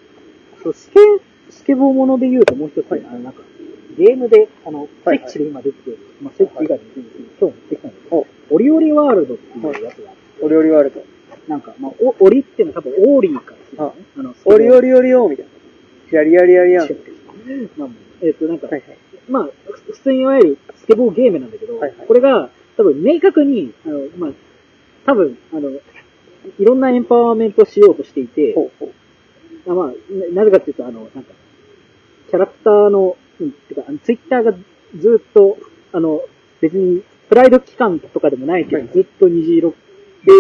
[0.63, 0.99] そう、スケ、
[1.49, 3.41] スケボーもので言うともう一つ、はいあの、なんか、
[3.97, 11.03] ゲームで、あの、はいはいセッチで今出てる、まあ、セッチ以外で出てる、今日持ってきたんですけどお、オリオリワールドっていうやつがあって、お料理ワールド。
[11.47, 13.93] なんか、まあ、お、オリっていうのは多分オーリーからするのね。
[14.17, 15.45] あの、おりおりりおりおみたい
[16.11, 16.17] な。
[16.17, 16.83] やりやりやりやん。
[16.85, 16.95] はい
[17.77, 17.89] まあ、
[18.21, 18.83] えっ、と、なんか、はい。
[19.27, 19.49] まあ、
[19.91, 24.31] 普通にいわゆるスケボーゲームなんだけど、はいはいこれが、多分明確に、あの、まあ、
[25.05, 28.93] 多分、あの、いろんなエンパワーメントをしようとしていて、ほうほう。
[29.69, 29.85] あまあ、
[30.33, 31.33] ななぜかっていうと、あの、なんか、
[32.29, 35.57] キャラクターの、うん、てか、ツイッターがずっと、
[35.91, 36.21] あの、
[36.61, 39.73] 別に、プライド期間とかでもないけど、はいずっと虹色
[40.23, 40.31] え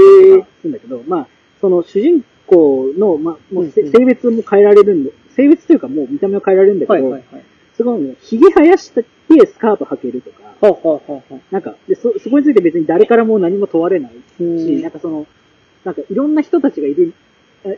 [0.41, 1.27] ー、するんだけど、まあ、
[1.61, 7.43] その主人公の、まあ、もうせうんうん性別も変えられるんで、性別というかもう見た目を変えられるんだけど、はいはいはい。
[7.75, 9.05] すごいね、髭生やして
[9.45, 11.35] スカート履けるとか、はあはあはあはあ。
[11.51, 15.27] なんか、で、そ、そこについて別に誰からも何も問われないし、うんなんかその、
[15.85, 17.28] なんかいろんな人たちがいる、あ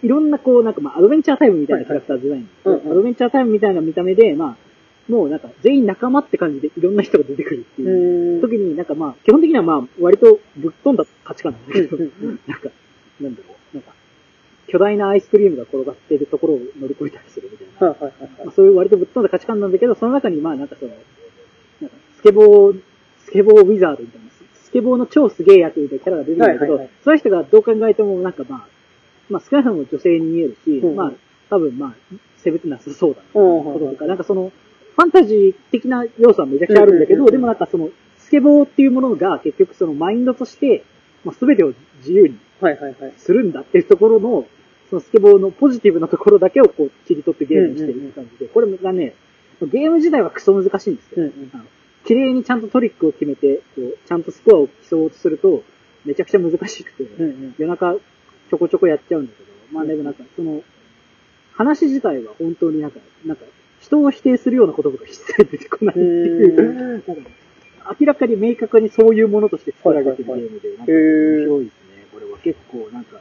[0.03, 7.85] いろんなこう、なんかまあ、アドベンチャータイムみたいなキャラクターデザイン、アドベンチャータイムみたいな見た目で、まあ、もうなんか全員仲間って感じでいろんな人が出てくるってう。
[7.85, 8.41] いう。
[8.41, 12.69] 時になんかまあ、基本的にはまあ、割とぶっ飛んだ価値観なんだけど、なんか、
[13.19, 13.93] なんだろう、なんか、
[14.67, 17.87] 巨大なアイスクリームが転がっているところを乗り越えたりするみたいな。
[17.87, 18.45] はいはいはいはい。
[18.45, 20.91] まあ、そういう割とぶっ飛んだ価値観なんだけど、その中にまあなんかその、
[21.81, 22.81] なんかスケボー、
[23.25, 24.27] スケボーウィザードみたいな、
[24.63, 26.89] スケボーの超すげえやつみたいなキャラが出てくるんだけど、はいはいはい。
[27.03, 28.67] その人がどう考えてもなんかまあ、
[29.31, 30.95] まあ少なくとも女性に見えるし、うん。
[30.95, 31.11] まあ
[31.49, 33.21] 多分まあ、性別なさそうだ。
[33.33, 33.57] うん。
[33.57, 34.51] うんこととか、なんかその、
[34.95, 40.83] ファンタジー的な要素はめちゃくちゃあるんだけど、でもなんかその、スケボーっていうものが結局そのマインドとして、
[41.23, 43.13] まあ全てを自由にはいはいはい。
[43.17, 44.45] するんだっていうところの、
[44.89, 49.15] そのスケボーのポジティブなところだけをこう切り取ってゲームにしてるって感じで、これがね、
[49.61, 51.15] ゲーム自体はクソ難しいんですよ。
[51.17, 51.51] うんうん。
[51.53, 51.63] あの
[52.03, 55.63] 綺麗にちゃんとトリックを決めて、こうちゃんとスコアを競おうとすると、
[56.05, 57.55] めちゃくちゃ難しくて、うんうん。
[57.57, 57.95] 夜中
[58.51, 60.61] ちょこちょこやっちゃうんだけど、まあでもなんか、その、
[61.53, 63.45] 話自体は本当になんか、なんか、
[63.79, 67.13] 人を否定するような言葉が一切出てこないっていう、うんなんか
[67.99, 72.05] 明らかに明確にそういうものとして作られてるゲームで、なんか面白いですね。
[72.11, 73.19] これは結構なんか、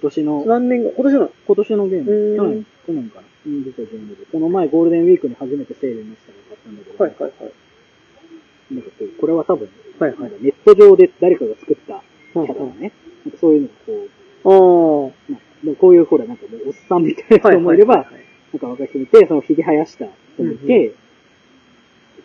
[0.00, 0.92] 今年の、何年後？
[0.96, 1.30] 今年の？
[1.46, 8.74] 今年のゲーム、うん去年、去年かな、うん、出たゲームで、この前ゴールデンウィークに初めてセールになったから買ったんだけど、はいはいはい。
[8.74, 9.68] なんかこう、これは多分、
[9.98, 10.20] はいはい。
[10.20, 12.02] なんかネット上で誰かが作った
[12.32, 12.92] キャラがね、
[13.40, 14.08] そういうのがこう、
[14.48, 20.94] こういうほら、なんかもうおっさんみたいな人もいれば、はいはいはいなんか若い人もいて、そのひげ生やした人もいて、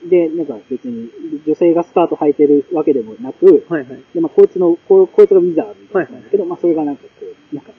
[0.09, 1.09] で、なんか別に
[1.45, 4.03] 女性がスカート履いてるわけでもなく、はいはい。
[4.13, 6.19] で、まあ、こいつの、ここいつがウィザードみたいな。
[6.19, 7.71] んだけど、まあ、それがなんかこう、なんか、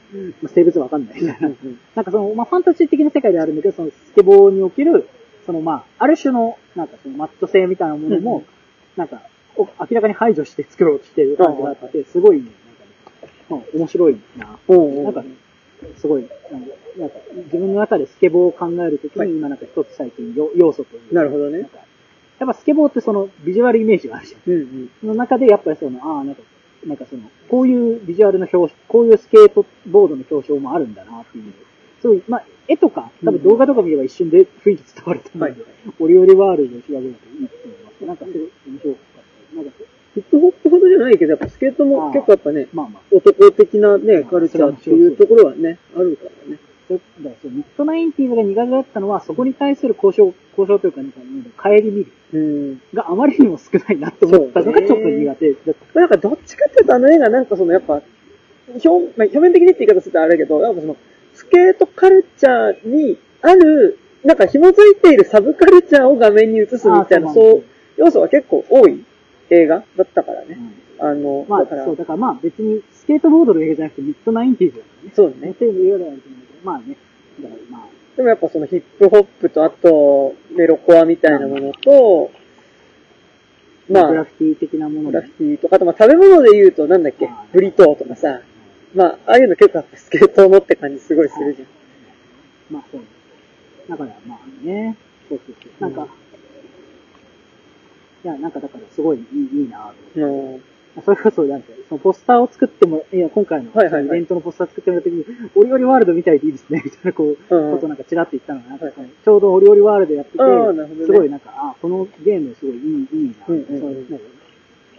[0.42, 1.48] まあ、性別わかんないみたいな。
[1.94, 5.08] なんかその、まあ、ファンタジー的な世界であるんだけど、そのスケボーにおける、
[5.44, 8.44] そのまあ、ある種の、なんかそのマッチョ性みたいなものも、
[8.96, 9.22] なんか、
[9.56, 12.50] お明らかに排除して作ろうとしてる感じがあって、すごいね、
[13.48, 14.58] 面白いな。
[15.04, 15.24] なんか、
[15.96, 16.26] すごい、
[16.98, 21.68] なんか、自分の中でスケボーを考えるときに、今なんか一つ最近よ要素というかなるほどね
[22.38, 24.52] やっぱスケボーってそのビジュアルイメージがあるじゃん。
[24.52, 24.90] うんうん。
[25.00, 26.42] その中でやっぱりその、ああ、なんか、
[26.84, 31.52] なんかその、こういうビジュアルの表紙、こういうスケートボードの表彰もあるんだなっていう。
[32.02, 35.64] そういう、まあ、絵とか、多分動画とか見れば一瞬で雰囲気伝わると思うんで、
[36.00, 38.04] オリオリワールドを調べるといいと思います。
[38.04, 38.98] なんかすごい面白か
[41.04, 46.58] ないけど、やっぱスケートも結構やっぱね、まあまあ、男的なね、カルチャーっていうところはね、あるからね。
[46.86, 52.80] そだからそうミッドナインティーズが苦手だったのは、そこに対する交渉、交渉というか、なんか、帰り見るうん。
[52.92, 56.00] があまりにも少ないなって思ったのがちょっと苦手だった。
[56.00, 58.02] なんかどっちかっていうとあの映画なんかそのやっぱ、
[58.84, 60.96] 表、まあ、表面的にって言い方するとあれだけど、やっぱその、
[61.32, 67.64] スケートカルチャーにある、なんか紐づいているサブカルチャーを画面に映すみたいな、そうなそう、
[67.96, 69.04] 要素が結構多い
[69.50, 70.58] 映画だったからね。
[70.58, 75.12] うんあの、まあ、だから、そう、だからまあ別にスケートボードの映画じゃなくてミッドナインティーズだからね。
[75.14, 76.96] そうねっていう映画ではあると思うけど、まあね。
[77.42, 82.30] だからまあ、でもやっぱそのヒップホップとあと、メロコアみたいなものと、
[83.90, 88.40] まあ、グラフィティ的なものグラフィティとか、あとまあ食べ物で言うとなんだっけブリトーとかさ、
[88.94, 91.68] まあ、ああいうの結構やっぱスケートのって感じすごいするじゃん。
[92.70, 93.02] まあそう。
[93.88, 94.96] だからまあね、
[95.28, 95.82] そうそうそう。
[95.82, 96.06] なんか、
[98.24, 100.62] いや、なんかだからすごいいいいいなとうん
[101.02, 105.24] それこそ、なんか、そのポスターを作っても、いや、今回の、イベントのポスター作ってもらった時に、
[105.56, 114.20] オリオリワールドみたいでいいですね、みたいな、こう、うんことなんかチラッと言ったのが、なんかはいはいちょうどオリオリワールドやってて、すごいなんか、あ、このゲームすごいいい、いいな、うん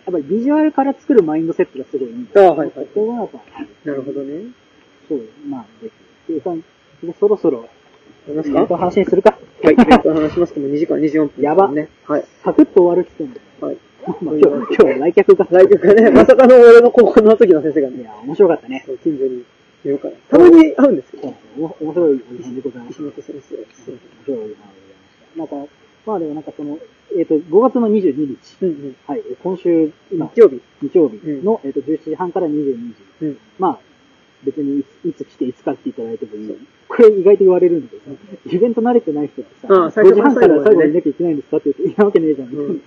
[0.05, 2.27] やっぱりビジュアルから作るマインドセットがすごいいい。
[2.35, 3.39] あーはいはいそこがやっぱ、
[3.85, 4.51] なるほどね。
[5.07, 5.89] そう、まあ、で、
[6.31, 6.53] でさ
[7.19, 7.67] そろそろ、
[8.27, 9.37] あります話にするか。
[9.63, 11.89] はい、イベントの話しますけども、2時間24分、やばね。
[12.05, 12.25] はい。
[12.43, 13.77] サクッと終わるって言ってんだはい。
[14.05, 18.83] まあ、今日、今日は来客が、来客がね、まさかの俺の高校の時の先生がね、いや、面白かったね。
[18.85, 19.43] そう近所に
[19.83, 20.13] いるから。
[20.29, 23.11] たまに会うんですけど、お面白いおじさんでございました石。
[23.11, 23.55] 本先生。
[23.55, 23.65] 面
[24.25, 24.67] 白いなございまし
[25.33, 25.39] た。
[25.39, 25.71] なんか、
[26.05, 26.77] まあでもなんかその、
[27.17, 28.95] えっ、と、5月の22日、うんうん。
[29.07, 30.61] はい、今週、今、日曜日。
[30.81, 33.25] 日曜日の、えっ、と、17時半から22時。
[33.25, 33.37] うん。
[33.57, 33.79] まあ、
[34.43, 36.57] 別にいつ来ていつか来ていただいてもいい。
[36.87, 42.47] これ意外と言われるんだけどさ、イベント慣れてない人はさ、ああ最5初から時半から最後までね最後までいなきゃいけないんですかって言って、いなわけねえじゃん。
[42.49, 42.81] うん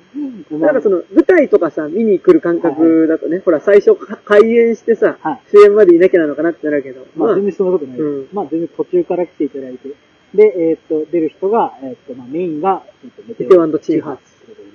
[0.51, 7.99] まあなんかその、舞台とかさ、見に来る感覚だとね、ほら、最初か開演してさ、はい主演までいなきゃなのかなってなるけど、まあ全然そんなことない。
[7.99, 9.89] うんまあ全然途中から来ていただいて。
[10.35, 14.23] で、えっ、と、出る人が、えっ、と、まあメインが、えっ、と、メメテオチンハーツ。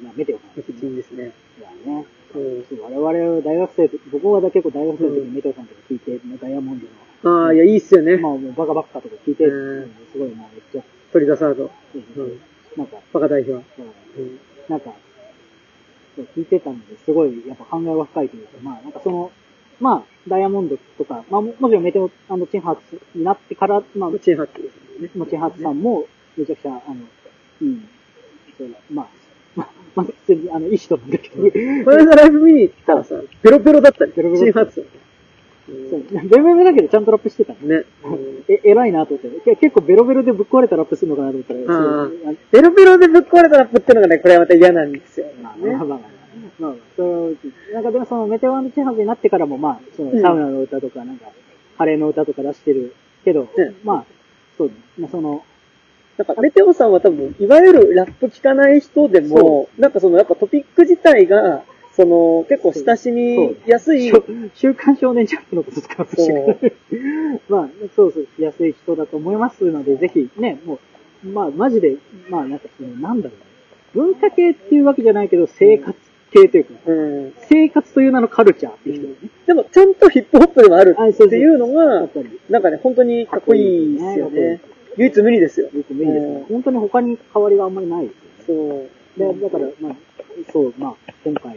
[0.03, 1.32] まあメテオさんメテチンですね。
[1.60, 2.06] いやね。
[2.36, 6.88] うんそう我々は大学生と、僕は結構大学生の時にメテオさんとか聞いて、ダイヤモンド
[7.30, 8.22] ああ、いや、いいっすよねの、。
[8.22, 11.72] まあもうバカバカとか聞いて、うんすごいもうめっちゃ、トリザサード。
[11.95, 12.40] うんうん
[12.76, 13.53] なんか、バカ代表。
[13.53, 13.60] うん
[14.18, 14.94] うんなんか、
[16.16, 19.32] そう聞いてたので、すごいやっぱ考えが深いというか、まあなんかその、
[19.80, 25.10] まあ、ダイヤモンドとか、まあももちろんメテオチンハーツになってから、まあ、チンハーツですね。
[25.16, 26.06] もちハーツさんも、
[26.38, 26.95] めちゃくちゃ、あの、
[27.62, 27.90] うん、
[28.58, 29.08] そうまあ、
[29.96, 34.12] まあ、まあ、普通に、あの、いい人なんだけど、この間ライブ見に行ったらさ、ペロペロだったね。
[34.12, 34.86] ペロペロチンハーツ。
[35.66, 37.60] そうベロベロだけどちゃんとラップしてたの。
[37.62, 37.86] ね。
[38.50, 39.56] え、偉いなと思って。
[39.56, 45.28] け結構ベロベロでぶっ壊れたラップするのかなと思ったら、あーそうあペロペロでぶっ壊れたラップってのがね、これはまた嫌なんですよ。
[45.42, 46.10] まあ、ねまあまあまあ、
[46.60, 47.38] まあ、そう、
[47.74, 51.28] なんかでもそのメテオチンハーツになってからも、まあ、そのサウナの歌とか、なんか、
[51.78, 54.06] カレーの歌とか出してるけど、うんまあ、
[54.58, 55.46] そうね、まあその、
[56.17, 61.64] なんか、メテオさんは多分、いわゆるラップ聞かない人でも、なんかその、やっぱトピック自体が、
[61.95, 64.11] その、結構親しみやすい、
[64.53, 66.32] 週刊少年ジャンプのこと使うし
[67.50, 70.80] まあ、そうそう、しやすい人だと思いますので、ぜひね、も
[71.24, 71.95] う、まあ、マジで、
[72.30, 73.45] まあ、なんかその、なんだろうね。
[73.93, 75.98] 文化系っていうわけじゃないけど、生活
[76.32, 77.33] 系というか、うん。
[77.50, 79.30] 生活という名のカルチャーっていう人だね。
[79.48, 82.08] でも、ちゃんとヒップホップでもあるっていうのやが
[82.50, 84.61] なんかね、本当にかっこいいですよね。
[84.98, 85.68] 唯一無二ですよ。
[85.74, 86.46] よく無理ですうんね。
[86.50, 88.14] 本当に他に変わりがあんまりないで
[88.46, 88.90] すよね。
[89.18, 89.34] そう。
[89.34, 89.96] で、だから、まあ、
[90.52, 91.56] そう、まあ、今回、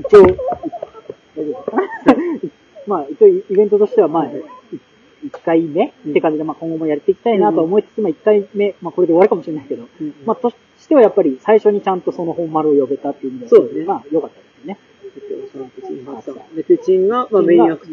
[0.00, 0.36] 一応、い
[1.36, 1.76] 大丈夫か？
[1.76, 1.84] な
[2.86, 4.30] まあ、一応、イベントとしては、まあ、い
[5.24, 14.78] 一回目って感じで、まあ、今後もやっていきたいなと思いつつ、まあ、一回目、まあ、これで終わるかもしれないけど、うんまあ、としてはやっぱり最初にちゃんとその本丸を呼べたっていう意味では、そうねまあ、良かったですね。
[16.54, 17.92] メテチンが、まあ、メインアクト。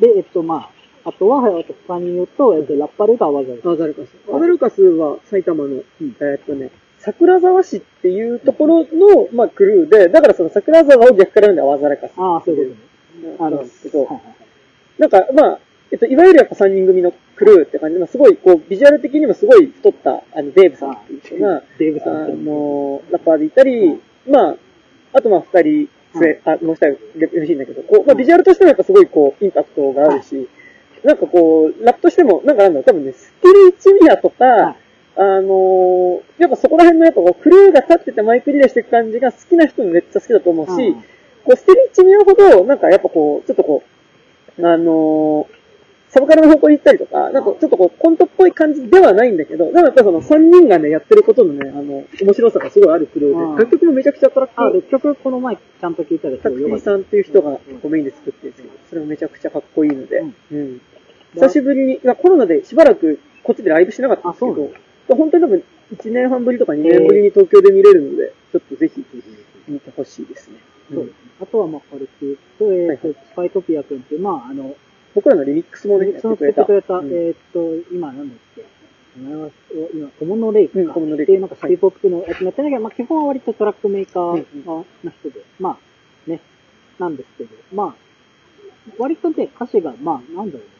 [0.00, 0.70] で、えっと、まあ、
[1.04, 3.60] あとは、あと他に言うと、えっと、ラッパルとアワザル。
[3.64, 4.08] アザルカス。
[4.34, 5.78] アザルカスは埼玉の、ん。
[5.78, 12.14] えーっとね、桜沢市っていうところの、まあ、クルーで、だからその桜沢を逆から読んで泡ざらかす。
[12.16, 12.80] ああ、そういうこ
[13.20, 13.36] とね。
[13.38, 14.44] あの、なんですけど、はいはい
[14.98, 15.58] なんか、まあ、
[15.90, 24.56] えっと、いわゆるやっぱ3人組のクルーって感じで、まあ、すごい、こう、ビジュアル的にもすごい太った、あの、デーブさんっていう人が、デーブあさんっていうの、ラッパーでいたり、まあ、
[25.12, 30.48] あとまあ二人、つあ、もう二人、嬉しいんだけど、こう、まあビジュアルとしてもやっぱすごいこう、インパクトがあるし、
[31.04, 34.76] なんかこう、ラップとしても、なんかなんだろう、多分ね、スティル・チミアとか、はい。
[35.16, 40.94] あのーやっぱそこら辺のやっぱこう、クルーが立っててマイクリレーしていく感じが好きな人もめっちゃ好きだと思うし、うん
[41.44, 43.84] こう、スティル・チミアほど、なんかやっぱこう、ちょっとこ
[44.58, 45.64] う、あのー
[46.14, 56.84] サブカルの方向に行ったりとか、なんかちょっとこう、コントっぽい感じではないんだけど、でもやっぱりその3人がね、やってることのね、あの、面白さがすごいあるクルーうんで、楽曲もめちゃくちゃトラクで、曲この前ちゃんと聞いたらすタクごいよかった。
[56.84, 60.34] シーさんっていう人がメインで作ってるんですけど、それもめちゃくちゃかっこいいので、うん。
[60.52, 60.80] うん。
[61.34, 64.72] 久しぶりに、コロナでしばらくこっちでライブしなかったんですけあそう
[65.08, 69.04] ど、本当に多分1年半ぶりとか2年ぶりに東京で見れるので、ちょっとぜひ
[69.68, 70.56] 見てほしいですね。
[70.58, 71.30] うんそうですね。
[71.40, 74.76] あとは、まあ、軽く言うと、えっ、と、はいスパイトピア君って、まあ、あの、
[75.14, 76.64] 僕らのリミックスもね、やってくれた。
[76.66, 78.64] れた、うんえっ、と、今、なんだっけ、
[79.18, 79.50] 名前は、
[79.94, 85.78] 今、小物レイクか、うん小物レイクっていう、なんかシティポップのやつやってんだけど、まあ、基本は割とトラックメーカーうんの人で、ま
[86.26, 86.40] あ、ね、
[86.98, 87.94] なんですけど、まあ、
[88.98, 90.73] 割とね、歌詞が、まあ、なんだろうね、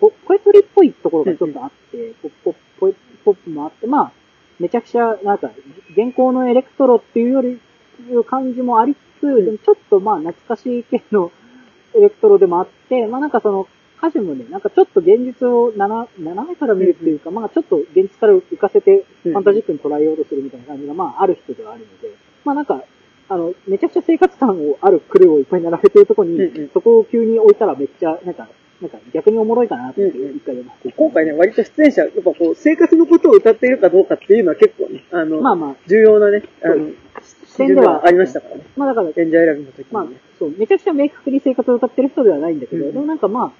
[0.00, 2.94] ポ、ポエトリーっぽいところがちょっとあって、ポ、ポ、ポエ、
[3.24, 4.12] ポップもあって、まあ、
[4.58, 5.50] めちゃくちゃ、なんか、
[5.90, 7.60] 現行のエレクトロっていうより、
[8.08, 11.30] いう感じもありつつ、ちょっとまあ、懐かしい系の
[11.94, 13.66] エレクトロでもあって、まあなんかその、
[13.98, 19.32] 歌詞もね、なんかちょっと現実を斜斜めから見るっていうか、まあちょっと現実から浮かせて、うん。
[19.32, 22.82] ファンタジックに捉えようとするみたいな感じが、まあある人ではあるので、まあなんか、
[23.28, 26.68] あの、めちゃくちゃ生活感をあるクルーをいっぱい並べてるとこに、うんうん。
[26.68, 28.48] そこを急に置いたらめっちゃ、なんか、
[28.80, 36.90] なんか逆におもろいかなって、一回読ませて今回ね、割と出演者、やっぱこう、生活のことを歌っているかどうかっていうのは結構ね、あの、まあまあ、重要なね、あの
[37.22, 38.62] 視基準ではありましたからね。
[38.76, 40.06] まあだから、演者選びの時まあ
[40.38, 43.52] そう、めちゃくちゃ明確に生活を歌ってる人ではないんだけど、うんでもなんかまあ、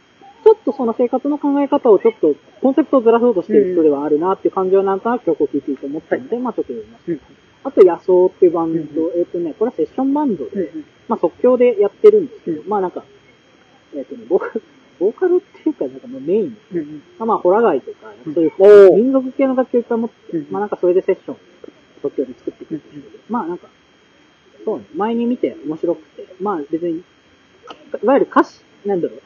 [0.44, 7.12] ちょっとその生活の考え方をちょっと、コンセプトをずらそうとしてる人ではあるなっていう感じはなんとなく曲を聴いていて思ったので、まあちょっと読みました。
[7.12, 7.20] うん。
[7.64, 9.18] あと、野草っていうバンド、うん。
[9.18, 10.84] えっ、とね、これはセッションバンドで、うんうん。
[11.08, 13.04] まあ即興でやってるんですけど、うんまあなんか、
[13.96, 14.62] えっ、とね、ボーカル、
[14.98, 17.02] ボーカルっていうか、なんかもうメイン、うんうん。
[17.18, 21.36] まあまあ、ホラガイとか、そういう民族系の楽曲いっぱい持ってまあなんかそれでセッション、
[22.02, 23.68] 即興で作ってくるんですけど、まあなんか、
[24.64, 29.20] そうね、前に見て面白くて、まあ別に、いわゆる歌詞、なんだろう、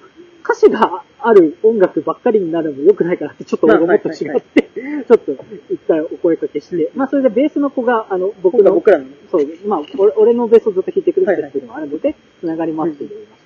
[0.45, 4.71] 歌詞がある音楽ばっかりになるのも良くないかなってちょっと俺思って違って、
[5.07, 5.33] ちょっと
[5.71, 9.05] 一回お声かけして、まあそれでベースの子が、あの、僕の、僕らの。
[9.05, 9.11] ね。
[9.31, 13.37] そう、まあ俺俺のベースをずっと弾いてくれてるっていうのがあるので、つながりますって言いま。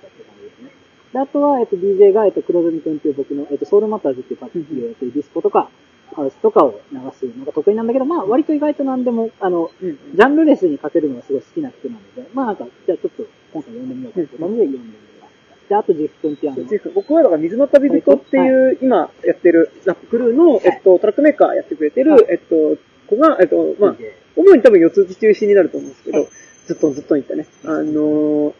[1.16, 5.70] で、あとは、えっと、DJ が、えっと、黒住くんっていう僕の、えっと、ソウルマターズっていうパーティーをやってるディスコとか、
[6.14, 13.22] ハウスとかを流すのが得意なんだけど、まあ、割と意外と何でも、あの、うんジャンルレスにかけるのがすごい好きな人なので、まあなんか、じゃあちょっと
[13.52, 15.30] 今回読んでみようかって感じで読んでみまし
[15.60, 15.68] た。
[15.68, 22.26] で、あとジェフ君っていうあの、ジェフ僕はだから水の旅人っていう、今やってるラップクルーの、えっと、トラックメーカーやってくれてる、はい。
[22.28, 22.76] えっと、
[23.08, 23.96] 子が、えっと、まあ、
[24.36, 26.28] 主に多分四つ打ち中心になると思うんですけどはい、
[26.66, 28.52] ずっとずっといったね、あのー、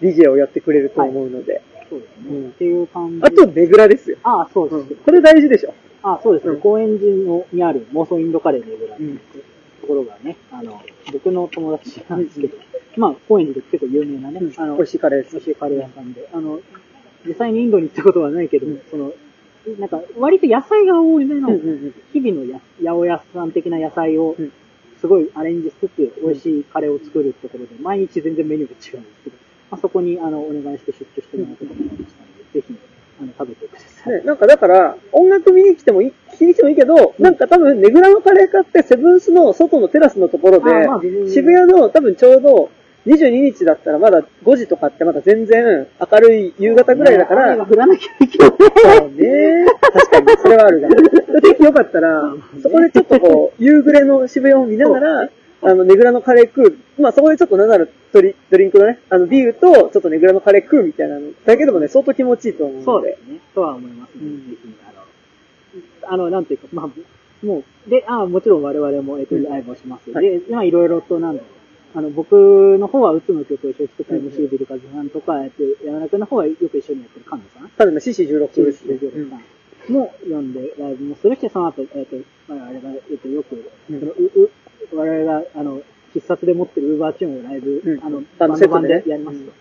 [0.00, 1.62] DJ をやってくれると思うので、
[1.92, 2.36] そうですね。
[2.38, 3.26] うんっていう感じ。
[3.26, 4.16] あと、ネグラですよ。
[4.22, 4.90] ああ、そうです。
[4.90, 5.74] うんこれ大事でしょ。
[6.02, 6.54] あそうですね。
[6.54, 10.80] うん高円寺のにある妄想インドカレーの裏うんところがね、あの、
[11.12, 12.56] 僕の友達なんですけど、
[12.96, 15.38] まあ、高円寺で結構有名なね、あの、美味しいカレーです美。
[15.38, 16.60] 味しいカレー屋さんで、あの、
[17.26, 19.12] 実際にインドに行ったことはないけど、うんその、
[19.78, 24.52] なんか、割と野菜が多いめの、うんうんうん日々のや八百屋さん的な野菜をうん、
[25.00, 29.36] すごいアレンジしつつ、美味しいカレーを作るところで、毎日全然メニューが違うんですけど、
[29.72, 32.78] まあ、そこに、あの、お願いして出張してもらうことになりましたので、ぜひ、
[33.18, 34.12] あの、食べてください。
[34.12, 42.70] ね、なんかだから、音楽見に来てもいい、聞きに来てもいいけど、なんか多分、ネグラのカレー買って、セブンスの外のテラスのところで、あまあ渋谷の多分ちょうど、
[43.06, 48.50] 22日だったらまだ5時とかってまだ全然明るい夕方ぐらいだから、雨が降らなきゃいけない。
[48.50, 49.66] そうね。
[49.80, 50.88] 確かに、それはあるが。
[51.40, 55.30] 天気良かったら、そこでちょっとこう、夕暮れの渋谷を見ながら、
[55.62, 57.00] あの、ネグラのカレー食う。
[57.00, 61.30] まあ、そこでちょっとなんならドリドリンクのね、あの、ビールと、ちょっとネグラのカレー食うみたいなの。
[61.44, 62.84] だけでもね、相当気持ちいいと思うので。
[62.84, 63.40] そうですね。
[63.54, 64.20] とは思いますね。
[64.22, 64.56] うん
[66.04, 70.10] あの、あの、なんていうか、まあ、もう、で、あもちろん我々も、えっと、うんライブをします。
[70.10, 71.98] はいで、今いろいろと、なんだろう。
[71.98, 72.32] あの、僕
[72.78, 78.94] の方は、うつの曲を一緒に作った MC ビルカズさんとか、えっと、山田君の方はよく一緒にやってる神野さん多分ね、CC16 ですね。
[78.94, 82.16] 中さんも読んでライブもするし、その後、えっと、
[82.48, 84.50] 我々が、えっと、よく、うんそのうう
[84.92, 89.52] 我々が、あの、必殺で持ってるウーバーチューンをライブ、うんあの、バンドでねでやりますと。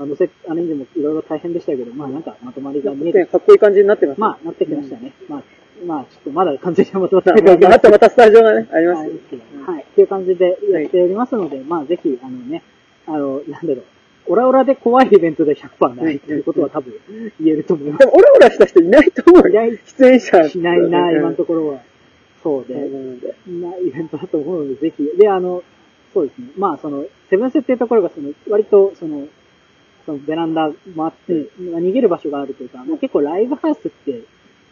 [0.00, 4.20] あの、せ、アレンジもいろいろ大変でしたけど、まあなんかまとまりが見えてね、かっこいい感じになってます。
[4.20, 5.12] まあ、なってきましたね。
[5.28, 5.42] まあ、
[5.84, 9.12] まあ、ちょっとまだ完全に まとまってまあまあとまたスタジオがね、ありますよ
[9.66, 9.74] はい。
[9.74, 9.82] はい。
[9.82, 12.62] っていう感じでやっておりますので、まあぜひ、あのね、
[13.06, 13.82] あの、なんだろう、
[14.28, 16.94] オラオラで怖いイベントで100%ないということは多分
[17.40, 19.48] 言えると思いまでも、オラオラした人いないと思うよ。
[19.48, 20.44] いない出演者。
[20.44, 20.50] す。
[20.50, 21.80] しないな、今のとこころは。
[22.42, 23.34] そうで、なので。
[23.46, 25.04] なイベントだと思うので、ぜひ。
[25.18, 25.62] で、あの、
[26.12, 26.48] そうですね。
[26.56, 29.28] まあ、その、セブンスっていうところが、その、割と、その、
[30.08, 34.22] そのベランダもあって、まあ逃げる場所があるというか、まあ、結構ライブハウスって、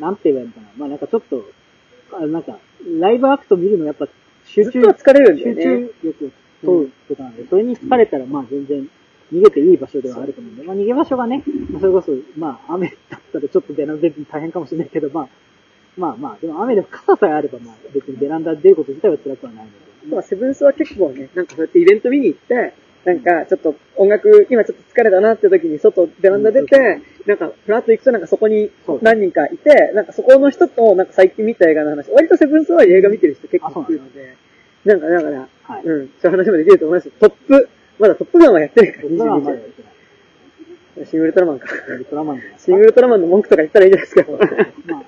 [0.01, 0.67] なんて言えばいいのかな。
[0.78, 1.45] まあなんかちょっと、
[2.12, 2.59] あなんか、
[2.99, 4.09] ライブアクト見るのやっぱ
[4.47, 5.62] 集中、疲れるんだよ集ね。
[5.62, 6.31] 中力を
[6.65, 8.89] 問うことなんで、それに疲れたらまあ全然
[9.31, 15.28] 逃げていい場所ではあると思うんで、まあ逃げ場所がね、まあそれこそ、まあ雨だったらちょっとベランダ出るの大変かもしれないけど、まあ、
[15.97, 20.15] まあまあ、でも雨でも傘さえあればまあ別にベランダ出ること自体は辛くはないので。
[20.15, 34.36] まあ、セブンスは結構ね、なんかそうやってイベント見に行って、なんかちょっと音楽、今ちょっと疲れたなって時に外、ベランダ出て、なんかフラッと行くとなんかそこに何人かいて、なんかそこの人となんか最近見た映画の話、割とセブンスは映画見てる人結構いるので、
[34.84, 35.83] なんかだから、はい。
[35.84, 37.10] うん、そういう話もできると思います。
[37.10, 37.68] トップ、
[37.99, 39.89] まだトップガンはやってないから、それはまだ22やってな
[41.05, 41.07] い。
[41.07, 41.66] シングルトラマンか。
[41.89, 44.33] ウルトラマンシングルトラマンの文句とか言ったらいいじゃないですか。
[44.86, 45.05] まあ、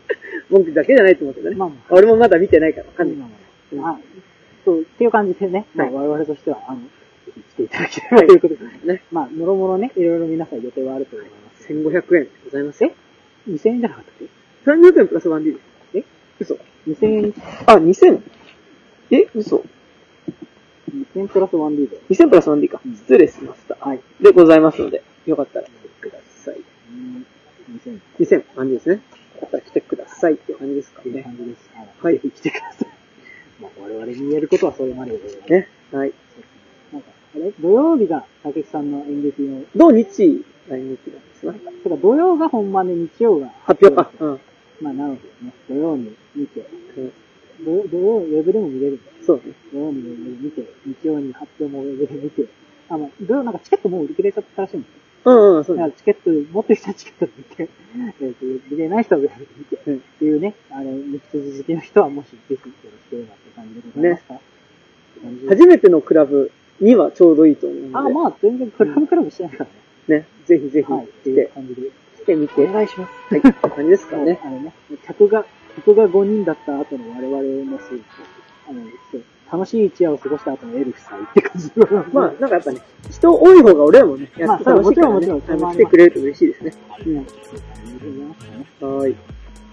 [0.50, 1.56] 文句だけじゃないと思うけどね。
[1.56, 3.28] まあまあ俺もまだ見てないからわかんない。
[3.72, 4.02] うんはい。
[4.64, 6.80] そう、っていう感じでね、まあはい我々としては、あの、
[7.52, 9.02] 来ていただければということで、ね。
[9.12, 11.72] まあ、もろもろね、いろいろ皆さん予定はあると思います。
[11.72, 12.84] 1500円でございます？
[12.84, 12.94] え
[13.48, 15.60] ？2000円じゃなかったっけ ?300 円プラス 1D です。
[15.98, 16.04] え？
[16.40, 16.58] 嘘。
[16.86, 17.34] ?2000 円、
[17.66, 18.22] あ、2000?
[19.10, 19.26] え？
[19.34, 19.64] 嘘。
[20.90, 22.00] 2000円プラス 1D で。
[22.10, 22.94] 2000プラス 1D かうん。
[22.94, 23.76] 失礼しました。
[23.80, 24.00] はい。
[24.20, 26.56] でございますので、よかったら来てください。
[26.56, 27.26] うん
[27.84, 29.00] 2000 2000、感じですね。
[29.40, 31.22] よかったら来てくださいっていう感じですかね。
[31.22, 31.70] 感じです。
[31.74, 31.88] はい。
[32.00, 32.88] はいぜひ来てください。
[33.60, 35.50] まあ、我々に言えることはそれまででございます。
[35.52, 35.68] ね。
[35.92, 36.12] はい。
[36.92, 37.52] なんか、あれ？
[37.60, 41.52] 土曜日が竹木さんの演劇の、土日が演劇なんですが。
[41.52, 41.58] て
[41.88, 44.10] か土曜が本番で日曜が発表か。
[44.20, 44.40] うん。
[44.80, 46.60] まあ、なのでね、土曜に見て、
[46.96, 47.12] うん
[47.64, 49.52] 土曜、土曜、ウェブでも見れるそうね。
[49.72, 52.46] 土曜にウェブで見て、日曜に発表もウェブで見て、
[52.88, 54.98] あ、まあ、土曜なんかチケットもう売り切れちゃったらしいんですよ。
[55.28, 57.68] うんうん、チケット、持ってる人はチケットで見て、
[58.22, 62.74] えっ、と、見れない人は見て、うんっていうね、あの、ミックス好きの人はもしぜひよろし
[63.10, 64.34] ければって感じでございますか。
[64.34, 66.50] って感じで初めてのクラブ
[66.80, 68.14] にはちょうどいいと思うあ、ので。
[68.14, 69.70] まあ、全然クラブクラブしてないから
[70.08, 70.20] ね。
[70.20, 70.26] ね。
[70.46, 71.90] ぜひぜひはい、って感じで。
[72.22, 72.64] 来てみて。
[72.64, 73.34] お願いします。
[73.34, 73.40] はい。
[73.40, 74.40] って感じですかね。
[74.42, 74.72] あのね、
[75.04, 75.44] 客が、
[75.76, 78.00] 客が5人だった後の我々もそう
[78.68, 81.72] あの、そう楽しい一夜を過ごした後のエルフさんって感じ
[82.12, 86.74] まあ、なんかやっぱね、人多い方が俺らもね、やってまあ楽しいからねもちろんもちろん来てくれると嬉しいですね。
[87.06, 87.26] うん。
[87.26, 88.84] そういう感じでございます。
[88.84, 89.16] はい。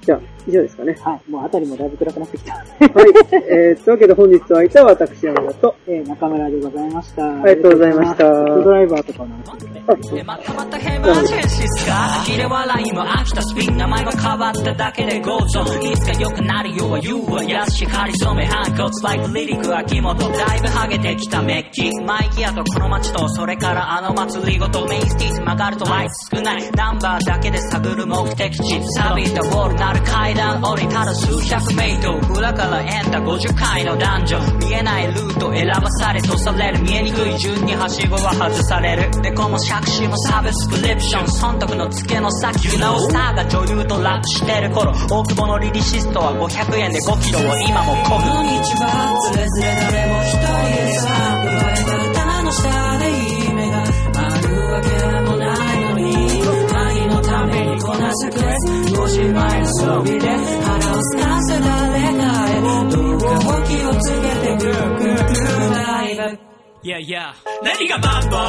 [0.05, 0.95] じゃあ、以上ですかね。
[1.01, 1.31] はい。
[1.31, 2.53] もうあたりもだいぶ暗くなってきた。
[2.53, 2.65] はい。
[3.49, 7.41] えー、というわけで本日の相手は私、山田と、えー、中村でございました。
[7.41, 9.75] ありがとうございましたドライバーとかの話でね。
[9.87, 34.39] あ、でまたまたヘマージェンシーすか呆れ笑いも飽きたスピン名前が変わっただけで Go zone いつか良くなるよは言うわやしかり染めハンコツライクリリック秋元だいぶハゲてきたメッキマイギアとこの街とそれからあの祭りごとメインスティーズ曲がるとライト少ないナンバーだけで探る目的地錆びたウォールなる階段降りたら数百メイトル裏からエンタ50階の男女。
[34.59, 36.81] 見えないルート選ばされとされる。
[36.81, 39.21] 見えにくい順にはしごは外される。
[39.21, 48.23] でこの杓子もサブスクリプション損得の付けの先 You know スターが女優とラップしてる頃大久保のリリシストは500円で5キロを今もこぐ。
[48.29, 50.45] こんにちはつれづれ誰も一人
[50.85, 51.09] でさ
[51.41, 53.05] 奪われた歌の下で
[53.47, 53.83] 夢があ
[54.41, 54.89] るわけ
[55.29, 55.74] もない。
[57.85, 58.65] こなすクレス
[58.95, 64.57] 5時前の装備で腹をすかせ誰かへどうかを気をつけて。
[64.57, 66.54] グーグーグーライブ。
[66.85, 67.33] Yeah, yeah.
[67.63, 68.39] 何がマンボウ？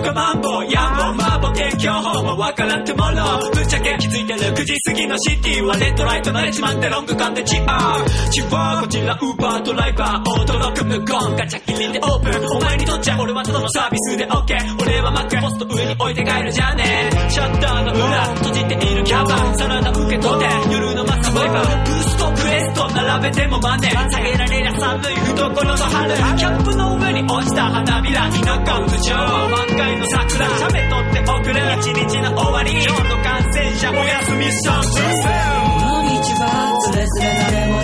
[0.00, 0.72] どこマンボウ？
[0.72, 8.30] ヤンボウマーボウ提供法もわからんトゥモロぶっちゃけ気づいてる9時過ぎのシティはレッドライト慣れちまってロング缶でチアー。
[8.30, 11.04] チワーこちらウーバードライバーオートロック無言。
[11.04, 12.56] ガチャ切りでオープン。
[12.56, 18.24] お前にとっちゃ俺はただのサービスで OK 俺はマックポスト上に置いて帰るじゃねシャッターの裏。
[18.36, 26.14] 閉じているキャバサラダ受け取って夜のマサバイバーブーストクエスト並べてもマネ下げられりゃ寒い懐の春。
[26.14, 30.58] キャップの上に落ちた花びら田舎頭上満開の桜。
[30.58, 31.60] 写メ撮って送る。
[31.78, 32.72] 一日の終わり。
[32.72, 37.78] 今日の感染者おやすみさんこの道はつれづれ誰も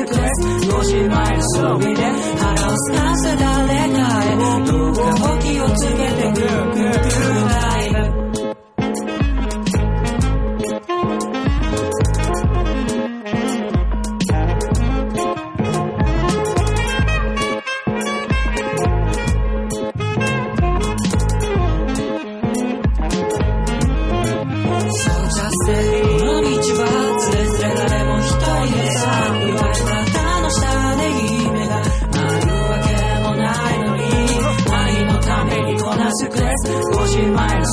[0.00, 2.02] スクレス50マイル装備で
[2.38, 6.40] 腹をすかせ誰かへどうかを気をつけてく。
[6.40, 7.39] るくるくる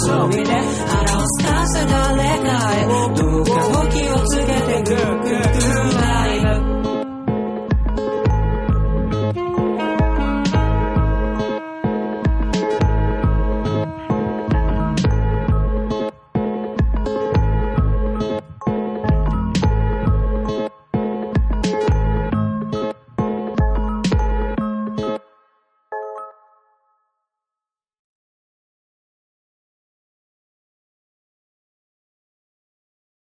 [0.06, 3.77] 人で腹をすかせ誰かへどうか